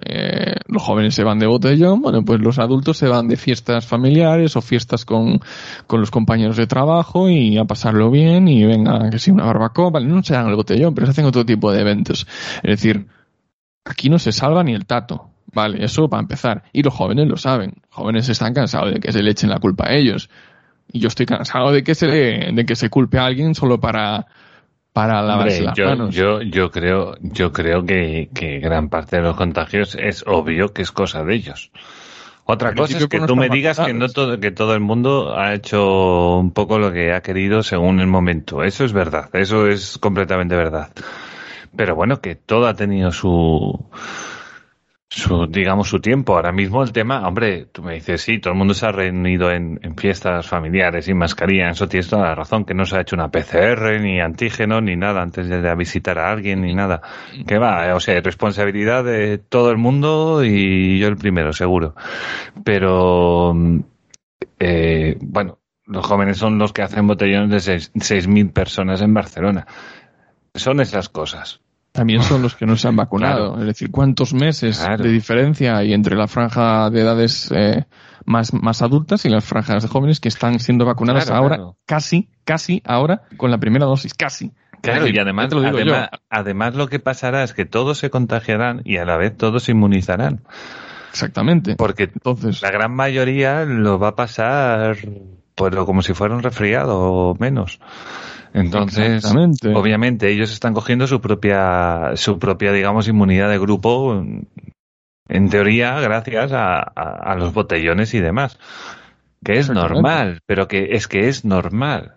Eh, 0.04 0.56
los 0.66 0.82
jóvenes 0.82 1.14
se 1.14 1.22
van 1.22 1.38
de 1.38 1.46
botellón, 1.46 2.00
bueno, 2.00 2.24
pues 2.24 2.40
los 2.40 2.58
adultos 2.58 2.96
se 2.96 3.06
van 3.06 3.28
de 3.28 3.36
fiestas 3.36 3.86
familiares 3.86 4.56
o 4.56 4.60
fiestas 4.60 5.04
con, 5.04 5.40
con 5.86 6.00
los 6.00 6.10
compañeros 6.10 6.56
de 6.56 6.66
trabajo 6.66 7.30
y 7.30 7.56
a 7.56 7.64
pasarlo 7.64 8.10
bien 8.10 8.48
y 8.48 8.64
venga, 8.64 9.10
que 9.10 9.18
si 9.18 9.30
una 9.30 9.44
barbacoa, 9.44 9.90
vale, 9.90 10.06
no 10.06 10.22
se 10.22 10.34
hagan 10.34 10.50
el 10.50 10.56
botellón, 10.56 10.94
pero 10.94 11.06
se 11.06 11.12
hacen 11.12 11.24
otro 11.24 11.46
tipo 11.46 11.70
de 11.70 11.80
eventos. 11.80 12.26
Es 12.62 12.70
decir, 12.70 13.06
aquí 13.84 14.10
no 14.10 14.18
se 14.18 14.32
salva 14.32 14.64
ni 14.64 14.74
el 14.74 14.86
tato, 14.86 15.30
vale, 15.52 15.84
eso 15.84 16.08
para 16.08 16.22
empezar. 16.22 16.64
Y 16.72 16.82
los 16.82 16.92
jóvenes 16.92 17.28
lo 17.28 17.36
saben, 17.36 17.74
jóvenes 17.90 18.28
están 18.28 18.54
cansados 18.54 18.92
de 18.92 19.00
que 19.00 19.12
se 19.12 19.22
le 19.22 19.30
echen 19.30 19.50
la 19.50 19.60
culpa 19.60 19.86
a 19.86 19.94
ellos. 19.94 20.30
Y 20.92 21.00
yo 21.00 21.08
estoy 21.08 21.26
cansado 21.26 21.70
de 21.70 21.84
que 21.84 21.94
se, 21.94 22.06
de 22.06 22.66
que 22.66 22.76
se 22.76 22.90
culpe 22.90 23.18
a 23.18 23.26
alguien 23.26 23.54
solo 23.54 23.80
para, 23.80 24.26
para 24.96 25.20
lavarse 25.20 25.58
Hombre, 25.58 25.66
las 25.66 25.76
yo, 25.76 25.84
manos. 25.84 26.14
yo, 26.14 26.40
yo 26.40 26.70
creo, 26.70 27.18
yo 27.20 27.52
creo 27.52 27.84
que, 27.84 28.30
que 28.32 28.60
gran 28.60 28.88
parte 28.88 29.16
de 29.16 29.22
los 29.22 29.36
contagios 29.36 29.94
es 29.94 30.24
obvio 30.26 30.72
que 30.72 30.80
es 30.80 30.90
cosa 30.90 31.22
de 31.22 31.34
ellos. 31.34 31.70
Otra 32.46 32.74
cosa 32.74 32.96
es 32.96 33.06
que 33.06 33.20
tú 33.20 33.36
me 33.36 33.50
digas 33.50 33.78
que 33.78 33.92
no 33.92 34.08
todo, 34.08 34.40
que 34.40 34.52
todo 34.52 34.72
el 34.72 34.80
mundo 34.80 35.36
ha 35.36 35.52
hecho 35.52 36.38
un 36.38 36.50
poco 36.50 36.78
lo 36.78 36.94
que 36.94 37.12
ha 37.12 37.20
querido 37.20 37.62
según 37.62 38.00
el 38.00 38.06
momento. 38.06 38.64
Eso 38.64 38.86
es 38.86 38.94
verdad, 38.94 39.28
eso 39.34 39.68
es 39.68 39.98
completamente 39.98 40.56
verdad. 40.56 40.88
Pero 41.76 41.94
bueno, 41.94 42.22
que 42.22 42.34
todo 42.34 42.66
ha 42.66 42.72
tenido 42.72 43.12
su, 43.12 43.78
su, 45.08 45.46
digamos, 45.46 45.88
su 45.88 46.00
tiempo. 46.00 46.34
Ahora 46.34 46.52
mismo 46.52 46.82
el 46.82 46.92
tema, 46.92 47.26
hombre, 47.26 47.66
tú 47.66 47.82
me 47.82 47.94
dices, 47.94 48.20
sí, 48.22 48.38
todo 48.38 48.52
el 48.52 48.58
mundo 48.58 48.74
se 48.74 48.86
ha 48.86 48.92
reunido 48.92 49.50
en, 49.50 49.78
fiestas 49.96 50.46
familiares 50.48 51.04
sin 51.06 51.16
mascarilla. 51.16 51.70
Eso 51.70 51.88
tienes 51.88 52.08
toda 52.08 52.22
la 52.24 52.34
razón, 52.34 52.64
que 52.64 52.74
no 52.74 52.84
se 52.84 52.96
ha 52.96 53.00
hecho 53.00 53.16
una 53.16 53.30
PCR, 53.30 54.00
ni 54.00 54.20
antígeno, 54.20 54.80
ni 54.80 54.96
nada 54.96 55.22
antes 55.22 55.48
de, 55.48 55.60
de 55.62 55.74
visitar 55.76 56.18
a 56.18 56.30
alguien, 56.30 56.60
ni 56.62 56.74
nada. 56.74 57.00
Que 57.46 57.58
va, 57.58 57.94
o 57.94 58.00
sea, 58.00 58.20
responsabilidad 58.20 59.04
de 59.04 59.38
todo 59.38 59.70
el 59.70 59.78
mundo 59.78 60.44
y 60.44 60.98
yo 60.98 61.08
el 61.08 61.16
primero, 61.16 61.52
seguro. 61.52 61.94
Pero, 62.64 63.52
mm, 63.54 63.80
eh, 64.58 65.16
bueno, 65.20 65.58
los 65.86 66.04
jóvenes 66.04 66.36
son 66.38 66.58
los 66.58 66.72
que 66.72 66.82
hacen 66.82 67.06
botellones 67.06 67.50
de 67.50 67.60
seis- 67.60 67.92
6.000 67.94 68.52
personas 68.52 69.00
en 69.02 69.14
Barcelona. 69.14 69.66
Son 70.54 70.80
esas 70.80 71.08
cosas. 71.08 71.60
También 71.96 72.22
son 72.22 72.42
los 72.42 72.54
que 72.54 72.66
no 72.66 72.76
se 72.76 72.86
han 72.88 72.96
vacunado. 72.96 73.48
Claro. 73.52 73.60
Es 73.62 73.66
decir, 73.66 73.90
¿cuántos 73.90 74.34
meses 74.34 74.78
Claro. 74.78 75.02
de 75.02 75.10
diferencia 75.10 75.76
hay 75.78 75.92
entre 75.92 76.16
la 76.16 76.28
franja 76.28 76.90
de 76.90 77.00
edades 77.00 77.50
eh, 77.54 77.84
más, 78.24 78.52
más 78.52 78.82
adultas 78.82 79.24
y 79.24 79.28
las 79.28 79.44
franjas 79.44 79.82
de 79.82 79.88
jóvenes 79.88 80.20
que 80.20 80.28
están 80.28 80.60
siendo 80.60 80.84
vacunadas 80.84 81.26
Claro, 81.26 81.42
ahora, 81.42 81.58
casi, 81.86 82.28
casi 82.44 82.82
ahora, 82.84 83.22
con 83.36 83.50
la 83.50 83.58
primera 83.58 83.86
dosis? 83.86 84.14
Casi. 84.14 84.52
Claro, 84.82 85.08
y 85.08 85.18
además, 85.18 85.52
lo 85.52 85.66
además, 85.66 86.10
además 86.30 86.74
lo 86.74 86.88
que 86.88 87.00
pasará 87.00 87.42
es 87.42 87.54
que 87.54 87.64
todos 87.64 87.98
se 87.98 88.10
contagiarán 88.10 88.82
y 88.84 88.98
a 88.98 89.04
la 89.04 89.16
vez 89.16 89.36
todos 89.36 89.64
se 89.64 89.72
inmunizarán. 89.72 90.42
Exactamente. 91.10 91.76
Porque 91.76 92.04
Entonces, 92.04 92.60
la 92.62 92.70
gran 92.70 92.94
mayoría 92.94 93.64
lo 93.64 93.98
va 93.98 94.08
a 94.08 94.14
pasar 94.16 94.96
pues 95.56 95.74
lo- 95.74 95.86
como 95.86 96.02
si 96.02 96.14
fuera 96.14 96.34
un 96.36 96.42
resfriado 96.42 97.00
o 97.00 97.34
menos. 97.34 97.80
Entonces, 98.54 99.24
obviamente 99.74 100.30
ellos 100.30 100.52
están 100.52 100.72
cogiendo 100.74 101.06
su 101.06 101.20
propia, 101.20 102.12
su 102.14 102.38
propia, 102.38 102.72
digamos, 102.72 103.08
inmunidad 103.08 103.50
de 103.50 103.58
grupo, 103.58 104.22
en 105.28 105.50
teoría, 105.50 105.98
gracias 106.00 106.52
a, 106.52 106.78
a- 106.78 107.32
a 107.32 107.34
los 107.36 107.52
botellones 107.52 108.14
y 108.14 108.20
demás. 108.20 108.58
Que 109.44 109.58
es 109.58 109.68
normal, 109.70 110.40
pero 110.46 110.68
que 110.68 110.88
es 110.92 111.08
que 111.08 111.28
es 111.28 111.44
normal. 111.44 112.14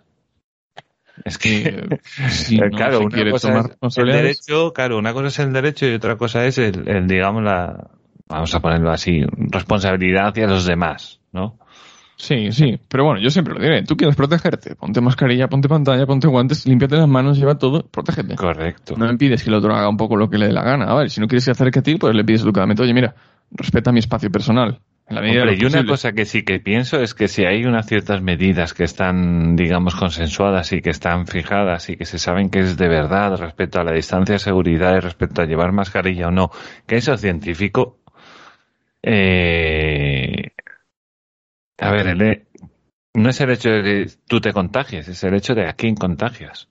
Es 1.25 1.37
que 1.37 1.61
eh, 1.91 1.99
si 2.29 2.57
no 2.57 2.69
claro, 2.69 2.99
una 3.01 3.09
quiere 3.15 3.31
cosa 3.31 3.49
tomar 3.49 3.77
es 3.81 3.97
el 3.97 4.05
derecho, 4.21 4.73
claro, 4.73 4.97
una 4.97 5.13
cosa 5.13 5.27
es 5.27 5.39
el 5.39 5.51
derecho 5.53 5.85
y 5.87 5.93
otra 5.93 6.15
cosa 6.17 6.45
es 6.45 6.57
el, 6.57 6.87
el, 6.87 7.07
digamos, 7.07 7.43
la, 7.43 7.89
vamos 8.29 8.53
a 8.55 8.59
ponerlo 8.61 8.91
así, 8.91 9.23
responsabilidad 9.37 10.27
hacia 10.29 10.47
los 10.47 10.65
demás, 10.65 11.19
¿no? 11.33 11.58
Sí, 12.19 12.51
sí, 12.51 12.77
pero 12.89 13.05
bueno, 13.05 13.21
yo 13.21 13.29
siempre 13.29 13.53
lo 13.53 13.61
diré. 13.61 13.83
Tú 13.83 13.95
quieres 13.95 14.13
protegerte, 14.17 14.75
ponte 14.75 14.99
mascarilla, 14.99 15.47
ponte 15.47 15.69
pantalla, 15.69 16.05
ponte 16.05 16.27
guantes, 16.27 16.67
límpiate 16.67 16.97
las 16.97 17.07
manos, 17.07 17.37
lleva 17.37 17.57
todo, 17.57 17.81
protégete. 17.81 18.35
Correcto. 18.35 18.95
No 18.97 19.09
impides 19.09 19.41
que 19.41 19.49
el 19.49 19.55
otro 19.55 19.73
haga 19.73 19.87
un 19.87 19.95
poco 19.95 20.17
lo 20.17 20.29
que 20.29 20.37
le 20.37 20.47
dé 20.47 20.51
la 20.51 20.63
gana. 20.63 20.85
A 20.85 20.95
ver, 20.95 21.09
si 21.09 21.21
no 21.21 21.27
quieres 21.27 21.45
que 21.45 21.51
acerque 21.51 21.79
a 21.79 21.81
ti, 21.81 21.95
pues 21.95 22.13
le 22.13 22.25
pides 22.25 22.41
educadamente, 22.41 22.83
oye, 22.83 22.93
mira, 22.93 23.15
respeta 23.51 23.93
mi 23.93 23.99
espacio 23.99 24.29
personal. 24.29 24.81
En 25.07 25.15
la 25.15 25.21
medida 25.21 25.43
Hombre, 25.43 25.55
de 25.55 25.63
y 25.63 25.65
una 25.65 25.85
cosa 25.85 26.11
que 26.11 26.25
sí 26.25 26.43
que 26.43 26.59
pienso 26.59 26.99
es 27.01 27.13
que 27.13 27.29
si 27.29 27.45
hay 27.45 27.63
unas 27.63 27.87
ciertas 27.87 28.21
medidas 28.21 28.73
que 28.73 28.83
están, 28.83 29.55
digamos, 29.55 29.95
consensuadas 29.95 30.73
y 30.73 30.81
que 30.81 30.89
están 30.89 31.25
fijadas 31.25 31.89
y 31.89 31.95
que 31.95 32.05
se 32.05 32.19
saben 32.19 32.49
que 32.49 32.59
es 32.59 32.75
de 32.75 32.89
verdad 32.89 33.37
respecto 33.37 33.79
a 33.79 33.85
la 33.85 33.93
distancia 33.93 34.33
de 34.33 34.39
seguridad 34.39 34.97
y 34.97 34.99
respecto 34.99 35.41
a 35.41 35.45
llevar 35.45 35.71
mascarilla 35.71 36.27
o 36.27 36.31
no, 36.31 36.51
que 36.85 36.97
eso 36.97 37.13
es 37.13 37.21
científico, 37.21 37.97
eh, 39.01 40.51
a 41.81 41.91
ver, 41.91 42.07
el- 42.07 42.47
no 43.13 43.29
es 43.29 43.41
el 43.41 43.49
hecho 43.51 43.69
de 43.69 43.83
que 43.83 44.11
tú 44.27 44.39
te 44.41 44.53
contagies, 44.53 45.07
es 45.07 45.23
el 45.23 45.33
hecho 45.33 45.55
de 45.55 45.67
a 45.67 45.73
quién 45.73 45.95
contagias. 45.95 46.67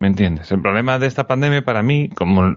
¿Me 0.00 0.08
entiendes? 0.08 0.50
El 0.50 0.60
problema 0.60 0.98
de 0.98 1.06
esta 1.06 1.28
pandemia 1.28 1.62
para 1.64 1.84
mí, 1.84 2.08
como, 2.08 2.56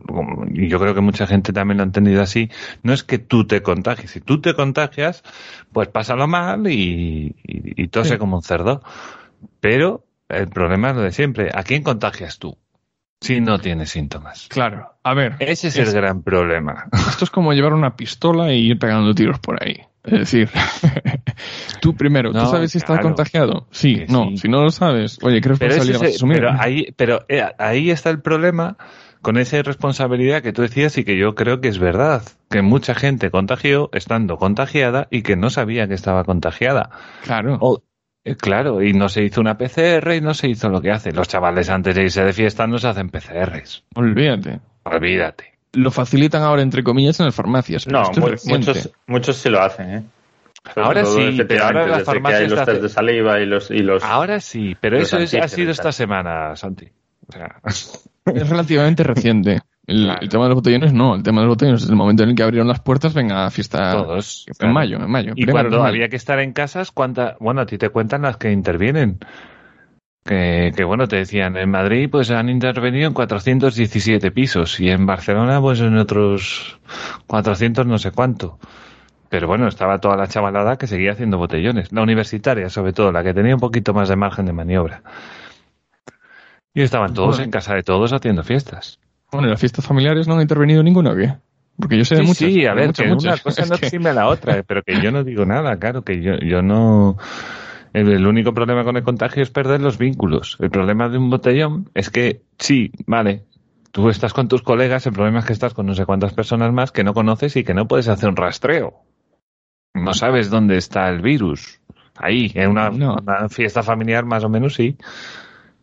yo 0.51 0.79
creo 0.79 0.95
que 0.95 1.01
mucha 1.01 1.27
gente 1.27 1.53
también 1.53 1.77
lo 1.77 1.83
ha 1.83 1.85
entendido 1.85 2.23
así, 2.23 2.49
no 2.81 2.91
es 2.91 3.03
que 3.03 3.19
tú 3.19 3.45
te 3.45 3.61
contagies. 3.61 4.09
Si 4.11 4.19
tú 4.21 4.41
te 4.41 4.55
contagias, 4.55 5.21
pues 5.71 5.87
pásalo 5.89 6.27
mal 6.27 6.65
y, 6.67 7.35
y, 7.43 7.83
y 7.83 7.87
tose 7.89 8.13
Sí. 8.13 8.17
como 8.17 8.37
un 8.37 8.41
cerdo. 8.41 8.81
Pero 9.59 10.05
el 10.27 10.47
problema 10.47 10.89
es 10.89 10.95
lo 10.95 11.01
de 11.03 11.11
siempre. 11.11 11.51
¿A 11.53 11.61
quién 11.61 11.83
contagias 11.83 12.39
tú? 12.39 12.57
Si 13.21 13.39
no 13.41 13.59
tienes 13.59 13.91
síntomas. 13.91 14.47
Claro, 14.49 14.95
a 15.03 15.13
ver, 15.13 15.35
Ese 15.39 15.67
es, 15.67 15.77
Es- 15.77 15.87
el 15.89 15.93
gran 15.93 16.23
problema. 16.23 16.85
esto 17.09 17.25
es 17.25 17.29
como 17.29 17.53
llevar 17.53 17.73
una 17.73 17.95
pistola 17.95 18.51
y 18.53 18.71
ir 18.71 18.79
pegando 18.79 19.13
tiros 19.13 19.37
por 19.39 19.63
ahí. 19.63 19.81
Es 20.05 20.11
decir, 20.19 20.49
tú 21.81 21.95
primero, 21.95 22.31
¿tú 22.31 22.37
No, 22.37 22.45
sabes 22.47 22.71
si 22.71 22.77
estás 22.77 22.97
claro. 22.99 23.03
contagiado? 23.09 23.67
Sí, 23.71 23.95
Que 23.97 24.05
no, 24.07 24.29
sí. 24.31 24.37
si 24.37 24.47
no 24.49 24.61
lo 24.63 24.69
sabes, 24.69 25.17
oye, 25.23 25.41
¿qué 25.41 25.49
Pero, 25.49 25.55
ese 25.55 25.65
responsabilidad 25.65 25.95
es 25.95 26.01
a 26.01 26.05
el- 26.09 26.15
asumir? 26.15 26.37
pero 26.37 26.51
ahí, 26.59 26.85
pero 26.95 27.25
eh, 27.29 27.43
ahí 27.57 27.89
está 27.91 28.09
el 28.09 28.21
problema 28.21 28.77
con 29.21 29.37
esa 29.37 29.57
irresponsabilidad 29.57 30.43
que 30.43 30.53
tú 30.53 30.61
decías 30.61 30.97
y 30.99 31.03
que 31.03 31.17
yo 31.17 31.33
creo 31.33 31.59
que 31.59 31.67
es 31.67 31.79
verdad. 31.79 32.21
Que 32.49 32.61
mucha 32.61 32.93
gente 32.93 33.31
contagió 33.31 33.89
estando 33.91 34.37
contagiada 34.37 35.07
y 35.09 35.23
que 35.23 35.35
no 35.35 35.49
sabía 35.49 35.87
que 35.87 35.95
estaba 35.95 36.23
contagiada. 36.23 36.91
Claro. 37.23 37.57
O- 37.59 37.81
eh, 38.23 38.35
claro, 38.35 38.81
y 38.83 38.93
no 38.93 39.09
se 39.09 39.23
hizo 39.23 39.41
una 39.41 39.57
PCR 39.57 40.15
y 40.15 40.21
no 40.21 40.33
se 40.33 40.47
hizo 40.49 40.69
lo 40.69 40.81
que 40.81 40.91
hace. 40.91 41.11
Los 41.11 41.27
chavales 41.27 41.69
antes 41.69 41.95
de 41.95 42.03
irse 42.03 42.23
de 42.23 42.33
fiesta 42.33 42.65
no 42.67 42.77
se 42.77 42.87
hacen 42.87 43.09
PCRs. 43.09 43.83
Olvídate. 43.95 44.59
Olvídate. 44.83 45.54
Lo 45.75 45.91
facilitan 45.91 46.41
ahora, 46.43 46.61
entre 46.61 46.83
comillas, 46.83 47.19
en 47.19 47.27
las 47.27 47.35
farmacias. 47.35 47.87
No, 47.87 48.03
es 48.11 48.17
mu- 48.17 48.53
muchos, 48.57 48.91
muchos 49.07 49.35
sí 49.37 49.49
lo 49.49 49.61
hacen, 49.61 49.89
¿eh? 49.93 50.03
Sobre 50.73 50.87
Ahora 50.87 51.05
sí, 51.05 51.37
pero 51.47 51.63
ahora 51.65 51.85
la 51.85 51.91
desde 51.99 52.05
farmacia 52.05 52.37
que 52.39 52.43
hay 52.45 52.49
los 52.49 52.59
está 52.59 52.65
test 52.71 52.77
hace- 52.77 52.81
de 52.83 52.89
saliva 52.89 53.39
y 53.39 53.45
los... 53.45 53.69
Y 53.69 53.79
los 53.79 54.03
Ahora 54.03 54.39
sí, 54.39 54.75
pero 54.81 54.97
eso 54.97 55.17
es- 55.19 55.33
ha 55.35 55.47
sido 55.47 55.69
esta 55.71 55.91
semana, 55.91 56.55
Santi. 56.55 56.87
O 57.27 57.31
sea, 57.31 57.55
Es 58.33 58.49
relativamente 58.49 59.03
reciente. 59.03 59.59
El, 59.85 60.05
Claro. 60.05 60.19
el 60.21 60.29
tema 60.29 60.43
de 60.45 60.49
los 60.49 60.55
botellones 60.55 60.93
no. 60.93 61.13
El 61.13 61.21
tema 61.21 61.41
de 61.41 61.45
los 61.47 61.55
botellones, 61.57 61.81
desde 61.81 61.93
el 61.93 61.97
momento 61.97 62.23
en 62.23 62.29
el 62.29 62.35
que 62.35 62.41
abrieron 62.41 62.67
las 62.67 62.79
puertas, 62.79 63.13
venga, 63.13 63.47
fiesta. 63.51 63.91
todos. 63.91 64.45
En 64.47 64.53
claro. 64.55 64.73
mayo, 64.73 64.97
en 64.97 65.11
mayo. 65.11 65.33
Y 65.35 65.45
cuando 65.45 65.83
había 65.83 66.09
que 66.09 66.15
estar 66.15 66.39
en 66.39 66.53
casas, 66.53 66.89
¿cuánta? 66.89 67.37
Bueno, 67.39 67.61
a 67.61 67.65
ti 67.67 67.77
te 67.77 67.89
cuentan 67.89 68.23
las 68.23 68.37
que 68.37 68.51
intervienen. 68.51 69.19
Que, 70.25 70.71
que 70.75 70.83
bueno, 70.83 71.07
te 71.07 71.17
decían, 71.17 71.55
en 71.55 71.69
Madrid 71.69 72.09
pues 72.11 72.31
han 72.31 72.49
intervenido 72.49 73.07
en 73.07 73.13
417 73.13 74.31
pisos 74.31 74.79
y 74.79 74.89
en 74.89 75.05
Barcelona 75.05 75.61
pues 75.61 75.79
en 75.81 75.95
otros 75.97 76.79
400 77.27 77.85
no 77.85 77.99
sé 77.99 78.09
cuánto. 78.11 78.57
Pero 79.29 79.47
bueno, 79.47 79.67
estaba 79.67 79.99
toda 79.99 80.15
la 80.17 80.27
chavalada 80.27 80.77
que 80.77 80.87
seguía 80.87 81.11
haciendo 81.11 81.37
botellones. 81.37 81.91
La 81.91 82.01
universitaria, 82.01 82.69
sobre 82.69 82.91
todo, 82.93 83.11
la 83.11 83.23
que 83.23 83.35
tenía 83.35 83.53
un 83.53 83.59
poquito 83.59 83.93
más 83.93 84.09
de 84.09 84.15
margen 84.15 84.45
de 84.47 84.53
maniobra. 84.53 85.03
Y 86.73 86.81
estaban 86.81 87.13
todos 87.13 87.35
Bueno. 87.35 87.43
en 87.43 87.51
casa 87.51 87.75
de 87.75 87.83
todos 87.83 88.11
haciendo 88.11 88.43
fiestas. 88.43 88.99
Bueno, 89.31 89.45
en 89.47 89.51
las 89.51 89.59
fiestas 89.59 89.85
familiares 89.85 90.27
no 90.27 90.37
ha 90.37 90.41
intervenido 90.41 90.81
ninguno, 90.81 91.11
¿o 91.11 91.15
qué? 91.15 91.33
Porque 91.77 91.97
yo 91.97 92.05
sé 92.05 92.15
de 92.15 92.21
Sí, 92.21 92.27
muchas. 92.27 92.51
sí, 92.51 92.65
a 92.65 92.73
ver, 92.73 92.87
muchas, 92.87 93.05
que 93.05 93.11
muchas. 93.11 93.25
una 93.25 93.37
cosa 93.43 93.61
Es 93.63 93.69
no 93.69 93.77
que- 93.77 93.85
exime 93.85 94.09
a 94.09 94.13
la 94.13 94.27
otra, 94.27 94.63
pero 94.63 94.81
que 94.81 94.99
yo 95.01 95.11
no 95.11 95.23
digo 95.23 95.45
nada, 95.45 95.77
claro, 95.77 96.03
que 96.03 96.19
yo, 96.21 96.37
yo 96.37 96.61
no... 96.63 97.17
El, 97.95 98.27
único 98.27 98.53
problema 98.53 98.83
con 98.83 98.97
el 98.97 99.03
contagio 99.03 99.41
es 99.41 99.49
perder 99.49 99.79
los 99.79 99.97
vínculos. 99.97 100.57
El 100.59 100.69
problema 100.69 101.07
de 101.07 101.17
un 101.17 101.29
botellón 101.29 101.89
es 101.93 102.09
que, 102.09 102.41
sí, 102.59 102.91
vale, 103.07 103.45
Tú 103.91 104.09
estás 104.09 104.33
con 104.33 104.49
tus 104.49 104.61
colegas, 104.61 105.05
el 105.07 105.13
problema 105.13 105.39
es 105.39 105.45
que 105.45 105.53
estás 105.53 105.73
con 105.73 105.85
no 105.85 105.95
sé 105.95 106.05
cuántas 106.05 106.33
personas 106.33 106.73
más 106.73 106.91
que 106.91 107.05
no 107.05 107.13
conoces 107.13 107.55
y 107.55 107.63
que 107.63 107.73
no 107.73 107.87
puedes 107.87 108.09
hacer 108.09 108.27
un 108.27 108.35
rastreo. 108.35 109.05
No 109.93 110.13
sabes 110.13 110.49
dónde 110.49 110.75
está 110.75 111.07
el 111.07 111.21
virus. 111.21 111.79
Ahí, 112.17 112.51
en 112.55 112.71
una, 112.71 112.89
No. 112.89 113.15
una 113.15 113.47
fiesta 113.47 113.83
familiar 113.83 114.25
más 114.25 114.43
o 114.43 114.49
menos, 114.49 114.73
sí. 114.73 114.97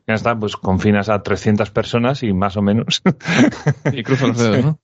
Ya 0.06 0.12
está, 0.12 0.38
pues 0.38 0.58
confinas 0.58 1.08
a 1.08 1.22
300 1.22 1.70
personas 1.70 2.22
y 2.22 2.34
más 2.34 2.58
o 2.58 2.62
menos. 2.62 3.00
Y 3.90 4.02
los 4.02 4.38
dedos, 4.38 4.62
¿no? 4.62 4.78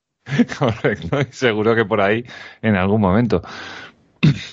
Correcto, 0.57 1.21
y 1.21 1.31
seguro 1.31 1.75
que 1.75 1.85
por 1.85 2.01
ahí 2.01 2.25
en 2.63 2.75
algún 2.75 3.01
momento. 3.01 3.43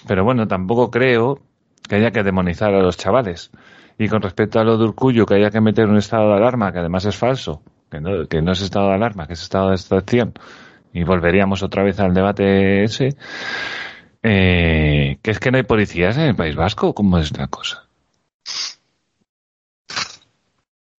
Pero 0.06 0.24
bueno, 0.24 0.46
tampoco 0.46 0.90
creo 0.90 1.40
que 1.88 1.96
haya 1.96 2.10
que 2.10 2.22
demonizar 2.22 2.74
a 2.74 2.82
los 2.82 2.96
chavales. 2.96 3.50
Y 3.98 4.08
con 4.08 4.22
respecto 4.22 4.60
a 4.60 4.64
lo 4.64 4.76
de 4.76 4.84
Urcullo, 4.84 5.26
que 5.26 5.34
haya 5.34 5.50
que 5.50 5.60
meter 5.60 5.86
un 5.86 5.96
estado 5.96 6.28
de 6.28 6.36
alarma, 6.36 6.72
que 6.72 6.80
además 6.80 7.04
es 7.06 7.16
falso, 7.16 7.62
que 7.90 8.00
no, 8.00 8.26
que 8.26 8.42
no 8.42 8.52
es 8.52 8.60
estado 8.60 8.88
de 8.88 8.94
alarma, 8.94 9.26
que 9.26 9.32
es 9.32 9.42
estado 9.42 9.68
de 9.68 9.76
extracción, 9.76 10.34
y 10.92 11.04
volveríamos 11.04 11.62
otra 11.62 11.82
vez 11.82 11.98
al 12.00 12.12
debate 12.12 12.84
ese, 12.84 13.16
eh, 14.22 15.18
que 15.22 15.30
es 15.30 15.38
que 15.38 15.50
no 15.50 15.56
hay 15.56 15.64
policías 15.64 16.16
en 16.16 16.24
el 16.24 16.36
País 16.36 16.56
Vasco, 16.56 16.94
¿cómo 16.94 17.18
es 17.18 17.36
la 17.38 17.46
cosa? 17.46 17.86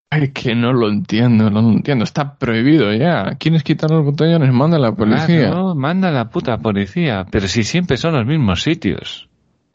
Es 0.09 0.31
que 0.31 0.55
no 0.55 0.71
lo 0.71 0.89
entiendo, 0.89 1.49
no 1.49 1.61
lo 1.61 1.69
entiendo. 1.69 2.05
Está 2.05 2.35
prohibido 2.37 2.93
ya. 2.93 3.35
¿Quieres 3.37 3.63
quitar 3.63 3.91
los 3.91 4.05
botellones? 4.05 4.53
Manda 4.53 4.77
a 4.77 4.79
la 4.79 4.93
policía. 4.93 5.51
Claro, 5.51 5.75
manda 5.75 6.11
la 6.11 6.29
puta 6.29 6.57
policía, 6.57 7.25
pero 7.29 7.47
si 7.47 7.63
siempre 7.63 7.97
son 7.97 8.13
los 8.13 8.25
mismos 8.25 8.61
sitios. 8.63 9.27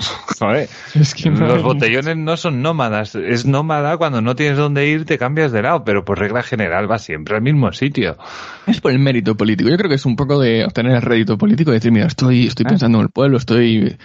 Joder. 0.39 0.69
Es 0.95 1.15
que 1.15 1.31
no- 1.31 1.47
Los 1.47 1.63
botellones 1.63 2.17
no 2.17 2.37
son 2.37 2.63
nómadas. 2.63 3.15
Es 3.15 3.47
nómada 3.47 3.97
cuando 3.97 4.21
no 4.21 4.35
tienes 4.35 4.57
dónde 4.59 4.87
ir, 4.89 5.05
te 5.05 5.19
cambias 5.19 5.53
de 5.53 5.63
lado, 5.63 5.85
pero 5.85 6.05
por 6.05 6.19
regla 6.19 6.43
general 6.43 6.91
va 6.91 6.99
siempre 6.99 7.37
al 7.37 7.43
mismo 7.43 7.73
sitio. 7.73 8.17
Es 8.67 8.81
por 8.81 8.93
el 8.93 8.99
mérito 8.99 9.37
político. 9.37 9.71
Yo 9.71 9.77
creo 9.77 9.89
que 9.89 9.97
es 9.97 10.07
un 10.07 10.17
poco 10.17 10.39
de 10.41 10.65
obtener 10.65 10.97
el 10.97 11.03
rédito 11.03 11.39
político 11.39 11.71
y 11.71 11.75
decir, 11.75 11.93
mira, 11.93 12.07
estoy, 12.07 12.47
estoy 12.47 12.65
Ah. 12.67 12.71
pensando 12.71 12.99
en 12.99 13.05
el 13.05 13.11
pueblo, 13.11 13.37
estoy 13.37 13.97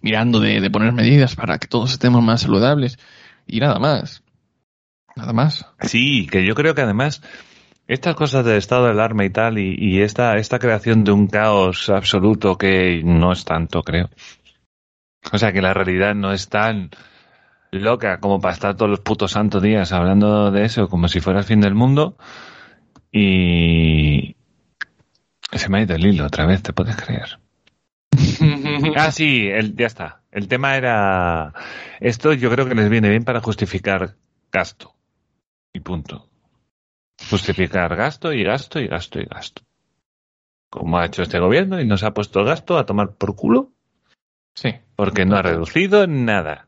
mirando 0.00 0.40
de, 0.40 0.60
de 0.60 0.70
poner 0.70 0.92
medidas 0.92 1.36
para 1.36 1.58
que 1.58 1.68
todos 1.68 1.92
estemos 1.92 2.22
más 2.22 2.40
saludables 2.42 2.98
y 3.46 3.60
nada 3.60 3.78
más. 3.78 4.22
Nada 5.14 5.32
más. 5.32 5.66
Sí, 5.82 6.26
que 6.30 6.44
yo 6.46 6.54
creo 6.54 6.74
que 6.74 6.80
además 6.80 7.22
estas 7.86 8.14
cosas 8.14 8.44
de 8.46 8.56
estado 8.56 8.84
de 8.86 8.92
alarma 8.92 9.24
y 9.26 9.30
tal, 9.30 9.58
y, 9.58 9.74
y 9.78 10.00
esta, 10.00 10.36
esta 10.36 10.58
creación 10.58 11.04
de 11.04 11.12
un 11.12 11.26
caos 11.26 11.90
absoluto 11.90 12.56
que 12.56 13.02
no 13.04 13.32
es 13.32 13.44
tanto, 13.44 13.82
creo. 13.82 14.08
O 15.30 15.38
sea, 15.38 15.52
que 15.52 15.62
la 15.62 15.74
realidad 15.74 16.14
no 16.14 16.32
es 16.32 16.48
tan 16.48 16.90
loca 17.70 18.20
como 18.20 18.40
para 18.40 18.54
estar 18.54 18.76
todos 18.76 18.90
los 18.90 19.00
putos 19.00 19.32
santos 19.32 19.62
días 19.62 19.92
hablando 19.92 20.50
de 20.50 20.64
eso 20.64 20.88
como 20.88 21.08
si 21.08 21.20
fuera 21.20 21.40
el 21.40 21.44
fin 21.44 21.60
del 21.60 21.74
mundo. 21.74 22.16
Y... 23.10 24.36
Se 25.52 25.68
me 25.68 25.78
ha 25.78 25.82
ido 25.82 25.94
el 25.94 26.06
hilo 26.06 26.26
otra 26.26 26.46
vez, 26.46 26.62
¿te 26.62 26.72
puedes 26.72 26.96
creer? 26.96 27.38
Ah, 28.96 29.12
sí, 29.12 29.46
el, 29.48 29.76
ya 29.76 29.86
está. 29.86 30.22
El 30.32 30.48
tema 30.48 30.76
era... 30.76 31.52
Esto 32.00 32.32
yo 32.32 32.50
creo 32.50 32.66
que 32.66 32.74
les 32.74 32.90
viene 32.90 33.08
bien 33.08 33.24
para 33.24 33.40
justificar 33.40 34.16
gasto. 34.50 34.94
Y 35.72 35.80
punto. 35.80 36.28
Justificar 37.30 37.94
gasto 37.94 38.32
y 38.32 38.42
gasto 38.42 38.80
y 38.80 38.88
gasto 38.88 39.20
y 39.20 39.24
gasto. 39.24 39.62
Como 40.68 40.98
ha 40.98 41.06
hecho 41.06 41.22
este 41.22 41.38
gobierno 41.38 41.80
y 41.80 41.86
nos 41.86 42.02
ha 42.02 42.12
puesto 42.12 42.44
gasto 42.44 42.76
a 42.76 42.84
tomar 42.84 43.14
por 43.14 43.36
culo 43.36 43.70
Sí. 44.54 44.74
porque 44.96 45.24
no 45.24 45.36
ha 45.36 45.42
reducido 45.42 46.06
nada. 46.06 46.66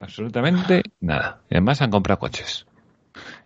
Absolutamente 0.00 0.82
nada. 1.00 1.40
Y 1.48 1.54
además 1.54 1.80
han 1.80 1.90
comprado 1.90 2.20
coches. 2.20 2.66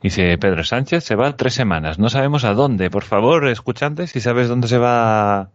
Y 0.03 0.11
si 0.11 0.37
Pedro 0.37 0.65
Sánchez 0.65 1.05
se 1.05 1.15
va 1.15 1.37
tres 1.37 1.55
semanas. 1.55 1.99
No 1.99 2.09
sabemos 2.09 2.45
a 2.45 2.55
dónde. 2.55 2.91
Por 2.91 3.05
favor, 3.05 3.47
escuchantes, 3.49 4.11
si 4.11 4.21
sabes 4.21 4.49
dónde 4.49 4.69
se 4.69 4.79
va 4.79 5.51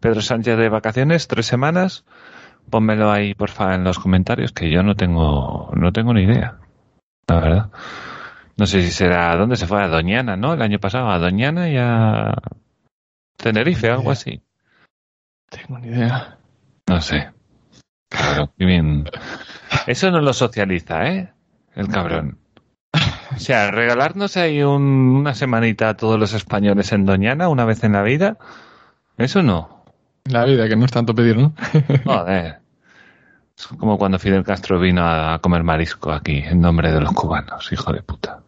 Pedro 0.00 0.20
Sánchez 0.20 0.56
de 0.56 0.68
vacaciones, 0.68 1.28
tres 1.28 1.46
semanas, 1.46 2.04
pónmelo 2.70 3.10
ahí, 3.10 3.34
porfa, 3.34 3.74
en 3.74 3.84
los 3.84 3.98
comentarios, 3.98 4.52
que 4.52 4.70
yo 4.70 4.82
no 4.82 4.94
tengo, 4.94 5.70
no 5.74 5.92
tengo 5.92 6.12
ni 6.12 6.22
idea. 6.22 6.58
La 7.26 7.40
verdad. 7.40 7.70
No 8.56 8.66
sé 8.66 8.82
si 8.82 8.90
será, 8.90 9.32
¿a 9.32 9.36
¿dónde 9.36 9.56
se 9.56 9.66
fue? 9.66 9.82
A 9.82 9.88
Doñana, 9.88 10.36
¿no? 10.36 10.54
El 10.54 10.62
año 10.62 10.78
pasado, 10.78 11.10
a 11.10 11.18
Doñana 11.18 11.68
y 11.68 11.76
a 11.76 12.34
Tenerife, 13.36 13.90
algo 13.90 14.10
así. 14.10 14.42
Tengo 15.48 15.78
ni 15.78 15.88
idea. 15.88 16.38
No 16.88 17.00
sé. 17.00 17.30
Claro, 18.08 18.52
qué 18.58 18.64
bien. 18.64 19.08
Eso 19.86 20.10
no 20.10 20.20
lo 20.20 20.32
socializa, 20.32 21.06
¿eh? 21.08 21.32
El 21.74 21.88
cabrón. 21.88 22.38
O 23.34 23.38
sea, 23.38 23.70
regalarnos 23.70 24.36
ahí 24.36 24.62
un- 24.62 25.16
una 25.16 25.34
semanita 25.34 25.88
a 25.88 25.96
todos 25.96 26.18
los 26.20 26.32
españoles 26.34 26.92
en 26.92 27.04
Doñana 27.06 27.48
una 27.48 27.64
vez 27.64 27.82
en 27.82 27.92
la 27.92 28.02
vida, 28.02 28.38
eso 29.18 29.42
no. 29.42 29.84
La 30.26 30.44
vida, 30.44 30.68
que 30.68 30.76
no 30.76 30.84
es 30.84 30.92
tanto 30.92 31.14
pedir, 31.14 31.36
¿no? 31.36 31.52
Joder. 32.04 32.60
Es 33.58 33.66
como 33.66 33.98
cuando 33.98 34.18
Fidel 34.18 34.44
Castro 34.44 34.78
vino 34.78 35.02
a 35.06 35.38
comer 35.40 35.62
marisco 35.64 36.12
aquí 36.12 36.38
en 36.38 36.60
nombre 36.60 36.92
de 36.92 37.00
los 37.00 37.12
cubanos, 37.12 37.72
hijo 37.72 37.92
de 37.92 38.02
puta. 38.02 38.40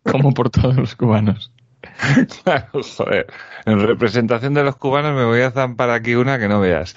Como 0.03 0.33
por 0.33 0.49
todos 0.51 0.75
los 0.75 0.95
cubanos. 0.95 1.51
Claro, 2.43 2.81
joder. 2.97 3.27
En 3.65 3.79
representación 3.79 4.53
de 4.53 4.63
los 4.63 4.75
cubanos 4.75 5.15
me 5.15 5.25
voy 5.25 5.41
a 5.41 5.51
zampar 5.51 5.89
aquí 5.89 6.15
una 6.15 6.37
que 6.39 6.47
no 6.47 6.59
veas. 6.59 6.95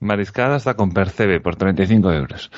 Mariscada 0.00 0.56
hasta 0.56 0.74
con 0.74 0.92
percebe 0.92 1.40
por 1.40 1.56
35 1.56 2.12
euros. 2.12 2.50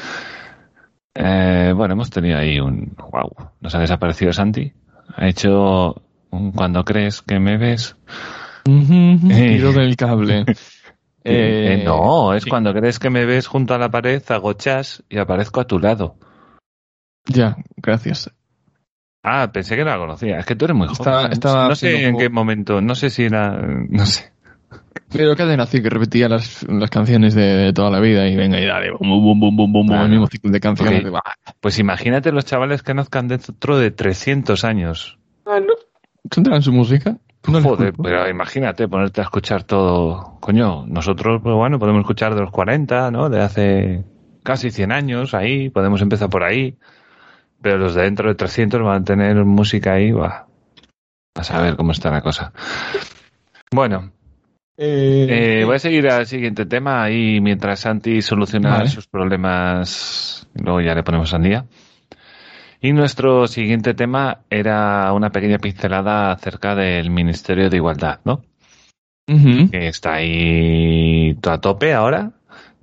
Eh, 1.15 1.73
bueno, 1.75 1.95
hemos 1.95 2.11
tenido 2.11 2.39
ahí 2.39 2.61
un... 2.61 2.95
Wow. 2.97 3.51
¿Nos 3.61 3.75
ha 3.75 3.81
desaparecido 3.81 4.33
Santi? 4.33 4.73
Ha 5.17 5.27
hecho 5.27 6.03
un 6.31 6.53
cuando 6.53 6.85
crees 6.85 7.23
que 7.23 7.39
me 7.41 7.57
ves. 7.59 7.97
Tiro 8.65 9.73
del 9.73 9.97
cable. 9.97 10.45
Eh, 11.23 11.81
Eh, 11.83 11.85
no, 11.85 12.33
es 12.33 12.45
sí. 12.45 12.49
cuando 12.49 12.73
crees 12.73 12.99
que 12.99 13.11
me 13.11 13.27
ves 13.27 13.47
junto 13.47 13.75
a 13.75 13.79
la 13.79 13.91
pared, 13.91 14.23
hago 14.31 14.55
chas 14.55 15.05
y 15.11 15.19
aparezco 15.19 15.61
a 15.61 15.67
tu 15.67 15.79
lado. 15.79 16.17
Ya, 17.27 17.59
gracias. 17.77 18.31
Ah, 19.23 19.51
pensé 19.53 19.77
que 19.77 19.85
no 19.85 19.91
la 19.91 19.99
conocía. 19.99 20.39
Es 20.39 20.47
que 20.47 20.57
tú 20.57 20.65
eres 20.65 20.77
muy 20.77 20.89
Estaba- 20.91 21.19
joven. 21.19 21.33
estaba 21.33 21.69
no 21.69 21.75
sé 21.75 22.07
en 22.07 22.17
qué 22.17 22.29
momento, 22.31 22.81
no 22.81 22.95
sé 22.95 23.11
si 23.11 23.25
era... 23.25 23.51
No 23.61 24.07
sé. 24.07 24.33
Pero 25.13 25.35
que 25.35 25.45
nació 25.57 25.83
que 25.83 25.91
repetía 25.91 26.29
las, 26.29 26.65
las 26.69 26.89
canciones 26.89 27.35
de, 27.35 27.43
de 27.43 27.73
toda 27.73 27.91
la 27.91 27.99
vida 28.01 28.29
y 28.29 28.37
venga 28.37 28.61
y 28.61 28.67
dale, 28.67 28.93
bum, 28.93 29.09
bum, 29.11 29.25
bum, 29.25 29.41
bum, 29.41 29.57
bum, 29.57 29.73
bum, 29.73 29.87
Claro. 29.89 30.05
el 30.05 30.11
mismo 30.11 30.27
ciclo 30.29 30.51
de 30.53 30.61
canciones. 30.61 31.05
Pues 31.61 31.79
imagínate 31.81 32.31
los 32.33 32.45
chavales 32.45 32.83
que 32.83 32.95
nazcan 32.95 33.27
dentro 33.29 33.77
de 33.79 33.91
300 33.91 34.65
años. 34.65 35.19
¿Tendrán 36.31 36.63
su 36.63 36.73
música? 36.73 37.17
No 37.49 37.61
Joder, 37.63 37.95
pero 38.01 38.29
imagínate 38.29 38.87
ponerte 38.87 39.21
a 39.23 39.25
escuchar 39.25 39.65
todo. 39.65 40.37
Coño, 40.41 40.87
nosotros, 40.87 41.41
pues 41.43 41.55
bueno, 41.57 41.79
podemos 41.79 42.01
escuchar 42.03 42.35
de 42.35 42.43
los 42.43 42.51
40, 42.51 43.11
¿no? 43.11 43.29
De 43.31 43.41
hace 43.41 44.05
casi 44.45 44.71
100 44.71 44.93
años, 44.93 45.35
ahí, 45.35 45.71
podemos 45.71 46.01
empezar 46.03 46.29
por 46.29 46.45
ahí. 46.45 46.77
Pero 47.63 47.79
los 47.79 47.95
de 47.95 48.03
dentro 48.03 48.29
de 48.29 48.35
300 48.35 48.83
van 48.83 49.03
a 49.03 49.05
tener 49.05 49.45
música 49.45 49.95
ahí, 49.95 50.13
va. 50.13 50.47
A 51.35 51.45
saber 51.45 51.77
cómo 51.77 51.93
está 51.93 52.11
la 52.11 52.23
cosa. 52.23 52.53
Bueno, 53.73 54.13
eh, 54.83 55.63
voy 55.67 55.77
a 55.77 55.79
seguir 55.79 56.09
al 56.09 56.27
siguiente 56.27 56.65
tema 56.65 57.03
ahí 57.03 57.39
mientras 57.43 57.81
Santi 57.81 58.23
soluciona 58.23 58.71
Vale. 58.71 58.89
sus 58.89 59.07
problemas. 59.07 60.49
y 60.55 60.63
Luego 60.63 60.81
ya 60.81 60.95
le 60.95 61.03
ponemos 61.03 61.35
al 61.35 61.43
día. 61.43 61.67
Y 62.81 62.93
nuestro 62.95 63.47
siguiente 63.47 63.93
tema 63.93 64.41
era 64.49 65.13
una 65.13 65.29
pequeña 65.29 65.59
pincelada 65.59 66.33
acerca 66.33 66.75
del 66.75 67.11
Ministerio 67.11 67.69
de 67.69 67.77
Igualdad, 67.77 68.21
¿no? 68.25 68.43
Que 69.71 69.89
está 69.89 70.15
ahí 70.15 71.37
a 71.47 71.59
tope 71.59 71.93
ahora. 71.93 72.33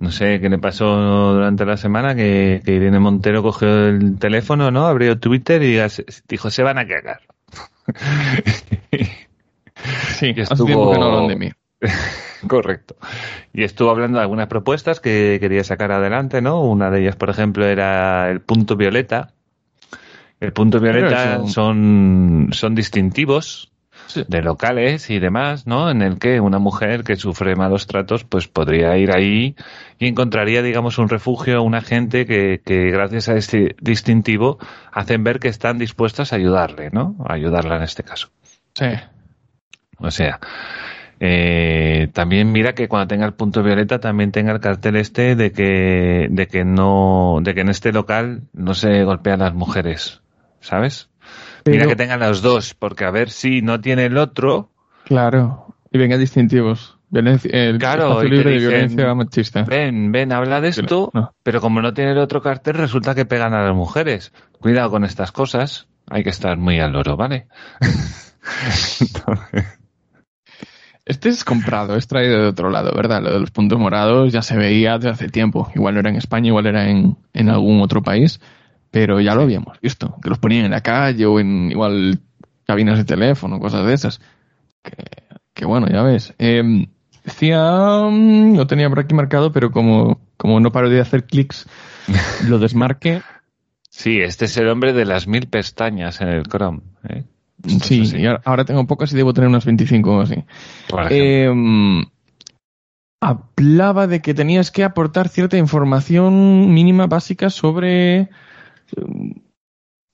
No 0.00 0.10
sé 0.12 0.40
qué 0.40 0.48
le 0.48 0.58
pasó 0.58 1.32
durante 1.34 1.64
la 1.66 1.76
semana 1.76 2.14
que, 2.14 2.62
que 2.64 2.72
Irene 2.74 3.00
Montero 3.00 3.42
cogió 3.42 3.88
el 3.88 4.18
teléfono, 4.18 4.70
¿no? 4.70 4.86
Abrió 4.86 5.18
Twitter 5.18 5.62
y 5.62 5.78
dijo, 6.28 6.50
se 6.50 6.62
van 6.62 6.78
a 6.78 6.86
cagar. 6.86 7.20
Sí, 10.18 10.34
que 10.34 10.42
estuvo- 10.42 10.92
que 10.92 10.98
no 10.98 11.04
hablan 11.04 11.28
de 11.28 11.36
mí. 11.36 11.50
Correcto. 12.48 12.96
Y 13.52 13.62
estuvo 13.62 13.90
hablando 13.90 14.18
de 14.18 14.22
algunas 14.22 14.48
propuestas 14.48 15.00
que 15.00 15.38
quería 15.40 15.62
sacar 15.64 15.92
adelante, 15.92 16.40
¿no? 16.42 16.62
Una 16.62 16.90
de 16.90 17.00
ellas, 17.02 17.16
por 17.16 17.30
ejemplo, 17.30 17.64
era 17.66 18.30
el 18.30 18.40
punto 18.40 18.76
violeta. 18.76 19.32
El 20.40 20.52
punto 20.52 20.78
violeta 20.80 21.46
son, 21.48 22.48
son 22.52 22.74
distintivos 22.74 23.70
Sí. 24.08 24.24
de 24.26 24.42
locales 24.42 25.10
y 25.10 25.18
demás, 25.18 25.66
¿no? 25.66 25.90
En 25.90 26.00
el 26.02 26.18
que 26.18 26.40
una 26.40 26.58
mujer 26.58 27.04
que 27.04 27.16
sufre 27.16 27.54
malos 27.54 27.86
tratos, 27.86 28.24
pues 28.24 28.48
podría 28.48 28.96
ir 28.96 29.12
ahí 29.14 29.54
y 29.98 30.08
encontraría, 30.08 30.62
digamos, 30.62 30.96
un 30.98 31.08
refugio, 31.08 31.62
una 31.62 31.82
gente 31.82 32.24
que, 32.24 32.60
que 32.64 32.90
gracias 32.90 33.28
a 33.28 33.36
este 33.36 33.76
distintivo 33.80 34.58
hacen 34.92 35.24
ver 35.24 35.38
que 35.38 35.48
están 35.48 35.78
dispuestas 35.78 36.32
a 36.32 36.36
ayudarle, 36.36 36.88
¿no? 36.90 37.16
A 37.28 37.34
ayudarla 37.34 37.76
en 37.76 37.82
este 37.82 38.02
caso. 38.02 38.30
Sí. 38.74 38.86
O 39.98 40.10
sea, 40.10 40.40
eh, 41.20 42.08
también 42.14 42.50
mira 42.50 42.74
que 42.74 42.88
cuando 42.88 43.08
tenga 43.08 43.26
el 43.26 43.34
punto 43.34 43.62
violeta 43.62 44.00
también 44.00 44.32
tenga 44.32 44.52
el 44.52 44.60
cartel 44.60 44.96
este 44.96 45.36
de 45.36 45.52
que, 45.52 46.28
de 46.30 46.46
que 46.46 46.64
no, 46.64 47.40
de 47.42 47.54
que 47.54 47.60
en 47.60 47.68
este 47.68 47.92
local 47.92 48.42
no 48.54 48.72
se 48.72 49.04
golpean 49.04 49.40
las 49.40 49.52
mujeres. 49.52 50.22
¿sabes? 50.60 51.08
Pero- 51.62 51.76
Mira 51.76 51.86
que 51.88 51.96
tengan 51.96 52.20
los 52.20 52.42
dos, 52.42 52.74
porque 52.74 53.04
a 53.04 53.10
ver 53.10 53.30
si 53.30 53.62
no 53.62 53.80
tiene 53.80 54.06
el 54.06 54.16
otro, 54.18 54.70
Claro. 55.04 55.74
Y 55.90 55.96
venga 55.98 56.18
distintivos. 56.18 56.98
Violencia, 57.10 57.50
el 57.50 57.78
Claro, 57.78 58.22
libre 58.22 58.50
de 58.50 58.58
violencia 58.58 59.14
machista. 59.14 59.62
ven, 59.62 60.12
ven, 60.12 60.30
habla 60.32 60.60
de 60.60 60.68
esto, 60.68 61.10
No. 61.14 61.32
pero 61.42 61.62
como 61.62 61.80
no 61.80 61.94
tiene 61.94 62.10
el 62.12 62.18
otro 62.18 62.42
cartel, 62.42 62.74
resulta 62.74 63.14
que 63.14 63.24
pegan 63.24 63.54
a 63.54 63.62
las 63.64 63.74
mujeres. 63.74 64.32
Cuidado 64.60 64.90
con 64.90 65.04
estas 65.04 65.32
cosas, 65.32 65.88
hay 66.10 66.22
que 66.24 66.28
estar 66.30 66.58
muy 66.58 66.78
al 66.80 66.92
loro, 66.92 67.16
¿vale? 67.16 67.46
Este 71.04 71.30
es 71.30 71.42
comprado, 71.42 71.96
es 71.96 72.06
traído 72.06 72.42
de 72.42 72.48
otro 72.48 72.68
lado, 72.68 72.92
¿verdad? 72.94 73.22
Lo 73.22 73.32
de 73.32 73.40
los 73.40 73.50
puntos 73.50 73.78
morados 73.78 74.30
ya 74.30 74.42
se 74.42 74.58
veía 74.58 74.96
desde 74.98 75.08
hace 75.08 75.28
tiempo. 75.30 75.70
Igual 75.74 75.94
no 75.94 76.00
era 76.00 76.10
en 76.10 76.16
España, 76.16 76.48
igual 76.48 76.66
era 76.66 76.90
en, 76.90 77.16
en 77.32 77.48
algún 77.48 77.80
otro 77.80 78.02
país, 78.02 78.40
pero 78.90 79.20
ya 79.20 79.34
lo 79.34 79.42
habíamos 79.42 79.80
visto. 79.80 80.16
Que 80.22 80.30
los 80.30 80.38
ponían 80.38 80.64
en 80.66 80.70
la 80.72 80.80
calle 80.82 81.26
o 81.26 81.40
en 81.40 81.70
igual 81.70 82.20
cabinas 82.66 82.98
de 82.98 83.04
teléfono, 83.04 83.60
cosas 83.60 83.86
de 83.86 83.94
esas. 83.94 84.20
Que, 84.82 84.92
que 85.54 85.64
bueno, 85.64 85.86
ya 85.88 86.02
ves. 86.02 86.34
Eh, 86.38 86.86
decía, 87.24 87.60
mm, 88.10 88.56
lo 88.56 88.66
tenía 88.66 88.88
por 88.88 89.00
aquí 89.00 89.14
marcado, 89.14 89.52
pero 89.52 89.70
como, 89.70 90.20
como 90.36 90.60
no 90.60 90.72
paro 90.72 90.88
de 90.88 91.00
hacer 91.00 91.24
clics, 91.26 91.66
lo 92.48 92.58
desmarqué. 92.58 93.22
Sí, 93.90 94.20
este 94.20 94.44
es 94.44 94.56
el 94.56 94.68
hombre 94.68 94.92
de 94.92 95.04
las 95.04 95.26
mil 95.26 95.48
pestañas 95.48 96.20
en 96.20 96.28
el 96.28 96.44
Chrome. 96.44 96.82
¿eh? 97.08 97.24
Sí, 97.82 98.04
y 98.16 98.26
ahora- 98.26 98.64
tengo 98.64 98.86
pocas 98.86 99.12
y 99.12 99.16
debo 99.16 99.32
tener 99.32 99.48
unas 99.48 99.64
25 99.64 100.18
o 100.18 100.20
así. 100.20 100.44
Eh, 101.10 101.50
hablaba 103.20 104.06
de 104.06 104.22
que 104.22 104.34
tenías 104.34 104.70
que 104.70 104.84
aportar 104.84 105.28
cierta 105.28 105.56
información 105.56 106.72
mínima 106.72 107.06
básica 107.08 107.50
sobre 107.50 108.28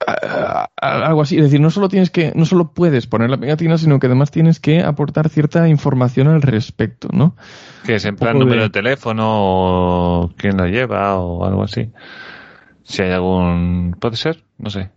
a- 0.06 0.68
a- 0.80 1.06
algo 1.06 1.22
así. 1.22 1.36
Es 1.36 1.44
decir, 1.44 1.60
no 1.60 1.70
solo 1.70 1.88
tienes 1.88 2.10
que, 2.10 2.32
no 2.34 2.44
solo 2.44 2.72
puedes 2.72 3.06
poner 3.06 3.30
la 3.30 3.38
pegatina, 3.38 3.78
sino 3.78 3.98
que 3.98 4.06
además 4.06 4.30
tienes 4.30 4.60
que 4.60 4.82
aportar 4.82 5.28
cierta 5.28 5.68
información 5.68 6.28
al 6.28 6.42
respecto, 6.42 7.08
¿no? 7.12 7.36
que 7.84 7.96
es 7.96 8.04
en 8.04 8.16
plan 8.16 8.38
número 8.38 8.62
de- 8.62 8.68
de 8.68 8.70
teléfono 8.70 9.24
o 9.26 10.30
quién 10.36 10.56
lo 10.56 10.66
lleva 10.66 11.16
o 11.18 11.44
algo 11.44 11.62
así. 11.64 11.90
Si 12.82 13.02
hay 13.02 13.12
algún... 13.12 13.96
¿Puede 13.98 14.16
ser? 14.16 14.44
No 14.58 14.70
sé. 14.70 14.90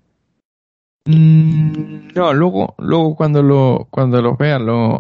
Mm, 1.06 2.10
No, 2.16 2.34
luego, 2.34 2.76
luego 2.80 3.16
cuando 3.16 3.42
lo, 3.44 3.88
cuando 3.92 4.22
lo 4.22 4.36
vea 4.36 4.60
lo, 4.60 5.00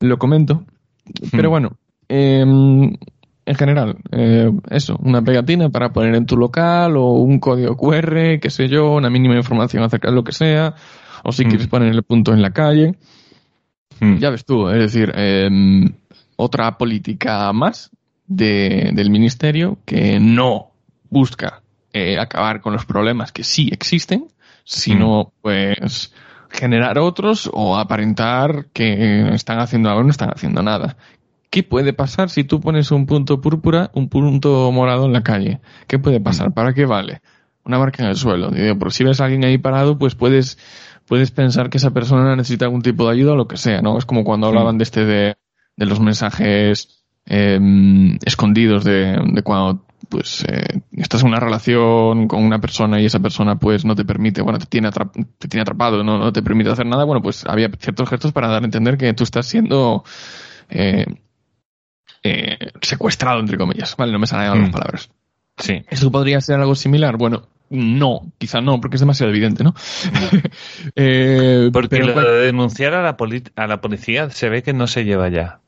lo 0.00 0.18
comento. 0.18 0.64
Pero 1.32 1.48
Hmm. 1.48 1.50
bueno, 1.50 1.72
eh, 2.08 2.44
en 3.46 3.54
general, 3.54 3.96
eh, 4.12 4.50
eso, 4.70 4.96
una 5.02 5.22
pegatina 5.22 5.68
para 5.68 5.92
poner 5.92 6.14
en 6.14 6.26
tu 6.26 6.36
local 6.36 6.96
o 6.96 7.12
un 7.12 7.38
código 7.38 7.76
QR, 7.76 8.38
qué 8.40 8.50
sé 8.50 8.68
yo, 8.68 8.92
una 8.92 9.10
mínima 9.10 9.36
información 9.36 9.82
acerca 9.82 10.08
de 10.08 10.14
lo 10.14 10.24
que 10.24 10.32
sea, 10.32 10.74
o 11.22 11.32
si 11.32 11.44
Hmm. 11.44 11.48
quieres 11.48 11.68
poner 11.68 11.88
el 11.92 12.02
punto 12.02 12.32
en 12.32 12.42
la 12.42 12.50
calle. 12.50 12.94
Hmm. 14.00 14.16
Ya 14.16 14.30
ves 14.30 14.44
tú, 14.44 14.68
es 14.68 14.78
decir, 14.78 15.12
eh, 15.14 15.48
otra 16.36 16.76
política 16.78 17.52
más 17.52 17.90
de, 18.26 18.90
del 18.94 19.10
ministerio 19.10 19.78
que 19.84 20.18
no 20.20 20.70
busca 21.10 21.62
eh, 21.92 22.18
acabar 22.18 22.60
con 22.60 22.72
los 22.72 22.86
problemas 22.86 23.30
que 23.30 23.44
sí 23.44 23.68
existen, 23.72 24.26
sino 24.64 25.32
pues 25.42 26.12
generar 26.50 26.98
otros 26.98 27.50
o 27.52 27.76
aparentar 27.76 28.66
que 28.72 29.28
están 29.34 29.58
haciendo 29.60 29.90
algo 29.90 30.02
y 30.02 30.04
no 30.04 30.10
están 30.10 30.30
haciendo 30.30 30.62
nada. 30.62 30.96
¿Qué 31.54 31.62
puede 31.62 31.92
pasar 31.92 32.30
si 32.30 32.42
tú 32.42 32.58
pones 32.60 32.90
un 32.90 33.06
punto 33.06 33.40
púrpura, 33.40 33.88
un 33.94 34.08
punto 34.08 34.72
morado 34.72 35.06
en 35.06 35.12
la 35.12 35.22
calle? 35.22 35.60
¿Qué 35.86 36.00
puede 36.00 36.18
pasar? 36.20 36.52
¿Para 36.52 36.74
qué 36.74 36.84
vale? 36.84 37.20
Una 37.64 37.78
marca 37.78 38.02
en 38.02 38.08
el 38.08 38.16
suelo. 38.16 38.50
Por 38.76 38.92
si 38.92 39.04
ves 39.04 39.20
a 39.20 39.26
alguien 39.26 39.44
ahí 39.44 39.56
parado, 39.58 39.96
pues 39.96 40.16
puedes, 40.16 40.58
puedes 41.06 41.30
pensar 41.30 41.70
que 41.70 41.78
esa 41.78 41.92
persona 41.92 42.34
necesita 42.34 42.64
algún 42.64 42.82
tipo 42.82 43.04
de 43.06 43.12
ayuda 43.12 43.34
o 43.34 43.36
lo 43.36 43.46
que 43.46 43.56
sea, 43.56 43.82
¿no? 43.82 43.96
Es 43.98 44.04
como 44.04 44.24
cuando 44.24 44.48
hablaban 44.48 44.78
de 44.78 44.82
este 44.82 45.04
de, 45.04 45.36
de 45.76 45.86
los 45.86 46.00
mensajes 46.00 47.04
eh, 47.26 47.60
escondidos 48.24 48.82
de, 48.82 49.16
de 49.32 49.42
cuando 49.44 49.84
pues 50.08 50.44
eh, 50.48 50.80
estás 50.92 51.22
en 51.22 51.28
una 51.28 51.38
relación 51.40 52.26
con 52.26 52.42
una 52.42 52.60
persona 52.60 53.00
y 53.00 53.04
esa 53.06 53.20
persona 53.20 53.60
pues 53.60 53.84
no 53.84 53.94
te 53.94 54.04
permite, 54.04 54.42
bueno, 54.42 54.58
te 54.58 54.66
tiene, 54.66 54.88
atrap- 54.88 55.26
te 55.38 55.46
tiene 55.48 55.62
atrapado, 55.62 56.02
no, 56.02 56.18
no 56.18 56.32
te 56.32 56.42
permite 56.42 56.70
hacer 56.70 56.86
nada, 56.86 57.04
bueno, 57.04 57.22
pues 57.22 57.44
había 57.46 57.70
ciertos 57.78 58.08
gestos 58.10 58.32
para 58.32 58.48
dar 58.48 58.62
a 58.62 58.64
entender 58.66 58.98
que 58.98 59.14
tú 59.14 59.22
estás 59.24 59.46
siendo 59.46 60.04
eh, 60.68 61.06
eh, 62.24 62.58
secuestrado, 62.80 63.38
entre 63.40 63.56
comillas, 63.58 63.94
¿vale? 63.96 64.12
No 64.12 64.18
me 64.18 64.26
salen 64.26 64.60
las 64.60 64.68
Mm. 64.68 64.72
palabras. 64.72 65.10
Sí. 65.58 65.84
¿Eso 65.88 66.10
podría 66.10 66.40
ser 66.40 66.58
algo 66.58 66.74
similar? 66.74 67.16
Bueno, 67.16 67.46
no, 67.70 68.32
quizá 68.38 68.60
no, 68.60 68.80
porque 68.80 68.96
es 68.96 69.00
demasiado 69.00 69.30
evidente, 69.30 69.62
¿no? 69.62 69.74
Eh, 70.96 71.70
Porque 71.72 71.88
pero 71.88 72.06
lo 72.06 72.32
de 72.32 72.46
denunciar 72.46 72.94
a 72.94 73.02
la, 73.02 73.16
a 73.56 73.66
la 73.66 73.80
policía 73.80 74.30
se 74.30 74.48
ve 74.48 74.62
que 74.62 74.72
no 74.72 74.86
se 74.86 75.04
lleva 75.04 75.28
ya. 75.28 75.60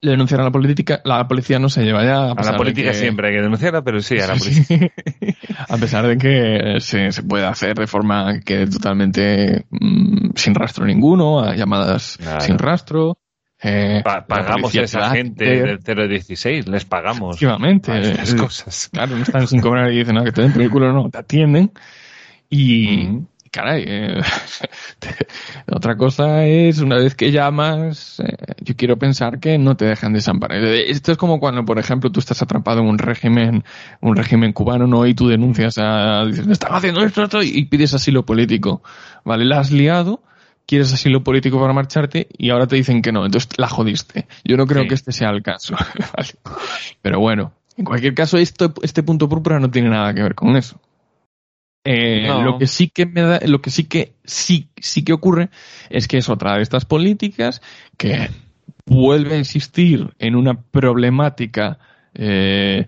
le 0.00 0.10
denunciar 0.12 0.40
a 0.40 0.44
la 0.44 0.50
política, 0.50 1.00
la 1.04 1.26
policía 1.28 1.58
no 1.60 1.68
se 1.68 1.84
lleva 1.84 2.04
ya. 2.04 2.32
A 2.32 2.34
la 2.42 2.52
de 2.52 2.56
política 2.58 2.90
que- 2.90 2.96
siempre 2.96 3.28
hay 3.28 3.34
que 3.36 3.42
denunciarla, 3.42 3.82
pero 3.82 4.00
sí, 4.00 4.18
a 4.18 4.26
la 4.26 4.34
policía. 4.34 4.90
a 5.68 5.76
pesar 5.78 6.06
de 6.06 6.18
que 6.18 6.80
se, 6.80 7.12
se 7.12 7.22
puede 7.22 7.46
hacer 7.46 7.76
de 7.76 7.86
forma 7.86 8.40
que 8.40 8.66
totalmente 8.66 9.64
mm, 9.70 10.30
sin 10.34 10.54
rastro 10.54 10.84
ninguno, 10.84 11.40
a 11.40 11.54
llamadas 11.54 12.18
Claro. 12.20 12.40
sin 12.40 12.58
rastro. 12.58 13.18
Eh, 13.62 14.00
Pa- 14.04 14.26
pagamos 14.26 14.74
a 14.74 14.82
esa 14.82 15.00
da 15.00 15.10
gente 15.10 15.44
del 15.44 15.78
016, 16.08 16.68
les 16.68 16.84
pagamos. 16.84 17.36
Efectivamente. 17.36 18.10
estas 18.10 18.32
eh, 18.34 18.36
cosas. 18.36 18.88
Claro, 18.92 19.16
no 19.16 19.22
están 19.22 19.46
sin 19.46 19.60
cobrar 19.60 19.92
y 19.92 19.98
dicen, 19.98 20.14
no, 20.16 20.24
que 20.24 20.32
te 20.32 20.42
den 20.42 20.52
por 20.52 20.62
el 20.62 20.70
culo, 20.70 20.92
no, 20.92 21.08
te 21.10 21.18
atienden. 21.18 21.70
Y, 22.50 23.06
Ujú. 23.06 23.26
caray, 23.50 23.84
eh, 23.86 24.20
te- 24.98 25.26
otra 25.70 25.96
cosa 25.96 26.44
es, 26.44 26.80
una 26.80 26.96
vez 26.96 27.14
que 27.14 27.30
llamas, 27.30 28.20
eh, 28.20 28.36
yo 28.60 28.74
quiero 28.76 28.98
pensar 28.98 29.38
que 29.40 29.56
no 29.58 29.76
te 29.76 29.84
dejan 29.86 30.12
desamparar. 30.12 30.62
Eh, 30.64 30.90
Esto 30.90 31.12
es 31.12 31.18
como 31.18 31.38
cuando, 31.40 31.64
por 31.64 31.78
ejemplo, 31.78 32.10
tú 32.10 32.20
estás 32.20 32.42
atrapado 32.42 32.80
en 32.80 32.86
un 32.86 32.98
régimen, 32.98 33.64
un 34.00 34.16
régimen 34.16 34.52
cubano, 34.52 34.86
¿no? 34.86 35.06
Y 35.06 35.14
tú 35.14 35.28
denuncias 35.28 35.78
a, 35.78 36.24
dices, 36.26 36.46
me 36.46 36.52
están 36.52 36.74
haciendo 36.74 37.02
esto, 37.04 37.22
esto, 37.22 37.42
y 37.42 37.64
pides 37.66 37.94
asilo 37.94 38.24
político. 38.24 38.82
¿Vale? 39.24 39.44
La 39.44 39.60
has 39.60 39.70
liado, 39.70 40.22
quieres 40.66 40.92
asilo 40.92 41.22
político 41.22 41.60
para 41.60 41.72
marcharte 41.72 42.28
y 42.36 42.50
ahora 42.50 42.66
te 42.66 42.76
dicen 42.76 43.02
que 43.02 43.12
no, 43.12 43.24
entonces 43.24 43.50
la 43.58 43.68
jodiste. 43.68 44.26
Yo 44.44 44.56
no 44.56 44.66
creo 44.66 44.82
Sí. 44.82 44.88
que 44.88 44.94
este 44.94 45.12
sea 45.12 45.30
el 45.30 45.42
caso. 45.42 45.74
¿vale? 46.16 46.28
Pero 47.02 47.20
bueno, 47.20 47.52
en 47.76 47.84
cualquier 47.84 48.14
caso, 48.14 48.38
esto, 48.38 48.72
este 48.82 49.02
punto 49.02 49.28
púrpura 49.28 49.58
no 49.58 49.70
tiene 49.70 49.90
nada 49.90 50.12
que 50.14 50.22
ver 50.22 50.34
con 50.34 50.56
eso. 50.56 50.80
Eh, 51.84 52.26
No. 52.28 52.42
Lo 52.42 52.58
que 52.58 52.66
sí 52.68 52.88
que 52.88 53.06
me 53.06 53.22
da, 53.22 53.40
lo 53.46 53.60
que 53.60 53.70
sí 53.70 53.84
que 53.84 54.12
sí, 54.24 54.68
sí 54.76 55.02
que 55.04 55.12
ocurre 55.12 55.50
es 55.90 56.06
que 56.06 56.18
es 56.18 56.28
otra 56.28 56.56
de 56.56 56.62
estas 56.62 56.84
políticas 56.84 57.60
que 57.98 58.30
vuelve 58.86 59.34
a 59.34 59.38
insistir 59.38 60.14
en 60.18 60.36
una 60.36 60.60
problemática 60.62 61.78
eh, 62.14 62.86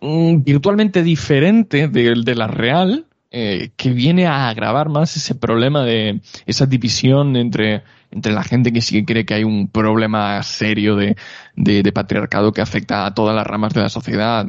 virtualmente 0.00 1.02
diferente 1.02 1.88
de, 1.88 2.14
de 2.24 2.34
la 2.34 2.46
real, 2.46 3.06
eh, 3.36 3.70
que 3.76 3.90
viene 3.90 4.26
a 4.26 4.48
agravar 4.48 4.88
más 4.88 5.16
ese 5.16 5.34
problema 5.34 5.82
de 5.82 6.20
esa 6.46 6.66
división 6.66 7.34
entre, 7.34 7.82
entre 8.12 8.32
la 8.32 8.44
gente 8.44 8.72
que 8.72 8.80
sí 8.80 9.00
que 9.00 9.04
cree 9.04 9.26
que 9.26 9.34
hay 9.34 9.42
un 9.44 9.66
problema 9.68 10.40
serio 10.44 10.94
de, 10.94 11.16
de, 11.56 11.82
de 11.82 11.92
patriarcado 11.92 12.52
que 12.52 12.60
afecta 12.60 13.04
a 13.06 13.12
todas 13.12 13.34
las 13.34 13.44
ramas 13.44 13.74
de 13.74 13.80
la 13.80 13.88
sociedad, 13.88 14.46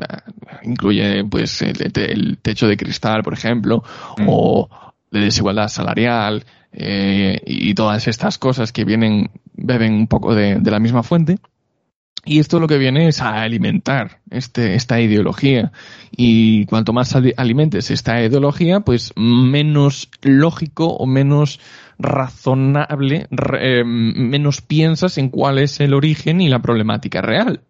incluye 0.63 1.23
pues 1.25 1.63
el, 1.63 1.91
el 1.95 2.37
techo 2.41 2.67
de 2.67 2.77
cristal, 2.77 3.23
por 3.23 3.33
ejemplo, 3.33 3.83
Mm. 4.17 4.25
o 4.29 4.69
de 5.11 5.19
desigualdad 5.19 5.67
salarial 5.67 6.45
eh, 6.71 7.41
y 7.45 7.73
todas 7.73 8.07
estas 8.07 8.37
cosas 8.37 8.71
que 8.71 8.85
vienen, 8.85 9.29
beben 9.53 9.93
un 9.93 10.07
poco 10.07 10.35
de, 10.35 10.59
de 10.59 10.71
la 10.71 10.79
misma 10.79 11.03
fuente. 11.03 11.37
Y 12.25 12.39
esto 12.39 12.59
lo 12.59 12.67
que 12.67 12.77
viene 12.77 13.07
es 13.07 13.21
a 13.21 13.41
alimentar 13.43 14.19
este, 14.31 14.75
esta 14.75 14.99
ideología. 14.99 15.71
Y 16.11 16.65
cuanto 16.65 16.91
más 16.91 17.15
ali- 17.15 17.33
alimentes 17.37 17.91
esta 17.91 18.21
ideología, 18.23 18.79
pues 18.79 19.13
menos 19.15 20.09
lógico 20.23 20.87
o 20.87 21.05
menos 21.05 21.59
razonable, 21.99 23.27
eh, 23.59 23.83
menos 23.85 24.61
piensas 24.61 25.17
en 25.17 25.29
cuál 25.29 25.59
es 25.59 25.79
el 25.79 25.93
origen 25.93 26.41
y 26.41 26.49
la 26.49 26.59
problemática 26.61 27.21
real. 27.21 27.61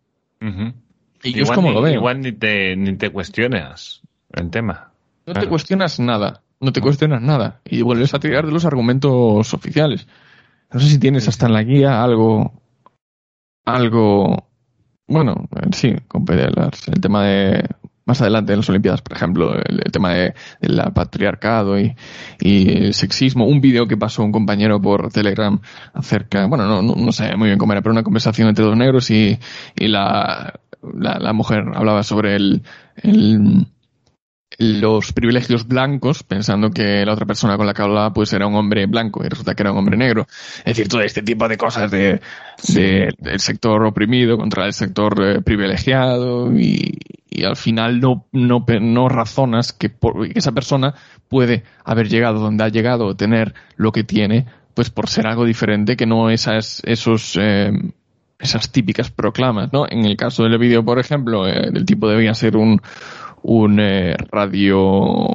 Y 1.23 1.33
yo 1.33 1.43
es 1.43 1.51
como 1.51 1.69
ni, 1.69 1.73
lo 1.75 1.81
veo. 1.81 1.93
Igual 1.95 2.21
ni 2.21 2.31
te, 2.31 2.75
ni 2.75 2.95
te 2.95 3.09
cuestionas 3.09 4.01
el 4.33 4.49
tema. 4.49 4.91
No 5.25 5.33
te 5.33 5.47
cuestionas 5.47 5.99
nada, 5.99 6.43
no 6.59 6.71
te 6.71 6.81
cuestionas 6.81 7.21
nada 7.21 7.61
y 7.65 7.81
vuelves 7.81 8.13
a 8.13 8.19
tirar 8.19 8.45
de 8.45 8.51
los 8.51 8.63
argumentos 8.65 9.53
oficiales. 9.53 10.07
No 10.71 10.79
sé 10.79 10.87
si 10.87 10.99
tienes 10.99 11.27
hasta 11.27 11.47
en 11.47 11.53
la 11.53 11.63
guía 11.63 12.03
algo, 12.03 12.53
algo, 13.65 14.47
bueno, 15.07 15.49
eh, 15.55 15.69
sí, 15.73 15.87
el 15.89 17.01
tema 17.01 17.25
de 17.25 17.67
más 18.05 18.21
adelante 18.21 18.53
en 18.53 18.59
las 18.59 18.69
Olimpiadas, 18.69 19.01
por 19.01 19.17
ejemplo, 19.17 19.55
el, 19.55 19.81
el 19.83 19.91
tema 19.91 20.13
de, 20.13 20.35
del 20.61 20.81
patriarcado 20.93 21.79
y, 21.79 21.95
y 22.39 22.85
el 22.85 22.93
sexismo, 22.93 23.47
un 23.47 23.61
vídeo 23.61 23.87
que 23.87 23.97
pasó 23.97 24.23
un 24.23 24.31
compañero 24.31 24.79
por 24.79 25.11
Telegram 25.11 25.59
acerca, 25.93 26.45
bueno, 26.45 26.67
no, 26.67 26.81
no, 26.81 26.95
no 26.95 27.11
sé 27.11 27.35
muy 27.35 27.47
bien 27.47 27.57
cómo 27.57 27.73
era, 27.73 27.81
pero 27.81 27.93
una 27.93 28.03
conversación 28.03 28.47
entre 28.47 28.63
dos 28.63 28.77
negros 28.77 29.09
y, 29.09 29.39
y 29.75 29.87
la, 29.87 30.59
la, 30.81 31.33
mujer 31.33 31.63
hablaba 31.73 32.03
sobre 32.03 32.35
el 32.35 32.61
los 34.57 35.11
privilegios 35.13 35.67
blancos, 35.67 36.23
pensando 36.23 36.71
que 36.71 37.05
la 37.05 37.13
otra 37.13 37.25
persona 37.25 37.57
con 37.57 37.65
la 37.65 37.73
que 37.73 37.81
hablaba 37.81 38.13
pues 38.13 38.31
era 38.33 38.47
un 38.47 38.55
hombre 38.55 38.85
blanco 38.85 39.23
y 39.23 39.29
resulta 39.29 39.53
que 39.55 39.63
era 39.63 39.71
un 39.71 39.77
hombre 39.79 39.97
negro. 39.97 40.25
Es 40.59 40.63
decir, 40.75 40.87
todo 40.87 41.01
este 41.01 41.21
tipo 41.21 41.47
de 41.47 41.57
cosas 41.57 41.91
de, 41.91 42.21
de- 42.69 43.13
del 43.17 43.39
sector 43.39 43.83
oprimido 43.85 44.37
contra 44.37 44.65
el 44.65 44.73
sector 44.73 45.21
eh, 45.23 45.41
privilegiado 45.41 46.51
y, 46.57 46.97
y 47.29 47.43
al 47.43 47.55
final 47.55 47.99
no, 47.99 48.25
no, 48.31 48.65
no 48.81 49.09
razonas 49.09 49.73
que, 49.73 49.89
por- 49.89 50.27
que 50.31 50.39
esa 50.39 50.51
persona 50.53 50.93
puede 51.27 51.63
haber 51.83 52.07
llegado 52.07 52.39
donde 52.39 52.63
ha 52.63 52.69
llegado 52.69 53.05
o 53.07 53.15
tener 53.15 53.53
lo 53.75 53.91
que 53.91 54.03
tiene 54.03 54.45
pues 54.73 54.89
por 54.89 55.09
ser 55.09 55.25
algo 55.27 55.45
diferente 55.45 55.95
que 55.95 56.05
no 56.05 56.29
esas, 56.29 56.81
esos, 56.85 57.37
eh, 57.41 57.71
esas 58.39 58.71
típicas 58.73 59.09
proclamas, 59.09 59.71
¿no? 59.71 59.85
En 59.89 60.03
el 60.05 60.17
caso 60.17 60.43
del 60.43 60.57
vídeo, 60.57 60.83
por 60.83 60.99
ejemplo, 60.99 61.47
eh, 61.47 61.69
el 61.73 61.85
tipo 61.85 62.09
debía 62.09 62.33
ser 62.33 62.57
un, 62.57 62.81
un 63.47 63.79
eh, 63.79 64.15
radio, 64.31 65.27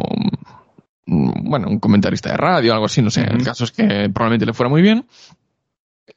bueno, 1.07 1.69
un 1.69 1.79
comentarista 1.79 2.31
de 2.31 2.37
radio, 2.37 2.73
algo 2.73 2.87
así, 2.87 3.03
no 3.03 3.11
sé. 3.11 3.23
El 3.23 3.45
caso 3.45 3.65
es 3.65 3.73
que 3.73 4.11
probablemente 4.13 4.47
le 4.47 4.53
fuera 4.53 4.69
muy 4.69 4.83
bien. 4.83 5.07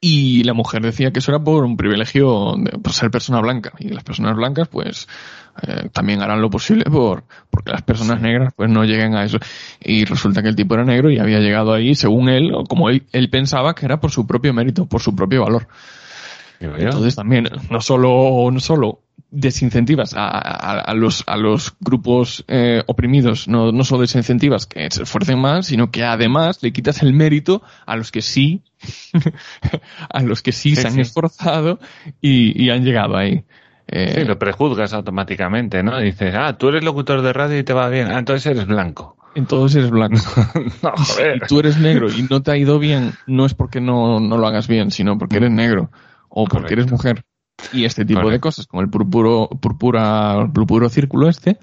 Y 0.01 0.43
la 0.43 0.53
mujer 0.53 0.81
decía 0.81 1.11
que 1.11 1.19
eso 1.19 1.31
era 1.31 1.43
por 1.43 1.63
un 1.63 1.77
privilegio 1.77 2.55
de, 2.57 2.71
por 2.79 2.93
ser 2.93 3.11
persona 3.11 3.39
blanca. 3.41 3.73
Y 3.77 3.89
las 3.89 4.03
personas 4.03 4.35
blancas, 4.35 4.67
pues, 4.67 5.07
eh, 5.61 5.87
también 5.93 6.21
harán 6.21 6.41
lo 6.41 6.49
posible 6.49 6.83
por, 6.85 7.25
porque 7.51 7.71
las 7.71 7.83
personas 7.83 8.19
negras, 8.19 8.53
pues, 8.55 8.71
no 8.71 8.83
lleguen 8.83 9.15
a 9.15 9.23
eso. 9.23 9.37
Y 9.79 10.05
resulta 10.05 10.41
que 10.41 10.49
el 10.49 10.55
tipo 10.55 10.73
era 10.73 10.83
negro 10.83 11.11
y 11.11 11.19
había 11.19 11.39
llegado 11.39 11.73
ahí, 11.73 11.93
según 11.93 12.27
él, 12.27 12.53
o 12.55 12.63
como 12.63 12.89
él, 12.89 13.03
él 13.11 13.29
pensaba 13.29 13.75
que 13.75 13.85
era 13.85 13.99
por 13.99 14.09
su 14.09 14.25
propio 14.25 14.51
mérito, 14.51 14.87
por 14.87 14.99
su 14.99 15.15
propio 15.15 15.43
valor. 15.43 15.67
Entonces 16.77 17.15
también 17.15 17.49
no 17.69 17.81
solo, 17.81 18.49
no 18.51 18.59
solo 18.59 18.99
desincentivas 19.31 20.13
a, 20.13 20.27
a- 20.27 20.79
a 20.79 20.93
los, 20.93 21.23
a 21.27 21.37
los 21.37 21.73
grupos 21.79 22.45
eh, 22.47 22.83
oprimidos, 22.87 23.47
no, 23.47 23.71
no 23.71 23.83
solo 23.83 24.01
desincentivas 24.01 24.67
que 24.67 24.89
se 24.91 25.03
esfuercen 25.03 25.39
más, 25.39 25.65
sino 25.67 25.89
que 25.91 26.03
además 26.03 26.59
le 26.61 26.71
quitas 26.71 27.01
el 27.01 27.13
mérito 27.13 27.61
a 27.85 27.95
los 27.95 28.11
que 28.11 28.21
sí, 28.21 28.61
a 30.09 30.21
los 30.21 30.41
que 30.41 30.51
sí, 30.51 30.75
Sí, 30.75 30.81
se 30.81 30.87
han 30.87 30.93
sí. 30.93 31.01
esforzado 31.01 31.79
y, 32.21 32.61
y 32.63 32.69
han 32.69 32.83
llegado 32.83 33.17
ahí. 33.17 33.43
Eh, 33.87 34.13
Sí, 34.19 34.23
lo 34.25 34.39
prejuzgas 34.39 34.93
automáticamente, 34.93 35.83
¿no? 35.83 35.99
Dices, 35.99 36.33
ah, 36.37 36.57
tú 36.57 36.69
eres 36.69 36.83
locutor 36.83 37.21
de 37.21 37.33
radio 37.33 37.59
y 37.59 37.63
te 37.63 37.73
va 37.73 37.89
bien. 37.89 38.07
Ah, 38.11 38.19
entonces 38.19 38.45
eres 38.45 38.65
blanco. 38.65 39.17
Entonces 39.35 39.77
eres 39.79 39.91
blanco. 39.91 40.19
no, 40.83 40.91
joder. 40.95 41.39
Si 41.41 41.47
tú 41.47 41.59
eres 41.59 41.77
negro 41.77 42.07
y 42.11 42.23
no 42.29 42.41
te 42.41 42.51
ha 42.51 42.57
ido 42.57 42.79
bien, 42.79 43.13
no 43.25 43.45
es 43.45 43.53
porque 43.53 43.81
no, 43.81 44.19
no 44.19 44.37
lo 44.37 44.47
hagas 44.47 44.67
bien, 44.67 44.91
sino 44.91 45.17
porque 45.17 45.37
eres 45.37 45.51
negro 45.51 45.89
o 46.33 46.45
porque 46.45 46.73
eres 46.73 46.91
mujer. 46.91 47.23
Y 47.71 47.85
este 47.85 48.05
tipo 48.05 48.29
de 48.29 48.39
cosas, 48.39 48.65
como 48.65 48.81
el 48.81 48.89
purpuro, 48.89 49.47
purpura, 49.47 50.49
purpuro 50.51 50.89
círculo 50.89 51.29
este, 51.29 51.59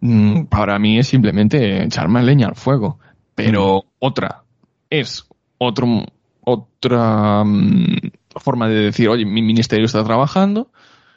mm, 0.00 0.44
para 0.44 0.78
mí 0.78 0.98
es 0.98 1.08
simplemente 1.08 1.84
echar 1.84 2.08
más 2.08 2.24
leña 2.24 2.46
al 2.46 2.54
fuego. 2.54 2.98
Pero 3.34 3.84
otra 3.98 4.44
es 4.88 5.26
otro, 5.58 6.06
otra 6.40 7.42
mm, 7.44 7.96
forma 8.36 8.68
de 8.68 8.76
decir, 8.76 9.08
oye, 9.08 9.24
mi 9.26 9.42
ministerio 9.42 9.86
está 9.86 10.04
trabajando, 10.04 10.70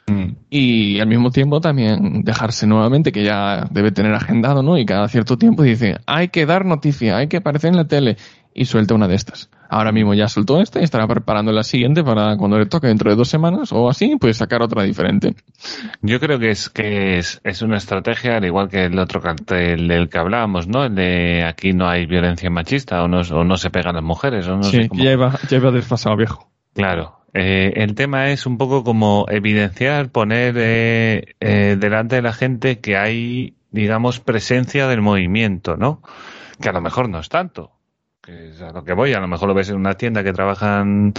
Mm. 0.08 0.36
y 0.48 1.00
al 1.00 1.06
mismo 1.06 1.30
tiempo 1.30 1.60
también 1.60 2.22
dejarse 2.22 2.66
nuevamente, 2.66 3.12
que 3.12 3.24
ya 3.24 3.68
debe 3.70 3.92
tener 3.92 4.14
agendado, 4.14 4.62
¿no? 4.62 4.78
Y 4.78 4.86
cada 4.86 5.08
cierto 5.08 5.36
tiempo 5.36 5.62
dice, 5.62 5.98
hay 6.06 6.28
que 6.28 6.46
dar 6.46 6.64
noticia, 6.64 7.18
hay 7.18 7.28
que 7.28 7.36
aparecer 7.36 7.70
en 7.70 7.76
la 7.76 7.86
tele, 7.86 8.16
y 8.58 8.64
suelta 8.64 8.94
una 8.94 9.08
de 9.08 9.14
estas. 9.14 9.48
Ahora 9.70 9.92
mismo 9.92 10.14
ya 10.14 10.28
soltó 10.28 10.60
esta 10.60 10.80
y 10.80 10.84
estará 10.84 11.06
preparando 11.06 11.52
la 11.52 11.62
siguiente 11.62 12.02
para 12.02 12.36
cuando 12.36 12.58
le 12.58 12.66
toque 12.66 12.86
dentro 12.86 13.10
de 13.10 13.16
dos 13.16 13.28
semanas 13.28 13.70
o 13.72 13.88
así, 13.88 14.16
pues 14.18 14.38
sacar 14.38 14.62
otra 14.62 14.82
diferente. 14.82 15.34
Yo 16.00 16.18
creo 16.20 16.38
que 16.38 16.50
es 16.50 16.70
que 16.70 17.18
es, 17.18 17.40
es 17.44 17.62
una 17.62 17.76
estrategia, 17.76 18.38
al 18.38 18.44
igual 18.44 18.68
que 18.68 18.86
el 18.86 18.98
otro 18.98 19.20
cartel 19.20 19.86
del 19.86 20.08
que 20.08 20.18
hablábamos, 20.18 20.66
¿no? 20.66 20.84
El 20.84 20.94
de 20.94 21.44
aquí 21.44 21.72
no 21.74 21.88
hay 21.88 22.06
violencia 22.06 22.50
machista 22.50 23.02
o 23.02 23.08
no, 23.08 23.20
o 23.20 23.44
no 23.44 23.56
se 23.56 23.70
pegan 23.70 23.94
las 23.94 24.04
mujeres 24.04 24.48
o 24.48 24.56
no 24.56 24.62
sé 24.62 24.82
sí, 24.82 24.88
cómo. 24.88 25.04
ya 25.04 25.12
iba, 25.12 25.38
ya 25.48 25.56
iba 25.58 25.70
desfasado 25.70 26.16
viejo. 26.16 26.50
Claro. 26.74 27.18
Eh, 27.34 27.74
el 27.76 27.94
tema 27.94 28.30
es 28.30 28.46
un 28.46 28.56
poco 28.56 28.84
como 28.84 29.26
evidenciar, 29.28 30.10
poner 30.10 30.54
eh, 30.58 31.34
eh, 31.40 31.76
delante 31.78 32.16
de 32.16 32.22
la 32.22 32.32
gente 32.32 32.80
que 32.80 32.96
hay, 32.96 33.54
digamos, 33.70 34.18
presencia 34.18 34.88
del 34.88 35.02
movimiento, 35.02 35.76
¿no? 35.76 36.02
Que 36.60 36.70
a 36.70 36.72
lo 36.72 36.80
mejor 36.80 37.08
no 37.08 37.18
es 37.20 37.28
tanto. 37.28 37.77
Que 38.28 38.50
es 38.50 38.60
a 38.60 38.72
lo 38.72 38.84
que 38.84 38.92
voy. 38.92 39.14
A 39.14 39.20
lo 39.20 39.26
mejor 39.26 39.48
lo 39.48 39.54
ves 39.54 39.70
en 39.70 39.76
una 39.76 39.94
tienda 39.94 40.22
que 40.22 40.34
trabajan 40.34 41.14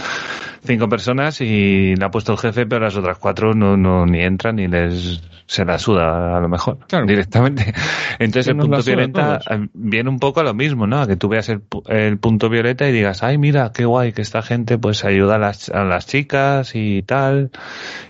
cinco 0.63 0.87
personas 0.87 1.41
y 1.41 1.95
le 1.95 2.05
ha 2.05 2.11
puesto 2.11 2.33
el 2.33 2.37
jefe, 2.37 2.67
pero 2.67 2.81
las 2.85 2.95
otras 2.95 3.17
cuatro 3.17 3.55
no, 3.55 3.75
no 3.75 4.05
ni 4.05 4.21
entran 4.21 4.57
ni 4.57 4.67
les 4.67 5.19
se 5.47 5.65
la 5.65 5.79
suda 5.79 6.37
a 6.37 6.39
lo 6.39 6.47
mejor 6.47 6.77
Claro. 6.87 7.07
directamente. 7.07 7.73
Entonces 8.19 8.49
el 8.49 8.57
la 8.57 8.61
punto 8.61 8.83
violeta 8.83 9.39
eh, 9.49 9.67
viene 9.73 10.07
un 10.07 10.19
poco 10.19 10.41
a 10.41 10.43
lo 10.43 10.53
mismo, 10.53 10.85
¿no? 10.85 11.01
A 11.01 11.07
que 11.07 11.15
tú 11.15 11.27
veas 11.27 11.49
el, 11.49 11.63
el 11.87 12.19
punto 12.19 12.49
violeta 12.49 12.87
y 12.87 12.91
digas, 12.91 13.23
ay, 13.23 13.39
mira, 13.39 13.71
qué 13.73 13.85
guay 13.85 14.11
que 14.11 14.21
esta 14.21 14.43
gente 14.43 14.77
pues 14.77 15.03
ayuda 15.03 15.35
a 15.35 15.39
las, 15.39 15.69
a 15.69 15.83
las 15.85 16.05
chicas 16.05 16.75
y 16.75 17.01
tal. 17.01 17.49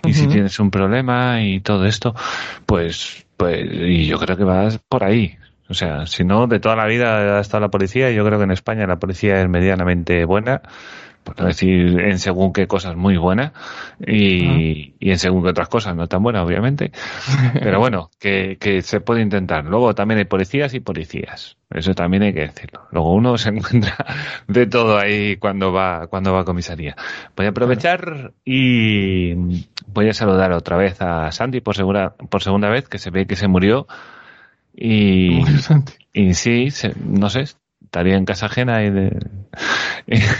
Y 0.04 0.12
si 0.12 0.26
tienes 0.26 0.60
un 0.60 0.70
problema 0.70 1.42
y 1.42 1.60
todo 1.60 1.86
esto, 1.86 2.14
pues, 2.66 3.24
pues, 3.38 3.66
y 3.72 4.04
yo 4.04 4.18
creo 4.18 4.36
que 4.36 4.44
vas 4.44 4.78
por 4.90 5.02
ahí. 5.04 5.38
O 5.70 5.74
sea, 5.74 6.06
si 6.06 6.24
no, 6.24 6.48
de 6.48 6.58
toda 6.58 6.74
la 6.74 6.86
vida 6.86 7.38
ha 7.38 7.40
estado 7.40 7.60
la 7.60 7.68
policía 7.68 8.10
y 8.10 8.16
yo 8.16 8.24
creo 8.26 8.38
que 8.38 8.44
en 8.44 8.50
España 8.50 8.86
la 8.86 8.98
policía 8.98 9.40
es 9.40 9.48
medianamente 9.48 10.24
buena. 10.24 10.62
Por 11.22 11.38
no 11.38 11.46
decir 11.46 12.00
en 12.00 12.18
según 12.18 12.52
qué 12.54 12.66
cosas 12.66 12.96
muy 12.96 13.18
buena 13.18 13.52
y, 14.04 14.94
y 14.98 15.10
en 15.10 15.18
según 15.18 15.42
qué 15.42 15.50
otras 15.50 15.68
cosas 15.68 15.94
no 15.94 16.08
tan 16.08 16.22
buenas, 16.22 16.46
obviamente. 16.46 16.92
Pero 17.52 17.78
bueno, 17.78 18.10
que, 18.18 18.56
que 18.58 18.80
se 18.80 19.00
puede 19.00 19.20
intentar. 19.20 19.66
Luego 19.66 19.94
también 19.94 20.18
hay 20.18 20.24
policías 20.24 20.72
y 20.72 20.80
policías. 20.80 21.58
Eso 21.68 21.94
también 21.94 22.22
hay 22.22 22.32
que 22.32 22.40
decirlo. 22.40 22.88
Luego 22.90 23.12
uno 23.12 23.36
se 23.36 23.48
encuentra 23.50 23.96
de 24.48 24.66
todo 24.66 24.98
ahí 24.98 25.36
cuando 25.36 25.72
va, 25.72 26.06
cuando 26.06 26.32
va 26.32 26.40
a 26.40 26.44
comisaría. 26.44 26.96
Voy 27.36 27.46
a 27.46 27.50
aprovechar 27.50 28.32
y 28.44 29.34
voy 29.86 30.08
a 30.08 30.14
saludar 30.14 30.52
otra 30.52 30.78
vez 30.78 31.00
a 31.02 31.30
Sandy 31.30 31.60
por 31.60 31.76
segura, 31.76 32.14
por 32.14 32.42
segunda 32.42 32.70
vez, 32.70 32.88
que 32.88 32.98
se 32.98 33.10
ve 33.10 33.26
que 33.26 33.36
se 33.36 33.46
murió. 33.46 33.86
Y, 34.82 35.28
Muy 35.30 35.40
interesante. 35.40 35.92
y 36.14 36.32
sí, 36.32 36.70
se- 36.70 36.94
no 37.04 37.28
sé, 37.28 37.44
estaría 37.84 38.16
en 38.16 38.24
casa 38.24 38.46
ajena 38.46 38.82
y 38.82 38.90
de, 38.90 39.10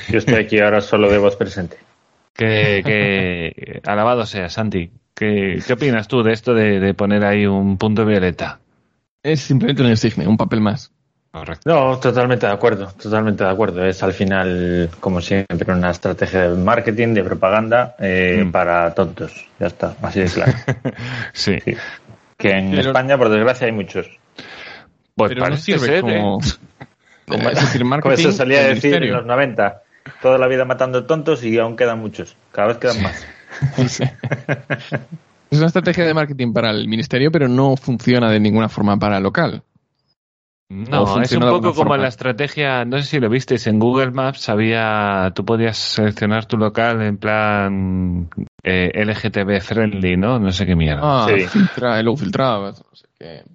Yo 0.08 0.18
estoy 0.18 0.36
aquí 0.36 0.58
ahora 0.60 0.80
solo 0.80 1.10
de 1.10 1.18
voz 1.18 1.36
presente. 1.36 1.76
que, 2.34 2.80
que 2.84 3.80
alabado 3.84 4.24
sea, 4.24 4.48
Santi. 4.48 4.90
¿Qué, 5.14 5.60
¿Qué 5.66 5.72
opinas 5.74 6.08
tú 6.08 6.22
de 6.22 6.32
esto 6.32 6.54
de, 6.54 6.80
de 6.80 6.94
poner 6.94 7.22
ahí 7.24 7.44
un 7.44 7.76
punto 7.76 8.06
violeta? 8.06 8.60
Es 9.22 9.40
simplemente 9.42 9.82
un 9.82 9.90
insigne, 9.90 10.26
un 10.26 10.38
papel 10.38 10.62
más. 10.62 10.90
Correcto. 11.32 11.68
No, 11.70 11.98
totalmente 11.98 12.46
de 12.46 12.52
acuerdo, 12.52 12.90
totalmente 13.00 13.44
de 13.44 13.50
acuerdo. 13.50 13.84
Es 13.84 14.02
al 14.02 14.14
final, 14.14 14.88
como 15.00 15.20
siempre, 15.20 15.70
una 15.74 15.90
estrategia 15.90 16.48
de 16.48 16.56
marketing, 16.56 17.12
de 17.12 17.22
propaganda 17.22 17.94
eh, 17.98 18.42
Mm. 18.46 18.50
para 18.50 18.94
tontos. 18.94 19.46
Ya 19.60 19.66
está, 19.66 19.94
así 20.00 20.20
de 20.20 20.26
claro. 20.30 20.52
Sí. 21.34 21.58
Sí. 21.62 21.74
Que 22.38 22.52
en 22.52 22.70
Pero- 22.70 22.82
España, 22.88 23.18
por 23.18 23.28
desgracia, 23.28 23.66
hay 23.66 23.72
muchos. 23.72 24.08
Pues 25.14 25.32
Pero 25.32 25.48
no 25.48 25.56
sirve 25.56 25.86
ser, 25.86 26.00
como... 26.02 26.38
¿eh? 26.38 26.86
Como, 27.26 27.48
es 27.50 27.60
decir, 27.60 27.80
como 27.80 27.90
marketing 27.90 28.22
se 28.22 28.32
solía 28.32 28.62
del 28.62 28.74
decir 28.74 28.94
en 29.02 29.12
los 29.12 29.26
90. 29.26 29.82
Toda 30.22 30.38
la 30.38 30.46
vida 30.46 30.64
matando 30.64 31.04
tontos 31.04 31.44
y 31.44 31.58
aún 31.58 31.76
quedan 31.76 31.98
muchos. 31.98 32.36
Cada 32.52 32.68
vez 32.68 32.78
quedan 32.78 33.02
más. 33.02 33.26
Sí. 33.88 34.04
Es 35.50 35.58
una 35.58 35.66
estrategia 35.66 36.04
de 36.04 36.14
marketing 36.14 36.52
para 36.52 36.70
el 36.70 36.86
ministerio, 36.86 37.32
pero 37.32 37.48
no 37.48 37.76
funciona 37.76 38.30
de 38.30 38.38
ninguna 38.38 38.68
forma 38.68 38.96
para 38.96 39.16
el 39.16 39.24
local. 39.24 39.64
No, 40.68 41.20
es 41.20 41.32
un 41.32 41.40
poco 41.40 41.60
como 41.60 41.74
forma. 41.74 41.98
la 41.98 42.06
estrategia, 42.06 42.84
no 42.84 42.98
sé 42.98 43.04
si 43.04 43.18
lo 43.18 43.28
visteis, 43.28 43.66
en 43.66 43.80
Google 43.80 44.12
Maps 44.12 44.48
había, 44.48 45.32
tú 45.34 45.44
podías 45.44 45.76
seleccionar 45.76 46.46
tu 46.46 46.56
local 46.56 47.02
en 47.02 47.16
plan 47.18 48.30
eh, 48.62 48.92
LGTB 48.94 49.60
friendly, 49.60 50.16
¿no? 50.16 50.38
No 50.38 50.52
sé 50.52 50.66
qué 50.66 50.76
mierda. 50.76 51.00
Ah, 51.02 51.26
Sí. 51.28 51.48
filtra, 51.48 52.00
luego 52.00 52.18
filtrabas. 52.18 52.84
No 52.88 52.94
sé 52.94 53.06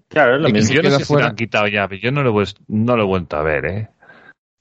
Claro, 0.08 0.36
es 0.36 0.42
lo 0.42 0.48
Y 0.50 0.52
que 0.54 0.60
mismo. 0.60 0.68
se 0.68 0.74
yo 0.76 0.82
no 0.84 0.90
sé 0.98 1.06
si 1.06 1.14
lo 1.14 1.24
han 1.26 1.36
quitado 1.36 1.68
ya, 1.68 1.88
pero 1.88 2.00
yo 2.02 2.12
no 2.12 2.22
lo, 2.24 2.42
he 2.42 2.46
no 2.68 2.96
lo 2.96 3.04
he 3.04 3.08
vuelto 3.08 3.38
a 3.38 3.44
ver, 3.44 3.66
¿eh? 3.66 3.88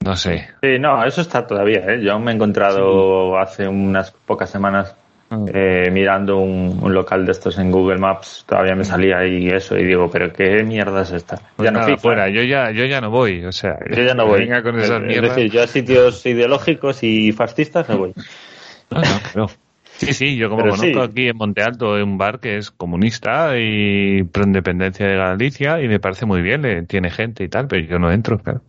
No 0.03 0.15
sé. 0.15 0.47
Sí, 0.61 0.79
no, 0.79 1.03
eso 1.05 1.21
está 1.21 1.45
todavía. 1.47 1.79
¿eh? 1.87 2.01
Yo 2.03 2.17
me 2.19 2.31
he 2.31 2.35
encontrado 2.35 3.37
hace 3.39 3.67
unas 3.67 4.11
pocas 4.11 4.49
semanas 4.49 4.95
Ah. 5.31 5.43
eh, 5.51 5.89
mirando 5.91 6.37
un, 6.37 6.79
un 6.83 6.93
local 6.93 7.25
de 7.25 7.31
estos 7.31 7.57
en 7.57 7.71
Google 7.71 7.97
Maps. 7.97 8.45
Todavía 8.47 8.75
me 8.75 8.83
salía 8.85 9.17
ahí 9.17 9.47
eso 9.47 9.75
y 9.75 9.83
digo, 9.83 10.07
pero 10.11 10.31
qué 10.31 10.63
mierda 10.63 11.01
es 11.01 11.11
esta. 11.13 11.37
Pues 11.55 11.65
ya 11.65 11.71
no 11.71 11.79
nada, 11.79 11.97
fuera, 11.97 12.29
yo 12.29 12.43
ya, 12.43 12.69
yo 12.69 12.85
ya 12.85 13.01
no 13.01 13.09
voy, 13.09 13.43
o 13.43 13.51
sea, 13.51 13.75
Yo 13.89 14.03
ya 14.03 14.13
no 14.13 14.27
voy. 14.27 14.41
Venga 14.41 14.61
con 14.61 14.77
esas 14.79 15.01
es 15.01 15.07
mierdas. 15.07 15.35
decir, 15.35 15.51
yo 15.51 15.63
a 15.63 15.67
sitios 15.67 16.23
ideológicos 16.27 17.01
y 17.01 17.31
fascistas 17.31 17.89
no 17.89 17.97
voy. 17.97 18.13
No, 18.91 19.01
no, 19.01 19.07
pero- 19.33 19.47
Sí, 19.97 20.13
sí, 20.13 20.35
yo 20.35 20.49
como 20.49 20.63
Pero 20.63 20.75
conozco 20.75 21.05
sí. 21.05 21.09
aquí 21.11 21.27
en 21.29 21.37
Monte 21.37 21.63
Alto 21.63 21.93
un 21.93 22.17
bar 22.17 22.39
que 22.39 22.57
es 22.57 22.71
comunista 22.71 23.57
y 23.57 24.23
pro 24.23 24.43
independencia 24.43 25.07
de 25.07 25.15
Galicia 25.15 25.81
y 25.81 25.87
me 25.87 25.99
parece 25.99 26.25
muy 26.25 26.41
bien, 26.41 26.61
le, 26.61 26.83
tiene 26.83 27.09
gente 27.09 27.43
y 27.43 27.49
tal, 27.49 27.67
pero 27.67 27.85
yo 27.85 27.97
no 27.99 28.11
entro, 28.11 28.39
claro. 28.39 28.61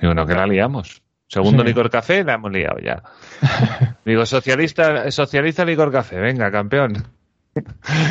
Digo, 0.00 0.14
no, 0.14 0.26
que 0.26 0.34
la 0.34 0.46
liamos. 0.46 1.02
Segundo 1.28 1.62
Sí. 1.62 1.68
licor 1.68 1.90
café, 1.90 2.24
la 2.24 2.34
hemos 2.34 2.52
liado 2.52 2.78
ya. 2.80 3.02
Digo, 4.04 4.26
socialista, 4.26 5.10
socialista 5.10 5.64
licor 5.64 5.90
café, 5.92 6.18
venga, 6.18 6.50
campeón. 6.50 7.04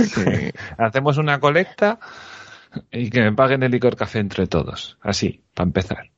Sí. 0.03 0.21
Hacemos 0.77 1.17
una 1.17 1.39
colecta 1.39 1.99
Y 2.91 3.09
que 3.09 3.21
me 3.21 3.33
paguen 3.33 3.61
el 3.63 3.71
licor 3.71 3.95
café 3.95 4.19
entre 4.19 4.47
todos. 4.47 4.97
Así, 5.01 5.41
para 5.53 5.67
empezar. 5.67 6.09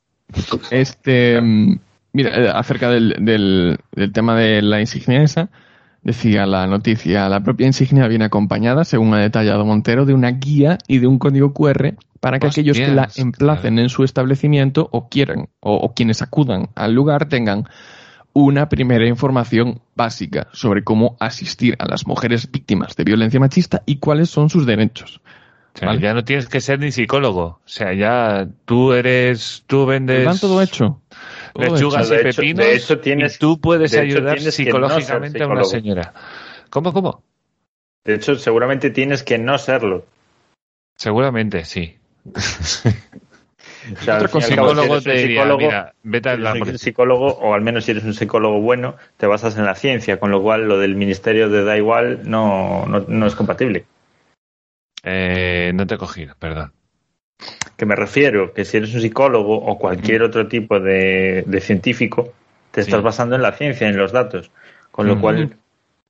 Este, 0.72 1.42
mm, 1.42 1.80
mira, 2.14 2.30
eh, 2.38 2.52
acerca 2.54 2.90
del, 2.90 3.16
del, 3.20 3.78
del 3.92 4.12
tema 4.14 4.36
de 4.36 4.62
la 4.62 4.80
insignia 4.80 5.22
esa, 5.24 5.50
decía 6.06 6.46
la 6.46 6.68
noticia, 6.68 7.28
la 7.28 7.42
propia 7.42 7.68
insignia 7.68 8.08
viene 8.08 8.26
acompañada, 8.26 8.86
según 8.86 9.14
ha 9.16 9.20
detallado 9.20 9.66
Montero, 9.66 10.06
de 10.06 10.14
una 10.14 10.32
guía 10.32 10.78
y 10.88 11.00
de 11.00 11.08
un 11.08 11.18
código 11.20 11.52
QR 11.54 11.96
para 12.22 12.40
que 12.40 12.48
aquellos 12.48 12.78
que 12.78 12.88
la 12.88 13.10
emplacen 13.16 13.80
en 13.80 13.90
su 13.90 14.04
establecimiento 14.04 14.88
o 14.92 15.10
quieran, 15.10 15.50
o, 15.60 15.76
o 15.76 15.94
quienes 15.94 16.22
acudan 16.22 16.70
al 16.76 16.94
lugar 16.94 17.28
tengan 17.28 17.66
una 18.34 18.70
primera 18.70 19.08
información 19.08 19.82
básica 19.96 20.48
sobre 20.54 20.84
cómo 20.84 21.18
asistir 21.20 21.76
a 21.80 21.88
las 21.88 22.06
mujeres 22.06 22.52
víctimas 22.52 22.96
de 22.96 23.04
violencia 23.04 23.40
machista 23.40 23.82
y 23.86 23.98
cuáles 23.98 24.30
son 24.30 24.50
sus 24.50 24.66
derechos. 24.66 25.22
O 25.74 25.78
sea, 25.78 25.90
Vale. 25.90 26.02
ya 26.02 26.14
no 26.14 26.24
tienes 26.24 26.48
que 26.48 26.62
ser 26.62 26.80
ni 26.80 26.92
psicólogo. 26.92 27.44
O 27.44 27.62
sea, 27.66 27.94
ya 27.94 28.48
tú 28.66 28.94
eres, 28.94 29.64
tú 29.68 29.86
vendes 29.86 30.20
¿Están 30.20 30.40
todo 30.40 30.62
hecho? 30.62 31.02
Lechugas 31.56 32.08
y 32.08 32.24
pepinos 32.24 32.66
de 32.66 32.76
hecho 32.76 33.00
tienes- 33.00 33.36
y 33.36 33.40
tú 33.40 33.60
puedes 33.60 33.92
de 33.92 33.98
hecho 33.98 34.18
ayudar 34.18 34.42
no 34.42 34.52
psicológicamente 34.52 35.44
a 35.44 35.48
una 35.48 35.64
señora. 35.64 36.14
¿Cómo, 36.70 36.92
cómo? 36.94 37.24
De 38.04 38.16
hecho, 38.16 38.36
seguramente 38.36 38.90
tienes 38.90 39.24
que 39.24 39.38
no 39.38 39.58
serlo. 39.58 40.06
Seguramente, 40.96 41.66
sí. 41.66 41.98
O 43.94 44.02
sea, 44.04 44.20
si 44.28 44.42
psicólogo 44.42 45.02
te 45.02 45.14
diría, 45.14 45.44
psicólogo, 45.44 45.60
mira, 45.60 45.94
vete 46.04 46.30
a 46.30 46.36
si 46.36 46.42
la 46.42 46.50
eres 46.52 46.68
un 46.70 46.78
psicólogo, 46.80 47.28
o 47.28 47.54
al 47.54 47.62
menos 47.62 47.86
si 47.86 47.92
eres 47.92 48.04
un 48.04 48.14
psicólogo 48.14 48.60
bueno, 48.62 48.96
te 49.18 49.28
basas 49.28 49.58
en 49.58 49.66
la 49.66 49.76
ciencia, 49.76 50.20
con 50.20 50.32
lo 50.32 50.42
cual 50.42 50.68
lo 50.68 50.80
del 50.80 50.96
ministerio 50.96 51.50
de 51.50 51.64
da 51.64 51.78
igual 51.78 52.22
no, 52.30 52.86
no, 52.88 53.06
no 53.08 53.26
es 53.28 53.36
compatible. 53.36 53.86
Eh, 55.04 55.72
no 55.76 55.86
te 55.86 55.96
he 55.96 55.98
cogido, 55.98 56.36
perdón. 56.40 56.74
Que 57.78 57.86
me 57.86 57.96
refiero 57.96 58.54
que 58.54 58.64
si 58.66 58.78
eres 58.78 58.94
un 58.94 59.02
psicólogo 59.02 59.56
o 59.58 59.78
cualquier 59.78 60.24
otro 60.24 60.48
tipo 60.48 60.80
de, 60.80 61.44
de 61.46 61.62
científico, 61.62 62.30
te 62.72 62.82
Sí. 62.84 62.90
estás 62.90 63.04
basando 63.04 63.36
en 63.36 63.42
la 63.42 63.52
ciencia, 63.54 63.88
en 63.88 63.98
los 63.98 64.12
datos, 64.12 64.50
con 64.92 65.08
lo 65.08 65.20
cual 65.20 65.56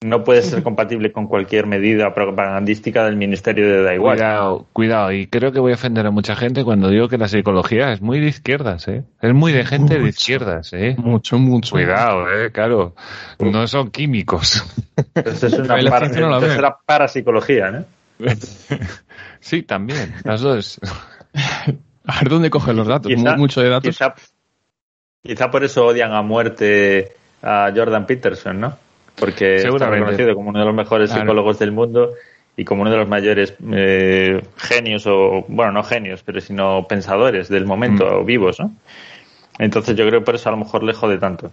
no 0.01 0.23
puede 0.23 0.43
ser 0.43 0.61
compatible 0.63 1.11
con 1.11 1.25
cualquier 1.27 1.65
medida 1.65 2.13
propagandística 2.13 3.05
del 3.05 3.15
ministerio 3.15 3.67
de 3.67 3.81
da 3.81 3.95
igual. 3.95 4.17
Cuidado, 4.17 4.65
cuidado. 4.73 5.11
Y 5.11 5.25
creo 5.25 5.51
que 5.51 5.59
voy 5.59 5.71
a 5.71 5.75
ofender 5.75 6.05
a 6.05 6.11
mucha 6.11 6.35
gente 6.35 6.63
cuando 6.63 6.89
digo 6.89 7.07
que 7.07 7.17
la 7.17 7.27
psicología 7.27 7.91
es 7.93 8.01
muy 8.01 8.19
de 8.19 8.27
izquierdas, 8.27 8.87
¿eh? 8.87 9.03
Es 9.21 9.33
muy 9.33 9.51
de 9.51 9.65
gente 9.65 9.97
de 9.97 10.07
izquierdas, 10.09 10.71
¿eh? 10.73 10.95
Mucho, 10.99 11.39
mucho. 11.39 11.71
Cuidado, 11.71 12.31
¿eh? 12.31 12.51
Claro. 12.51 12.93
No 13.39 13.65
son 13.67 13.89
químicos. 13.89 14.63
Entonces 15.15 15.53
es 15.53 15.59
una 15.59 15.67
para- 15.89 16.09
no 16.09 16.25
entonces 16.35 16.57
era 16.59 16.77
parapsicología, 16.85 17.71
¿no? 17.71 17.85
Sí, 19.39 19.61
también. 19.61 20.13
Las 20.23 20.41
dos. 20.41 20.79
A 22.07 22.19
ver 22.19 22.29
dónde 22.29 22.49
cogen 22.49 22.75
los 22.75 22.87
datos. 22.87 23.11
Quizá- 23.11 23.31
Mu- 23.33 23.37
mucho 23.37 23.61
de 23.61 23.69
datos. 23.69 23.89
Quizá, 23.89 24.13
quizá 25.23 25.49
por 25.51 25.63
eso 25.63 25.85
odian 25.87 26.13
a 26.13 26.21
muerte 26.21 27.13
a 27.41 27.71
Jordan 27.75 28.05
Peterson, 28.05 28.59
¿no? 28.59 28.77
Porque 29.15 29.55
está 29.57 29.89
reconocido 29.89 30.35
como 30.35 30.49
uno 30.49 30.59
de 30.59 30.65
los 30.65 30.75
mejores 30.75 31.09
Claro. 31.09 31.23
psicólogos 31.23 31.57
del 31.59 31.71
mundo 31.71 32.11
y 32.57 32.63
como 32.63 32.81
uno 32.83 32.91
de 32.91 32.97
los 32.97 33.07
mayores 33.07 33.55
eh, 33.73 34.41
genios, 34.57 35.05
o 35.07 35.45
bueno, 35.47 35.71
no 35.71 35.83
genios, 35.83 36.21
pero 36.23 36.39
sino 36.41 36.85
pensadores 36.87 37.49
del 37.49 37.65
momento, 37.65 38.05
Mm. 38.05 38.13
o 38.21 38.23
vivos, 38.23 38.59
¿no? 38.59 38.71
Entonces 39.57 39.95
yo 39.95 40.05
creo 40.07 40.19
que 40.19 40.25
por 40.25 40.35
eso 40.35 40.49
a 40.49 40.51
lo 40.51 40.57
mejor 40.59 40.83
le 40.83 40.93
jode 40.93 41.17
tanto, 41.17 41.51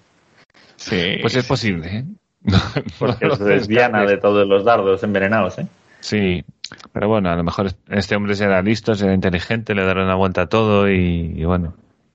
Sí. 0.77 1.19
Pues 1.21 1.37
es 1.37 1.47
posible, 1.47 1.89
¿eh? 1.99 2.05
No, 2.43 2.59
porque 2.99 3.27
no 3.27 3.35
es 3.35 3.41
lo 3.41 3.49
lesbiana 3.49 4.05
de 4.05 4.17
todos 4.19 4.47
los 4.49 4.65
dardos 4.65 5.03
envenenados, 5.05 5.59
¿eh? 5.61 5.67
Sí, 6.01 6.45
pero 6.93 7.09
bueno, 7.09 7.31
a 7.31 7.37
lo 7.37 7.45
mejor 7.45 7.69
este 7.91 8.17
hombre 8.17 8.35
será 8.35 8.63
listo, 8.63 8.95
será 8.95 9.15
inteligente, 9.15 9.75
le 9.75 9.85
dará 9.85 10.05
una 10.05 10.15
vuelta 10.15 10.43
a 10.43 10.47
todo 10.47 10.91
y, 10.91 11.33
y 11.37 11.45
bueno. 11.45 11.75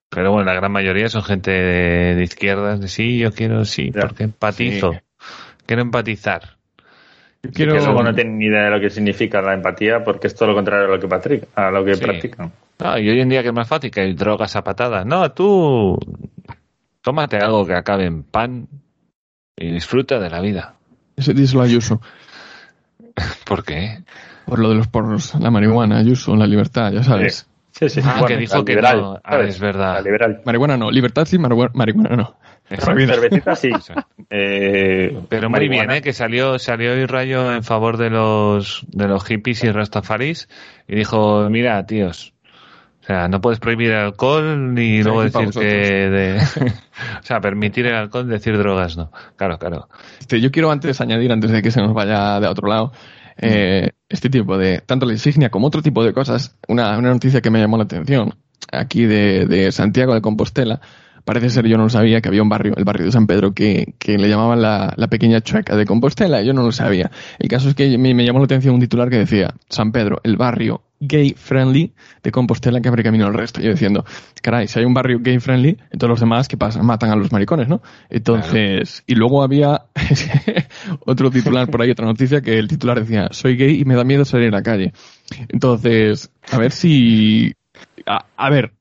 Pero 0.09 0.31
bueno, 0.31 0.45
la 0.45 0.53
gran 0.53 0.71
mayoría 0.71 1.09
son 1.09 1.23
gente 1.23 1.51
de, 1.51 2.15
de 2.15 2.23
izquierdas, 2.23 2.79
de 2.79 2.87
sí, 2.87 3.17
yo 3.19 3.31
quiero, 3.33 3.65
sí, 3.65 3.91
Ya. 3.93 4.01
porque 4.01 4.23
empatizo. 4.23 4.93
Sí. 4.93 4.99
Quiero 5.65 5.81
empatizar. 5.81 6.57
Yo 7.43 7.51
quiero- 7.51 7.73
Que 7.73 7.79
luego 7.81 8.03
no 8.03 8.15
tienen 8.15 8.37
ni 8.37 8.45
idea 8.45 8.63
de 8.63 8.69
lo 8.71 8.79
que 8.79 8.89
significa 8.89 9.41
la 9.41 9.53
empatía, 9.53 10.03
porque 10.03 10.27
es 10.27 10.35
todo 10.35 10.49
lo 10.49 10.55
contrario 10.55 10.85
a 10.85 10.89
lo 10.95 10.99
que, 10.99 11.07
patric- 11.09 11.47
a 11.55 11.69
lo 11.71 11.83
que 11.83 11.95
Sí. 11.95 12.01
practican. 12.03 12.51
No, 12.79 12.97
y 12.97 13.09
hoy 13.09 13.19
en 13.19 13.29
día 13.29 13.41
que 13.41 13.49
es 13.49 13.53
más 13.53 13.67
fácil 13.67 13.91
que 13.91 14.01
hay 14.01 14.13
drogas 14.13 14.55
a 14.55 14.63
patadas. 14.63 15.05
No, 15.05 15.29
tú 15.33 15.97
tómate 17.01 17.37
algo 17.37 17.65
que 17.65 17.73
acabe 17.73 18.05
en 18.05 18.23
pan 18.23 18.67
y 19.57 19.71
disfruta 19.73 20.19
de 20.19 20.29
la 20.29 20.39
vida. 20.39 20.75
Ese 21.17 21.33
díselo 21.33 21.61
a 21.61 21.65
Ayuso. 21.65 21.99
¿Por 23.45 23.63
qué? 23.63 24.03
Por 24.47 24.59
lo 24.59 24.69
de 24.69 24.75
los 24.75 24.87
porros. 24.87 25.35
La 25.39 25.51
marihuana, 25.51 25.97
Ayuso, 25.97 26.35
la 26.35 26.47
libertad, 26.47 26.91
ya 26.91 27.03
sabes. 27.03 27.47
Sí, 27.71 27.89
sí, 27.89 28.01
sí. 28.01 28.07
Ah, 28.09 28.23
que 28.25 28.37
dijo 28.37 28.65
que 28.65 28.71
liberal, 28.71 29.01
no. 29.01 29.19
Ah, 29.23 29.39
es 29.41 29.59
verdad. 29.59 29.95
La 29.95 30.01
liberal. 30.01 30.41
Marihuana 30.45 30.77
no. 30.77 30.89
Libertad 30.89 31.25
sí, 31.25 31.37
marihuana, 31.37 31.71
marihuana 31.75 32.15
no. 32.15 32.35
Cervecita 32.69 33.55
sí. 33.55 33.71
Eh, 34.29 35.17
Pero 35.29 35.49
muy 35.49 35.69
bien, 35.69 35.89
¿eh? 35.89 36.01
que 36.01 36.11
salió 36.11 36.59
salió 36.59 36.91
hoy 36.91 37.05
Rayo 37.05 37.53
en 37.53 37.63
favor 37.63 37.95
de 37.95 38.09
los 38.09 38.85
de 38.89 39.07
los 39.07 39.23
hippies 39.23 39.63
y 39.63 39.71
rastafaris 39.71 40.49
y 40.85 40.95
dijo, 40.95 41.49
mira, 41.49 41.85
tíos, 41.85 42.33
o 43.01 43.05
sea, 43.05 43.29
no 43.29 43.39
puedes 43.39 43.59
prohibir 43.59 43.91
el 43.91 43.99
alcohol 43.99 44.73
ni 44.73 44.97
Sí, 44.97 45.03
luego 45.03 45.23
decir 45.23 45.49
que 45.51 45.65
de, 45.65 46.37
o 47.21 47.23
sea, 47.23 47.39
permitir 47.39 47.85
el 47.85 47.95
alcohol, 47.95 48.27
decir 48.27 48.57
drogas, 48.57 48.97
no. 48.97 49.11
Claro, 49.37 49.57
claro. 49.57 49.87
Este, 50.19 50.41
yo 50.41 50.51
quiero 50.51 50.69
antes 50.69 50.99
añadir, 50.99 51.31
antes 51.31 51.51
de 51.51 51.61
que 51.61 51.71
se 51.71 51.79
nos 51.79 51.93
vaya 51.93 52.41
de 52.41 52.47
otro 52.47 52.67
lado, 52.67 52.91
eh, 53.37 53.91
este 54.09 54.29
tipo 54.29 54.57
de, 54.57 54.81
tanto 54.85 55.05
la 55.05 55.13
insignia 55.13 55.49
como 55.49 55.67
otro 55.67 55.81
tipo 55.81 56.03
de 56.03 56.13
cosas, 56.13 56.55
una, 56.67 56.97
una 56.97 57.09
noticia 57.09 57.41
que 57.41 57.49
me 57.49 57.59
llamó 57.59 57.77
la 57.77 57.83
atención, 57.83 58.35
aquí 58.71 59.05
de, 59.05 59.45
de 59.45 59.71
Santiago 59.71 60.13
de 60.13 60.21
Compostela, 60.21 60.81
parece 61.27 61.49
ser, 61.49 61.67
yo 61.67 61.75
no 61.75 61.83
lo 61.83 61.89
sabía, 61.89 62.21
que 62.21 62.29
había 62.29 62.41
un 62.41 62.47
barrio, 62.47 62.73
el 62.77 62.85
barrio 62.85 63.05
de 63.05 63.11
San 63.11 63.27
Pedro, 63.27 63.53
que, 63.53 63.95
que 63.99 64.17
le 64.17 64.29
llamaban 64.29 64.61
la, 64.61 64.93
la 64.95 65.07
pequeña 65.09 65.41
chueca 65.41 65.75
de 65.75 65.85
Compostela, 65.85 66.41
yo 66.41 66.53
no 66.53 66.63
lo 66.63 66.71
sabía. 66.71 67.11
El 67.37 67.49
caso 67.49 67.67
es 67.67 67.75
que 67.75 67.97
me, 67.97 68.13
llamó 68.25 68.39
la 68.39 68.45
atención 68.45 68.75
un 68.75 68.79
titular 68.79 69.09
que 69.09 69.17
decía, 69.17 69.53
San 69.67 69.91
Pedro, 69.91 70.21
el 70.23 70.37
barrio 70.37 70.83
gay 71.01 71.35
friendly 71.37 71.93
de 72.23 72.31
Compostela 72.31 72.79
que 72.79 72.87
abre 72.87 73.03
camino 73.03 73.25
al 73.25 73.33
resto. 73.33 73.59
Yo 73.59 73.71
diciendo, 73.71 74.05
caray, 74.41 74.69
si 74.69 74.79
hay 74.79 74.85
un 74.85 74.93
barrio 74.93 75.19
gay 75.19 75.37
friendly, 75.39 75.77
entonces 75.91 76.07
los 76.07 76.19
demás, 76.21 76.47
¿qué 76.47 76.55
pasa? 76.55 76.81
Matan 76.81 77.09
a 77.11 77.17
los 77.17 77.29
maricones, 77.29 77.67
¿no? 77.67 77.81
Entonces, 78.09 79.03
y 79.05 79.15
luego 79.15 79.43
había 79.43 79.81
otro 81.05 81.29
titular 81.29 81.69
por 81.69 81.81
ahí, 81.81 81.91
otra 81.91 82.05
noticia, 82.05 82.39
que 82.39 82.57
el 82.57 82.69
titular 82.69 83.01
decía, 83.01 83.27
soy 83.31 83.57
gay 83.57 83.81
y 83.81 83.83
me 83.83 83.95
da 83.95 84.05
miedo 84.05 84.23
salir 84.23 84.47
a 84.47 84.57
la 84.59 84.63
calle. 84.63 84.93
Entonces, 85.49 86.31
a 86.49 86.57
ver 86.57 86.71
si... 86.71 87.51
A 88.05 88.49
ver, 88.49 88.71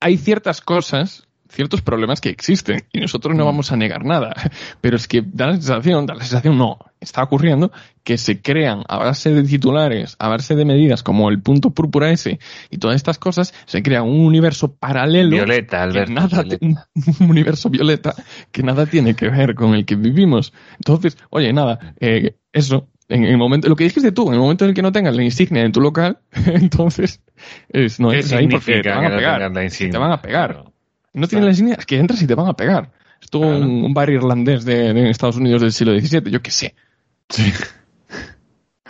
hay 0.00 0.18
ciertas 0.18 0.60
cosas, 0.60 1.27
ciertos 1.48 1.82
problemas 1.82 2.20
que 2.20 2.28
existen 2.28 2.84
y 2.92 3.00
nosotros 3.00 3.36
no 3.36 3.44
vamos 3.44 3.72
a 3.72 3.76
negar 3.76 4.04
nada, 4.04 4.34
pero 4.80 4.96
es 4.96 5.08
que 5.08 5.22
da 5.24 5.46
la 5.46 5.54
sensación, 5.54 6.06
da 6.06 6.14
la 6.14 6.20
sensación, 6.20 6.58
no, 6.58 6.78
está 7.00 7.22
ocurriendo 7.22 7.72
que 8.04 8.18
se 8.18 8.40
crean 8.40 8.84
a 8.88 8.98
base 8.98 9.32
de 9.32 9.42
titulares, 9.42 10.16
a 10.18 10.28
base 10.28 10.54
de 10.54 10.64
medidas 10.64 11.02
como 11.02 11.28
el 11.28 11.40
punto 11.40 11.70
púrpura 11.70 12.10
ese 12.10 12.38
y 12.70 12.78
todas 12.78 12.96
estas 12.96 13.18
cosas, 13.18 13.54
se 13.66 13.82
crea 13.82 14.02
un 14.02 14.20
universo 14.20 14.74
paralelo 14.74 15.30
Violeta, 15.30 15.82
Alberto. 15.82 16.12
nada 16.12 16.42
Violeta. 16.42 16.88
un 17.20 17.30
universo 17.30 17.70
violeta 17.70 18.14
que 18.52 18.62
nada 18.62 18.86
tiene 18.86 19.14
que 19.14 19.28
ver 19.28 19.54
con 19.54 19.74
el 19.74 19.84
que 19.84 19.96
vivimos. 19.96 20.52
Entonces, 20.76 21.18
oye, 21.30 21.52
nada, 21.52 21.94
eh, 22.00 22.36
eso, 22.52 22.88
en 23.08 23.24
el 23.24 23.38
momento, 23.38 23.68
lo 23.68 23.76
que 23.76 23.84
dijiste 23.84 24.12
tú, 24.12 24.28
en 24.28 24.34
el 24.34 24.40
momento 24.40 24.64
en 24.64 24.70
el 24.70 24.74
que 24.74 24.82
no 24.82 24.92
tengas 24.92 25.14
la 25.16 25.22
insignia 25.22 25.62
en 25.62 25.72
tu 25.72 25.80
local, 25.80 26.18
entonces 26.46 27.22
es, 27.68 28.00
no 28.00 28.10
¿Qué 28.10 28.16
entres 28.16 28.32
ahí 28.32 28.48
porque 28.48 28.80
te 28.82 28.90
van 28.90 29.06
a 29.06 29.16
pegar. 29.16 29.38
tengas 29.38 29.52
la 29.52 29.64
insignia? 29.64 29.92
Te 29.92 29.98
van 29.98 30.12
a 30.12 30.22
pegar. 30.22 30.64
Claro. 31.12 31.20
No 31.22 31.26
tienes 31.28 31.44
la 31.44 31.50
insignia, 31.50 31.74
es 31.78 31.86
que 31.86 31.98
entras 31.98 32.22
y 32.22 32.26
te 32.26 32.34
van 32.34 32.48
a 32.48 32.54
pegar. 32.54 32.90
Estuvo 33.20 33.42
Claro. 33.44 33.58
un, 33.64 33.84
un 33.84 33.94
bar 33.94 34.10
irlandés 34.10 34.64
de, 34.64 34.92
de 34.92 35.10
Estados 35.10 35.36
Unidos 35.36 35.60
del 35.62 35.72
siglo 35.72 35.98
XVII, 35.98 36.30
yo 36.30 36.40
qué 36.42 36.50
sé. 36.50 36.74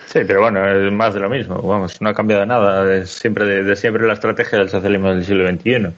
Sí, 0.07 0.21
pero 0.27 0.41
bueno, 0.41 0.67
es 0.67 0.93
más 0.93 1.13
de 1.15 1.21
lo 1.21 1.29
mismo. 1.29 1.61
Vamos, 1.61 2.01
no 2.01 2.09
ha 2.09 2.15
cambiado 2.15 2.47
nada. 2.47 2.95
Es 2.95 3.11
siempre 3.11 3.45
de, 3.47 3.63
de 3.63 3.77
siempre 3.77 4.07
la 4.07 4.15
estrategia 4.15 4.59
del 4.59 4.71
socialismo 4.71 5.11
del 5.11 5.25
siglo 5.25 5.47
XXI. 5.49 5.89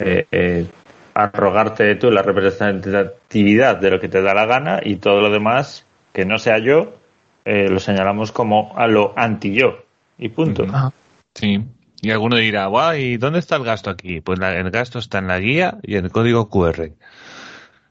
Eh, 0.00 0.26
eh, 0.30 0.66
arrogarte 1.14 1.94
tú 1.96 2.10
la 2.10 2.22
representatividad 2.22 3.76
de 3.76 3.90
lo 3.90 4.00
que 4.00 4.08
te 4.08 4.20
da 4.20 4.34
la 4.34 4.44
gana 4.46 4.80
y 4.82 4.96
todo 4.96 5.20
lo 5.20 5.30
demás 5.30 5.86
que 6.12 6.24
no 6.26 6.38
sea 6.38 6.58
yo 6.58 6.96
eh, 7.44 7.68
lo 7.68 7.78
señalamos 7.80 8.32
como 8.32 8.72
a 8.76 8.86
lo 8.86 9.12
anti-yo. 9.16 9.84
Y 10.18 10.28
punto. 10.28 10.64
Ajá. 10.68 10.92
Sí. 11.34 11.62
Y 12.04 12.10
alguno 12.10 12.36
dirá, 12.36 12.66
guau, 12.66 12.94
¿y 12.96 13.16
dónde 13.16 13.38
está 13.38 13.56
el 13.56 13.64
gasto 13.64 13.90
aquí? 13.90 14.20
Pues 14.20 14.38
la- 14.38 14.54
el 14.58 14.70
gasto 14.70 14.98
está 14.98 15.18
en 15.18 15.26
la 15.28 15.38
guía 15.40 15.78
y 15.82 15.96
en 15.96 16.04
el 16.04 16.10
código 16.12 16.48
QR. 16.50 16.92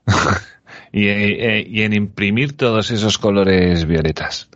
y, 0.91 1.07
eh, 1.07 1.65
y 1.67 1.81
en 1.81 1.93
imprimir 1.93 2.55
todos 2.55 2.91
esos 2.91 3.17
colores 3.17 3.85
violetas. 3.85 4.49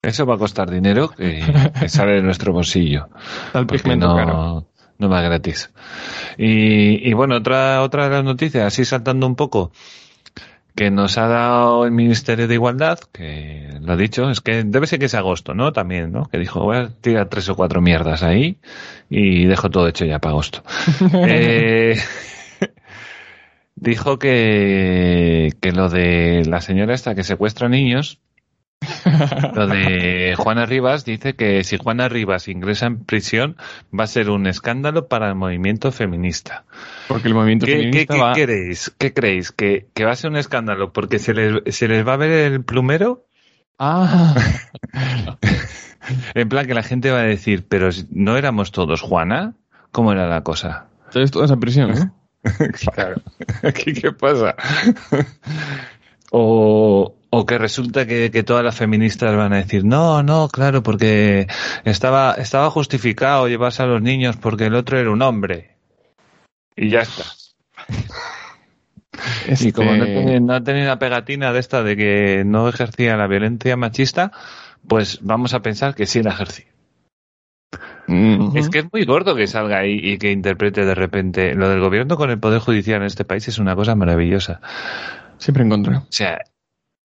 Eso 0.00 0.26
va 0.26 0.36
a 0.36 0.38
costar 0.38 0.70
dinero 0.70 1.08
que, 1.10 1.42
que 1.80 1.88
sale 1.88 2.12
de 2.12 2.22
nuestro 2.22 2.52
bolsillo. 2.52 3.08
Porque 3.52 3.78
pigmento 3.78 4.08
no, 4.08 4.16
caro. 4.16 4.66
no 4.98 5.08
va 5.08 5.22
gratis. 5.22 5.70
Y, 6.36 7.08
y 7.08 7.12
bueno, 7.14 7.36
otra, 7.36 7.82
otra 7.82 8.04
de 8.04 8.10
las 8.16 8.24
noticias, 8.24 8.64
así 8.64 8.84
saltando 8.84 9.26
un 9.26 9.34
poco, 9.34 9.72
que 10.78 10.92
nos 10.92 11.18
ha 11.18 11.26
dado 11.26 11.86
el 11.86 11.90
Ministerio 11.90 12.46
de 12.46 12.54
Igualdad, 12.54 13.00
que 13.10 13.68
lo 13.80 13.94
ha 13.94 13.96
dicho, 13.96 14.30
es 14.30 14.40
que 14.40 14.62
debe 14.62 14.86
ser 14.86 15.00
que 15.00 15.06
es 15.06 15.14
agosto, 15.14 15.52
¿no? 15.52 15.72
También, 15.72 16.12
¿no? 16.12 16.26
Que 16.26 16.38
dijo, 16.38 16.60
voy 16.60 16.76
a 16.76 16.88
tirar 16.88 17.28
tres 17.28 17.48
o 17.48 17.56
cuatro 17.56 17.80
mierdas 17.80 18.22
ahí 18.22 18.58
y 19.10 19.46
dejo 19.46 19.70
todo 19.70 19.88
hecho 19.88 20.04
ya 20.04 20.20
para 20.20 20.34
agosto. 20.34 20.62
Eh, 21.28 21.96
dijo 23.74 24.20
que, 24.20 25.52
que 25.60 25.72
lo 25.72 25.88
de 25.88 26.44
la 26.46 26.60
señora 26.60 26.94
esta 26.94 27.16
que 27.16 27.24
secuestra 27.24 27.68
niños, 27.68 28.20
lo 29.54 29.66
de 29.66 30.34
Juana 30.36 30.66
Rivas 30.66 31.04
dice 31.04 31.34
que 31.34 31.64
si 31.64 31.76
Juana 31.76 32.08
Rivas 32.08 32.48
ingresa 32.48 32.86
en 32.86 33.04
prisión 33.04 33.56
va 33.98 34.04
a 34.04 34.06
ser 34.06 34.30
un 34.30 34.46
escándalo 34.46 35.08
para 35.08 35.28
el 35.28 35.34
movimiento 35.34 35.92
feminista. 35.92 36.64
Porque 37.08 37.28
el 37.28 37.34
movimiento 37.34 37.66
¿Qué, 37.66 37.72
qué, 37.72 37.78
feminista 37.78 38.14
qué 38.14 38.20
va... 38.20 38.32
queréis? 38.32 38.94
¿Qué 38.98 39.12
creéis? 39.12 39.52
¿Que, 39.52 39.88
que 39.94 40.04
va 40.04 40.12
a 40.12 40.16
ser 40.16 40.30
un 40.30 40.36
escándalo 40.36 40.92
porque 40.92 41.18
se 41.18 41.34
les, 41.34 41.74
se 41.74 41.88
les 41.88 42.06
va 42.06 42.14
a 42.14 42.18
ver 42.18 42.30
el 42.30 42.64
plumero? 42.64 43.26
Ah, 43.78 44.34
En 46.34 46.48
plan 46.48 46.66
que 46.66 46.74
la 46.74 46.82
gente 46.82 47.10
va 47.10 47.20
a 47.20 47.24
decir, 47.24 47.66
pero 47.68 47.90
no 48.10 48.36
éramos 48.36 48.72
todos 48.72 49.02
Juana, 49.02 49.54
¿cómo 49.92 50.12
era 50.12 50.26
la 50.28 50.42
cosa? 50.42 50.86
entonces 51.06 51.30
toda 51.30 51.46
esa 51.46 51.56
prisión, 51.56 51.90
¿eh? 51.92 52.10
Claro. 52.94 53.20
¿Qué, 53.74 53.92
qué 53.92 54.12
pasa? 54.12 54.54
O, 56.30 57.17
o 57.30 57.44
que 57.46 57.58
resulta 57.58 58.06
que, 58.06 58.30
que 58.30 58.42
todas 58.42 58.64
las 58.64 58.76
feministas 58.76 59.34
van 59.36 59.52
a 59.52 59.56
decir, 59.58 59.84
no, 59.84 60.22
no, 60.22 60.48
claro, 60.48 60.82
porque 60.82 61.46
estaba, 61.84 62.34
estaba 62.34 62.70
justificado 62.70 63.48
llevarse 63.48 63.82
a 63.82 63.86
los 63.86 64.00
niños 64.02 64.36
porque 64.36 64.66
el 64.66 64.74
otro 64.74 64.98
era 64.98 65.10
un 65.10 65.22
hombre. 65.22 65.76
Y 66.76 66.90
ya 66.90 67.00
está. 67.00 67.24
Y 69.48 69.72
como 69.72 69.96
no 69.96 70.04
Este- 70.04 70.14
tiene, 70.14 70.40
no 70.40 70.62
tenía 70.62 70.84
una 70.84 70.98
pegatina 70.98 71.52
de 71.52 71.58
esta 71.58 71.82
de 71.82 71.96
que 71.96 72.44
no 72.46 72.68
ejercía 72.68 73.16
la 73.16 73.26
violencia 73.26 73.76
machista, 73.76 74.30
pues 74.86 75.18
vamos 75.22 75.54
a 75.54 75.60
pensar 75.60 75.94
que 75.94 76.06
sí 76.06 76.22
la 76.22 76.30
ejercía. 76.30 76.66
Mm, 78.06 78.56
Es 78.56 78.68
que 78.68 78.78
es 78.80 78.86
muy 78.92 79.04
gordo 79.04 79.34
que 79.34 79.46
salga 79.46 79.78
ahí 79.78 79.98
y 80.00 80.18
que 80.18 80.30
interprete 80.30 80.84
de 80.84 80.94
repente. 80.94 81.54
Lo 81.54 81.68
del 81.68 81.80
gobierno 81.80 82.16
con 82.16 82.30
el 82.30 82.38
poder 82.38 82.60
judicial 82.60 83.00
en 83.00 83.06
este 83.06 83.24
país 83.24 83.48
es 83.48 83.58
una 83.58 83.74
cosa 83.74 83.94
maravillosa. 83.96 84.60
Siempre 85.38 85.64
en 85.64 85.70
contra. 85.70 85.98
O 85.98 86.06
sea, 86.10 86.38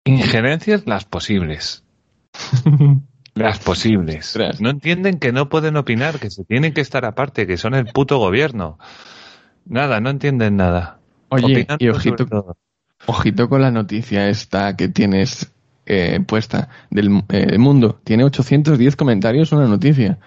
injerencias 0.04 0.86
las 0.86 1.04
posibles. 1.04 1.84
Las 3.34 3.60
posibles. 3.60 4.36
No 4.58 4.68
entienden 4.70 5.20
que 5.20 5.30
no 5.30 5.48
pueden 5.48 5.76
opinar, 5.76 6.18
que 6.18 6.28
se 6.28 6.44
tienen 6.44 6.74
que 6.74 6.80
estar 6.80 7.04
aparte, 7.04 7.46
que 7.46 7.56
son 7.56 7.74
el 7.76 7.86
puto 7.86 8.18
gobierno. 8.18 8.78
Nada, 9.64 10.00
no 10.00 10.10
entienden 10.10 10.56
nada. 10.56 10.98
Oye, 11.28 11.44
Opinando 11.44 11.76
y 11.78 11.88
ojito, 11.88 12.56
ojito 13.06 13.48
con 13.48 13.62
la 13.62 13.70
noticia 13.70 14.28
esta 14.28 14.74
que 14.76 14.88
tienes 14.88 15.52
eh, 15.86 16.18
puesta 16.26 16.68
del 16.90 17.22
eh, 17.28 17.58
mundo. 17.58 18.00
Tiene 18.02 18.24
810 18.24 18.96
comentarios 18.96 19.52
una 19.52 19.68
noticia. 19.68 20.18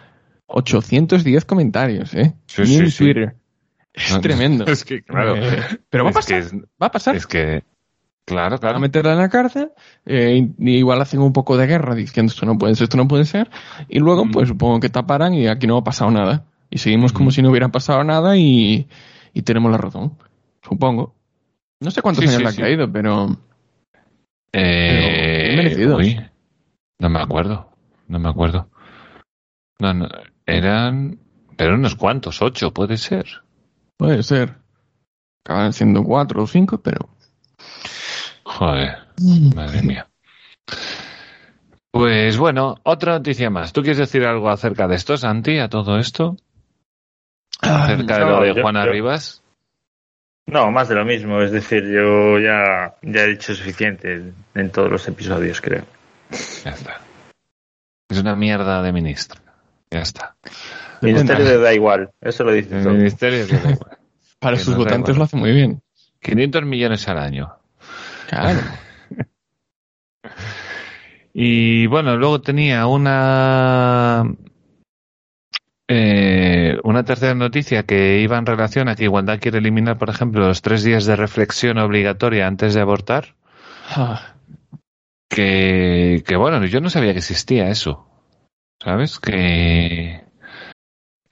810 0.48 1.44
comentarios, 1.44 2.14
¿eh? 2.14 2.34
Sí, 2.48 2.62
Ni 2.62 2.68
sí, 2.68 2.78
en 2.78 2.92
sí. 2.92 3.04
Twitter. 3.06 3.36
Es 3.94 4.12
No, 4.12 4.22
tremendo. 4.22 4.66
Es 4.68 4.86
que, 4.86 5.02
claro. 5.04 5.36
Eh, 5.36 5.64
pero 5.90 6.06
va 6.06 6.10
a 6.10 6.12
es 6.12 6.16
pasar. 6.16 6.50
que 6.50 6.58
va 6.82 6.88
a 6.88 6.92
pasar. 6.92 7.16
es 7.18 7.28
que, 7.28 7.64
claro, 8.26 8.52
Van 8.52 8.58
a 8.58 8.60
claro. 8.60 8.80
meterla 8.80 9.12
en 9.14 9.18
la 9.20 9.30
cárcel, 9.30 9.72
eh, 10.06 10.50
y 10.58 10.72
igual 10.78 11.02
hacen 11.02 11.22
un 11.22 11.34
poco 11.34 11.58
de 11.58 11.68
guerra 11.68 11.96
diciendo 11.96 12.32
esto 12.32 12.46
no 12.46 12.58
puede 12.58 12.76
ser, 12.76 12.84
esto 12.86 12.98
no 12.98 13.08
puede 13.08 13.26
ser, 13.26 13.50
y 13.90 14.00
luego 14.00 14.26
Mm. 14.26 14.32
pues 14.32 14.48
supongo 14.50 14.80
que 14.80 14.90
taparán 14.90 15.34
y 15.34 15.48
aquí 15.48 15.68
no 15.68 15.78
ha 15.78 15.84
pasado 15.84 16.12
nada. 16.12 16.46
Y 16.70 16.78
seguimos 16.78 17.12
como 17.12 17.26
Ujú. 17.28 17.32
si 17.36 17.42
no 17.42 17.50
hubiera 17.50 17.68
pasado 17.68 18.02
nada 18.06 18.38
y, 18.38 18.88
y 19.34 19.42
tenemos 19.42 19.70
la 19.72 19.78
razón. 19.78 20.18
Supongo. 20.62 21.14
No 21.82 21.92
sé 21.92 22.02
cuántos 22.02 22.24
Sí, 22.24 22.30
años 22.30 22.38
sí, 22.38 22.44
le 22.44 22.50
ha 22.50 22.52
sí. 22.54 22.62
caído, 22.62 22.92
pero 22.92 23.36
Eh, 24.54 25.76
no 27.00 27.10
me 27.10 27.20
acuerdo, 27.20 27.70
no 28.08 28.20
me 28.20 28.30
acuerdo. 28.30 28.70
No, 29.80 29.94
no, 29.94 30.08
eran, 30.46 31.20
pero 31.58 31.76
unos 31.76 31.96
cuantos, 31.96 32.42
ocho, 32.42 32.72
puede 32.74 32.98
ser. 32.98 33.26
puede 33.98 34.24
ser. 34.24 34.58
Acaban 35.44 35.74
siendo 35.74 36.04
cuatro 36.04 36.44
o 36.44 36.48
cinco, 36.48 36.80
pero... 36.82 37.10
Joder, 38.58 38.98
madre 39.56 39.82
mía. 39.82 40.08
Pues 41.92 42.38
bueno, 42.38 42.76
otra 42.84 43.14
noticia 43.14 43.50
más. 43.50 43.74
¿Tú 43.74 43.82
quieres 43.82 43.98
decir 43.98 44.24
algo 44.26 44.50
acerca 44.50 44.88
de 44.88 44.96
esto, 44.96 45.18
Santi, 45.18 45.58
a 45.60 45.68
todo 45.70 45.98
esto? 45.98 46.38
Acerca 47.62 48.20
de 48.20 48.26
no, 48.26 48.30
lo 48.32 48.42
de 48.44 48.56
yo- 48.56 48.62
Juana 48.62 48.86
yo- 48.86 48.92
Rivas. 48.92 49.44
No, 50.48 50.72
más 50.72 50.90
de 50.90 50.96
lo 50.96 51.06
mismo. 51.06 51.42
Es 51.42 51.52
decir, 51.52 51.84
yo 51.86 52.40
ya, 52.40 52.96
ya 53.02 53.22
he 53.24 53.28
dicho 53.28 53.54
suficiente 53.54 54.14
en, 54.16 54.34
en 54.56 54.70
todos 54.72 54.92
los 54.92 55.08
episodios, 55.08 55.62
creo. 55.62 55.86
Ya 56.66 56.72
está. 56.72 57.02
Es 58.10 58.20
una 58.20 58.36
mierda 58.36 58.82
de 58.82 58.92
ministra. 58.92 59.40
Ya 59.92 60.00
está. 60.02 60.36
Ministerio 61.02 61.46
de 61.46 61.58
da 61.58 61.74
igual. 61.74 62.10
Eso 62.20 62.44
lo 62.44 62.52
dice 62.54 62.78
El 62.78 62.84
todo. 62.84 62.94
ministerio 62.94 63.48
da 63.48 63.72
igual. 63.72 63.98
Para 64.40 64.58
Que 64.58 64.64
sus 64.64 64.76
votantes 64.76 65.10
igual. 65.10 65.18
lo 65.20 65.24
hace 65.26 65.38
muy 65.38 65.52
bien. 65.52 65.82
500 66.22 66.64
millones 66.64 67.08
al 67.08 67.20
año. 67.20 67.54
Claro. 68.32 68.60
Y 71.34 71.88
bueno, 71.88 72.18
luego 72.18 72.42
tenía 72.42 72.88
una 72.88 74.26
eh, 75.88 76.78
una 76.84 77.04
tercera 77.04 77.36
noticia 77.36 77.84
que 77.84 78.20
iba 78.20 78.38
en 78.38 78.46
relación 78.46 78.88
a 78.90 78.96
que 78.96 79.06
Igualdad 79.06 79.40
quiere 79.40 79.60
eliminar, 79.60 79.98
por 79.98 80.10
ejemplo, 80.10 80.48
los 80.48 80.62
tres 80.62 80.84
días 80.84 81.06
de 81.06 81.16
reflexión 81.16 81.78
obligatoria 81.78 82.48
antes 82.48 82.74
de 82.74 82.82
abortar. 82.82 83.36
Ah, 83.90 84.36
Que, 85.30 86.24
que 86.26 86.36
bueno, 86.36 86.66
yo 86.66 86.82
no 86.82 86.90
sabía 86.90 87.14
que 87.14 87.20
existía 87.20 87.70
eso. 87.70 88.08
¿Sabes? 88.84 89.20
Que. 89.20 90.24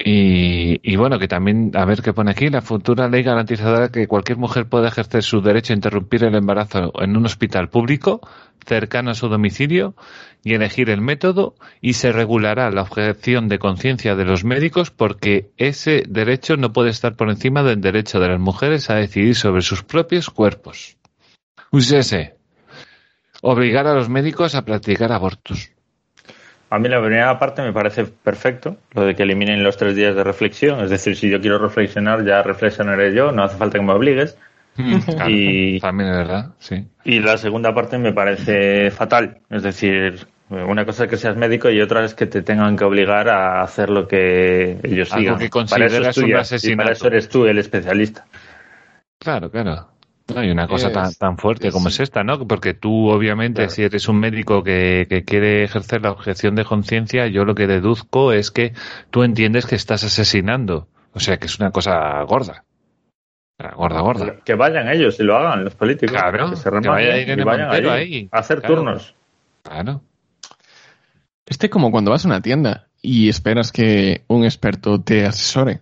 Y, 0.02 0.80
y 0.82 0.96
bueno, 0.96 1.20
que 1.20 1.28
también, 1.28 1.72
a 1.76 1.84
ver 1.84 2.02
qué 2.02 2.14
pone 2.14 2.32
aquí, 2.32 2.48
la 2.48 2.62
futura 2.62 3.10
ley 3.10 3.22
garantizará 3.22 3.90
que 3.90 4.08
cualquier 4.08 4.38
mujer 4.38 4.66
pueda 4.68 4.88
ejercer 4.88 5.24
su 5.24 5.42
derecho 5.42 5.74
a 5.74 5.76
interrumpir 5.76 6.24
el 6.24 6.36
embarazo 6.36 6.94
en 7.02 7.18
un 7.18 7.26
hospital 7.26 7.68
público 7.68 8.22
cercano 8.66 9.12
a 9.12 9.16
su 9.16 9.28
domicilio 9.28 9.96
y 10.44 10.54
elegir 10.54 10.90
el 10.90 11.02
método 11.02 11.56
y 11.82 11.94
se 11.94 12.12
regulará 12.12 12.72
la 12.72 12.84
objeción 12.84 13.50
de 13.50 13.60
conciencia 13.60 14.16
de 14.16 14.26
los 14.26 14.46
médicos 14.46 14.90
porque 14.92 15.52
ese 15.58 16.04
derecho 16.08 16.56
no 16.56 16.72
puede 16.72 16.92
estar 16.92 17.16
por 17.16 17.30
encima 17.30 17.64
del 17.64 17.82
derecho 17.82 18.20
de 18.20 18.30
las 18.30 18.40
mujeres 18.40 18.90
a 18.90 18.96
decidir 18.96 19.36
sobre 19.36 19.62
sus 19.62 19.84
propios 19.84 20.30
cuerpos. 20.30 20.98
Usese. 21.72 22.36
Obligar 23.42 23.88
a 23.88 23.94
los 23.94 24.10
médicos 24.10 24.56
a 24.56 24.64
practicar 24.64 25.12
abortos. 25.12 25.72
A 26.72 26.78
mí 26.80 26.88
la 26.88 27.00
primera 27.02 27.40
parte 27.40 27.62
me 27.64 27.74
parece 27.74 28.06
perfecto, 28.06 28.78
lo 28.94 29.04
de 29.06 29.16
que 29.16 29.24
eliminen 29.24 29.64
los 29.64 29.78
tres 29.78 29.96
días 29.96 30.16
de 30.16 30.24
reflexión. 30.24 30.82
Es 30.82 30.90
decir, 30.92 31.16
si 31.16 31.30
yo 31.30 31.42
quiero 31.42 31.58
reflexionar, 31.58 32.24
ya 32.24 32.44
reflexionaré 32.44 33.14
yo, 33.14 33.32
no 33.32 33.44
hace 33.44 33.58
falta 33.58 33.80
que 33.80 33.84
me 33.86 33.94
obligues. 33.94 34.38
Claro, 35.06 35.30
Y- 35.30 35.80
También 35.80 36.10
es 36.12 36.18
verdad, 36.18 36.52
sí. 36.60 36.88
Y 37.04 37.20
la 37.20 37.38
segunda 37.38 37.74
parte 37.74 37.98
me 37.98 38.14
parece 38.14 38.92
fatal. 38.92 39.40
Es 39.50 39.64
decir, 39.64 40.28
una 40.50 40.86
cosa 40.86 41.04
es 41.06 41.10
que 41.10 41.18
seas 41.18 41.36
médico 41.36 41.70
y 41.70 41.82
otra 41.82 42.06
es 42.06 42.14
que 42.14 42.28
te 42.28 42.42
tengan 42.44 42.78
que 42.78 42.84
obligar 42.86 43.28
a 43.30 43.62
hacer 43.62 43.90
lo 43.90 44.08
que 44.08 44.78
ellos 44.84 45.12
Algo 45.12 45.36
digan. 45.38 45.40
que 45.40 45.50
para 45.50 45.86
eso 45.86 45.98
consideras 45.98 46.02
un 46.02 46.10
estudias 46.10 46.52
y 46.52 46.56
asesinato. 46.56 46.78
para 46.84 46.94
eso 46.94 47.08
eres 47.08 47.30
tú 47.30 47.46
el 47.46 47.58
especialista. 47.58 48.26
Claro, 49.20 49.52
claro. 49.52 49.89
No 50.34 50.42
hay 50.42 50.52
una 50.52 50.68
cosa 50.68 50.88
Es- 50.88 50.94
tan, 50.94 51.14
tan 51.16 51.38
fuerte 51.38 51.68
es- 51.70 51.74
como 51.74 51.90
es 51.90 52.00
esta, 52.00 52.24
¿no? 52.24 52.48
Porque 52.48 52.74
tú, 52.74 53.10
obviamente, 53.10 53.62
Claro. 53.62 53.72
si 53.72 53.84
eres 53.84 54.08
un 54.08 54.20
médico 54.20 54.64
que, 54.64 55.08
que 55.10 55.24
quiere 55.24 55.64
ejercer 55.64 56.02
la 56.04 56.12
objeción 56.12 56.56
de 56.56 56.66
conciencia, 56.66 57.28
yo 57.28 57.46
lo 57.46 57.56
que 57.56 57.68
deduzco 57.68 58.32
es 58.34 58.52
que 58.52 58.74
tú 59.10 59.24
entiendes 59.24 59.66
que 59.66 59.76
estás 59.76 60.04
asesinando. 60.04 60.88
O 61.14 61.20
sea, 61.20 61.38
que 61.38 61.48
es 61.48 61.58
una 61.60 61.72
cosa 61.72 62.22
gorda. 62.24 62.64
Gorda, 63.76 64.00
gorda. 64.02 64.36
Que 64.46 64.56
vayan 64.56 64.88
ellos 64.88 65.20
y 65.20 65.24
lo 65.24 65.36
hagan 65.36 65.66
los 65.66 65.76
políticos. 65.76 66.16
Claro, 66.16 66.52
que 66.52 66.56
se 66.56 66.64
que 66.64 66.70
remanguen 66.70 66.92
vaya 67.10 67.18
Irene 67.22 67.42
y 67.42 67.46
vayan 67.46 67.68
Montero 67.68 67.92
allí 67.92 68.14
ahí. 68.16 68.30
a 68.32 68.40
hacer 68.40 68.60
Claro. 68.60 68.76
turnos. 68.76 69.16
Claro. 69.64 70.02
Este 71.46 71.70
como 71.70 71.92
cuando 71.92 72.12
vas 72.12 72.24
a 72.26 72.28
una 72.28 72.42
tienda 72.42 72.88
y 73.02 73.28
esperas 73.28 73.72
que 73.72 74.24
un 74.28 74.46
experto 74.46 75.02
te 75.02 75.26
asesore. 75.26 75.82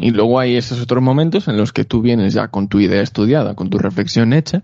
Y 0.00 0.10
luego 0.10 0.38
hay 0.38 0.56
esos 0.56 0.80
otros 0.80 1.02
momentos 1.02 1.48
en 1.48 1.56
los 1.56 1.72
que 1.72 1.84
tú 1.84 2.02
vienes 2.02 2.34
ya 2.34 2.48
con 2.48 2.68
tu 2.68 2.80
idea 2.80 3.02
estudiada, 3.02 3.54
con 3.54 3.70
tu 3.70 3.78
reflexión 3.78 4.32
hecha, 4.32 4.62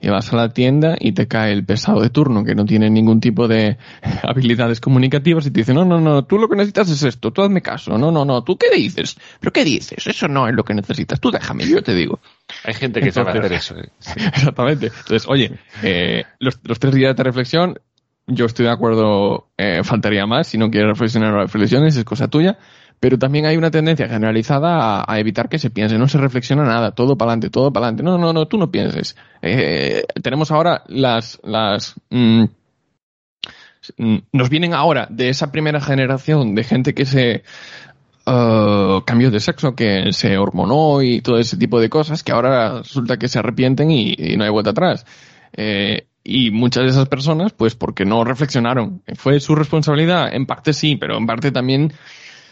y 0.00 0.08
vas 0.08 0.32
a 0.32 0.36
la 0.36 0.50
tienda 0.50 0.96
y 0.98 1.12
te 1.12 1.26
cae 1.26 1.52
el 1.52 1.64
pesado 1.64 2.00
de 2.00 2.10
turno 2.10 2.44
que 2.44 2.54
no 2.54 2.64
tiene 2.64 2.90
ningún 2.90 3.20
tipo 3.20 3.48
de 3.48 3.78
habilidades 4.22 4.80
comunicativas 4.80 5.46
y 5.46 5.50
te 5.50 5.60
dice, 5.60 5.74
no, 5.74 5.84
no, 5.84 6.00
no, 6.00 6.24
tú 6.24 6.38
lo 6.38 6.48
que 6.48 6.56
necesitas 6.56 6.90
es 6.90 7.02
esto, 7.02 7.32
tú 7.32 7.42
hazme 7.42 7.62
caso, 7.62 7.96
no, 7.96 8.10
no, 8.10 8.24
no, 8.24 8.42
tú 8.44 8.56
qué 8.56 8.74
dices, 8.74 9.16
pero 9.40 9.52
qué 9.52 9.64
dices, 9.64 10.06
eso 10.06 10.28
no 10.28 10.48
es 10.48 10.54
lo 10.54 10.64
que 10.64 10.74
necesitas, 10.74 11.20
tú 11.20 11.30
déjame, 11.30 11.66
yo 11.66 11.82
te 11.82 11.94
digo. 11.94 12.20
Hay 12.64 12.74
gente 12.74 13.00
que 13.00 13.10
sabe 13.10 13.30
hacer 13.30 13.52
eso. 13.52 13.76
¿eh? 13.76 13.88
Sí. 13.98 14.12
Exactamente. 14.16 14.86
Entonces, 14.86 15.26
oye, 15.28 15.58
eh, 15.82 16.24
los, 16.38 16.60
los 16.62 16.78
tres 16.78 16.94
días 16.94 17.16
de 17.16 17.22
reflexión, 17.24 17.78
yo 18.26 18.46
estoy 18.46 18.66
de 18.66 18.72
acuerdo, 18.72 19.48
eh, 19.56 19.82
faltaría 19.84 20.26
más. 20.26 20.48
Si 20.48 20.58
no 20.58 20.70
quieres 20.70 20.90
reflexionar 20.90 21.32
o 21.32 21.40
reflexiones, 21.40 21.96
es 21.96 22.04
cosa 22.04 22.28
tuya. 22.28 22.58
Pero 23.00 23.18
también 23.18 23.46
hay 23.46 23.56
una 23.56 23.70
tendencia 23.70 24.08
generalizada 24.08 25.04
a, 25.06 25.18
evitar 25.18 25.48
que 25.48 25.58
se 25.58 25.70
piense, 25.70 25.98
no 25.98 26.08
se 26.08 26.18
reflexiona 26.18 26.64
nada, 26.64 26.92
todo 26.92 27.16
para 27.16 27.32
adelante, 27.32 27.50
todo 27.50 27.72
para 27.72 27.86
adelante. 27.86 28.02
No, 28.02 28.18
no, 28.18 28.32
no, 28.32 28.46
tú 28.46 28.58
no 28.58 28.70
pienses. 28.70 29.16
Eh, 29.42 30.04
tenemos 30.22 30.50
ahora 30.50 30.82
las, 30.88 31.38
las, 31.44 31.94
mm, 32.10 32.44
mm, 33.98 34.16
nos 34.32 34.48
vienen 34.50 34.74
ahora 34.74 35.06
de 35.10 35.28
esa 35.28 35.52
primera 35.52 35.80
generación 35.80 36.54
de 36.54 36.64
gente 36.64 36.94
que 36.94 37.04
se 37.04 37.42
eh, 38.26 39.00
cambió 39.04 39.30
de 39.30 39.40
sexo, 39.40 39.74
que 39.74 40.12
se 40.12 40.38
hormonó 40.38 41.02
y 41.02 41.20
todo 41.20 41.38
ese 41.38 41.56
tipo 41.56 41.80
de 41.80 41.90
cosas, 41.90 42.22
que 42.22 42.32
ahora 42.32 42.78
resulta 42.78 43.18
que 43.18 43.28
se 43.28 43.38
arrepienten 43.38 43.90
y, 43.90 44.14
y 44.16 44.36
no 44.36 44.44
hay 44.44 44.50
vuelta 44.50 44.70
atrás. 44.70 45.06
Eh, 45.52 46.06
y 46.24 46.50
muchas 46.50 46.82
de 46.82 46.90
esas 46.90 47.08
personas, 47.08 47.52
pues 47.52 47.76
porque 47.76 48.04
no 48.04 48.24
reflexionaron. 48.24 49.02
¿Fue 49.14 49.38
su 49.38 49.54
responsabilidad? 49.54 50.34
En 50.34 50.44
parte 50.44 50.72
sí, 50.72 50.96
pero 50.96 51.16
en 51.16 51.26
parte 51.26 51.52
también 51.52 51.92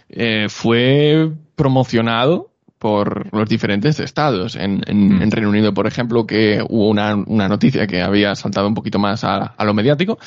eh, 0.08 0.46
fue 0.48 1.30
promocionado 1.56 2.50
por 2.78 3.32
los 3.34 3.48
diferentes 3.48 3.98
estados. 4.00 4.56
En, 4.56 4.82
en, 4.86 5.22
en 5.22 5.30
Reino 5.30 5.48
Unido, 5.48 5.72
por 5.72 5.86
ejemplo, 5.86 6.26
que 6.26 6.62
hubo 6.68 6.88
una, 6.88 7.14
una 7.14 7.48
noticia 7.48 7.86
que 7.86 8.02
había 8.02 8.34
saltado 8.34 8.68
un 8.68 8.74
poquito 8.74 8.98
más 8.98 9.24
a, 9.24 9.36
a 9.38 9.64
lo 9.64 9.72
mediático 9.74 10.18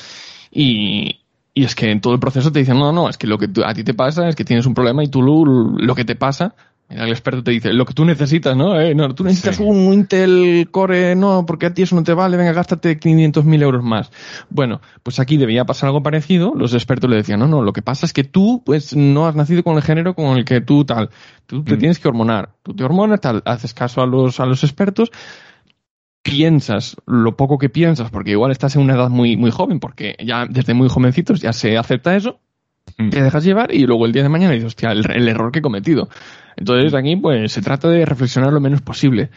y, 0.50 1.20
y 1.54 1.64
es 1.64 1.74
que 1.74 1.90
en 1.90 2.00
todo 2.00 2.14
el 2.14 2.20
proceso 2.20 2.50
te 2.50 2.58
dicen, 2.60 2.78
no, 2.78 2.92
no, 2.92 3.08
es 3.08 3.16
que 3.16 3.26
lo 3.26 3.38
que 3.38 3.48
tú- 3.48 3.64
a 3.64 3.74
ti 3.74 3.84
te 3.84 3.94
pasa 3.94 4.28
es 4.28 4.34
que 4.36 4.44
tienes 4.44 4.66
un 4.66 4.74
problema 4.74 5.04
y 5.04 5.08
tú 5.08 5.22
lo 5.22 5.94
que 5.94 6.04
te 6.04 6.16
pasa, 6.16 6.54
el 6.88 7.10
experto 7.10 7.42
te 7.42 7.50
dice, 7.50 7.72
lo 7.72 7.84
que 7.84 7.92
tú 7.94 8.04
necesitas, 8.04 8.56
¿no? 8.56 8.80
Eh, 8.80 8.94
no 8.94 9.14
tú 9.14 9.22
necesitas 9.24 9.56
Sí. 9.56 9.62
un 9.62 9.92
Intel 9.92 10.68
Core, 10.70 11.14
no, 11.16 11.44
porque 11.46 11.66
a 11.66 11.74
ti 11.74 11.82
eso 11.82 11.94
no 11.94 12.02
te 12.02 12.14
vale, 12.14 12.36
venga, 12.36 12.52
gástate 12.52 12.98
500.000 12.98 13.62
euros 13.62 13.84
más. 13.84 14.10
Bueno, 14.48 14.80
pues 15.02 15.20
aquí 15.20 15.36
debía 15.36 15.64
pasar 15.66 15.88
algo 15.88 16.02
parecido, 16.02 16.54
los 16.54 16.72
expertos 16.74 17.10
le 17.10 17.16
decían, 17.16 17.40
no, 17.40 17.46
no, 17.46 17.62
lo 17.62 17.72
que 17.72 17.82
pasa 17.82 18.06
es 18.06 18.12
que 18.12 18.24
tú, 18.24 18.62
pues, 18.64 18.96
no 18.96 19.26
has 19.26 19.34
nacido 19.34 19.62
con 19.62 19.76
el 19.76 19.82
género 19.82 20.14
con 20.14 20.38
el 20.38 20.44
que 20.44 20.60
tú 20.60 20.84
tal, 20.84 21.10
tú 21.46 21.62
te 21.62 21.74
Mm. 21.76 21.78
tienes 21.78 21.98
que 21.98 22.08
hormonar, 22.08 22.50
tú 22.62 22.74
te 22.74 22.84
hormonas, 22.84 23.20
tal, 23.20 23.42
haces 23.44 23.74
caso 23.74 24.00
a 24.00 24.06
los, 24.06 24.40
a 24.40 24.46
los 24.46 24.64
expertos, 24.64 25.10
piensas 26.22 26.96
lo 27.06 27.36
poco 27.36 27.58
que 27.58 27.68
piensas, 27.68 28.10
porque 28.10 28.32
igual 28.32 28.50
estás 28.50 28.76
en 28.76 28.82
una 28.82 28.94
edad 28.94 29.08
muy, 29.08 29.36
muy 29.36 29.50
joven, 29.50 29.80
porque 29.80 30.14
ya 30.24 30.46
desde 30.46 30.74
muy 30.74 30.88
jovencitos 30.88 31.40
ya 31.40 31.52
se 31.52 31.78
acepta 31.78 32.16
eso. 32.16 32.40
Te 33.08 33.22
dejas 33.22 33.44
llevar 33.44 33.72
y 33.74 33.86
luego 33.86 34.06
el 34.06 34.12
día 34.12 34.22
de 34.22 34.28
mañana 34.28 34.52
dices, 34.54 34.66
hostia, 34.68 34.92
el, 34.92 35.08
el 35.10 35.28
error 35.28 35.52
que 35.52 35.60
he 35.60 35.62
cometido. 35.62 36.08
Entonces 36.56 36.94
aquí 36.94 37.16
pues 37.16 37.52
se 37.52 37.62
trata 37.62 37.88
de 37.88 38.04
reflexionar 38.04 38.52
lo 38.52 38.60
menos 38.60 38.82
posible. 38.82 39.30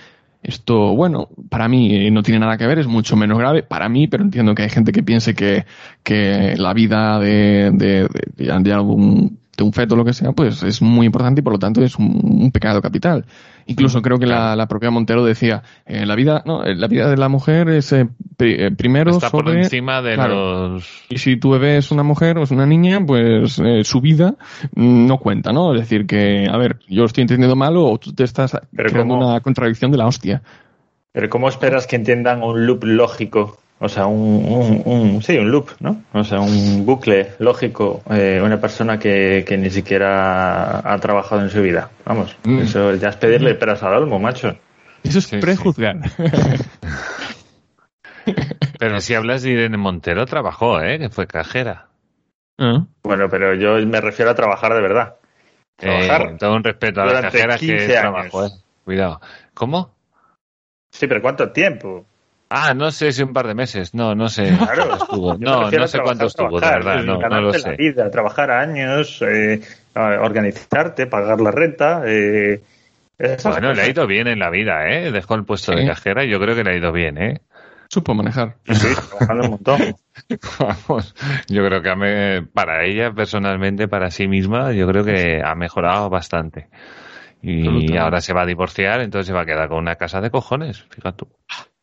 Esto, 0.43 0.95
bueno, 0.95 1.29
para 1.49 1.67
mí 1.67 1.95
eh, 2.07 2.09
no 2.11 2.23
tiene 2.23 2.39
nada 2.39 2.57
que 2.57 2.65
ver, 2.65 2.79
es 2.79 2.87
mucho 2.87 3.15
menos 3.15 3.37
grave 3.37 3.61
para 3.61 3.87
mí, 3.89 4.07
pero 4.07 4.23
entiendo 4.23 4.55
que 4.55 4.63
hay 4.63 4.69
gente 4.69 4.91
que 4.91 5.03
piense 5.03 5.35
que, 5.35 5.65
que 6.03 6.55
la 6.57 6.73
vida 6.73 7.19
de, 7.19 7.69
de, 7.73 8.07
de, 8.37 8.59
de 8.61 8.73
algún- 8.73 9.37
de 9.57 9.63
un 9.63 9.73
feto 9.73 9.93
o 9.93 9.97
lo 9.97 10.05
que 10.05 10.13
sea, 10.13 10.31
pues 10.31 10.63
es 10.63 10.81
muy 10.81 11.05
importante 11.05 11.41
y 11.41 11.43
por 11.43 11.53
lo 11.53 11.59
tanto 11.59 11.83
es 11.83 11.95
un, 11.97 12.19
un 12.23 12.51
pecado 12.51 12.81
capital. 12.81 13.25
Incluso 13.67 14.01
creo 14.01 14.17
que 14.19 14.25
la, 14.25 14.55
la 14.55 14.67
propia 14.67 14.89
Montero 14.91 15.23
decía, 15.23 15.63
eh, 15.85 16.05
la 16.05 16.15
vida, 16.15 16.43
no, 16.45 16.63
eh, 16.63 16.75
la 16.75 16.87
vida 16.87 17.09
de 17.09 17.17
la 17.17 17.29
mujer 17.29 17.69
es 17.69 17.91
eh, 17.93 18.07
pri- 18.37 18.55
eh, 18.57 18.71
primero 18.71 19.11
Está 19.11 19.29
por 19.29 19.49
encima 19.49 20.01
de 20.01 20.15
claro. 20.15 20.69
los... 20.69 21.03
y 21.09 21.17
si 21.17 21.37
tu 21.37 21.51
bebé 21.51 21.77
es 21.77 21.91
una 21.91 22.03
mujer 22.03 22.37
o 22.37 22.43
es 22.43 22.51
una 22.51 22.65
niña, 22.65 22.99
pues 23.05 23.59
eh, 23.59 23.83
su 23.83 24.01
vida 24.01 24.35
mm, 24.75 25.05
no 25.07 25.17
cuenta, 25.17 25.51
¿no? 25.51 25.73
Es 25.73 25.81
decir, 25.81 26.05
que, 26.05 26.47
a 26.51 26.57
ver, 26.57 26.77
yo 26.89 27.05
estoy 27.05 27.21
entendiendo 27.21 27.55
mal 27.55 27.75
o 27.77 27.97
tú 27.97 28.13
te 28.13 28.23
estás 28.23 28.57
Pero 28.75 28.89
creando 28.89 29.15
¿cómo? 29.15 29.27
una 29.29 29.39
contradicción 29.41 29.91
de 29.91 29.97
la 29.97 30.07
hostia. 30.07 30.41
Pero 31.11 31.29
¿cómo 31.29 31.49
esperas 31.49 31.87
que 31.87 31.97
entiendan 31.97 32.41
un 32.41 32.65
loop 32.65 32.83
lógico? 32.85 33.57
O 33.83 33.89
sea, 33.89 34.05
un, 34.05 34.45
un, 34.45 34.81
un- 34.85 35.21
sí, 35.23 35.37
un 35.39 35.49
loop, 35.49 35.71
¿no? 35.79 36.03
O 36.13 36.23
sea, 36.23 36.39
un 36.39 36.85
bucle 36.85 37.31
lógico, 37.39 38.03
eh, 38.11 38.39
una 38.43 38.61
persona 38.61 38.99
que, 38.99 39.43
que 39.45 39.57
ni 39.57 39.71
siquiera 39.71 40.79
ha 40.87 40.99
trabajado 40.99 41.41
en 41.41 41.49
su 41.49 41.61
vida. 41.63 41.89
Vamos, 42.05 42.37
Mm. 42.43 42.59
eso 42.59 42.93
ya 42.95 43.09
es 43.09 43.15
pedirle 43.15 43.55
peras 43.55 43.81
al 43.81 43.93
olmo, 43.95 44.19
macho. 44.19 44.55
Eso 45.03 45.17
es 45.17 45.25
Sí, 45.25 45.37
prejuzgar. 45.39 45.97
Pero 48.79 48.99
si 49.01 49.13
hablas 49.15 49.41
de 49.43 49.51
Irene 49.51 49.77
Montero, 49.77 50.25
trabajó, 50.25 50.79
¿eh? 50.81 50.99
Que 50.99 51.09
fue 51.09 51.27
cajera. 51.27 51.87
Ah. 52.59 52.85
Bueno, 53.03 53.27
pero 53.29 53.55
yo 53.55 53.75
me 53.87 53.99
refiero 54.01 54.31
a 54.31 54.35
trabajar 54.35 54.73
de 54.73 54.81
verdad. 54.81 55.15
Trabajar 55.75 56.21
Eh, 56.21 56.35
todo 56.39 56.55
un 56.55 56.63
respeto 56.63 57.01
a 57.01 57.05
las 57.05 57.21
cajeras 57.21 57.59
que 57.59 57.65
15 57.67 57.97
años. 57.97 58.11
trabajó, 58.13 58.45
¿eh? 58.45 58.49
Cuidado. 58.85 59.21
¿Cómo? 59.53 59.95
Sí, 60.91 61.07
pero 61.07 61.21
¿cuánto 61.21 61.51
tiempo? 61.51 62.05
Ah, 62.53 62.73
no 62.73 62.91
sé 62.91 63.13
si 63.13 63.23
un 63.23 63.31
par 63.31 63.47
de 63.47 63.55
meses. 63.55 63.93
No, 63.93 64.13
no 64.13 64.27
sé. 64.27 64.53
Claro. 64.57 64.95
Estuvo. 64.97 65.37
No, 65.37 65.71
no 65.71 65.83
a 65.83 65.87
sé 65.87 65.99
cuánto 66.01 66.25
estuvo, 66.25 66.59
de 66.59 66.67
verdad. 66.67 67.03
No, 67.03 67.17
no 67.17 67.41
lo 67.41 67.51
la 67.51 67.57
sé. 67.59 67.75
vida, 67.77 68.11
trabajar 68.11 68.51
años, 68.51 69.21
eh, 69.21 69.61
a- 69.95 70.19
organizarte, 70.21 71.07
pagar 71.07 71.39
la 71.39 71.51
renta. 71.51 72.03
Eh, 72.05 72.61
Bueno, 73.45 73.71
le 73.73 73.83
ha 73.83 73.87
ido 73.89 74.05
bien 74.05 74.27
en 74.27 74.39
la 74.39 74.49
vida, 74.49 74.89
¿eh? 74.89 75.11
Dejó 75.11 75.35
el 75.35 75.45
puesto 75.45 75.71
de 75.71 75.85
cajera 75.85 76.25
y 76.25 76.29
yo 76.29 76.39
creo 76.41 76.53
que 76.53 76.63
le 76.65 76.71
ha 76.71 76.75
ido 76.77 76.91
bien, 76.91 77.17
¿eh? 77.17 77.41
Supo 77.87 78.13
manejar. 78.13 78.55
Sí, 78.65 78.87
trabajando 79.09 79.43
un 79.45 79.49
montón. 79.51 79.95
Vamos, 80.59 81.15
yo 81.47 81.65
creo 81.65 81.81
que 81.81 81.89
ha 81.89 81.95
me- 81.95 82.41
para 82.53 82.83
ella 82.83 83.11
personalmente, 83.13 83.87
para 83.87 84.11
sí 84.11 84.27
misma, 84.27 84.73
yo 84.73 84.87
creo 84.87 85.05
que 85.05 85.41
ha 85.43 85.55
mejorado 85.55 86.09
bastante. 86.09 86.67
Y 87.41 87.95
ahora 87.97 88.21
se 88.21 88.33
va 88.33 88.41
a 88.43 88.45
divorciar, 88.45 89.01
entonces 89.01 89.27
se 89.27 89.33
va 89.33 89.41
a 89.41 89.45
quedar 89.45 89.69
con 89.69 89.79
una 89.79 89.95
casa 89.95 90.19
de 90.21 90.29
cojones, 90.31 90.83
fíjate 90.89 91.17
tú. 91.25 91.27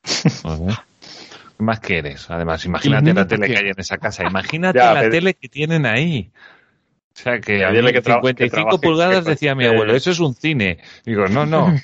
¿Qué 0.04 1.64
más 1.64 1.80
quieres? 1.80 2.30
Además, 2.30 2.64
imagínate 2.64 3.12
la 3.14 3.26
tele 3.26 3.46
que 3.48 3.56
hay 3.58 3.68
en 3.70 3.78
esa 3.80 3.98
casa. 3.98 4.24
Imagínate 4.28 4.78
Ya, 4.78 4.94
la 4.94 5.00
pero- 5.00 5.12
tele 5.12 5.34
que 5.34 5.48
tienen 5.48 5.86
ahí. 5.86 6.30
O 7.16 7.20
sea, 7.20 7.40
que 7.40 7.64
a 7.64 7.70
Dile 7.72 7.82
mí 7.82 7.92
que 7.92 8.00
tra- 8.00 8.14
55 8.20 8.36
que 8.36 8.48
trabaje, 8.48 8.78
pulgadas 8.78 9.24
que- 9.24 9.30
decía 9.30 9.56
mi 9.56 9.64
abuelo, 9.66 9.92
eso 9.96 10.12
es 10.12 10.20
un 10.20 10.36
cine. 10.36 10.78
Digo, 11.04 11.26
no, 11.26 11.46
no. 11.46 11.66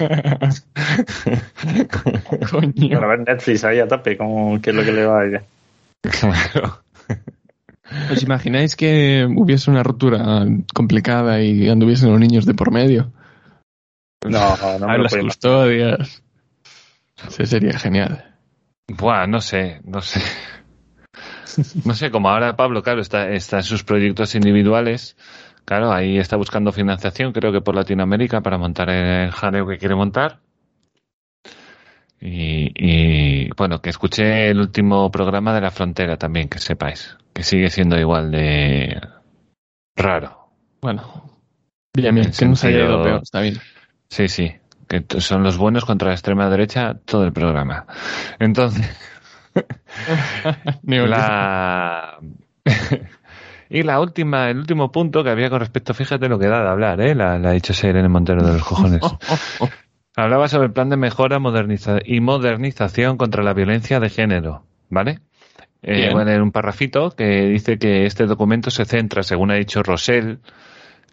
Coño. 2.50 2.88
Para 3.00 3.06
ver 3.08 3.20
Netflix 3.26 3.64
ahí 3.64 3.80
a 3.80 3.88
como 4.16 4.60
qué 4.62 4.70
es 4.70 4.76
lo 4.76 4.84
que 4.84 4.92
le 4.92 5.06
va 5.06 5.20
a 5.20 5.26
ella. 5.26 5.42
Claro. 6.02 6.82
¿Os 8.12 8.22
imagináis 8.22 8.76
que 8.76 9.26
hubiese 9.36 9.70
una 9.72 9.82
ruptura 9.82 10.46
complicada 10.72 11.42
y 11.42 11.68
anduviesen 11.68 12.10
los 12.10 12.20
niños 12.20 12.46
de 12.46 12.54
por 12.54 12.70
medio? 12.70 13.12
No, 14.24 14.56
no 14.78 14.86
a 14.86 14.88
me 14.92 14.96
lo 14.98 15.02
las 15.04 15.16
custodias. 15.16 16.22
Sería 17.28 17.78
genial. 17.78 18.36
Buah, 18.88 19.26
no 19.26 19.40
sé, 19.40 19.80
no 19.84 20.00
sé. 20.00 20.20
No 21.84 21.94
sé, 21.94 22.10
como 22.10 22.28
ahora 22.28 22.56
Pablo, 22.56 22.82
claro, 22.82 23.00
está, 23.00 23.30
está 23.30 23.58
en 23.58 23.62
sus 23.62 23.84
proyectos 23.84 24.34
individuales. 24.34 25.16
Claro, 25.64 25.92
ahí 25.92 26.18
está 26.18 26.36
buscando 26.36 26.72
financiación, 26.72 27.32
creo 27.32 27.52
que 27.52 27.60
por 27.60 27.74
Latinoamérica, 27.74 28.40
para 28.42 28.58
montar 28.58 28.90
el 28.90 29.30
jaleo 29.30 29.66
que 29.66 29.78
quiere 29.78 29.94
montar. 29.94 30.40
Y, 32.20 32.72
y, 32.74 33.50
bueno, 33.56 33.80
que 33.80 33.90
escuché 33.90 34.48
el 34.48 34.58
último 34.58 35.10
programa 35.10 35.54
de 35.54 35.60
La 35.60 35.70
Frontera 35.70 36.16
también, 36.16 36.48
que 36.48 36.58
sepáis, 36.58 37.16
que 37.32 37.42
sigue 37.42 37.70
siendo 37.70 37.98
igual 37.98 38.30
de 38.30 39.00
raro. 39.96 40.48
Bueno. 40.80 41.30
Bien, 41.94 42.14
bien, 42.14 42.32
En 42.38 42.54
que 42.54 42.66
haya 42.66 42.84
ido 42.84 43.02
peor, 43.02 43.20
está 43.22 43.40
bien. 43.40 43.58
Sí, 44.08 44.28
sí, 44.28 44.52
que 45.02 45.20
son 45.20 45.42
los 45.42 45.56
buenos 45.56 45.84
contra 45.84 46.08
la 46.08 46.14
extrema 46.14 46.48
derecha 46.48 46.94
todo 47.04 47.24
el 47.24 47.32
programa. 47.32 47.86
Entonces, 48.38 48.88
La... 50.82 52.18
y 53.70 53.82
la 53.82 54.00
última, 54.00 54.50
el 54.50 54.58
último 54.58 54.90
punto 54.90 55.22
que 55.22 55.30
había 55.30 55.50
con 55.50 55.60
respecto, 55.60 55.94
fíjate 55.94 56.28
lo 56.28 56.38
que 56.38 56.48
da 56.48 56.62
de 56.62 56.68
hablar, 56.68 57.00
¿eh? 57.00 57.14
La, 57.14 57.38
la 57.38 57.50
ha 57.50 57.52
dicho 57.52 57.72
Irene 57.86 58.08
Montero 58.08 58.44
de 58.44 58.54
los 58.54 58.64
cojones. 58.64 59.00
Hablaba 60.16 60.46
sobre 60.46 60.66
el 60.66 60.72
plan 60.72 60.90
de 60.90 60.96
mejora 60.96 61.40
moderniza 61.40 61.98
y 62.04 62.20
modernización 62.20 63.16
contra 63.16 63.42
la 63.42 63.52
violencia 63.52 63.98
de 63.98 64.10
género, 64.10 64.64
¿vale? 64.88 65.18
Eh, 65.82 66.10
voy 66.12 66.22
a 66.22 66.24
leer 66.24 66.40
un 66.40 66.52
parrafito 66.52 67.10
que 67.10 67.46
dice 67.46 67.78
que 67.78 68.06
este 68.06 68.26
documento 68.26 68.70
se 68.70 68.84
centra, 68.84 69.22
según 69.24 69.50
ha 69.50 69.54
dicho 69.54 69.82
Rosell, 69.82 70.38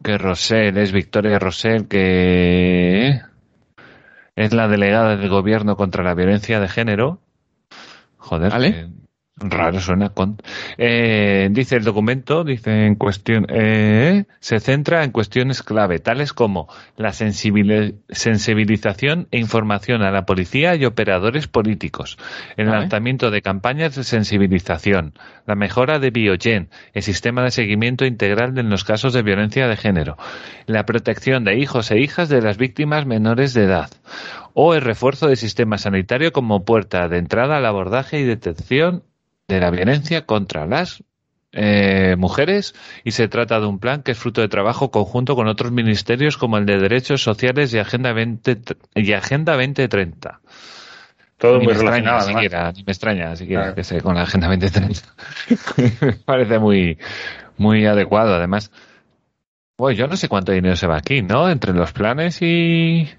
que 0.03 0.17
Rosell 0.17 0.77
es 0.77 0.91
Victoria 0.91 1.39
Rosell, 1.39 1.87
que 1.87 3.21
es 4.35 4.53
la 4.53 4.67
delegada 4.67 5.15
del 5.17 5.29
gobierno 5.29 5.75
contra 5.75 6.03
la 6.03 6.13
violencia 6.13 6.59
de 6.59 6.67
género. 6.67 7.19
Joder, 8.17 8.51
¿Vale? 8.51 8.89
Raro 9.41 9.79
suena. 9.79 10.09
Con, 10.09 10.37
eh, 10.77 11.49
dice 11.51 11.77
el 11.77 11.83
documento, 11.83 12.43
dice 12.43 12.85
en 12.85 12.95
cuestión, 12.95 13.45
eh, 13.49 14.25
se 14.39 14.59
centra 14.59 15.03
en 15.03 15.11
cuestiones 15.11 15.63
clave, 15.63 15.99
tales 15.99 16.33
como 16.33 16.67
la 16.97 17.09
sensibili- 17.09 17.95
sensibilización 18.09 19.27
e 19.31 19.39
información 19.39 20.01
a 20.03 20.11
la 20.11 20.25
policía 20.25 20.75
y 20.75 20.85
operadores 20.85 21.47
políticos, 21.47 22.17
el 22.57 22.67
lanzamiento 22.67 23.31
de 23.31 23.41
campañas 23.41 23.95
de 23.95 24.03
sensibilización, 24.03 25.13
la 25.45 25.55
mejora 25.55 25.99
de 25.99 26.11
Biogen, 26.11 26.69
el 26.93 27.01
sistema 27.01 27.43
de 27.43 27.51
seguimiento 27.51 28.05
integral 28.05 28.57
en 28.57 28.69
los 28.69 28.83
casos 28.83 29.13
de 29.13 29.23
violencia 29.23 29.67
de 29.67 29.77
género, 29.77 30.17
la 30.65 30.85
protección 30.85 31.43
de 31.43 31.57
hijos 31.57 31.91
e 31.91 31.99
hijas 31.99 32.29
de 32.29 32.41
las 32.41 32.57
víctimas 32.57 33.05
menores 33.05 33.53
de 33.53 33.63
edad, 33.63 33.89
o 34.53 34.73
el 34.73 34.81
refuerzo 34.81 35.27
del 35.27 35.37
sistema 35.37 35.77
sanitario 35.77 36.31
como 36.31 36.65
puerta 36.65 37.07
de 37.07 37.17
entrada 37.17 37.57
al 37.57 37.65
abordaje 37.65 38.19
y 38.19 38.23
detección 38.23 39.03
de 39.55 39.61
la 39.61 39.69
violencia 39.71 40.25
contra 40.25 40.65
las 40.65 41.03
eh, 41.53 42.15
mujeres 42.17 42.73
y 43.03 43.11
se 43.11 43.27
trata 43.27 43.59
de 43.59 43.65
un 43.67 43.79
plan 43.79 44.03
que 44.03 44.11
es 44.13 44.17
fruto 44.17 44.41
de 44.41 44.47
trabajo 44.47 44.89
conjunto 44.91 45.35
con 45.35 45.47
otros 45.47 45.71
ministerios 45.71 46.37
como 46.37 46.57
el 46.57 46.65
de 46.65 46.77
Derechos 46.79 47.21
Sociales 47.23 47.73
y 47.73 47.79
Agenda 47.79 48.13
20 48.13 48.57
y 48.95 49.11
Agenda 49.13 49.53
2030. 49.53 50.39
Todo 51.37 51.57
Ni 51.57 51.65
muy 51.65 51.73
me 51.73 51.79
relacionado. 51.79 52.21
siquiera, 52.27 52.71
ni 52.71 52.83
me 52.83 52.91
extraña 52.91 53.35
siquiera 53.35 53.61
Claro. 53.63 53.75
que 53.75 53.83
se 53.83 53.99
con 54.01 54.15
la 54.15 54.21
Agenda 54.21 54.47
2030. 54.47 55.01
me 56.05 56.13
parece 56.25 56.59
muy, 56.59 56.97
muy 57.57 57.85
adecuado, 57.85 58.35
además. 58.35 58.71
Bueno, 59.77 59.97
yo 59.97 60.07
no 60.07 60.15
sé 60.15 60.29
cuánto 60.29 60.51
dinero 60.51 60.75
se 60.75 60.85
va 60.87 60.97
aquí, 60.97 61.23
¿no? 61.23 61.49
Entre 61.49 61.73
los 61.73 61.91
planes 61.91 62.39
y 62.43 63.09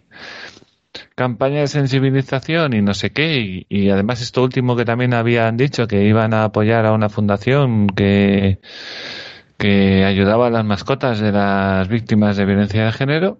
campaña 1.14 1.60
de 1.60 1.68
sensibilización 1.68 2.74
y 2.74 2.82
no 2.82 2.94
sé 2.94 3.10
qué. 3.10 3.40
Y, 3.40 3.66
y 3.68 3.90
además 3.90 4.20
esto 4.20 4.42
último 4.42 4.76
que 4.76 4.84
también 4.84 5.14
habían 5.14 5.56
dicho 5.56 5.86
que 5.86 6.04
iban 6.04 6.34
a 6.34 6.44
apoyar 6.44 6.86
a 6.86 6.92
una 6.92 7.08
fundación 7.08 7.88
que, 7.88 8.60
que 9.56 10.04
ayudaba 10.04 10.48
a 10.48 10.50
las 10.50 10.64
mascotas 10.64 11.20
de 11.20 11.32
las 11.32 11.88
víctimas 11.88 12.36
de 12.36 12.44
violencia 12.44 12.84
de 12.84 12.92
género. 12.92 13.38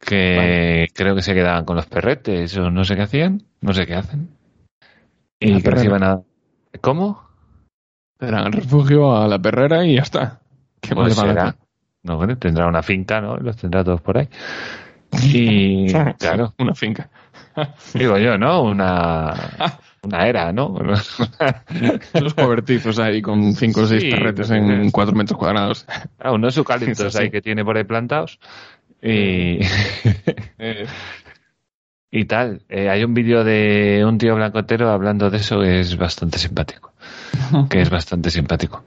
Que 0.00 0.88
creo 0.94 1.14
que 1.14 1.22
se 1.22 1.34
quedaban 1.34 1.64
con 1.64 1.76
los 1.76 1.86
perretes 1.86 2.56
o 2.56 2.70
no 2.70 2.84
sé 2.84 2.96
qué 2.96 3.02
hacían, 3.02 3.42
no 3.60 3.72
sé 3.72 3.86
qué 3.86 3.94
hacen. 3.94 4.30
Y 5.38 5.56
que 5.56 5.62
perrera. 5.62 5.84
iban 5.84 6.04
a... 6.04 6.20
¿Cómo? 6.80 7.22
El 8.18 8.52
refugio 8.52 9.16
a 9.16 9.26
la 9.26 9.38
perrera 9.38 9.84
y 9.84 9.96
ya 9.96 10.02
está. 10.02 10.40
¿Qué 10.80 10.94
Pues 10.94 11.14
será. 11.14 11.56
No, 12.04 12.16
bueno, 12.16 12.36
tendrá 12.36 12.66
una 12.66 12.82
finca, 12.82 13.20
¿no? 13.20 13.36
Los 13.36 13.56
tendrá 13.56 13.84
todos 13.84 14.00
por 14.00 14.18
ahí. 14.18 14.28
Y 15.22 15.92
claro, 16.18 16.54
Una 16.58 16.74
finca. 16.74 17.08
digo 17.94 18.16
yo, 18.18 18.38
¿no? 18.38 18.62
Una, 18.62 19.34
una 20.02 20.26
era, 20.26 20.52
¿no? 20.52 20.74
Los 22.14 22.34
cobertizos 22.34 22.98
ahí 22.98 23.20
con 23.20 23.54
cinco 23.54 23.82
o 23.82 23.86
seis 23.86 24.02
Sí, 24.02 24.10
perretes 24.10 24.50
en 24.50 24.90
cuatro 24.90 25.14
metros 25.14 25.38
cuadrados. 25.38 25.86
Ah, 26.18 26.32
unos 26.32 26.56
eucaliptos 26.56 27.12
sí. 27.12 27.22
ahí 27.22 27.30
que 27.30 27.42
tiene 27.42 27.64
por 27.64 27.76
ahí 27.76 27.84
plantados. 27.84 28.38
Y, 29.02 29.58
Eh, 30.58 30.86
y 32.10 32.24
tal. 32.26 32.62
Eh, 32.68 32.88
hay 32.88 33.02
un 33.04 33.14
vídeo 33.14 33.42
de 33.42 34.04
un 34.06 34.16
tío 34.18 34.34
blancotero 34.36 34.90
hablando 34.90 35.28
de 35.30 35.38
eso 35.38 35.60
que 35.60 35.80
es 35.80 35.96
bastante 35.96 36.38
simpático. 36.38 36.92
Que 37.68 37.80
es 37.80 37.90
bastante 37.90 38.30
simpático. 38.30 38.84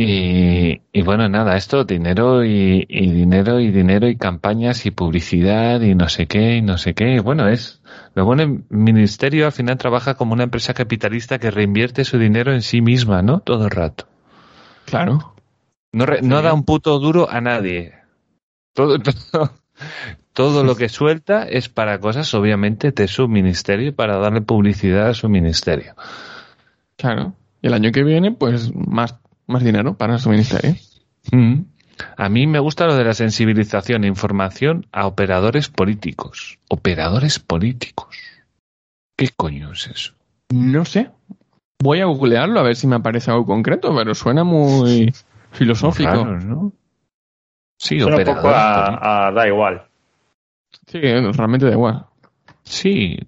Y, 0.00 0.82
y 0.92 1.02
bueno, 1.02 1.28
nada, 1.28 1.56
esto, 1.56 1.84
dinero 1.84 2.44
y, 2.44 2.86
y 2.88 3.10
dinero 3.10 3.58
y 3.58 3.72
dinero 3.72 4.06
y 4.08 4.16
campañas 4.16 4.86
y 4.86 4.92
publicidad 4.92 5.80
y 5.80 5.94
no 5.96 6.08
sé 6.08 6.28
qué 6.28 6.56
y 6.56 6.62
no 6.62 6.78
sé 6.78 6.94
qué. 6.94 7.14
Y 7.16 7.18
bueno, 7.18 7.48
es, 7.48 7.82
lo 8.14 8.24
bueno, 8.24 8.44
el 8.44 8.64
ministerio 8.70 9.46
al 9.46 9.52
final 9.52 9.76
trabaja 9.76 10.14
como 10.14 10.34
una 10.34 10.44
empresa 10.44 10.72
capitalista 10.74 11.38
que 11.40 11.50
reinvierte 11.50 12.04
su 12.04 12.16
dinero 12.18 12.52
en 12.52 12.62
sí 12.62 12.80
misma, 12.80 13.22
¿no? 13.22 13.40
Todo 13.40 13.64
el 13.64 13.70
rato. 13.70 14.06
claro. 14.84 15.34
No, 15.92 16.06
re- 16.06 16.22
no 16.22 16.42
da 16.42 16.52
un 16.54 16.64
puto 16.64 16.98
duro 16.98 17.30
a 17.30 17.40
nadie. 17.40 17.94
Todo, 18.74 18.98
todo, 19.32 19.52
todo 20.34 20.64
lo 20.64 20.76
que 20.76 20.88
suelta 20.88 21.44
es 21.44 21.68
para 21.68 22.00
cosas, 22.00 22.32
obviamente, 22.34 22.92
de 22.92 23.08
su 23.08 23.28
ministerio, 23.28 23.94
para 23.94 24.18
darle 24.18 24.42
publicidad 24.42 25.08
a 25.08 25.14
su 25.14 25.28
ministerio. 25.28 25.94
Claro. 26.96 27.34
Y 27.62 27.66
el 27.68 27.74
año 27.74 27.92
que 27.92 28.04
viene, 28.04 28.32
pues 28.32 28.72
más, 28.74 29.16
más 29.48 29.64
dinero 29.64 29.96
para 29.96 30.18
su 30.18 30.30
ministerio. 30.30 30.76
Mm. 31.32 31.62
A 32.16 32.28
mí 32.28 32.46
me 32.46 32.60
gusta 32.60 32.86
lo 32.86 32.94
de 32.96 33.02
la 33.04 33.14
sensibilización 33.14 34.04
e 34.04 34.06
información 34.06 34.86
a 34.92 35.06
operadores 35.06 35.68
políticos. 35.68 36.58
Operadores 36.68 37.40
políticos. 37.40 38.16
¿Qué 39.16 39.30
coño 39.36 39.72
es 39.72 39.88
eso? 39.88 40.14
No 40.52 40.84
sé. 40.84 41.10
Voy 41.82 42.00
a 42.00 42.06
googlearlo 42.06 42.60
a 42.60 42.62
ver 42.62 42.76
si 42.76 42.86
me 42.86 42.96
aparece 42.96 43.30
algo 43.30 43.46
concreto, 43.46 43.94
pero 43.96 44.14
suena 44.14 44.44
muy 44.44 45.12
filosófico. 45.50 46.10
Raros, 46.24 46.44
¿no? 46.44 46.72
Sí, 47.80 47.98
Suena 48.00 48.16
un 48.16 48.22
operadores 48.22 48.42
poco 48.42 48.42
políticos. 48.42 48.98
a, 49.02 49.26
a 49.28 49.32
da 49.32 49.48
igual. 49.48 49.82
Sí, 50.86 51.00
realmente 51.00 51.66
da 51.66 51.72
igual. 51.72 52.06
Sí, 52.62 53.18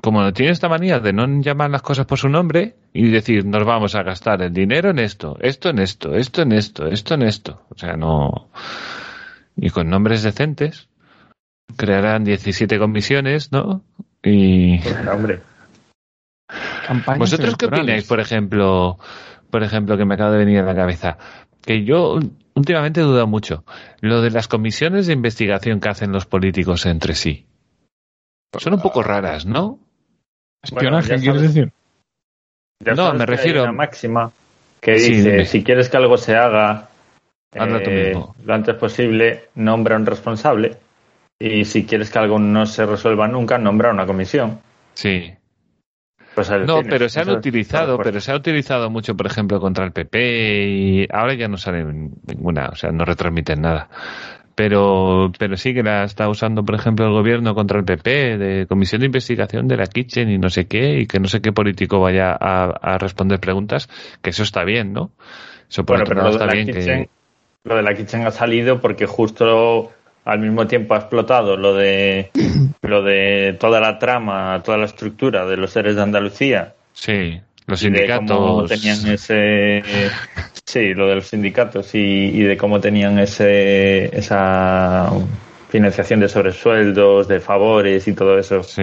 como 0.00 0.32
tiene 0.32 0.52
esta 0.52 0.68
manía 0.68 1.00
de 1.00 1.12
no 1.12 1.26
llamar 1.40 1.70
las 1.70 1.82
cosas 1.82 2.06
por 2.06 2.18
su 2.18 2.28
nombre 2.28 2.76
y 2.92 3.10
decir, 3.10 3.44
nos 3.44 3.64
vamos 3.64 3.94
a 3.94 4.02
gastar 4.02 4.42
el 4.42 4.52
dinero 4.52 4.90
en 4.90 4.98
esto, 4.98 5.36
esto 5.40 5.70
en 5.70 5.80
esto, 5.80 6.14
esto 6.14 6.42
en 6.42 6.52
esto, 6.52 6.86
esto 6.86 7.14
en 7.14 7.22
esto. 7.22 7.62
O 7.70 7.78
sea, 7.78 7.96
no. 7.96 8.50
Y 9.56 9.70
con 9.70 9.90
nombres 9.90 10.22
decentes, 10.22 10.88
crearán 11.76 12.24
17 12.24 12.78
comisiones, 12.78 13.50
¿no? 13.52 13.82
Y. 14.22 14.78
Pues, 14.78 15.06
hombre, 15.06 15.40
Campañas 16.86 17.18
¿Vosotros 17.18 17.56
qué 17.56 17.66
opináis, 17.66 18.06
por 18.06 18.20
ejemplo, 18.20 18.98
por 19.50 19.62
ejemplo, 19.62 19.96
que 19.98 20.04
me 20.04 20.14
acaba 20.14 20.30
de 20.30 20.38
venir 20.38 20.60
a 20.60 20.62
la 20.62 20.74
cabeza? 20.74 21.18
Que 21.60 21.84
yo 21.84 22.18
últimamente 22.54 23.00
he 23.00 23.04
dudado 23.04 23.26
mucho. 23.26 23.64
Lo 24.00 24.22
de 24.22 24.30
las 24.30 24.48
comisiones 24.48 25.06
de 25.06 25.12
investigación 25.12 25.80
que 25.80 25.90
hacen 25.90 26.12
los 26.12 26.24
políticos 26.24 26.86
entre 26.86 27.14
sí. 27.14 27.46
Son 28.56 28.72
un 28.72 28.80
poco 28.80 29.02
raras, 29.02 29.44
¿no? 29.44 29.78
Espionaje, 30.62 31.08
Bueno, 31.08 31.22
¿quieres 31.22 31.40
sabes. 31.40 31.54
decir? 31.54 31.72
ya 32.84 32.94
No, 32.94 33.12
me 33.14 33.26
refiero- 33.26 33.62
una 33.64 33.72
máxima 33.72 34.30
que 34.80 34.98
Sí, 34.98 35.14
dice, 35.14 35.30
dime. 35.32 35.44
si 35.46 35.64
quieres 35.64 35.88
que 35.88 35.96
algo 35.96 36.16
se 36.16 36.36
haga 36.36 36.88
eh, 37.52 38.06
mismo. 38.14 38.34
lo 38.44 38.54
antes 38.54 38.74
posible, 38.76 39.48
nombra 39.56 39.96
un 39.96 40.06
responsable. 40.06 40.76
Y 41.40 41.64
si 41.64 41.84
quieres 41.86 42.10
que 42.10 42.18
algo 42.18 42.38
no 42.38 42.66
se 42.66 42.84
resuelva 42.86 43.26
nunca, 43.28 43.58
nombra 43.58 43.90
una 43.90 44.06
comisión. 44.06 44.60
Sí. 44.94 45.32
Pues 46.34 46.50
No, 46.50 46.74
tienes. 46.74 46.86
pero 46.90 47.08
se 47.08 47.20
han 47.20 47.30
utilizado, 47.30 47.98
pero 47.98 48.20
se 48.20 48.30
ha 48.30 48.36
utilizado 48.36 48.90
mucho, 48.90 49.16
por 49.16 49.26
ejemplo, 49.26 49.60
contra 49.60 49.84
el 49.84 49.92
PP 49.92 50.66
y 50.68 51.06
ahora 51.12 51.34
ya 51.34 51.48
no 51.48 51.56
sale 51.56 51.84
ninguna, 51.84 52.68
o 52.68 52.76
sea, 52.76 52.90
no 52.92 53.04
retransmiten 53.04 53.60
nada. 53.60 53.88
Pero, 54.58 55.30
pero 55.38 55.56
sí 55.56 55.72
que 55.72 55.84
la 55.84 56.02
está 56.02 56.28
usando, 56.28 56.64
por 56.64 56.74
ejemplo, 56.74 57.06
el 57.06 57.12
gobierno 57.12 57.54
contra 57.54 57.78
el 57.78 57.84
PP, 57.84 58.38
de 58.38 58.66
comisión 58.66 58.98
de 59.02 59.06
investigación 59.06 59.68
de 59.68 59.76
la 59.76 59.86
Kitchen 59.86 60.28
y 60.30 60.36
no 60.38 60.50
sé 60.50 60.66
qué, 60.66 60.98
y 60.98 61.06
que 61.06 61.20
no 61.20 61.28
sé 61.28 61.40
qué 61.40 61.52
político 61.52 62.00
vaya 62.00 62.32
a, 62.32 62.64
a 62.70 62.98
responder 62.98 63.38
preguntas, 63.38 63.88
que 64.20 64.30
eso 64.30 64.42
está 64.42 64.64
bien, 64.64 64.92
¿no? 64.92 65.12
Eso 65.70 65.84
por 65.84 65.98
Bueno, 65.98 66.02
otro 66.02 66.16
lado 66.16 66.30
está 66.30 66.46
la 66.46 66.54
bien 66.54 66.66
kitchen, 66.66 67.04
que... 67.04 67.10
lo 67.62 67.76
de 67.76 67.82
la 67.82 67.94
kitchen 67.94 68.26
ha 68.26 68.32
salido 68.32 68.80
porque 68.80 69.06
justo 69.06 69.92
al 70.24 70.40
mismo 70.40 70.66
tiempo 70.66 70.94
ha 70.94 70.98
explotado 70.98 71.56
lo 71.56 71.74
de 71.74 72.32
lo 72.82 73.02
de 73.02 73.56
toda 73.60 73.80
la 73.80 73.98
trama, 74.00 74.60
toda 74.64 74.76
la 74.78 74.86
estructura 74.86 75.46
de 75.46 75.56
los 75.56 75.70
seres 75.70 75.94
de 75.96 76.02
Andalucía 76.02 76.74
Sí, 76.92 77.40
los 77.68 77.80
y 77.82 77.90
de 77.90 78.08
cómo 78.08 78.66
sindicatos... 78.66 78.68
tenían 78.70 79.06
ese 79.14 79.82
sí, 80.66 80.94
lo 80.94 81.06
de 81.06 81.14
los 81.16 81.26
sindicatos 81.28 81.94
y, 81.94 81.98
y 82.00 82.42
de 82.42 82.56
cómo 82.56 82.80
tenían 82.80 83.18
ese 83.20 84.06
esa 84.16 85.10
financiación 85.68 86.20
de 86.20 86.28
sobresueldos, 86.28 87.28
de 87.28 87.38
favores 87.40 88.08
y 88.08 88.14
todo 88.14 88.38
eso 88.38 88.62
Sí, 88.64 88.82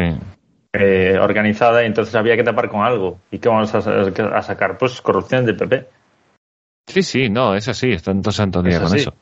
eh, 0.74 1.18
organizada 1.20 1.84
y 1.84 1.88
entonces 1.88 2.14
había 2.16 2.36
que 2.38 2.44
tapar 2.44 2.70
con 2.70 2.82
algo. 2.82 3.20
¿Y 3.32 3.40
qué 3.40 3.50
vamos 3.50 3.74
a, 3.74 3.80
a 3.80 4.42
sacar? 4.42 4.78
Pues 4.78 5.02
corrupción 5.02 5.46
del 5.46 5.56
PP. 5.58 5.86
sí, 6.88 7.02
sí, 7.04 7.30
no, 7.30 7.56
es 7.56 7.68
así, 7.68 7.92
están 7.92 8.22
todo 8.22 8.32
santo 8.32 8.62
día 8.62 8.74
Es 8.76 8.80
con 8.80 8.88
así. 8.88 8.98
eso. 9.00 9.14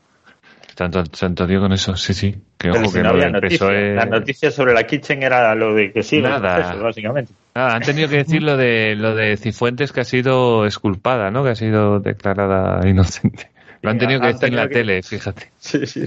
Están 0.67 0.89
todo 0.89 1.03
santo 1.13 1.45
día 1.45 1.59
con 1.59 1.71
eso, 1.71 1.95
sí, 1.95 2.13
sí. 2.15 2.35
Que 2.57 2.71
ojo, 2.71 2.85
si 2.85 2.93
que 2.93 3.03
no 3.03 3.09
había 3.09 3.29
noticia. 3.29 3.59
PSOE... 3.59 3.93
La 3.93 4.05
noticia 4.05 4.49
sobre 4.49 4.73
la 4.73 4.83
kitchen 4.87 5.21
era 5.21 5.53
lo 5.53 5.75
de 5.75 5.91
que 5.91 6.01
sí, 6.01 6.19
Nada. 6.19 6.55
procesos, 6.55 6.81
básicamente. 6.81 7.33
Nada, 7.55 7.75
han 7.75 7.81
tenido 7.83 8.09
que 8.09 8.17
decir 8.17 8.41
lo 8.41 8.57
de 8.57 8.95
lo 8.95 9.15
de 9.15 9.37
Cifuentes 9.37 9.91
que 9.91 10.01
ha 10.01 10.05
sido 10.05 10.65
exculpada, 10.65 11.29
¿no? 11.29 11.43
Que 11.43 11.51
ha 11.51 11.55
sido 11.55 11.99
declarada 11.99 12.87
inocente. 12.87 13.51
Lo 13.81 13.91
han 13.91 13.97
tenido 13.97 14.21
que 14.21 14.27
han 14.27 14.33
decir 14.33 14.49
en 14.49 14.55
la 14.55 14.67
que- 14.67 14.73
tele, 14.73 15.03
fíjate. 15.03 15.51
Sí, 15.59 15.85
sí. 15.85 16.01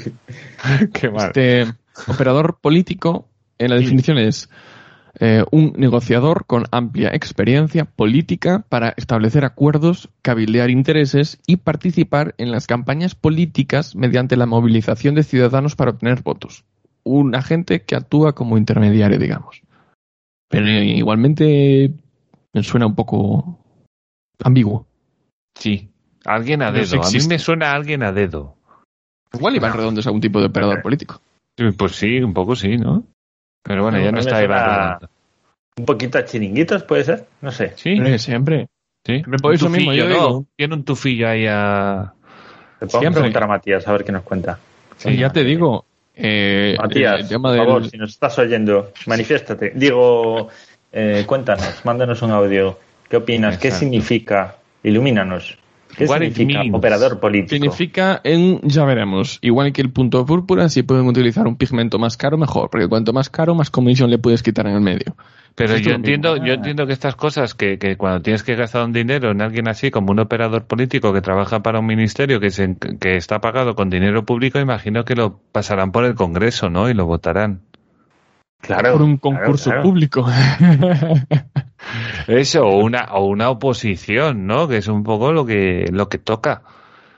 Qué 0.93 1.11
mal. 1.11 1.27
Este 1.27 1.67
operador 2.09 2.59
político, 2.61 3.29
en 3.59 3.71
la 3.71 3.77
definición 3.77 4.19
es 4.19 4.49
eh, 5.21 5.45
un 5.51 5.73
negociador 5.77 6.45
con 6.47 6.65
amplia 6.73 7.11
experiencia 7.15 7.85
política 7.85 8.65
para 8.69 8.93
establecer 8.97 9.45
acuerdos, 9.45 10.09
cabildear 10.23 10.69
intereses 10.71 11.39
y 11.47 11.57
participar 11.59 12.35
en 12.39 12.51
las 12.51 12.67
campañas 12.67 13.15
políticas 13.15 13.95
mediante 13.95 14.37
la 14.37 14.47
movilización 14.47 15.15
de 15.15 15.23
ciudadanos 15.23 15.77
para 15.77 15.93
obtener 15.93 16.23
votos. 16.23 16.65
Un 17.03 17.35
agente 17.35 17.83
que 17.83 17.95
actúa 17.95 18.35
como 18.35 18.59
intermediario, 18.59 19.19
digamos. 19.19 19.63
Pero 20.49 20.67
eh, 20.67 20.85
igualmente 20.85 21.91
me 22.53 22.63
suena 22.63 22.87
un 22.87 22.95
poco 22.95 23.59
ambiguo. 24.43 24.87
Sí. 25.59 25.89
Alguien 26.25 26.63
a 26.63 26.73
dedo. 26.73 27.03
A 27.03 27.11
mí 27.11 27.19
me 27.29 27.39
suena 27.39 27.73
a 27.73 27.75
alguien 27.75 28.03
a 28.03 28.13
dedo. 28.13 28.55
Igual 29.33 29.57
iban 29.57 29.73
redondos 29.73 30.07
a 30.07 30.09
algún 30.11 30.21
tipo 30.21 30.41
de 30.41 30.47
operador 30.47 30.83
político. 30.83 31.21
Sí, 31.59 31.71
Pues 31.73 31.93
sí, 31.93 32.19
un 32.23 32.33
poco 32.35 32.55
sí, 32.57 32.77
¿no? 32.77 33.05
Pero 33.63 33.83
bueno, 33.83 33.99
No, 33.99 34.05
ya 34.05 34.11
no 34.11 34.17
me 34.17 34.21
está 34.21 34.43
Iván 34.43 34.79
Redondo. 34.99 35.11
Un 35.79 35.85
poquito 35.85 36.19
a 36.19 36.25
chiringuitos, 36.25 36.85
puede 36.85 37.05
ser. 37.05 37.27
No 37.43 37.51
sé. 37.51 37.73
Sí, 37.77 37.97
siempre. 38.19 38.69
sí. 39.05 39.23
Eso 39.53 39.67
Un 39.67 39.73
mismo, 39.73 39.93
yo 39.93 40.09
digo. 40.09 40.45
Tiene 40.57 40.75
un 40.75 40.85
tufillo 40.85 41.29
ahí 41.29 41.47
a... 41.49 42.15
Le 42.81 42.87
podemos 42.87 43.01
Siempre. 43.01 43.21
preguntar 43.23 43.43
a 43.43 43.47
Matías 43.47 43.89
a 43.89 43.93
ver 43.93 44.05
qué 44.05 44.13
nos 44.13 44.23
cuenta. 44.23 44.59
Sí, 44.97 45.17
ya 45.17 45.31
te 45.33 45.45
digo. 45.45 45.85
Eh, 46.17 46.77
Matías, 46.79 47.21
el 47.21 47.29
tema 47.29 47.51
por 47.51 47.59
favor, 47.59 47.91
si 47.91 47.97
nos 47.99 48.11
estás 48.11 48.39
oyendo, 48.39 48.93
manifiéstate. 49.07 49.73
Digo, 49.75 50.49
eh, 50.93 51.25
cuéntanos, 51.27 51.85
mándanos 51.85 52.23
un 52.23 52.31
audio. 52.33 52.79
¿Qué 53.09 53.19
opinas? 53.19 53.59
¿Qué 53.59 53.71
significa 53.71 54.57
ilumínanos. 54.87 55.59
¿Qué 55.97 56.05
What 56.05 56.23
it 56.23 56.35
significa 56.35 56.61
means. 56.61 56.75
operador 56.75 57.21
político? 57.21 57.51
Significa 57.51 58.21
en, 58.23 58.61
ya 58.63 58.85
veremos, 58.85 59.39
igual 59.41 59.73
que 59.73 59.81
el 59.81 59.91
punto 59.91 60.27
púrpura, 60.27 60.69
si 60.69 60.83
pueden 60.83 61.07
utilizar 61.07 61.47
un 61.47 61.57
pigmento 61.57 61.99
más 61.99 62.17
caro, 62.17 62.37
mejor, 62.37 62.69
porque 62.71 62.87
cuanto 62.87 63.13
más 63.15 63.31
caro, 63.31 63.55
más 63.55 63.71
comisión 63.71 64.11
le 64.11 64.19
puedes 64.19 64.43
quitar 64.43 64.67
en 64.67 64.75
el 64.75 64.83
medio. 64.83 65.17
Pero 65.55 65.73
yo 65.73 65.79
mismo. 65.79 65.95
entiendo, 65.95 66.37
yo 66.37 66.53
entiendo 66.53 66.87
que 66.87 66.93
estas 66.93 67.17
cosas, 67.17 67.55
que, 67.55 67.79
que 67.79 67.97
cuando 67.97 68.21
tienes 68.21 68.43
que 68.43 68.55
gastar 68.57 68.85
un 68.85 68.93
dinero 68.93 69.31
en 69.31 69.41
alguien 69.41 69.69
así, 69.69 69.91
como 69.91 70.13
un 70.13 70.19
operador 70.19 70.67
político 70.67 71.15
que 71.15 71.23
trabaja 71.23 71.63
para 71.63 71.81
un 71.81 71.87
ministerio 71.87 72.41
que, 72.41 72.51
se, 72.51 72.77
que 73.01 73.17
está 73.17 73.41
pagado 73.41 73.75
con 73.75 73.89
dinero 73.89 74.27
público, 74.27 74.61
imagino 74.61 75.07
que 75.07 75.15
lo 75.15 75.41
pasarán 75.53 75.93
por 75.93 76.05
el 76.05 76.15
Congreso, 76.15 76.69
¿no? 76.69 76.91
Y 76.91 76.95
lo 76.95 77.07
votarán. 77.07 77.63
Claro, 78.61 78.93
por 78.93 79.03
un 79.03 79.17
concurso 79.19 79.71
claro. 79.71 79.83
público. 79.85 80.27
Eso, 82.27 82.67
o 82.67 82.79
una, 82.85 83.05
o 83.13 83.27
una 83.27 83.51
oposición, 83.51 84.47
¿no? 84.47 84.67
Que 84.67 84.79
es 84.79 84.89
un 84.89 85.05
poco 85.05 85.33
lo 85.33 85.47
que, 85.47 85.87
lo 85.93 86.09
que 86.09 86.19
toca. 86.19 86.63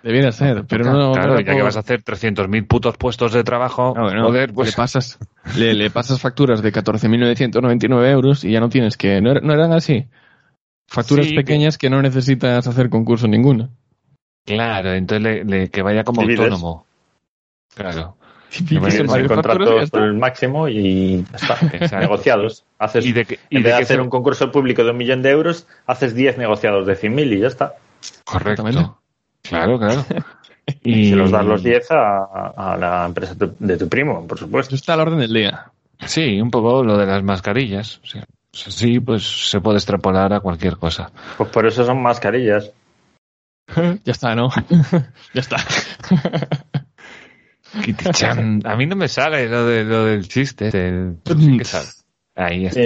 Debiera 0.02 0.30
ser, 0.30 0.64
pero 0.68 0.84
no. 0.92 1.12
claro, 1.12 1.34
no 1.34 1.40
ya 1.40 1.54
que 1.54 1.62
vas 1.62 1.76
a 1.76 1.80
hacer 1.80 2.02
300.000 2.02 2.66
putos 2.66 2.96
puestos 2.96 3.32
de 3.32 3.42
trabajo, 3.42 3.94
No, 3.96 4.10
no, 4.14 4.26
joder, 4.26 4.50
le 4.50 4.54
pues... 4.54 4.76
pasas, 4.76 5.18
le, 5.56 5.74
le 5.74 5.90
pasas 5.90 6.20
facturas 6.20 6.62
de 6.62 6.72
14.999 6.72 8.10
euros 8.10 8.44
y 8.44 8.52
ya 8.52 8.60
no 8.60 8.68
tienes 8.68 8.96
que, 8.96 9.20
no, 9.20 9.32
er- 9.32 9.42
no 9.42 9.54
eran 9.54 9.72
así. 9.72 10.06
Facturas 10.88 11.26
Sí, 11.26 11.34
pequeñas 11.34 11.78
que 11.78 11.90
no 11.90 12.00
necesitas 12.00 12.66
hacer 12.66 12.90
concurso 12.90 13.26
ninguno. 13.26 13.70
Claro, 14.46 14.92
entonces 14.92 15.22
le- 15.22 15.44
le- 15.44 15.68
que 15.68 15.82
vaya 15.82 16.04
como 16.04 16.22
autónomo. 16.22 16.86
Claro. 17.74 18.16
Y 18.50 18.74
ya 18.74 19.26
contrato 19.28 19.76
por 19.90 20.02
el 20.02 20.14
máximo 20.14 20.68
y 20.68 21.24
ya 21.30 21.36
está. 21.36 21.98
Negociados. 22.00 22.64
Haces, 22.78 23.04
Y 23.06 23.12
de 23.12 23.24
que, 23.24 23.38
y 23.50 23.58
en 23.58 23.62
vez 23.62 23.76
de 23.76 23.82
hacer 23.82 23.96
se- 23.96 24.02
un 24.02 24.08
concurso 24.10 24.50
público 24.50 24.82
de 24.84 24.90
un 24.90 24.96
millón 24.96 25.22
de 25.22 25.30
euros, 25.30 25.66
haces 25.86 26.14
10 26.14 26.38
negociados 26.38 26.86
de 26.86 26.96
100.000 26.96 27.32
y 27.36 27.40
ya 27.40 27.48
está. 27.48 27.74
Correcto. 28.24 28.98
Claro, 29.42 29.78
claro. 29.78 30.04
Y 30.84 31.08
se 31.08 31.16
los 31.16 31.30
das 31.30 31.46
los 31.46 31.62
10 31.62 31.90
a, 31.92 32.52
a 32.54 32.76
la 32.76 33.06
empresa 33.06 33.34
tu- 33.34 33.54
de 33.58 33.76
tu 33.78 33.88
primo, 33.88 34.26
por 34.26 34.38
supuesto. 34.38 34.74
Está 34.74 34.92
a 34.92 34.96
la 34.98 35.04
orden 35.04 35.18
del 35.20 35.32
día. 35.32 35.70
Sí, 36.06 36.38
un 36.42 36.50
poco 36.50 36.84
lo 36.84 36.98
de 36.98 37.06
las 37.06 37.22
mascarillas. 37.22 38.00
Sí, 38.04 38.20
Sí, 38.52 39.00
pues 39.00 39.48
se 39.50 39.60
puede 39.60 39.78
extrapolar 39.78 40.32
a 40.32 40.40
cualquier 40.40 40.76
cosa. 40.76 41.10
Pues 41.38 41.48
por 41.50 41.66
eso 41.66 41.84
son 41.86 42.02
mascarillas. 42.02 42.70
Ya 44.04 44.12
está, 44.12 44.34
¿no? 44.34 44.48
ya 45.34 45.40
está. 45.40 45.56
Kitty-chan. 47.82 48.62
A 48.64 48.76
mí 48.76 48.86
no 48.86 48.96
me 48.96 49.08
sale 49.08 49.48
lo, 49.48 49.66
de, 49.66 49.84
lo 49.84 50.04
del 50.04 50.26
chiste. 50.28 50.70
del- 50.70 51.16
sí 51.24 51.58
que 51.58 51.64
sale. 51.64 51.88
Ahí 52.40 52.66
está. 52.66 52.80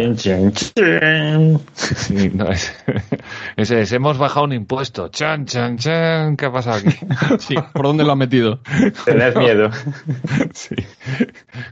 Sí, 1.75 2.31
no, 2.33 2.49
es, 2.51 2.75
ese 3.57 3.83
es, 3.83 3.93
hemos 3.93 4.17
bajado 4.17 4.47
un 4.47 4.53
impuesto. 4.55 5.09
Chan, 5.09 5.45
chan, 5.45 5.77
chan. 5.77 6.37
¿Qué 6.39 6.47
ha 6.47 6.53
pasado 6.53 6.79
aquí? 6.79 6.97
Sí, 7.39 7.55
¿por 7.75 7.83
dónde 7.87 8.03
lo 8.05 8.13
ha 8.13 8.17
metido? 8.17 8.61
Tened 9.05 9.37
miedo. 9.37 9.71
Sí. 10.55 10.75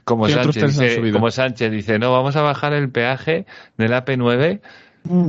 Como, 0.04 0.26
¿Qué 0.26 0.34
otros 0.34 0.54
Sánchez 0.56 0.78
dice, 0.78 0.96
subido? 0.96 1.14
como 1.14 1.30
Sánchez 1.30 1.70
dice, 1.72 1.98
no, 1.98 2.12
vamos 2.12 2.36
a 2.36 2.42
bajar 2.42 2.72
el 2.74 2.90
peaje 2.90 3.46
del 3.78 3.92
AP9 3.92 4.60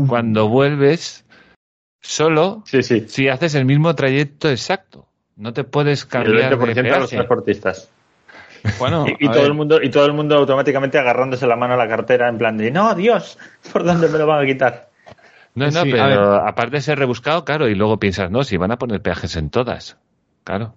cuando 0.07 0.49
vuelves 0.49 1.23
solo 2.01 2.63
Sí, 2.65 2.83
sí. 2.83 3.05
si 3.07 3.29
haces 3.29 3.55
el 3.55 3.63
mismo 3.65 3.95
trayecto 3.95 4.49
exacto. 4.49 5.07
No 5.37 5.53
te 5.53 5.63
puedes 5.63 6.01
Y 6.01 6.03
el 6.03 6.09
cambiar 6.09 6.49
de 6.49 6.57
20% 6.57 6.93
a 6.93 6.99
los 6.99 7.09
transportistas. 7.09 7.89
Bueno, 8.77 9.05
Y, 9.19 9.25
todo 9.25 9.35
ver, 9.35 9.45
el 9.45 9.53
mundo 9.53 9.81
y 9.81 9.89
todo 9.89 10.05
el 10.05 10.13
mundo 10.13 10.35
automáticamente 10.37 10.97
agarrándose 10.99 11.47
la 11.47 11.55
mano 11.55 11.73
a 11.73 11.77
la 11.77 11.87
cartera 11.87 12.29
en 12.29 12.37
plan 12.37 12.57
de 12.57 12.69
no 12.71 12.93
Dios 12.93 13.37
por 13.73 13.83
dónde 13.83 14.07
me 14.07 14.19
lo 14.19 14.27
van 14.27 14.43
a 14.43 14.45
quitar 14.45 14.89
No, 15.55 15.65
no, 15.65 15.71
Sí, 15.71 15.77
a 15.79 15.83
pero 15.83 16.35
aparte 16.35 16.77
de 16.77 16.81
ser 16.81 16.99
rebuscado, 16.99 17.43
claro, 17.43 17.67
y 17.67 17.75
luego 17.75 17.97
piensas, 17.97 18.29
no, 18.29 18.43
si 18.43 18.57
van 18.57 18.71
a 18.71 18.77
poner 18.77 19.01
peajes 19.01 19.35
en 19.35 19.49
todas. 19.49 19.97
Claro. 20.43 20.75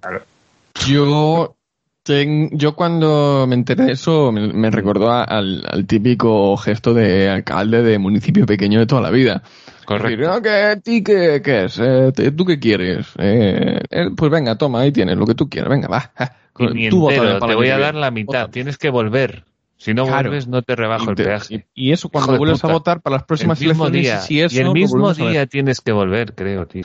Yo, 0.87 1.57
ten- 2.03 2.51
yo 2.53 2.75
cuando 2.75 3.47
me 3.47 3.55
enteré 3.55 3.85
de 3.85 3.93
eso 3.93 4.33
me, 4.33 4.53
me 4.53 4.71
recordó 4.71 5.11
a- 5.11 5.25
al, 5.25 5.63
al 5.69 5.87
típico 5.87 6.57
gesto 6.57 6.93
de 6.95 7.29
alcalde 7.31 7.83
de 7.83 7.99
municipio 7.99 8.47
pequeño 8.47 8.79
de 8.81 8.87
toda 8.87 9.03
la 9.03 9.11
vida. 9.11 9.43
Correcto. 9.85 10.09
Decir, 10.09 10.27
"No, 10.27 10.43
que 10.43 10.51
a 10.51 10.77
ti 10.81 11.03
qué, 11.03 11.41
qué 11.45 11.65
es? 11.65 11.79
Eh, 11.79 12.13
¿Tú 12.37 12.45
qué 12.45 12.59
quieres? 12.59 13.07
Eh, 13.19 13.81
eh, 13.91 14.07
pues 14.17 14.31
venga, 14.31 14.57
toma, 14.57 14.81
ahí 14.81 14.93
tienes 14.93 15.17
lo 15.17 15.27
que 15.27 15.35
tú 15.35 15.49
quieras. 15.49 15.71
Venga, 15.71 15.89
va. 15.89 16.13
ni 16.75 16.89
Tú 16.89 17.11
entero, 17.11 17.39
te 17.41 17.55
voy 17.55 17.69
a 17.69 17.79
dar 17.79 17.95
la 17.95 18.11
mitad. 18.11 18.43
Vota. 18.43 18.51
Tienes 18.51 18.79
que 18.79 18.91
volver. 18.91 19.45
Si 19.77 19.93
no 19.93 20.05
Claro. 20.07 20.29
vuelves, 20.31 20.47
no 20.49 20.63
te 20.63 20.77
rebajo 20.77 21.07
el 21.11 21.13
Y 21.13 21.17
te- 21.17 21.25
peaje. 21.25 21.67
Y, 21.75 21.89
y 21.89 21.93
eso 21.93 22.09
cuando 22.09 22.39
vuelves 22.39 22.65
a 22.65 22.69
votar 22.69 23.01
para 23.03 23.17
las 23.17 23.25
próximas 23.25 23.61
el 23.61 23.69
mismo 23.69 23.87
elecciones, 23.89 24.13
día. 24.13 24.21
si 24.21 24.41
eso, 24.41 24.57
y 24.57 24.59
el 24.61 24.67
lo 24.67 24.73
mismo 24.73 25.13
día 25.13 25.47
tienes 25.47 25.81
que 25.81 25.93
volver, 25.93 26.35
creo, 26.35 26.67
tío. 26.67 26.85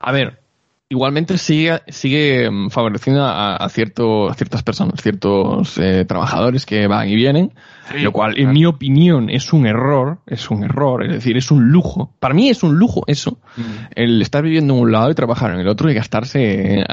A 0.00 0.12
ver, 0.12 0.40
igualmente 0.88 1.36
sigue, 1.36 1.80
sigue 1.88 2.48
mm, 2.50 2.70
favoreciendo 2.70 3.22
a, 3.24 3.56
a 3.56 3.68
cierto, 3.68 4.30
a 4.30 4.34
ciertas 4.34 4.62
personas, 4.62 5.02
ciertos 5.02 5.76
eh, 5.78 6.04
trabajadores 6.06 6.64
que 6.64 6.86
van 6.86 7.08
y 7.08 7.16
vienen, 7.16 7.52
Sí, 7.90 7.98
lo 8.00 8.12
cual, 8.12 8.38
en 8.38 8.52
mi 8.52 8.66
opinión, 8.66 9.30
es 9.30 9.52
un 9.52 9.66
error, 9.66 10.18
es 10.26 10.50
un 10.50 10.64
error, 10.64 11.04
es 11.04 11.12
decir, 11.12 11.36
es 11.36 11.50
un 11.50 11.68
lujo. 11.70 12.12
Para 12.20 12.34
mí 12.34 12.48
es 12.48 12.62
un 12.62 12.78
lujo 12.78 13.02
eso, 13.06 13.38
el 13.94 14.20
estar 14.22 14.42
viviendo 14.42 14.74
en 14.74 14.80
un 14.80 14.92
lado 14.92 15.10
y 15.10 15.14
trabajar 15.14 15.52
en 15.52 15.60
el 15.60 15.68
otro 15.68 15.90
y 15.90 15.94
gastarse, 15.94 16.80
eh, 16.80 16.84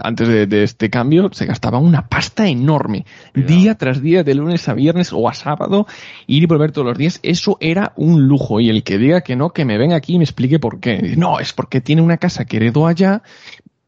antes 0.00 0.28
de, 0.28 0.46
de 0.46 0.64
este 0.64 0.90
cambio, 0.90 1.30
se 1.32 1.46
gastaba 1.46 1.78
una 1.78 2.08
pasta 2.08 2.48
enorme, 2.48 3.04
Cuidado. 3.32 3.54
día 3.54 3.74
tras 3.76 4.02
día, 4.02 4.24
de 4.24 4.34
lunes 4.34 4.68
a 4.68 4.74
viernes 4.74 5.12
o 5.12 5.28
a 5.28 5.34
sábado, 5.34 5.86
ir 6.26 6.42
y 6.42 6.46
volver 6.46 6.72
todos 6.72 6.88
los 6.88 6.98
días, 6.98 7.20
eso 7.22 7.56
era 7.60 7.92
un 7.96 8.26
lujo. 8.26 8.60
Y 8.60 8.68
el 8.70 8.82
que 8.82 8.98
diga 8.98 9.20
que 9.20 9.36
no, 9.36 9.50
que 9.50 9.64
me 9.64 9.78
venga 9.78 9.96
aquí 9.96 10.14
y 10.14 10.18
me 10.18 10.24
explique 10.24 10.58
por 10.58 10.80
qué. 10.80 11.14
No, 11.16 11.38
es 11.38 11.52
porque 11.52 11.80
tiene 11.80 12.02
una 12.02 12.16
casa 12.16 12.44
que 12.44 12.56
heredó 12.56 12.86
allá, 12.86 13.22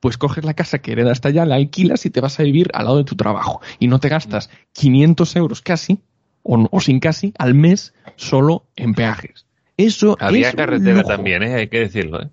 pues 0.01 0.19
coges 0.19 0.45
la 0.45 0.55
casa 0.55 0.81
que 0.81 0.93
heredaste 0.93 1.29
allá, 1.29 1.47
la 1.47 1.55
alquilas 1.55 2.05
y 2.07 2.11
te 2.11 2.21
vas 2.21 2.39
a 2.41 2.43
vivir 2.43 2.71
al 2.75 2.87
lado 2.87 2.99
de 2.99 3.05
tu 3.05 3.15
trabajo. 3.15 3.61
Y 3.79 3.87
no 3.87 4.01
te 4.01 4.09
gastas 4.09 4.51
500 4.73 5.37
euros 5.37 5.63
casi, 5.63 6.01
o, 6.43 6.57
no- 6.57 6.69
o 6.71 6.81
sin 6.81 7.01
casi, 7.01 7.33
al 7.39 7.55
mes 7.55 7.95
solo 8.17 8.67
en 8.77 8.95
peajes. 8.95 9.47
Eso 9.77 10.17
Había 10.21 10.49
es 10.49 10.55
un 10.55 10.59
carretera 10.59 10.97
lujo. 10.99 11.09
también, 11.09 11.43
¿eh? 11.43 11.55
hay 11.55 11.69
que 11.69 11.81
decirlo. 11.81 12.23
¿eh? 12.23 12.29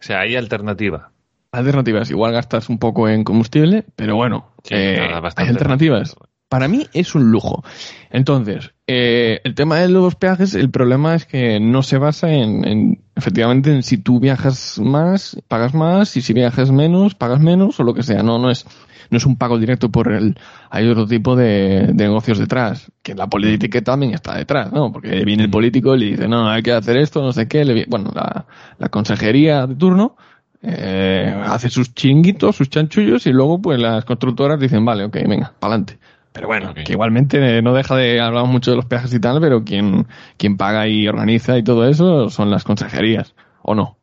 O 0.00 0.02
sea, 0.02 0.20
hay 0.20 0.36
alternativa. 0.36 1.10
Alternativas, 1.52 2.10
igual 2.10 2.32
gastas 2.32 2.68
un 2.70 2.78
poco 2.78 3.08
en 3.08 3.24
combustible, 3.24 3.84
pero 3.94 4.16
bueno, 4.16 4.48
Sí, 4.64 4.74
eh, 4.74 5.06
nada, 5.10 5.28
hay 5.36 5.48
alternativas. 5.48 6.16
Para 6.48 6.68
mí 6.68 6.86
es 6.92 7.14
un 7.14 7.30
lujo. 7.30 7.62
Entonces, 8.10 8.72
eh, 8.86 9.40
el 9.44 9.54
tema 9.54 9.78
de 9.78 9.88
los 9.88 10.14
peajes, 10.16 10.54
el 10.54 10.70
problema 10.70 11.14
es 11.14 11.24
que 11.26 11.58
no 11.60 11.82
se 11.82 11.98
basa 11.98 12.30
en, 12.30 12.66
en, 12.66 13.04
efectivamente, 13.16 13.70
en 13.72 13.82
si 13.82 13.96
tú 13.98 14.20
viajas 14.20 14.78
más, 14.78 15.36
pagas 15.48 15.72
más, 15.74 16.16
y 16.16 16.22
si 16.22 16.32
viajas 16.34 16.70
menos, 16.70 17.14
pagas 17.14 17.40
menos, 17.40 17.80
o 17.80 17.84
lo 17.84 17.94
que 17.94 18.02
sea. 18.02 18.22
No, 18.22 18.38
no 18.38 18.50
es, 18.50 18.66
no 19.12 19.18
es 19.18 19.26
un 19.26 19.36
pago 19.36 19.58
directo 19.58 19.90
por 19.90 20.10
el, 20.10 20.36
hay 20.70 20.88
otro 20.88 21.06
tipo 21.06 21.36
de, 21.36 21.88
de 21.88 22.04
negocios 22.04 22.38
detrás, 22.38 22.90
que 23.02 23.14
la 23.14 23.28
política 23.28 23.82
también 23.82 24.14
está 24.14 24.34
detrás, 24.34 24.72
¿no? 24.72 24.90
Porque 24.90 25.22
viene 25.24 25.44
el 25.44 25.50
político 25.50 25.94
y 25.94 25.98
le 25.98 26.06
dice, 26.06 26.28
no, 26.28 26.48
hay 26.48 26.62
que 26.62 26.72
hacer 26.72 26.96
esto, 26.96 27.20
no 27.20 27.32
sé 27.32 27.46
qué, 27.46 27.64
le 27.64 27.84
bueno, 27.86 28.10
la, 28.14 28.46
la 28.78 28.88
consejería 28.88 29.66
de 29.66 29.74
turno, 29.76 30.16
eh, 30.62 31.30
hace 31.44 31.68
sus 31.68 31.94
chinguitos, 31.94 32.56
sus 32.56 32.70
chanchullos 32.70 33.26
y 33.26 33.32
luego 33.32 33.60
pues 33.60 33.78
las 33.78 34.06
constructoras 34.06 34.58
dicen, 34.58 34.82
vale, 34.82 35.04
ok, 35.04 35.18
venga, 35.28 35.52
pa'lante. 35.58 35.98
Pero 36.32 36.46
bueno, 36.46 36.72
que 36.72 36.92
igualmente 36.92 37.58
eh, 37.58 37.60
no 37.60 37.74
deja 37.74 37.94
de, 37.94 38.18
hablamos 38.18 38.50
mucho 38.50 38.70
de 38.70 38.78
los 38.78 38.86
peajes 38.86 39.12
y 39.12 39.20
tal, 39.20 39.42
pero 39.42 39.62
quien, 39.62 40.06
quien 40.38 40.56
paga 40.56 40.88
y 40.88 41.06
organiza 41.06 41.58
y 41.58 41.62
todo 41.62 41.86
eso 41.86 42.30
son 42.30 42.50
las 42.50 42.64
consejerías, 42.64 43.34
¿o 43.60 43.74
no? 43.74 43.98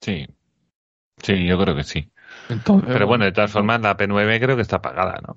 Sí. 0.00 0.28
Sí, 1.20 1.44
yo 1.44 1.58
creo 1.58 1.74
que 1.74 1.82
sí. 1.82 2.12
Entonces, 2.48 2.90
Pero 2.92 3.06
bueno, 3.06 3.24
de 3.24 3.32
todas 3.32 3.50
formas, 3.50 3.80
la 3.80 3.96
P9 3.96 4.40
creo 4.40 4.56
que 4.56 4.62
está 4.62 4.80
pagada, 4.80 5.18
¿no? 5.26 5.36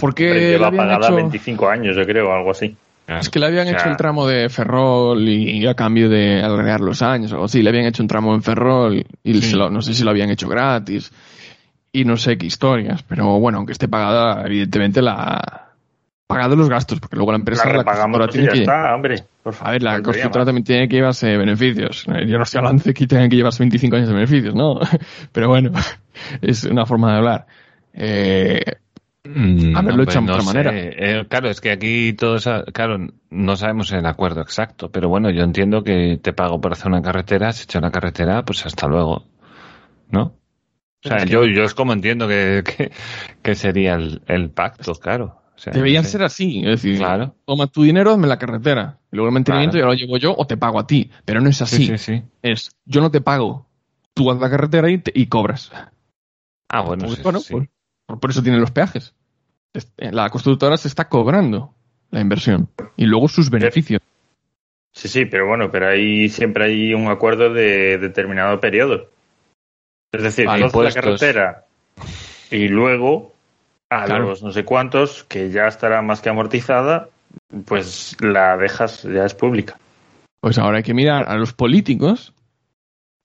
¿por 0.00 0.14
qué 0.14 0.28
Pero 0.28 0.34
le 0.40 0.48
lleva 0.50 0.66
habían 0.68 0.86
pagada 0.86 1.06
hecho- 1.06 1.16
25 1.16 1.68
años 1.68 1.96
yo 1.96 2.04
creo 2.04 2.32
algo 2.32 2.50
así 2.52 2.76
Es 3.08 3.30
que 3.30 3.38
le 3.40 3.46
habían 3.46 3.66
O 3.66 3.70
sea- 3.70 3.78
hecho 3.80 3.88
el 3.88 3.96
tramo 3.96 4.26
de 4.28 4.48
Ferrol 4.48 5.26
y, 5.28 5.66
a 5.66 5.74
cambio 5.74 6.08
de 6.08 6.42
alargar 6.42 6.80
los 6.80 7.00
años 7.02 7.32
o 7.32 7.36
algo 7.36 7.46
así, 7.46 7.62
le 7.62 7.70
habían 7.70 7.86
hecho 7.86 8.02
un 8.02 8.06
tramo 8.08 8.34
en 8.34 8.42
Ferrol 8.42 9.04
y 9.24 9.34
Sí. 9.40 9.50
se 9.50 9.56
lo- 9.56 9.70
no 9.70 9.80
sé 9.82 9.94
si 9.94 10.04
lo 10.04 10.10
habían 10.10 10.30
hecho 10.30 10.46
gratis 10.48 11.10
y 11.90 12.04
no 12.04 12.16
sé 12.18 12.36
qué 12.38 12.46
historias, 12.46 13.02
pero 13.02 13.40
bueno, 13.40 13.58
aunque 13.58 13.72
esté 13.72 13.88
pagada, 13.88 14.46
evidentemente 14.46 15.00
la 15.02 15.64
pagado 16.28 16.54
los 16.54 16.68
gastos, 16.68 17.00
porque 17.00 17.16
luego 17.16 17.32
la 17.32 17.38
empresa 17.38 17.64
la 17.64 17.72
la 17.72 17.78
repagamos 17.78 18.18
constructora 18.18 18.42
y 18.42 18.46
ya 18.46 18.52
que 18.52 18.58
está 18.60 18.94
hombre 18.94 19.24
por 19.56 19.68
a 19.68 19.70
ver, 19.72 19.82
la 19.82 20.02
constructora 20.02 20.44
también 20.44 20.64
tiene 20.64 20.88
que 20.88 20.96
llevarse 20.96 21.36
beneficios. 21.36 22.04
Eh, 22.08 22.26
Yo 22.26 22.36
no 22.38 22.44
estoy 22.44 22.58
hablando 22.58 22.82
de 22.84 22.94
que 22.94 23.06
tengan 23.06 23.28
que 23.28 23.36
llevarse 23.36 23.62
25 23.62 23.96
años 23.96 24.08
de 24.08 24.14
beneficios, 24.14 24.54
no. 24.54 24.78
Pero 25.32 25.48
bueno, 25.48 25.72
es 26.42 26.64
una 26.64 26.86
forma 26.86 27.12
de 27.12 27.16
hablar. 27.18 27.46
Eh, 27.94 28.62
Mm, 29.24 29.76
Haberlo 29.76 30.04
hecho 30.04 30.20
de 30.20 30.26
no 30.26 30.32
otra 30.32 30.42
sé. 30.42 30.46
manera. 30.46 30.70
Eh, 30.74 31.26
claro, 31.28 31.50
es 31.50 31.60
que 31.60 31.70
aquí 31.70 32.14
todos, 32.14 32.48
claro, 32.72 33.08
no 33.28 33.56
sabemos 33.56 33.92
el 33.92 34.06
acuerdo 34.06 34.40
exacto, 34.40 34.90
pero 34.90 35.10
bueno, 35.10 35.28
yo 35.30 35.42
entiendo 35.42 35.84
que 35.84 36.18
te 36.22 36.32
pago 36.32 36.60
por 36.62 36.72
hacer 36.72 36.86
una 36.86 37.02
carretera, 37.02 37.52
si 37.52 37.60
he 37.60 37.64
hecho 37.64 37.78
una 37.78 37.90
carretera, 37.90 38.42
pues 38.46 38.64
hasta 38.64 38.86
luego, 38.86 39.26
¿no? 40.10 40.22
O 41.04 41.08
sea, 41.08 41.18
Es 41.18 41.24
que- 41.24 41.30
yo, 41.30 41.44
yo 41.44 41.64
es 41.64 41.74
como 41.74 41.92
entiendo 41.92 42.26
que, 42.26 42.62
que, 42.64 42.90
que 43.42 43.54
sería 43.54 43.94
el, 43.96 44.22
el 44.28 44.50
pacto, 44.50 44.94
claro. 44.94 45.37
O 45.58 45.60
sea, 45.60 45.72
deberían 45.72 46.04
ser 46.04 46.22
así. 46.22 46.60
Es 46.60 46.82
decir, 46.82 46.98
Claro. 46.98 47.34
toma 47.44 47.66
tu 47.66 47.82
dinero, 47.82 48.12
hazme 48.12 48.28
la 48.28 48.38
carretera. 48.38 48.98
Y 49.10 49.16
luego 49.16 49.28
el 49.28 49.34
mantenimiento 49.34 49.72
Claro. 49.76 49.92
ya 49.92 49.94
lo 49.94 49.98
llevo 50.06 50.16
yo 50.16 50.34
o 50.38 50.46
te 50.46 50.56
pago 50.56 50.78
a 50.78 50.86
ti. 50.86 51.10
Pero 51.24 51.40
no 51.40 51.50
es 51.50 51.60
así. 51.60 51.86
Sí, 51.86 51.98
sí, 51.98 51.98
sí. 51.98 52.22
Es, 52.42 52.70
yo 52.84 53.00
no 53.00 53.10
te 53.10 53.20
pago. 53.20 53.66
Tú 54.14 54.26
vas 54.26 54.36
a 54.36 54.40
la 54.40 54.50
carretera 54.50 54.88
y, 54.90 54.98
te- 54.98 55.12
y 55.14 55.26
cobras. 55.26 55.72
Ah, 56.68 56.82
bueno, 56.82 57.06
Pues, 57.06 57.16
sí, 57.16 57.22
bueno, 57.22 57.40
sí. 57.40 57.52
pues, 57.52 57.68
por, 58.06 58.20
por 58.20 58.30
eso 58.30 58.42
tienen 58.42 58.60
los 58.60 58.70
peajes. 58.70 59.14
Es- 59.74 59.92
La 59.98 60.30
constructora 60.30 60.76
se 60.76 60.86
está 60.88 61.08
cobrando 61.08 61.74
la 62.10 62.20
inversión 62.20 62.68
y 62.96 63.06
luego 63.06 63.26
sus 63.28 63.50
beneficios. 63.50 64.00
Sí, 64.94 65.08
sí, 65.08 65.24
pero 65.26 65.46
bueno, 65.48 65.70
pero 65.70 65.88
ahí 65.88 66.28
siempre 66.28 66.66
hay 66.66 66.94
un 66.94 67.08
acuerdo 67.08 67.52
de 67.52 67.98
determinado 67.98 68.58
periodo. 68.60 69.10
Es 70.12 70.22
decir, 70.22 70.46
Vale, 70.46 70.70
tú 70.70 70.80
haces 70.82 70.94
la 70.94 71.02
carretera 71.02 71.64
y 72.50 72.68
luego 72.68 73.34
a 73.90 74.04
Claro. 74.04 74.28
los 74.28 74.42
no 74.42 74.52
sé 74.52 74.64
cuántos, 74.64 75.24
que 75.24 75.50
ya 75.50 75.66
estará 75.66 76.02
más 76.02 76.20
que 76.20 76.28
amortizada, 76.28 77.08
pues 77.66 78.16
la 78.20 78.56
dejas, 78.56 79.02
ya 79.04 79.24
es 79.24 79.34
pública. 79.34 79.78
Pues 80.40 80.58
ahora 80.58 80.78
hay 80.78 80.82
que 80.82 80.94
mirar 80.94 81.28
a 81.28 81.36
los 81.36 81.52
políticos 81.52 82.32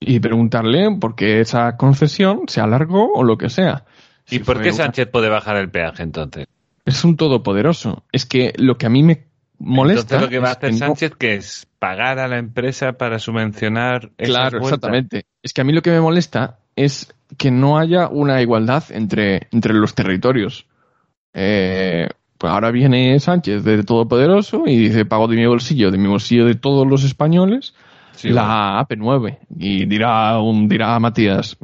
y 0.00 0.20
preguntarle 0.20 0.88
por 1.00 1.14
qué 1.14 1.40
esa 1.40 1.76
concesión 1.76 2.42
se 2.48 2.60
alargó 2.60 3.12
o 3.14 3.22
lo 3.22 3.38
que 3.38 3.48
sea. 3.50 3.84
¿Y 4.26 4.36
Si 4.36 4.38
por 4.40 4.60
qué 4.60 4.68
una- 4.68 4.76
Sánchez 4.76 5.08
puede 5.10 5.28
bajar 5.28 5.56
el 5.56 5.70
peaje 5.70 6.02
entonces? 6.02 6.46
Es 6.84 7.04
un 7.04 7.16
todopoderoso. 7.16 8.04
Es 8.12 8.26
que 8.26 8.52
lo 8.56 8.76
que 8.76 8.86
a 8.86 8.90
mí 8.90 9.02
me 9.02 9.24
molesta. 9.58 10.16
Entonces 10.16 10.22
lo 10.22 10.28
que 10.28 10.38
va 10.38 10.48
a 10.48 10.52
hacer 10.52 10.74
Sánchez 10.74 11.12
que 11.16 11.34
es 11.36 11.66
pagar 11.78 12.18
a 12.18 12.28
la 12.28 12.38
empresa 12.38 12.94
para 12.94 13.18
subvencionar 13.18 14.10
Claro, 14.16 14.58
exactamente. 14.58 15.26
Es 15.42 15.52
que 15.52 15.60
a 15.60 15.64
mí 15.64 15.72
lo 15.72 15.82
que 15.82 15.90
me 15.90 16.00
molesta 16.00 16.58
es 16.76 17.13
que 17.38 17.50
no 17.50 17.78
haya 17.78 18.08
una 18.08 18.40
igualdad 18.42 18.84
entre, 18.90 19.48
entre 19.52 19.74
los 19.74 19.94
territorios. 19.94 20.66
Eh, 21.32 22.08
pues 22.38 22.52
ahora 22.52 22.70
viene 22.70 23.18
Sánchez 23.20 23.64
de 23.64 23.82
Todopoderoso 23.84 24.64
y 24.66 24.76
dice, 24.76 25.04
pago 25.04 25.26
de 25.28 25.36
mi 25.36 25.46
bolsillo, 25.46 25.90
de 25.90 25.98
mi 25.98 26.08
bolsillo 26.08 26.44
de 26.46 26.54
todos 26.54 26.86
los 26.86 27.04
españoles, 27.04 27.74
Sí, 28.12 28.28
bueno. 28.28 28.42
la 28.42 28.86
AP9. 28.86 29.38
Y 29.58 29.86
dirá, 29.86 30.38
un, 30.38 30.68
dirá 30.68 30.98
Matías, 31.00 31.56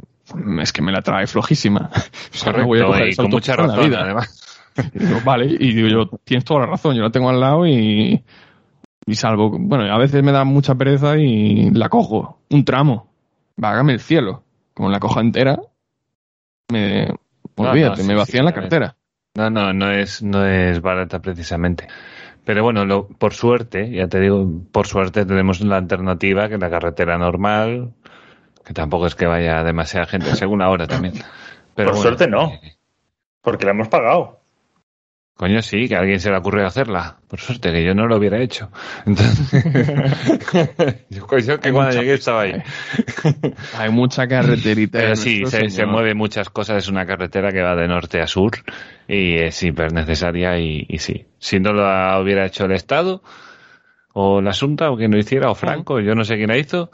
es 0.61 0.73
que 0.73 0.81
me 0.81 0.91
la 0.91 1.01
trae 1.01 1.27
flojísima. 1.27 1.89
Voy 2.65 2.79
a 2.79 2.85
Correcto, 2.85 2.87
coger 2.87 3.09
y 3.09 3.15
con 3.15 3.29
mucha 3.29 3.55
la 3.55 3.67
razón, 3.67 3.85
vida. 3.89 4.01
además. 4.01 4.37
Y 4.93 4.99
digo, 4.99 5.19
vale, 5.25 5.45
y 5.47 5.73
digo 5.73 5.87
yo, 5.89 6.17
tienes 6.23 6.45
toda 6.45 6.61
la 6.61 6.65
razón, 6.67 6.95
yo 6.95 7.01
la 7.03 7.09
tengo 7.09 7.29
al 7.29 7.41
lado 7.41 7.67
y, 7.67 8.23
y 9.05 9.15
salvo, 9.15 9.51
bueno, 9.59 9.83
a 9.93 9.97
veces 9.97 10.23
me 10.23 10.31
da 10.31 10.45
mucha 10.45 10.75
pereza 10.75 11.17
y 11.17 11.69
la 11.71 11.89
cojo, 11.89 12.39
un 12.49 12.63
tramo, 12.63 13.09
vágame 13.57 13.91
el 13.91 13.99
cielo, 13.99 14.43
como 14.73 14.89
la 14.89 14.99
coja 14.99 15.21
entera, 15.21 15.59
me, 16.71 17.07
No, 17.57 17.69
olvídate, 17.69 17.97
no, 17.97 18.03
sí, 18.03 18.07
me 18.07 18.13
sí, 18.13 18.19
vacían 18.19 18.45
la 18.45 18.53
cartera. 18.53 18.95
No, 19.35 19.49
no, 19.49 19.73
no 19.73 19.91
es, 19.91 20.21
no 20.21 20.45
es 20.45 20.81
barata 20.81 21.19
precisamente. 21.19 21.87
Pero 22.43 22.63
bueno, 22.63 22.85
lo, 22.85 23.07
por 23.07 23.33
suerte, 23.33 23.91
ya 23.91 24.07
te 24.07 24.19
digo, 24.19 24.47
por 24.71 24.87
suerte 24.87 25.25
tenemos 25.25 25.61
la 25.61 25.77
alternativa 25.77 26.49
que 26.49 26.57
la 26.57 26.69
carretera 26.69 27.17
normal, 27.17 27.93
que 28.65 28.73
tampoco 28.73 29.05
es 29.07 29.15
que 29.15 29.27
vaya 29.27 29.63
demasiada 29.63 30.05
gente, 30.07 30.35
según 30.35 30.61
ahora 30.61 30.87
también. 30.87 31.13
Pero 31.75 31.91
Por 31.91 31.97
bueno, 31.97 32.01
suerte 32.01 32.27
no. 32.27 32.51
Porque 33.41 33.65
la 33.65 33.71
hemos 33.71 33.87
pagado. 33.87 34.40
Coño, 35.35 35.61
sí, 35.63 35.87
que 35.87 35.95
a 35.95 35.99
alguien 35.99 36.19
se 36.19 36.29
le 36.29 36.37
ocurrió 36.37 36.67
hacerla. 36.67 37.17
Por 37.27 37.39
suerte, 37.39 37.71
que 37.71 37.83
yo 37.83 37.95
no 37.95 38.05
lo 38.05 38.17
hubiera 38.17 38.39
hecho. 38.39 38.69
Entonces, 39.05 39.63
yo, 41.09 41.25
que 41.25 41.67
Hay 41.69 41.73
cuando 41.73 41.99
llegué 41.99 42.13
estaba 42.13 42.41
ahí. 42.41 42.61
Hay 43.77 43.89
mucha 43.89 44.27
carreterita. 44.27 44.99
Pero 44.99 45.15
sí, 45.15 45.43
se, 45.45 45.85
muchas 46.13 46.49
cosas. 46.49 46.83
Es 46.83 46.89
una 46.89 47.07
carretera 47.07 47.51
que 47.51 47.61
va 47.61 47.75
de 47.75 47.87
norte 47.87 48.21
a 48.21 48.27
sur 48.27 48.51
y 49.07 49.37
es 49.37 49.63
hiper 49.63 49.93
necesaria. 49.93 50.59
Y, 50.59 50.85
y 50.87 50.99
sí, 50.99 51.25
si 51.39 51.59
no 51.59 51.73
lo 51.73 52.21
hubiera 52.21 52.45
hecho 52.45 52.65
el 52.65 52.73
Estado 52.73 53.23
o 54.13 54.41
la 54.41 54.53
Junta 54.53 54.91
o 54.91 54.97
quien 54.97 55.11
lo 55.11 55.17
hiciera, 55.17 55.49
o 55.49 55.55
Franco, 55.55 55.99
yo 55.99 56.15
no 56.15 56.23
sé 56.23 56.35
quién 56.35 56.49
la 56.49 56.57
hizo, 56.57 56.91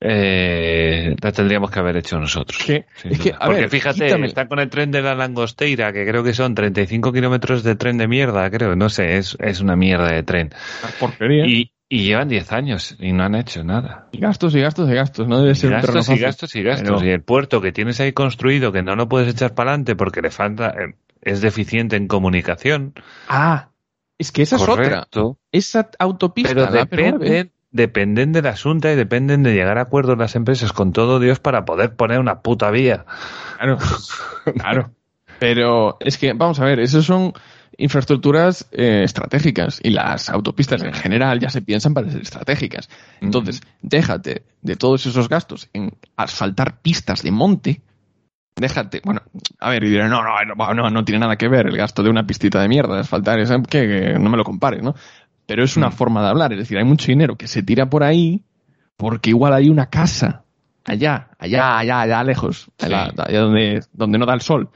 eh, 0.00 1.14
la 1.20 1.32
tendríamos 1.32 1.70
que 1.70 1.78
haber 1.78 1.96
hecho 1.96 2.18
nosotros. 2.18 2.60
Es 3.04 3.18
que, 3.18 3.32
a 3.32 3.38
Porque 3.46 3.60
ver, 3.62 3.70
fíjate, 3.70 4.06
quítame- 4.06 4.26
está 4.26 4.46
con 4.48 4.58
el 4.58 4.68
tren 4.68 4.90
de 4.90 5.02
la 5.02 5.14
Langosteira, 5.14 5.92
que 5.92 6.06
creo 6.06 6.22
que 6.22 6.34
son 6.34 6.54
35 6.54 7.12
kilómetros 7.12 7.62
de 7.62 7.74
tren 7.76 7.96
de 7.98 8.06
mierda, 8.08 8.50
creo. 8.50 8.76
No 8.76 8.88
sé, 8.88 9.16
es, 9.16 9.36
es 9.40 9.60
una 9.60 9.76
mierda 9.76 10.12
de 10.12 10.22
tren. 10.22 10.50
Porquería. 11.00 11.46
Y, 11.46 11.72
y 11.88 12.04
llevan 12.04 12.28
10 12.28 12.52
años 12.52 12.96
y 12.98 13.12
no 13.12 13.24
han 13.24 13.34
hecho 13.34 13.62
nada. 13.64 14.08
Y 14.12 14.18
gastos 14.18 14.54
y 14.54 14.60
gastos 14.60 14.90
y 14.90 14.94
gastos, 14.94 15.28
no 15.28 15.40
debe 15.40 15.54
ser 15.54 15.70
un 15.70 15.76
gastos 15.76 15.94
terreno 16.06 16.18
y 16.18 16.22
gastos 16.22 16.56
y 16.56 16.62
gastos. 16.62 16.88
Pero- 17.00 17.04
Y 17.08 17.10
el 17.12 17.22
puerto 17.22 17.60
que 17.60 17.72
tienes 17.72 18.00
ahí 18.00 18.12
construido, 18.12 18.72
que 18.72 18.82
no 18.82 18.96
lo 18.96 19.08
puedes 19.08 19.28
echar 19.28 19.54
para 19.54 19.70
adelante 19.70 19.94
porque 19.96 20.20
le 20.22 20.30
falta, 20.30 20.70
eh, 20.70 20.94
es 21.22 21.40
deficiente 21.40 21.96
en 21.96 22.08
comunicación. 22.08 22.94
Ah, 23.28 23.70
es 24.18 24.32
que 24.32 24.42
esa 24.42 24.56
es 24.56 24.62
otra. 24.62 25.06
Esa 25.52 25.88
autopista, 25.98 26.50
Pero 26.52 26.66
AP9, 26.66 27.50
dependen, 27.74 28.32
del 28.32 28.46
asunto 28.46 28.88
y 28.88 28.94
dependen 28.94 29.42
de 29.42 29.52
llegar 29.52 29.78
a 29.78 29.82
acuerdos 29.82 30.16
las 30.16 30.36
empresas 30.36 30.72
con 30.72 30.92
todo 30.92 31.18
Dios 31.18 31.40
para 31.40 31.64
poder 31.64 31.96
poner 31.96 32.20
una 32.20 32.40
puta 32.40 32.70
vía. 32.70 33.04
Claro, 33.58 33.78
claro. 34.54 34.90
Pero 35.40 35.96
es 36.00 36.16
que, 36.16 36.32
vamos 36.32 36.60
a 36.60 36.64
ver, 36.64 36.78
esos 36.78 37.04
son 37.04 37.32
infraestructuras 37.76 38.68
eh, 38.70 39.02
estratégicas 39.04 39.80
y 39.82 39.90
las 39.90 40.30
autopistas 40.30 40.84
en 40.84 40.94
general 40.94 41.40
ya 41.40 41.50
se 41.50 41.62
piensan 41.62 41.94
para 41.94 42.08
ser 42.08 42.22
estratégicas. 42.22 42.88
Entonces, 43.20 43.60
déjate 43.82 44.44
de 44.62 44.76
todos 44.76 45.04
esos 45.06 45.28
gastos 45.28 45.68
en 45.72 45.92
asfaltar 46.16 46.78
pistas 46.80 47.22
de 47.24 47.32
monte. 47.32 47.80
Déjate, 48.54 49.02
bueno, 49.04 49.20
a 49.58 49.70
ver, 49.70 49.82
y 49.82 49.90
diré, 49.90 50.08
no, 50.08 50.22
no, 50.22 50.74
no, 50.74 50.90
no 50.90 51.04
tiene 51.04 51.18
nada 51.18 51.34
que 51.34 51.48
ver 51.48 51.66
el 51.66 51.76
gasto 51.76 52.04
de 52.04 52.10
una 52.10 52.24
pistita 52.24 52.62
de 52.62 52.68
mierda, 52.68 52.94
de 52.94 53.00
asfaltar, 53.00 53.40
es 53.40 53.50
que, 53.68 53.88
que 53.88 54.16
no 54.20 54.30
me 54.30 54.36
lo 54.36 54.44
compares, 54.44 54.80
¿no? 54.80 54.94
Pero 55.46 55.62
es 55.64 55.76
una 55.76 55.90
forma 55.90 56.22
de 56.22 56.28
hablar, 56.28 56.52
es 56.52 56.58
decir, 56.58 56.78
hay 56.78 56.84
mucho 56.84 57.06
dinero 57.08 57.36
que 57.36 57.46
se 57.48 57.62
tira 57.62 57.90
por 57.90 58.02
ahí 58.02 58.42
porque 58.96 59.30
igual 59.30 59.52
hay 59.52 59.68
una 59.68 59.90
casa 59.90 60.44
allá, 60.84 61.30
allá, 61.38 61.78
allá, 61.78 62.00
allá 62.02 62.24
lejos, 62.24 62.70
allá, 62.80 63.12
allá 63.16 63.40
donde, 63.40 63.82
donde 63.92 64.18
no 64.18 64.26
da 64.26 64.34
el 64.34 64.40
sol. 64.40 64.70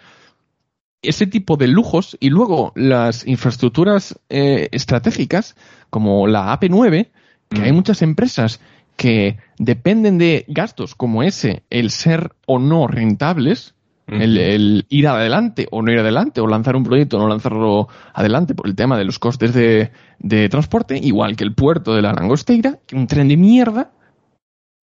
Ese 1.00 1.26
tipo 1.26 1.56
de 1.56 1.68
lujos 1.68 2.16
y 2.20 2.28
luego 2.30 2.72
las 2.74 3.26
infraestructuras 3.26 4.18
eh, 4.28 4.68
estratégicas 4.72 5.54
como 5.90 6.26
la 6.26 6.58
AP9, 6.58 7.08
que 7.48 7.60
Mm. 7.60 7.64
hay 7.64 7.72
muchas 7.72 8.02
empresas 8.02 8.60
que 8.96 9.38
dependen 9.58 10.18
de 10.18 10.44
gastos 10.48 10.94
como 10.94 11.22
ese, 11.22 11.62
el 11.70 11.90
ser 11.90 12.32
o 12.46 12.58
no 12.58 12.88
rentables, 12.88 13.74
el, 14.08 14.38
el 14.38 14.86
ir 14.88 15.06
adelante 15.08 15.68
o 15.70 15.82
no 15.82 15.92
ir 15.92 15.98
adelante, 15.98 16.40
o 16.40 16.46
lanzar 16.46 16.76
un 16.76 16.84
proyecto 16.84 17.16
o 17.16 17.20
no 17.20 17.28
lanzarlo 17.28 17.88
adelante 18.14 18.54
por 18.54 18.66
el 18.66 18.74
tema 18.74 18.96
de 18.98 19.04
los 19.04 19.18
costes 19.18 19.54
de, 19.54 19.90
de 20.18 20.48
transporte, 20.48 20.98
igual 20.98 21.36
que 21.36 21.44
el 21.44 21.54
puerto 21.54 21.94
de 21.94 22.02
la 22.02 22.12
Langosteira, 22.12 22.78
que 22.86 22.96
un 22.96 23.06
tren 23.06 23.28
de 23.28 23.36
mierda, 23.36 23.90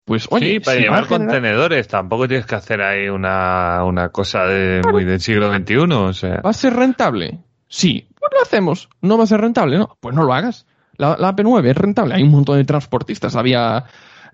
pues 0.07 0.27
oye, 0.31 0.55
sí, 0.55 0.61
para 0.61 0.77
si 0.77 0.83
llevar 0.83 1.05
generar- 1.07 1.27
contenedores, 1.29 1.89
tampoco 1.89 2.29
tienes 2.29 2.45
que 2.47 2.55
hacer 2.55 2.83
ahí 2.83 3.09
una, 3.09 3.83
una 3.85 4.11
cosa 4.11 4.45
de, 4.45 4.83
muy 4.93 5.05
del 5.05 5.21
siglo 5.21 5.51
XXI. 5.53 5.77
O 5.95 6.13
sea, 6.13 6.41
¿Va 6.45 6.51
a 6.51 6.53
ser 6.53 6.75
rentable? 6.75 7.39
Sí, 7.69 8.07
pues 8.21 8.31
lo 8.35 8.43
hacemos. 8.43 8.89
¿No 9.01 9.17
va 9.17 9.25
a 9.25 9.27
ser 9.27 9.41
rentable? 9.41 9.79
No, 9.79 9.97
pues 10.01 10.15
no 10.15 10.23
lo 10.25 10.35
hagas. 10.35 10.67
La, 10.99 11.17
la 11.19 11.35
AP9 11.35 11.71
es 11.71 11.77
rentable. 11.77 12.15
Hay 12.15 12.23
un 12.23 12.31
montón 12.31 12.59
de 12.59 12.65
transportistas. 12.65 13.35
Había 13.35 13.85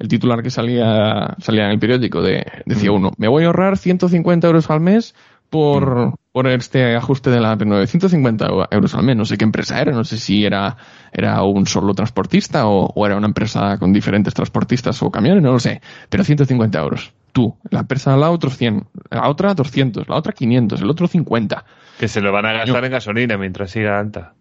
el 0.01 0.09
titular 0.09 0.43
que 0.43 0.51
salía, 0.51 1.36
salía 1.39 1.66
en 1.66 1.70
el 1.70 1.78
periódico 1.78 2.20
de, 2.22 2.44
decía 2.66 2.90
uno, 2.90 3.12
me 3.18 3.28
voy 3.28 3.44
a 3.44 3.47
ahorrar 3.47 3.77
150 3.78 4.47
euros 4.48 4.68
al 4.70 4.81
mes 4.81 5.14
por, 5.51 6.14
por 6.32 6.47
este 6.48 6.97
ajuste 6.97 7.28
de 7.31 7.40
la 7.40 7.56
AP9. 7.56 7.86
150 7.86 8.48
euros 8.70 8.94
al 8.94 9.02
mes. 9.05 9.16
No 9.16 9.24
sé 9.24 9.36
qué 9.36 9.44
empresa 9.44 9.81
era. 9.81 9.93
No 9.93 10.05
sé 10.05 10.16
si 10.16 10.44
era, 10.44 10.77
era 11.12 11.43
un 11.43 11.66
solo 11.66 11.93
transportista 11.94 12.66
o, 12.66 12.86
o 12.94 13.06
era 13.06 13.16
una 13.16 13.27
empresa 13.27 13.77
con 13.78 13.93
diferentes 13.93 14.32
transportistas 14.32 15.02
o 15.02 15.10
camiones. 15.10 15.43
No 15.43 15.52
lo 15.52 15.59
sé. 15.59 15.81
Pero 16.09 16.24
150 16.24 16.81
euros. 16.81 17.12
Tú, 17.32 17.56
la 17.70 17.81
empresa 17.81 18.16
lado 18.16 18.32
otros 18.32 18.56
100, 18.56 18.86
la 19.10 19.28
otra 19.28 19.55
200, 19.55 20.09
la 20.09 20.16
otra 20.16 20.32
500, 20.32 20.81
el 20.81 20.90
otro 20.90 21.06
50. 21.09 21.64
que 21.98 22.09
se 22.09 22.20
lo 22.20 22.32
van 22.32 22.47
a 22.47 22.52
gastar 22.52 22.85
en 22.85 22.90
gasolina 22.93 23.36
mientras 23.36 23.70
siga 23.72 23.98
alta. 24.01 24.35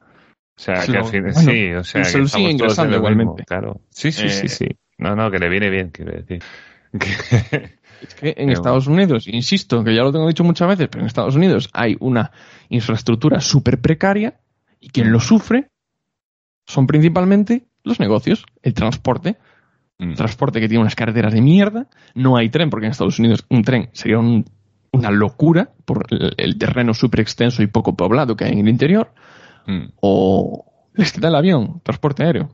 O 0.58 0.62
sea, 0.62 0.82
Se 0.82 0.92
que 0.92 0.98
lo- 1.00 1.06
al 1.06 1.12
fin, 1.12 1.22
bueno, 1.34 1.40
sí, 1.52 1.74
o 1.74 1.84
sea, 1.84 2.04
se 2.06 2.14
que 2.14 2.18
lo 2.20 2.28
sigue 2.28 2.52
ingresando 2.52 2.84
mismo, 2.92 2.98
igualmente. 2.98 3.44
Claro. 3.46 3.82
Sí, 3.90 4.12
sí, 4.12 4.30
sí, 4.30 4.46
Eh, 4.46 4.50
sí. 4.50 4.68
No, 5.00 5.16
no, 5.16 5.32
que 5.32 5.40
le 5.40 5.50
viene 5.50 5.70
bien, 5.70 5.90
quiero 5.90 6.12
decir. 6.14 6.42
Que- 7.00 7.80
Es 8.02 8.16
que 8.16 8.34
en 8.38 8.50
Estados 8.50 8.88
Unidos, 8.88 9.28
insisto, 9.28 9.84
que 9.84 9.94
ya 9.94 10.04
lo 10.04 10.12
tengo 10.14 10.26
dicho 10.28 10.44
muchas 10.46 10.70
veces, 10.70 10.88
pero 10.88 11.02
en 11.02 11.08
Estados 11.08 11.36
Unidos 11.36 11.70
hay 11.74 11.98
una 12.00 12.32
infraestructura 12.70 13.42
súper 13.42 13.82
precaria 13.82 14.40
y 14.80 14.90
quien 14.90 15.12
lo 15.12 15.20
sufre 15.20 15.68
son 16.66 16.88
principalmente 16.88 17.68
los 17.84 18.00
negocios, 18.00 18.46
el 18.64 18.74
transporte. 18.74 19.36
Mm. 19.98 20.14
Transporte 20.14 20.62
que 20.62 20.70
tiene 20.70 20.82
unas 20.82 20.96
carreteras 20.96 21.34
de 21.34 21.42
mierda. 21.42 21.88
No 22.16 22.38
hay 22.38 22.48
tren, 22.50 22.70
porque 22.70 22.86
en 22.86 22.92
Estados 22.92 23.20
Unidos 23.20 23.46
un 23.50 23.64
tren 23.64 23.90
sería 23.92 24.18
un- 24.18 24.46
una 24.94 25.12
locura 25.12 25.72
por 25.86 26.06
el, 26.10 26.34
el 26.38 26.58
terreno 26.58 26.94
súper 26.94 27.20
extenso 27.20 27.62
y 27.62 27.68
poco 27.68 27.98
poblado 27.98 28.38
que 28.38 28.46
hay 28.46 28.54
en 28.54 28.60
el 28.60 28.70
interior. 28.70 29.12
Mm. 29.68 29.88
O 30.00 30.66
les 30.94 31.12
quita 31.12 31.28
el 31.28 31.36
avión, 31.36 31.82
transporte 31.84 32.24
aéreo. 32.24 32.50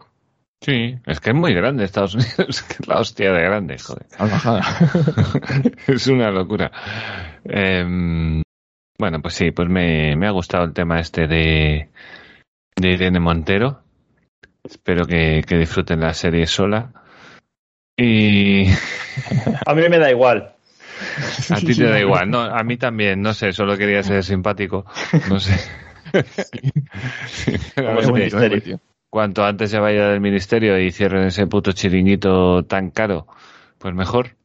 Sí, 0.62 0.96
es 1.06 1.20
que 1.20 1.30
es 1.30 1.36
muy 1.36 1.54
grande 1.54 1.84
Estados 1.84 2.16
Unidos, 2.16 2.64
que 2.68 2.74
es 2.80 2.88
la 2.88 3.00
hostia 3.00 3.32
de 3.32 3.42
grande, 3.44 3.78
joder. 3.78 4.08
Es 5.88 6.08
una 6.08 6.32
locura. 6.32 6.72
Em, 7.44 8.42
bueno, 8.98 9.22
pues 9.22 9.36
sí, 9.36 9.52
pues 9.52 9.70
me, 9.70 10.16
me 10.16 10.28
ha 10.28 10.32
gustado 10.32 10.64
el 10.64 10.74
tema 10.74 11.00
este 11.00 11.28
de, 11.28 11.90
de 12.76 12.90
Irene 12.90 13.20
Montero. 13.20 13.84
Espero 14.64 15.06
que, 15.06 15.44
que 15.48 15.58
disfruten 15.58 16.00
la 16.00 16.14
serie 16.14 16.48
sola. 16.48 16.92
Y 17.98 18.68
A 19.66 19.74
mí 19.76 19.88
me 19.90 20.00
da 20.00 20.10
igual. 20.10 20.56
a 21.50 21.56
ti 21.58 21.76
te 21.76 21.84
da 21.86 22.00
igual, 22.00 22.30
no, 22.30 22.42
a 22.42 22.64
mí 22.64 22.78
también, 22.78 23.22
no 23.22 23.34
sé, 23.34 23.52
solo 23.54 23.78
quería 23.78 24.02
ser 24.04 24.24
simpático, 24.24 24.86
no 25.30 25.40
sé. 25.40 25.54
Como 27.76 28.18
Es 28.18 28.80
Cuanto 29.16 29.46
antes 29.46 29.72
se 29.72 29.80
vaya 29.80 30.10
del 30.10 30.20
ministerio 30.20 30.78
y 30.78 30.92
cierren 30.92 31.28
ese 31.28 31.48
puto 31.48 31.72
chiringuito 31.72 32.66
tan 32.66 32.92
caro, 32.92 33.28
pues 33.78 33.96
mejor. 33.96 34.36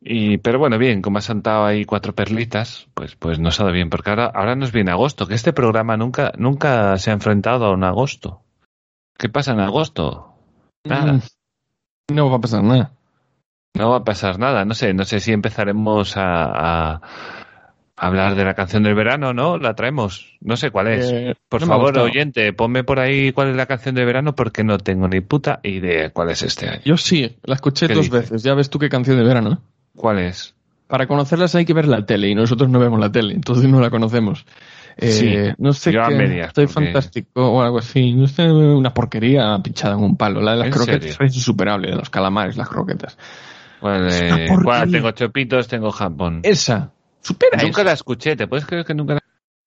Y, 0.00 0.38
pero 0.38 0.58
bueno, 0.58 0.78
bien, 0.78 1.02
como 1.02 1.18
ha 1.18 1.20
sentado 1.20 1.66
ahí 1.66 1.84
cuatro 1.84 2.14
perlitas, 2.14 2.88
pues, 2.94 3.14
pues 3.14 3.38
nos 3.38 3.60
ha 3.60 3.64
dado 3.64 3.74
bien, 3.74 3.90
porque 3.90 4.08
ahora, 4.08 4.32
ahora 4.34 4.56
nos 4.56 4.72
viene 4.72 4.90
agosto, 4.90 5.26
que 5.26 5.34
este 5.34 5.52
programa 5.52 5.98
nunca, 5.98 6.32
nunca 6.38 6.96
se 6.96 7.10
ha 7.10 7.12
enfrentado 7.12 7.66
a 7.66 7.74
un 7.74 7.84
agosto. 7.84 8.40
¿Qué 9.18 9.28
pasa 9.28 9.52
en 9.52 9.60
agosto? 9.60 10.32
Nada. 10.84 11.12
Mm. 11.12 11.20
No 12.14 12.30
va 12.30 12.36
a 12.38 12.40
pasar 12.40 12.62
nada. 12.64 12.92
No 13.74 13.90
va 13.90 13.96
a 13.98 14.04
pasar 14.04 14.38
nada, 14.38 14.64
no 14.64 14.72
sé, 14.72 14.94
no 14.94 15.04
sé 15.04 15.20
si 15.20 15.32
empezaremos 15.32 16.16
a, 16.16 16.94
a 16.94 17.00
hablar 17.96 18.34
de 18.34 18.44
la 18.44 18.54
canción 18.54 18.82
del 18.82 18.94
verano, 18.94 19.32
¿no? 19.32 19.56
La 19.58 19.74
traemos, 19.74 20.36
no 20.40 20.56
sé 20.56 20.70
cuál 20.70 20.88
es. 20.88 21.10
Eh, 21.12 21.34
Por 21.48 21.60
no 21.60 21.66
favor, 21.68 21.96
oyente, 21.98 22.52
ponme 22.52 22.82
por 22.84 22.98
ahí 22.98 23.32
cuál 23.32 23.48
es 23.50 23.56
la 23.56 23.66
canción 23.66 23.94
del 23.94 24.06
verano 24.06 24.34
porque 24.34 24.64
no 24.64 24.78
tengo 24.78 25.06
ni 25.08 25.20
puta 25.20 25.60
idea 25.62 26.10
cuál 26.10 26.30
es 26.30 26.42
este 26.42 26.68
año. 26.68 26.80
Yo 26.84 26.96
sí, 26.96 27.36
la 27.44 27.54
escuché 27.54 27.86
¿Qué 27.86 27.94
dos 27.94 28.06
dice? 28.06 28.18
veces. 28.18 28.42
Ya 28.42 28.54
ves 28.54 28.68
tú 28.70 28.78
qué 28.78 28.88
canción 28.88 29.16
de 29.16 29.24
verano. 29.24 29.52
¿eh? 29.52 29.56
¿Cuál 29.96 30.18
es? 30.18 30.54
Para 30.88 31.06
conocerlas 31.06 31.54
hay 31.54 31.64
que 31.64 31.72
ver 31.72 31.86
la 31.88 32.04
tele 32.04 32.28
y 32.28 32.34
nosotros 32.34 32.68
no 32.68 32.78
vemos 32.78 33.00
la 33.00 33.10
tele, 33.10 33.32
entonces 33.34 33.68
no 33.68 33.80
la 33.80 33.90
conocemos. 33.90 34.44
Eh, 34.96 35.10
Sí, 35.10 35.36
no 35.58 35.72
sé 35.72 35.92
yo 35.92 36.04
a 36.04 36.08
qué, 36.08 36.14
medias, 36.14 36.48
estoy 36.48 36.66
porque- 36.66 36.84
fantástico 36.86 37.50
o 37.52 37.62
algo 37.62 37.78
así. 37.78 38.12
No 38.12 38.26
sé, 38.28 38.44
una 38.50 38.92
porquería 38.94 39.58
pinchada 39.62 39.94
en 39.94 40.00
un 40.04 40.16
palo. 40.16 40.40
La 40.40 40.52
de 40.52 40.58
las 40.58 40.66
¿En 40.66 40.72
croquetas 40.72 41.10
serio? 41.14 41.26
es 41.26 41.36
insuperable, 41.36 41.90
de 41.90 41.96
los 41.96 42.10
calamares, 42.10 42.56
las 42.56 42.68
croquetas. 42.68 43.16
¿Cuál, 43.80 44.06
Es 44.06 44.20
eh, 44.22 44.46
cuál? 44.62 44.90
Tengo 44.90 45.10
chopitos, 45.10 45.66
tengo 45.68 45.90
Japón. 45.90 46.40
Esa, 46.44 46.92
supera 47.24 47.62
Nunca 47.62 47.82
la 47.82 47.92
escuché, 47.92 48.36
¿te 48.36 48.46
puedes 48.46 48.66
creer 48.66 48.84
que 48.84 48.94
nunca 48.94 49.14
la... 49.14 49.20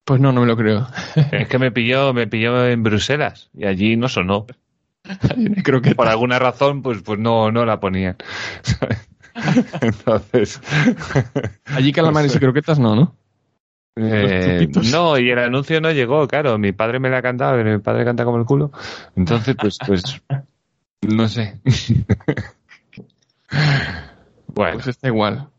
Pues 0.05 0.21
no, 0.21 0.31
no 0.31 0.41
me 0.41 0.47
lo 0.47 0.55
creo. 0.55 0.87
Es 1.31 1.47
que 1.47 1.59
me 1.59 1.71
pilló, 1.71 2.13
me 2.13 2.27
pilló 2.27 2.65
en 2.65 2.83
Bruselas 2.83 3.49
y 3.53 3.65
allí 3.65 3.97
no 3.97 4.07
sonó. 4.07 4.45
creo 5.63 5.81
que 5.81 5.95
Por 5.95 6.07
alguna 6.07 6.39
razón, 6.39 6.81
pues, 6.81 7.01
pues 7.01 7.19
no, 7.19 7.51
no 7.51 7.65
la 7.65 7.79
ponían. 7.79 8.15
Entonces... 9.81 10.61
allí 11.65 11.91
calamares 11.91 12.35
y 12.35 12.39
croquetas 12.39 12.79
no, 12.79 12.95
¿no? 12.95 13.15
Eh, 13.99 14.69
no, 14.91 15.17
y 15.17 15.31
el 15.31 15.39
anuncio 15.39 15.81
no 15.81 15.91
llegó, 15.91 16.27
claro. 16.27 16.57
Mi 16.59 16.71
padre 16.71 16.99
me 16.99 17.09
la 17.09 17.21
cantaba, 17.21 17.57
pero 17.57 17.71
mi 17.71 17.79
padre 17.79 18.05
canta 18.05 18.25
como 18.25 18.37
el 18.37 18.45
culo. 18.45 18.71
Entonces, 19.15 19.55
pues, 19.59 19.79
pues, 19.85 20.21
no 21.01 21.27
sé. 21.27 21.59
bueno, 24.53 24.73
Pues 24.75 24.87
está 24.87 25.07
igual. 25.07 25.49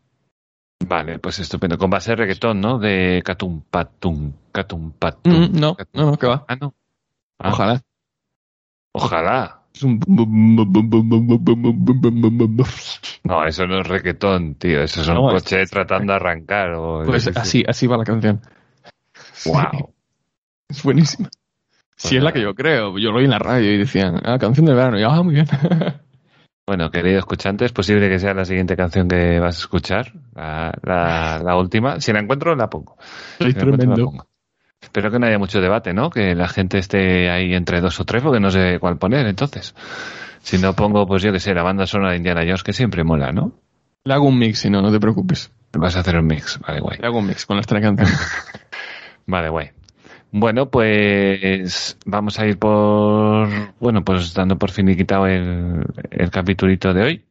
Vale, 0.87 1.19
pues 1.19 1.39
estupendo. 1.39 1.77
Con 1.77 1.89
base 1.89 2.11
de 2.11 2.15
reggaetón, 2.17 2.59
¿no? 2.61 2.79
De 2.79 3.21
catum 3.23 3.61
patum, 3.69 4.33
catum 4.51 4.91
patum. 4.91 5.33
Mm, 5.33 5.59
no, 5.59 5.75
catum. 5.75 6.01
no, 6.01 6.11
no, 6.11 6.17
que 6.17 6.27
va. 6.27 6.45
Ah, 6.47 6.55
no. 6.55 6.73
Ah, 7.39 7.49
Ojalá. 7.49 7.81
Ojalá. 8.91 9.55
No, 13.23 13.45
eso 13.45 13.67
no 13.67 13.79
es 13.79 13.87
reggaetón, 13.87 14.55
tío. 14.55 14.81
Eso 14.83 15.01
es 15.01 15.07
un 15.07 15.15
No, 15.15 15.29
es- 15.35 15.43
coche 15.43 15.65
tratando 15.67 16.13
de 16.13 16.17
arrancar. 16.17 16.71
O, 16.73 17.03
Pues 17.05 17.27
así, 17.35 17.63
así 17.67 17.87
va 17.87 17.97
la 17.97 18.03
canción. 18.03 18.41
Wow. 19.45 19.93
Es 20.67 20.83
buenísima. 20.83 21.29
Si 21.95 22.17
es 22.17 22.23
la 22.23 22.31
que 22.31 22.41
yo 22.41 22.55
creo. 22.55 22.97
Yo 22.97 23.11
lo 23.11 23.17
oí 23.19 23.25
en 23.25 23.31
la 23.31 23.39
radio 23.39 23.73
y 23.73 23.77
decían, 23.77 24.19
ah, 24.23 24.37
canción 24.39 24.65
de 24.65 24.73
verano. 24.73 24.99
Y 24.99 25.03
ah, 25.03 25.21
muy 25.21 25.35
bien. 25.35 25.47
Bueno, 26.69 26.91
querido 26.91 27.17
escuchante, 27.17 27.65
es 27.65 27.71
posible 27.71 28.09
que 28.09 28.19
sea 28.19 28.35
la 28.35 28.45
siguiente 28.45 28.77
canción 28.77 29.07
que 29.07 29.39
vas 29.39 29.55
a 29.55 29.59
escuchar, 29.61 30.13
la, 30.35 30.71
la, 30.83 31.41
la 31.43 31.55
última. 31.57 31.99
Si 31.99 32.13
la 32.13 32.19
encuentro, 32.19 32.55
la 32.55 32.69
pongo. 32.69 32.95
Si 33.39 33.51
la 33.51 33.53
tremendo. 33.59 33.95
pongo. 34.05 34.27
Espero 34.79 35.09
que 35.09 35.17
no 35.17 35.25
haya 35.25 35.39
mucho 35.39 35.61
debate, 35.61 35.95
¿no? 35.95 36.11
Que 36.11 36.35
la 36.35 36.47
gente 36.47 36.77
esté 36.77 37.31
ahí 37.31 37.55
entre 37.55 37.81
dos 37.81 37.99
o 37.99 38.05
tres, 38.05 38.21
porque 38.21 38.39
no 38.39 38.51
sé 38.51 38.77
cuál 38.79 38.99
poner, 38.99 39.25
entonces. 39.25 39.73
Si 40.43 40.59
no 40.59 40.75
pongo, 40.75 41.07
pues 41.07 41.23
yo 41.23 41.31
que 41.31 41.39
sé, 41.39 41.55
la 41.55 41.63
banda 41.63 41.87
sonora 41.87 42.11
de 42.11 42.17
Indiana 42.17 42.41
Jones, 42.41 42.61
que 42.61 42.73
siempre 42.73 43.03
mola, 43.03 43.31
¿no? 43.31 43.53
Le 44.03 44.13
hago 44.13 44.27
un 44.27 44.37
mix, 44.37 44.59
si 44.59 44.69
no, 44.69 44.83
no 44.83 44.91
te 44.91 44.99
preocupes. 44.99 45.51
Vas 45.73 45.95
a 45.95 46.01
hacer 46.01 46.17
un 46.17 46.27
mix, 46.27 46.59
vale, 46.59 46.81
guay. 46.81 46.99
Le 46.99 47.07
hago 47.07 47.17
un 47.17 47.25
mix 47.25 47.47
con 47.47 47.57
las 47.57 47.65
tres 47.65 47.81
canciones. 47.81 48.15
Vale, 49.25 49.49
guay. 49.49 49.71
Bueno, 50.31 50.69
pues 50.69 51.97
vamos 52.05 52.39
a 52.39 52.45
ir 52.45 52.59
por, 52.59 53.49
bueno, 53.79 54.03
pues 54.03 54.33
dando 54.33 54.57
por 54.57 54.71
finiquitado 54.71 55.25
el, 55.27 55.83
el 56.11 56.29
capitulito 56.29 56.93
de 56.93 57.03
hoy. 57.03 57.25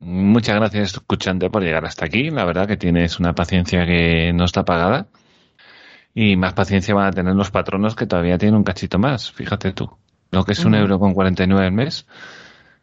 Muchas 0.00 0.56
gracias, 0.56 0.94
escuchante, 0.94 1.48
por 1.48 1.62
llegar 1.62 1.84
hasta 1.84 2.04
aquí. 2.04 2.30
La 2.30 2.44
verdad 2.44 2.66
que 2.66 2.76
tienes 2.76 3.20
una 3.20 3.34
paciencia 3.34 3.86
que 3.86 4.32
no 4.34 4.44
está 4.44 4.64
pagada. 4.64 5.06
Y 6.14 6.36
más 6.36 6.52
paciencia 6.54 6.94
van 6.94 7.06
a 7.06 7.12
tener 7.12 7.34
los 7.34 7.50
patronos 7.50 7.94
que 7.94 8.06
todavía 8.06 8.36
tienen 8.36 8.56
un 8.56 8.64
cachito 8.64 8.98
más. 8.98 9.32
Fíjate 9.32 9.72
tú. 9.72 9.96
Lo 10.30 10.44
que 10.44 10.52
es 10.52 10.64
un 10.64 10.74
euro 10.74 10.98
con 10.98 11.14
49 11.14 11.66
al 11.66 11.72
mes. 11.72 12.06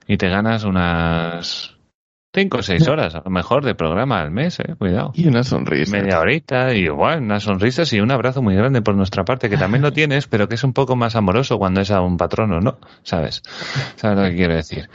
Y 0.07 0.17
te 0.17 0.29
ganas 0.29 0.63
unas 0.63 1.75
cinco 2.33 2.59
o 2.59 2.63
seis 2.63 2.87
horas, 2.87 3.15
a 3.15 3.21
lo 3.25 3.31
mejor, 3.31 3.65
de 3.65 3.75
programa 3.75 4.21
al 4.21 4.31
mes, 4.31 4.59
eh. 4.59 4.75
Cuidado. 4.77 5.11
Y 5.15 5.27
una 5.27 5.43
sonrisa. 5.43 5.91
media 5.91 6.19
horita 6.19 6.73
y 6.73 6.83
igual 6.85 7.21
unas 7.23 7.43
sonrisas 7.43 7.91
y 7.93 7.99
un 7.99 8.11
abrazo 8.11 8.41
muy 8.41 8.55
grande 8.55 8.81
por 8.81 8.95
nuestra 8.95 9.25
parte 9.25 9.49
que 9.49 9.57
también 9.57 9.81
lo 9.81 9.91
tienes 9.99 10.27
pero 10.27 10.47
que 10.47 10.55
es 10.55 10.63
un 10.63 10.73
poco 10.73 10.95
más 10.95 11.15
amoroso 11.15 11.57
cuando 11.57 11.81
es 11.81 11.91
a 11.91 12.01
un 12.01 12.17
patrono 12.17 12.59
no 12.59 12.77
sabes 13.03 13.41
sabes 13.95 14.17
lo 14.17 14.29
que 14.29 14.35
quiero 14.35 14.55
decir 14.55 14.89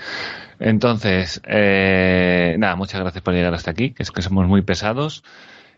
entonces 0.61 1.41
eh, 1.47 2.57
nada 2.59 2.77
muchas 2.77 3.01
gracias 3.01 3.23
por 3.23 3.35
llegar 3.35 3.55
hasta 3.55 3.71
aquí 3.71 3.91
que 3.91 4.03
es 4.03 4.11
que 4.11 4.23
somos 4.23 4.47
muy 4.47 4.63
pesados 4.63 5.25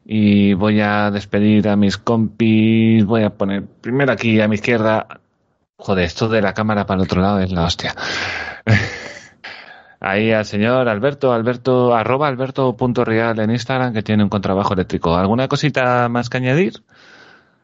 y 0.05 0.55
voy 0.55 0.81
a 0.81 1.11
despedir 1.11 1.69
a 1.69 1.77
mis 1.77 1.97
compis 1.97 3.05
voy 3.05 3.24
a 3.24 3.31
poner 3.31 3.65
primero 3.65 4.12
aquí 4.12 4.41
a 4.41 4.49
mi 4.49 4.55
izquierda. 4.55 5.20
Joder 5.78 6.05
esto 6.05 6.28
de 6.28 6.41
la 6.41 6.55
cámara 6.55 6.87
para 6.87 7.01
el 7.01 7.05
otro 7.05 7.20
lado 7.20 7.41
es 7.41 7.53
la 7.53 7.65
hostia 7.65 7.95
Ahí 10.09 10.31
al 10.31 10.45
señor 10.45 10.89
Alberto, 10.89 11.33
Alberto, 11.33 11.95
arroba 11.95 12.28
alberto.real 12.28 13.41
en 13.41 13.51
Instagram, 13.51 13.93
que 13.93 14.03
tiene 14.03 14.23
un 14.23 14.28
contrabajo 14.28 14.74
eléctrico. 14.74 15.16
¿Alguna 15.16 15.49
cosita 15.49 16.09
más 16.09 16.31
que 16.31 16.37
añadir? 16.37 16.74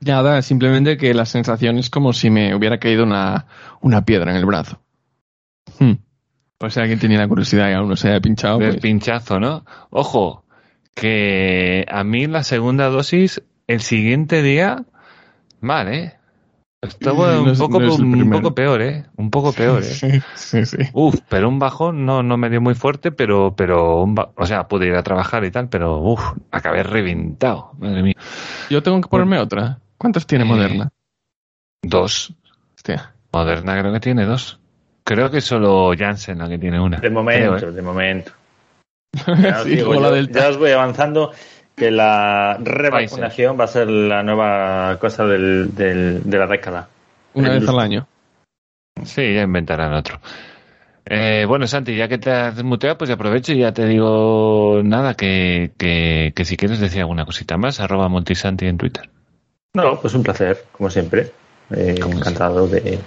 Nada, 0.01 0.43
simplemente 0.43 0.97
que 0.97 1.15
la 1.15 1.25
sensación 1.25 1.79
es 1.79 1.89
como 1.89 2.13
si 2.13 2.31
me 2.31 2.55
hubiera 2.57 2.79
caído 2.79 3.05
una, 3.05 3.47
una 3.81 4.05
piedra 4.05 4.33
en 4.33 4.39
el 4.39 4.45
brazo. 4.45 4.81
Hmm. 5.79 5.93
Pues 6.59 6.75
si 6.75 6.81
alguien 6.81 6.99
tenía 6.99 7.19
la 7.19 7.29
curiosidad 7.29 7.71
y 7.71 7.75
aún 7.75 7.89
no 7.89 7.97
se 7.97 8.09
haya 8.09 8.21
pinchado, 8.21 8.59
Del 8.59 8.71
pues, 8.71 8.83
pinchazo, 8.83 9.39
¿no? 9.39 9.65
Ojo, 9.91 10.45
que 10.95 11.87
a 11.89 12.03
mí 12.03 12.27
la 12.27 12.43
segunda 12.43 12.89
dosis, 12.89 13.43
el 13.69 13.81
siguiente 13.81 14.43
día, 14.43 14.85
mal, 15.61 15.93
¿eh? 15.93 16.15
Estaba 16.83 17.35
No 17.37 17.43
un 17.53 17.59
poco, 17.59 17.79
no 17.79 17.87
es 17.87 17.99
el 18.01 18.05
un 18.05 18.31
poco 18.31 18.55
peor, 18.57 18.83
¿eh? 18.83 19.07
Un 19.17 19.31
poco 19.31 19.53
peor, 19.53 19.83
¿eh? 19.83 19.87
sí, 19.87 20.21
sí, 20.35 20.67
sí. 20.67 20.79
Uf, 20.93 21.21
pero 21.29 21.49
un 21.49 21.61
bajón 21.61 22.05
no, 22.05 22.25
no 22.25 22.37
me 22.37 22.51
dio 22.51 22.61
muy 22.61 22.75
fuerte, 22.75 23.13
pero, 23.13 23.55
pero, 23.57 24.03
un 24.03 24.17
ba- 24.17 24.31
o 24.37 24.45
sea, 24.47 24.67
pude 24.67 24.89
ir 24.89 24.95
a 24.97 25.03
trabajar 25.05 25.45
y 25.45 25.53
tal, 25.53 25.69
pero, 25.69 25.99
uf, 25.99 26.21
acabé 26.51 26.83
reventado, 26.83 27.71
madre 27.79 28.03
mía. 28.03 28.15
Yo 28.69 28.83
tengo 28.83 29.01
que 29.01 29.09
ponerme 29.09 29.39
otra. 29.39 29.79
¿Cuántas 29.97 30.27
tiene 30.27 30.43
Eh, 30.45 30.49
Moderna? 30.49 30.89
Dos. 31.83 32.35
Hostia. 32.75 33.15
Moderna 33.33 33.79
creo 33.79 33.93
que 33.93 34.01
tiene 34.01 34.25
dos. 34.25 34.59
Creo 35.05 35.31
que 35.31 35.41
solo 35.41 35.93
Janssen 35.97 36.39
la 36.39 36.49
que 36.49 36.59
tiene 36.59 36.81
una. 36.81 36.99
De 36.99 37.11
momento, 37.11 37.57
Creo, 37.59 37.69
¿eh? 37.71 37.73
de 37.73 37.83
momento. 37.83 38.33
Ya 39.41 39.59
os, 39.59 39.65
Sí, 39.65 39.71
digo, 39.77 39.89
como 39.89 40.01
la 40.01 40.09
yo- 40.09 40.15
Delta. 40.17 40.41
ya 40.41 40.49
os 40.49 40.59
voy 40.59 40.71
avanzando 40.73 41.31
que 41.77 41.91
la 41.91 42.59
revacunación 42.61 43.59
va 43.59 43.65
a 43.65 43.69
ser 43.69 43.89
la 43.89 44.23
nueva 44.23 44.99
cosa 45.01 45.25
del, 45.25 45.75
del- 45.75 46.23
de 46.25 46.39
la 46.39 46.47
década. 46.47 46.89
Una 47.35 47.53
El- 47.55 47.61
vez 47.61 47.69
al 47.69 47.79
año. 47.81 48.07
Sí, 49.05 49.35
ya 49.35 49.43
inventarán 49.43 49.95
otro. 49.95 50.21
Eh, 51.05 51.45
bueno, 51.49 51.67
Santi, 51.67 51.97
ya 51.97 52.07
que 52.09 52.19
te 52.19 52.31
has 52.31 52.63
muteado, 52.63 52.97
pues 52.99 53.11
aprovecho 53.11 53.53
y 53.53 53.59
ya 53.59 53.73
te 53.73 53.87
digo 53.87 54.81
nada, 54.85 55.15
que, 55.15 55.73
que, 55.77 56.33
que 56.37 56.45
si 56.45 56.57
quieres 56.57 56.79
decir 56.79 57.01
alguna 57.01 57.25
cosita 57.25 57.57
más, 57.57 57.81
arroba 57.81 58.09
Montisanti 58.09 58.67
en 58.67 58.79
Twitter. 58.79 59.11
No, 59.75 59.99
pues 60.01 60.15
un 60.15 60.23
placer, 60.23 60.65
como 60.71 60.91
siempre. 60.91 61.33
Eh, 61.75 61.97
Como 62.01 62.19
encantado 62.19 62.69
de, 62.69 62.99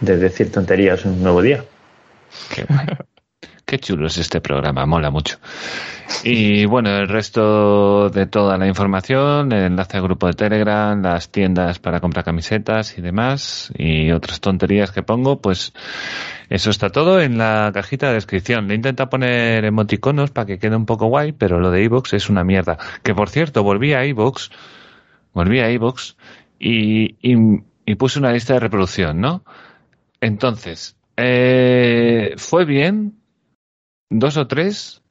de 0.00 0.16
decir 0.16 0.50
tonterías 0.52 1.04
un 1.04 1.22
nuevo 1.22 1.42
día. 1.42 1.64
Qué 2.54 2.64
guay. 2.64 2.86
Qué 3.72 3.78
chulo 3.78 4.06
es 4.06 4.18
este 4.18 4.42
programa, 4.42 4.84
mola 4.84 5.10
mucho. 5.10 5.38
Y 6.24 6.66
bueno, 6.66 6.90
el 6.90 7.08
resto 7.08 8.10
de 8.10 8.26
toda 8.26 8.58
la 8.58 8.66
información, 8.66 9.50
el 9.50 9.62
enlace 9.62 9.96
al 9.96 10.02
grupo 10.02 10.26
de 10.26 10.34
Telegram, 10.34 11.00
las 11.00 11.30
tiendas 11.30 11.78
para 11.78 11.98
comprar 11.98 12.22
camisetas 12.22 12.98
y 12.98 13.00
demás, 13.00 13.72
y 13.78 14.10
otras 14.10 14.42
tonterías 14.42 14.90
que 14.90 15.02
pongo, 15.02 15.40
pues 15.40 15.72
eso 16.50 16.68
está 16.68 16.90
todo 16.90 17.22
en 17.22 17.38
la 17.38 17.70
cajita 17.72 18.08
de 18.08 18.16
descripción. 18.16 18.68
Le 18.68 18.74
intenta 18.74 19.08
poner 19.08 19.64
emoticonos 19.64 20.30
para 20.32 20.44
que 20.44 20.58
quede 20.58 20.76
un 20.76 20.84
poco 20.84 21.06
guay, 21.06 21.32
pero 21.32 21.58
lo 21.58 21.70
de 21.70 21.82
iVoox 21.84 22.12
es 22.12 22.28
una 22.28 22.44
mierda. 22.44 22.76
Que 23.02 23.14
por 23.14 23.30
cierto, 23.30 23.62
volví 23.62 23.94
a 23.94 24.04
iVoox, 24.04 24.50
volví 25.32 25.60
a 25.60 25.70
iVoox 25.70 26.16
y, 26.60 27.16
y, 27.22 27.94
puse 27.94 28.18
una 28.18 28.32
lista 28.32 28.52
de 28.52 28.60
reproducción, 28.60 29.18
¿no? 29.18 29.44
Entonces, 30.20 30.94
eh, 31.16 32.34
fue 32.36 32.66
bien, 32.66 33.21
dos 34.18 34.36
o 34.36 34.46
tres, 34.46 35.02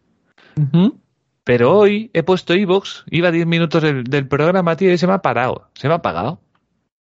pero 1.43 1.77
hoy 1.77 2.11
he 2.13 2.23
puesto 2.23 2.53
iVoox, 2.53 3.03
iba 3.09 3.31
10 3.31 3.47
minutos 3.47 3.81
del, 3.81 4.03
del 4.03 4.27
programa, 4.27 4.75
tío, 4.75 4.91
y 4.91 4.97
se 4.97 5.07
me 5.07 5.13
ha 5.13 5.21
parado, 5.21 5.69
se 5.73 5.87
me 5.87 5.93
ha 5.93 5.97
apagado. 5.97 6.39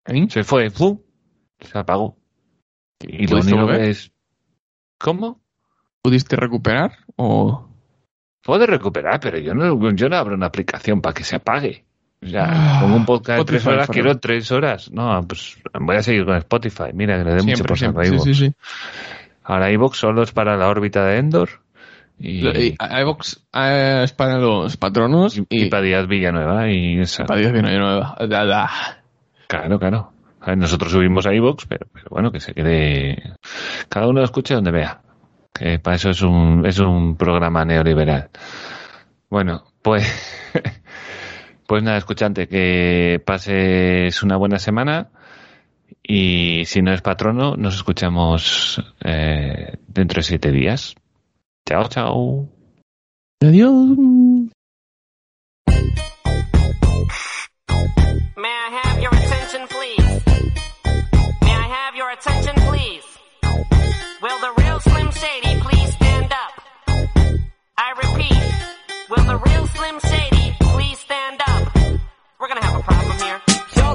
¿Eh? 0.07 0.27
Se 0.29 0.45
fue, 0.45 0.71
¡fum! 0.71 0.99
se 1.61 1.79
apagó. 1.79 2.17
Y 3.01 3.27
lo 3.27 3.39
¿Pudiste 3.39 3.55
único 3.55 3.69
que 3.69 3.91
es... 3.91 4.13
¿Cómo? 4.99 5.41
¿Pudiste 6.03 6.37
recuperar? 6.37 6.93
¿O 7.17 7.69
Puedo 8.43 8.65
recuperar, 8.67 9.19
pero 9.21 9.39
yo 9.39 9.55
no, 9.55 9.93
yo 9.93 10.09
no 10.09 10.17
abro 10.17 10.37
una 10.37 10.47
aplicación 10.47 11.01
para 11.01 11.15
que 11.15 11.25
se 11.25 11.37
apague. 11.37 11.85
O 12.23 12.29
sea, 12.29 12.47
Ah, 12.49 12.81
pongo 12.81 12.97
un 12.97 13.05
podcast 13.05 13.41
de 13.41 13.45
tres 13.45 13.67
horas, 13.67 13.89
quiero 13.89 14.19
tres 14.19 14.51
horas. 14.53 14.91
No, 14.93 15.21
pues 15.27 15.59
voy 15.81 15.97
a 15.97 16.03
seguir 16.03 16.25
con 16.25 16.37
Spotify. 16.37 16.93
Mira, 16.95 17.19
que 17.19 17.25
le 17.25 17.35
dé 17.35 17.43
mucho 17.43 17.65
por 17.65 17.77
saco 17.77 18.01
a 18.01 18.07
iVoox. 18.07 18.53
Ahora 19.43 19.73
iVoox 19.73 19.99
solo 19.99 20.23
es 20.23 20.33
para 20.33 20.57
la 20.57 20.69
órbita 20.69 21.05
de 21.05 21.19
Endor 21.19 21.66
y, 22.19 22.75
iVox 22.79 23.45
es 23.53 24.13
para 24.13 24.39
los 24.39 24.77
patronos 24.77 25.37
y, 25.39 25.47
y, 25.49 25.69
para 25.69 25.83
Díaz 25.83 26.07
Villanueva 26.07 26.71
y 26.71 27.01
esa. 27.01 27.25
para 27.25 27.41
Dios 27.41 27.53
que 27.53 27.63
no 27.63 27.69
hay 27.69 27.79
nueva. 27.79 28.17
Da, 28.29 28.45
da. 28.45 28.71
Claro, 29.49 29.79
claro. 29.79 30.13
Nosotros 30.57 30.93
subimos 30.93 31.27
a 31.27 31.35
iVoox, 31.35 31.67
pero, 31.67 31.87
pero 31.93 32.07
bueno, 32.11 32.31
que 32.31 32.41
se 32.41 32.55
quede... 32.55 33.35
Cada 33.89 34.07
uno 34.07 34.21
lo 34.21 34.25
escuche 34.25 34.55
donde 34.55 34.71
vea. 34.71 35.01
Que 35.53 35.81
para 35.81 35.97
eso 35.97 36.11
es 36.11 36.23
un, 36.23 36.65
es 36.65 36.79
un 36.79 37.17
programa 37.17 37.65
neoliberal. 37.65 38.31
Bueno, 39.29 39.65
pues... 39.83 40.53
Pues 41.67 41.83
nada, 41.83 41.97
escuchante, 41.97 42.47
que 42.47 43.21
pases 43.25 44.23
una 44.23 44.37
buena 44.37 44.61
semana 44.61 45.09
y 46.01 46.63
si 46.65 46.81
no 46.81 46.93
es 46.93 47.03
patrono, 47.03 47.57
nos 47.57 47.75
escuchamos 47.75 48.81
eh, 49.03 49.77
dentro 49.89 50.21
de 50.21 50.23
siete 50.23 50.53
días. 50.53 50.95
Chao, 51.69 51.89
chao. 51.89 52.49
Adiós. 53.43 53.97
May 58.37 58.55
I 58.67 58.81
have 58.83 59.01
your 59.03 59.11
attention, 59.11 59.67
please? 59.67 60.23
May 61.43 61.55
I 61.65 61.67
have 61.77 61.97
your 61.97 62.11
attention, 62.13 62.55
please? 62.69 63.05
Will 64.23 64.39
the 64.41 64.53
real 64.63 64.79
Slim 64.79 65.11
Shady 65.11 65.61
please 65.61 65.93
stand 65.95 66.33
up? 66.33 66.53
I 67.77 67.89
repeat, 68.05 68.43
will 69.11 69.25
the 69.25 69.37
real 69.37 69.67
Slim 69.67 69.99
Shady 70.01 70.55
please 70.61 70.99
stand 71.01 71.41
up? 71.49 71.75
We're 72.39 72.49
gonna 72.49 72.65
have 72.65 72.79
a 72.79 72.83
problem 72.85 72.96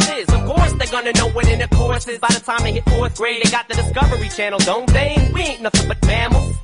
is. 0.00 0.28
Of 0.28 0.44
course, 0.46 0.72
they're 0.74 0.90
gonna 0.90 1.12
know 1.12 1.28
what 1.30 1.48
intercourse 1.48 2.08
is 2.08 2.18
by 2.18 2.28
the 2.28 2.40
time 2.40 2.62
they 2.62 2.72
hit 2.72 2.84
fourth 2.84 3.16
grade. 3.16 3.42
They 3.42 3.50
got 3.50 3.68
the 3.68 3.74
Discovery 3.74 4.28
Channel, 4.28 4.58
don't 4.60 4.88
they? 4.92 5.30
We 5.34 5.42
ain't 5.42 5.62
nothing 5.62 5.88
but 5.88 6.04
mammals. 6.06 6.56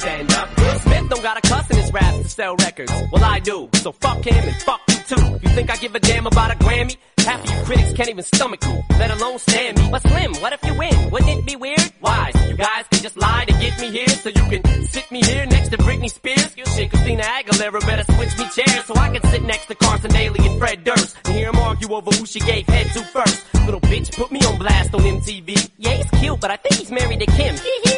stand 0.00 0.32
up. 0.32 0.48
Smith 0.80 1.08
don't 1.08 1.22
got 1.22 1.36
a 1.38 1.48
cuss 1.48 1.70
in 1.70 1.76
his 1.76 1.92
raps 1.92 2.18
to 2.18 2.28
sell 2.28 2.56
records. 2.56 2.92
Well, 3.12 3.24
I 3.24 3.40
do. 3.40 3.68
So 3.74 3.92
fuck 3.92 4.24
him 4.24 4.44
and 4.48 4.62
fuck 4.62 4.80
you 4.88 4.96
too. 4.96 5.24
You 5.42 5.48
think 5.54 5.70
I 5.70 5.76
give 5.76 5.94
a 5.94 6.00
damn 6.00 6.26
about 6.26 6.50
a 6.50 6.54
Grammy? 6.56 6.96
Half 7.18 7.44
of 7.44 7.50
you 7.50 7.64
critics 7.64 7.92
can't 7.92 8.08
even 8.08 8.24
stomach 8.24 8.66
me, 8.66 8.82
let 8.98 9.10
alone 9.10 9.38
stand 9.38 9.78
me. 9.78 9.88
But 9.90 10.02
Slim, 10.02 10.34
what 10.36 10.52
if 10.52 10.64
you 10.64 10.74
win? 10.74 11.10
Wouldn't 11.10 11.30
it 11.30 11.46
be 11.46 11.56
weird? 11.56 11.92
Why? 12.00 12.30
So 12.32 12.46
you 12.48 12.56
guys 12.56 12.86
can 12.90 13.02
just 13.02 13.16
lie 13.18 13.44
to 13.44 13.52
get 13.52 13.78
me 13.80 13.90
here, 13.90 14.08
so 14.08 14.28
you 14.30 14.44
can 14.48 14.86
sit 14.86 15.10
me 15.10 15.20
here 15.22 15.44
next 15.46 15.68
to 15.70 15.78
Britney 15.78 16.10
Spears. 16.10 16.56
You 16.56 16.64
shit, 16.64 16.90
Christina 16.90 17.22
Aguilera 17.22 17.80
better 17.80 18.04
switch 18.14 18.38
me 18.38 18.48
chairs 18.48 18.84
so 18.86 18.94
I 18.94 19.10
can 19.10 19.22
sit 19.30 19.42
next 19.42 19.66
to 19.66 19.74
Carson 19.74 20.10
Daly 20.10 20.46
and 20.46 20.58
Fred 20.58 20.84
Durst 20.84 21.16
and 21.24 21.34
hear 21.34 21.52
them 21.52 21.60
argue 21.60 21.92
over 21.92 22.10
who 22.12 22.24
she 22.24 22.40
gave 22.40 22.66
head 22.66 22.86
to 22.94 23.00
first. 23.00 23.44
Little 23.66 23.80
bitch 23.80 24.16
put 24.16 24.32
me 24.32 24.40
on 24.46 24.58
blast 24.58 24.94
on 24.94 25.00
MTV. 25.00 25.70
Yeah, 25.76 25.96
he's 25.96 26.10
cute, 26.20 26.40
but 26.40 26.50
I 26.50 26.56
think 26.56 26.76
he's 26.76 26.90
married 26.90 27.20
to 27.20 27.26
Kim. 27.26 27.56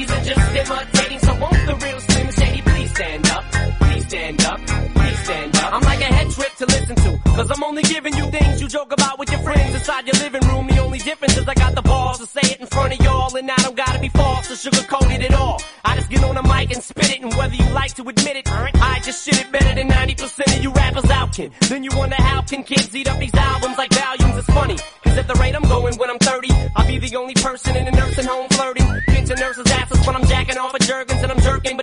cause 7.41 7.57
I'm 7.57 7.63
only 7.63 7.81
giving 7.81 8.15
you 8.15 8.25
things 8.29 8.61
you 8.61 8.67
joke 8.67 8.91
about 8.93 9.17
with 9.17 9.31
your 9.31 9.41
friends 9.41 9.73
inside 9.73 10.05
your 10.05 10.17
living 10.23 10.47
room. 10.47 10.67
The 10.67 10.77
only 10.77 10.99
difference 10.99 11.37
is 11.37 11.47
I 11.47 11.55
got 11.55 11.73
the 11.73 11.81
balls 11.81 12.19
to 12.19 12.27
say 12.27 12.53
it 12.53 12.59
in 12.59 12.67
front 12.67 12.93
of 12.93 13.03
y'all, 13.03 13.35
and 13.35 13.49
I 13.49 13.55
don't 13.55 13.75
gotta 13.75 13.99
be 13.99 14.09
false 14.09 14.51
or 14.51 14.69
sugarcoat 14.69 15.09
it 15.15 15.23
at 15.23 15.33
all. 15.33 15.59
I 15.83 15.95
just 15.95 16.09
get 16.09 16.23
on 16.23 16.35
the 16.35 16.43
mic 16.43 16.71
and 16.71 16.83
spit 16.83 17.09
it, 17.09 17.21
and 17.21 17.33
whether 17.33 17.55
you 17.55 17.67
like 17.71 17.93
to 17.95 18.03
admit 18.07 18.35
it, 18.37 18.47
I 18.47 18.99
just 19.03 19.25
shit 19.25 19.41
it 19.41 19.51
better 19.51 19.73
than 19.73 19.89
90% 19.89 20.57
of 20.57 20.63
you 20.63 20.71
rappers 20.71 21.09
out 21.09 21.33
can. 21.33 21.51
Then 21.61 21.83
you 21.83 21.89
wonder 21.95 22.15
how 22.15 22.41
can 22.43 22.63
kids 22.63 22.95
eat 22.95 23.09
up 23.09 23.19
these 23.19 23.33
albums 23.33 23.77
like 23.77 23.91
volumes? 23.91 24.37
It's 24.37 24.47
funny, 24.47 24.77
cause 25.03 25.17
at 25.17 25.27
the 25.27 25.35
rate 25.35 25.55
I'm 25.55 25.63
going 25.63 25.95
when 25.97 26.09
I'm 26.11 26.19
30, 26.19 26.49
I'll 26.75 26.87
be 26.87 26.99
the 26.99 27.15
only 27.15 27.33
person 27.33 27.75
in 27.75 27.87
a 27.87 27.91
nursing 27.91 28.25
home 28.25 28.49
flirting. 28.49 28.87
Pinching 29.07 29.37
nurses' 29.37 29.71
asses 29.71 30.05
when 30.05 30.15
I'm 30.15 30.25
jacking 30.27 30.57
off 30.57 30.75
of 30.75 30.81
Jergens 30.81 31.23
and 31.23 31.31
I'm 31.31 31.41
jerking, 31.41 31.75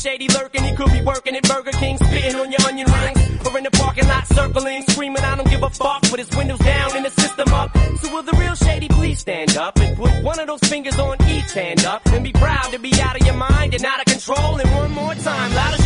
shady 0.00 0.28
lurking. 0.28 0.64
He 0.64 0.74
could 0.74 0.90
be 0.92 1.02
working 1.02 1.36
at 1.36 1.42
Burger 1.42 1.72
King, 1.72 1.98
spitting 1.98 2.34
on 2.36 2.50
your 2.50 2.62
onion 2.66 2.88
rings, 2.90 3.46
or 3.46 3.58
in 3.58 3.64
the 3.64 3.70
parking 3.70 4.08
lot 4.08 4.26
circling, 4.26 4.82
screaming, 4.88 5.22
I 5.22 5.36
don't 5.36 5.48
give 5.48 5.62
a 5.62 5.70
fuck, 5.70 6.02
with 6.10 6.20
his 6.24 6.36
windows 6.36 6.58
down 6.60 6.96
and 6.96 7.04
his 7.04 7.14
system 7.14 7.48
up. 7.52 7.76
So 8.00 8.12
will 8.12 8.22
the 8.22 8.36
real 8.38 8.54
shady 8.54 8.88
please 8.88 9.20
stand 9.20 9.56
up 9.56 9.78
and 9.78 9.96
put 9.96 10.12
one 10.22 10.38
of 10.40 10.46
those 10.46 10.60
fingers 10.60 10.98
on 10.98 11.16
each 11.28 11.52
hand 11.52 11.84
up 11.84 12.04
and 12.06 12.24
be 12.24 12.32
proud 12.32 12.72
to 12.72 12.78
be 12.78 12.92
out 13.00 13.20
of 13.20 13.26
your 13.26 13.36
mind 13.36 13.74
and 13.74 13.84
out 13.84 14.00
of 14.00 14.06
control. 14.06 14.56
And 14.56 14.70
one 14.74 14.90
more 14.92 15.14
time, 15.14 15.54
loud 15.54 15.79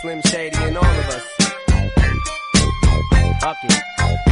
Slim 0.00 0.22
Shady 0.22 0.56
and 0.58 0.76
all 0.76 0.84
of 0.84 1.08
us. 1.08 1.24
It. 3.64 4.27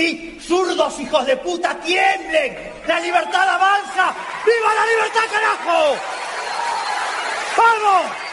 Sí, 0.00 0.38
zurdos 0.40 0.98
hijos 0.98 1.26
de 1.26 1.36
puta, 1.36 1.78
tiemblen. 1.78 2.56
La 2.86 2.98
libertad 3.00 3.46
avanza. 3.46 4.14
¡Viva 4.46 4.74
la 4.74 4.86
libertad, 4.86 5.20
carajo! 5.30 5.96
¡Vamos! 7.58 8.29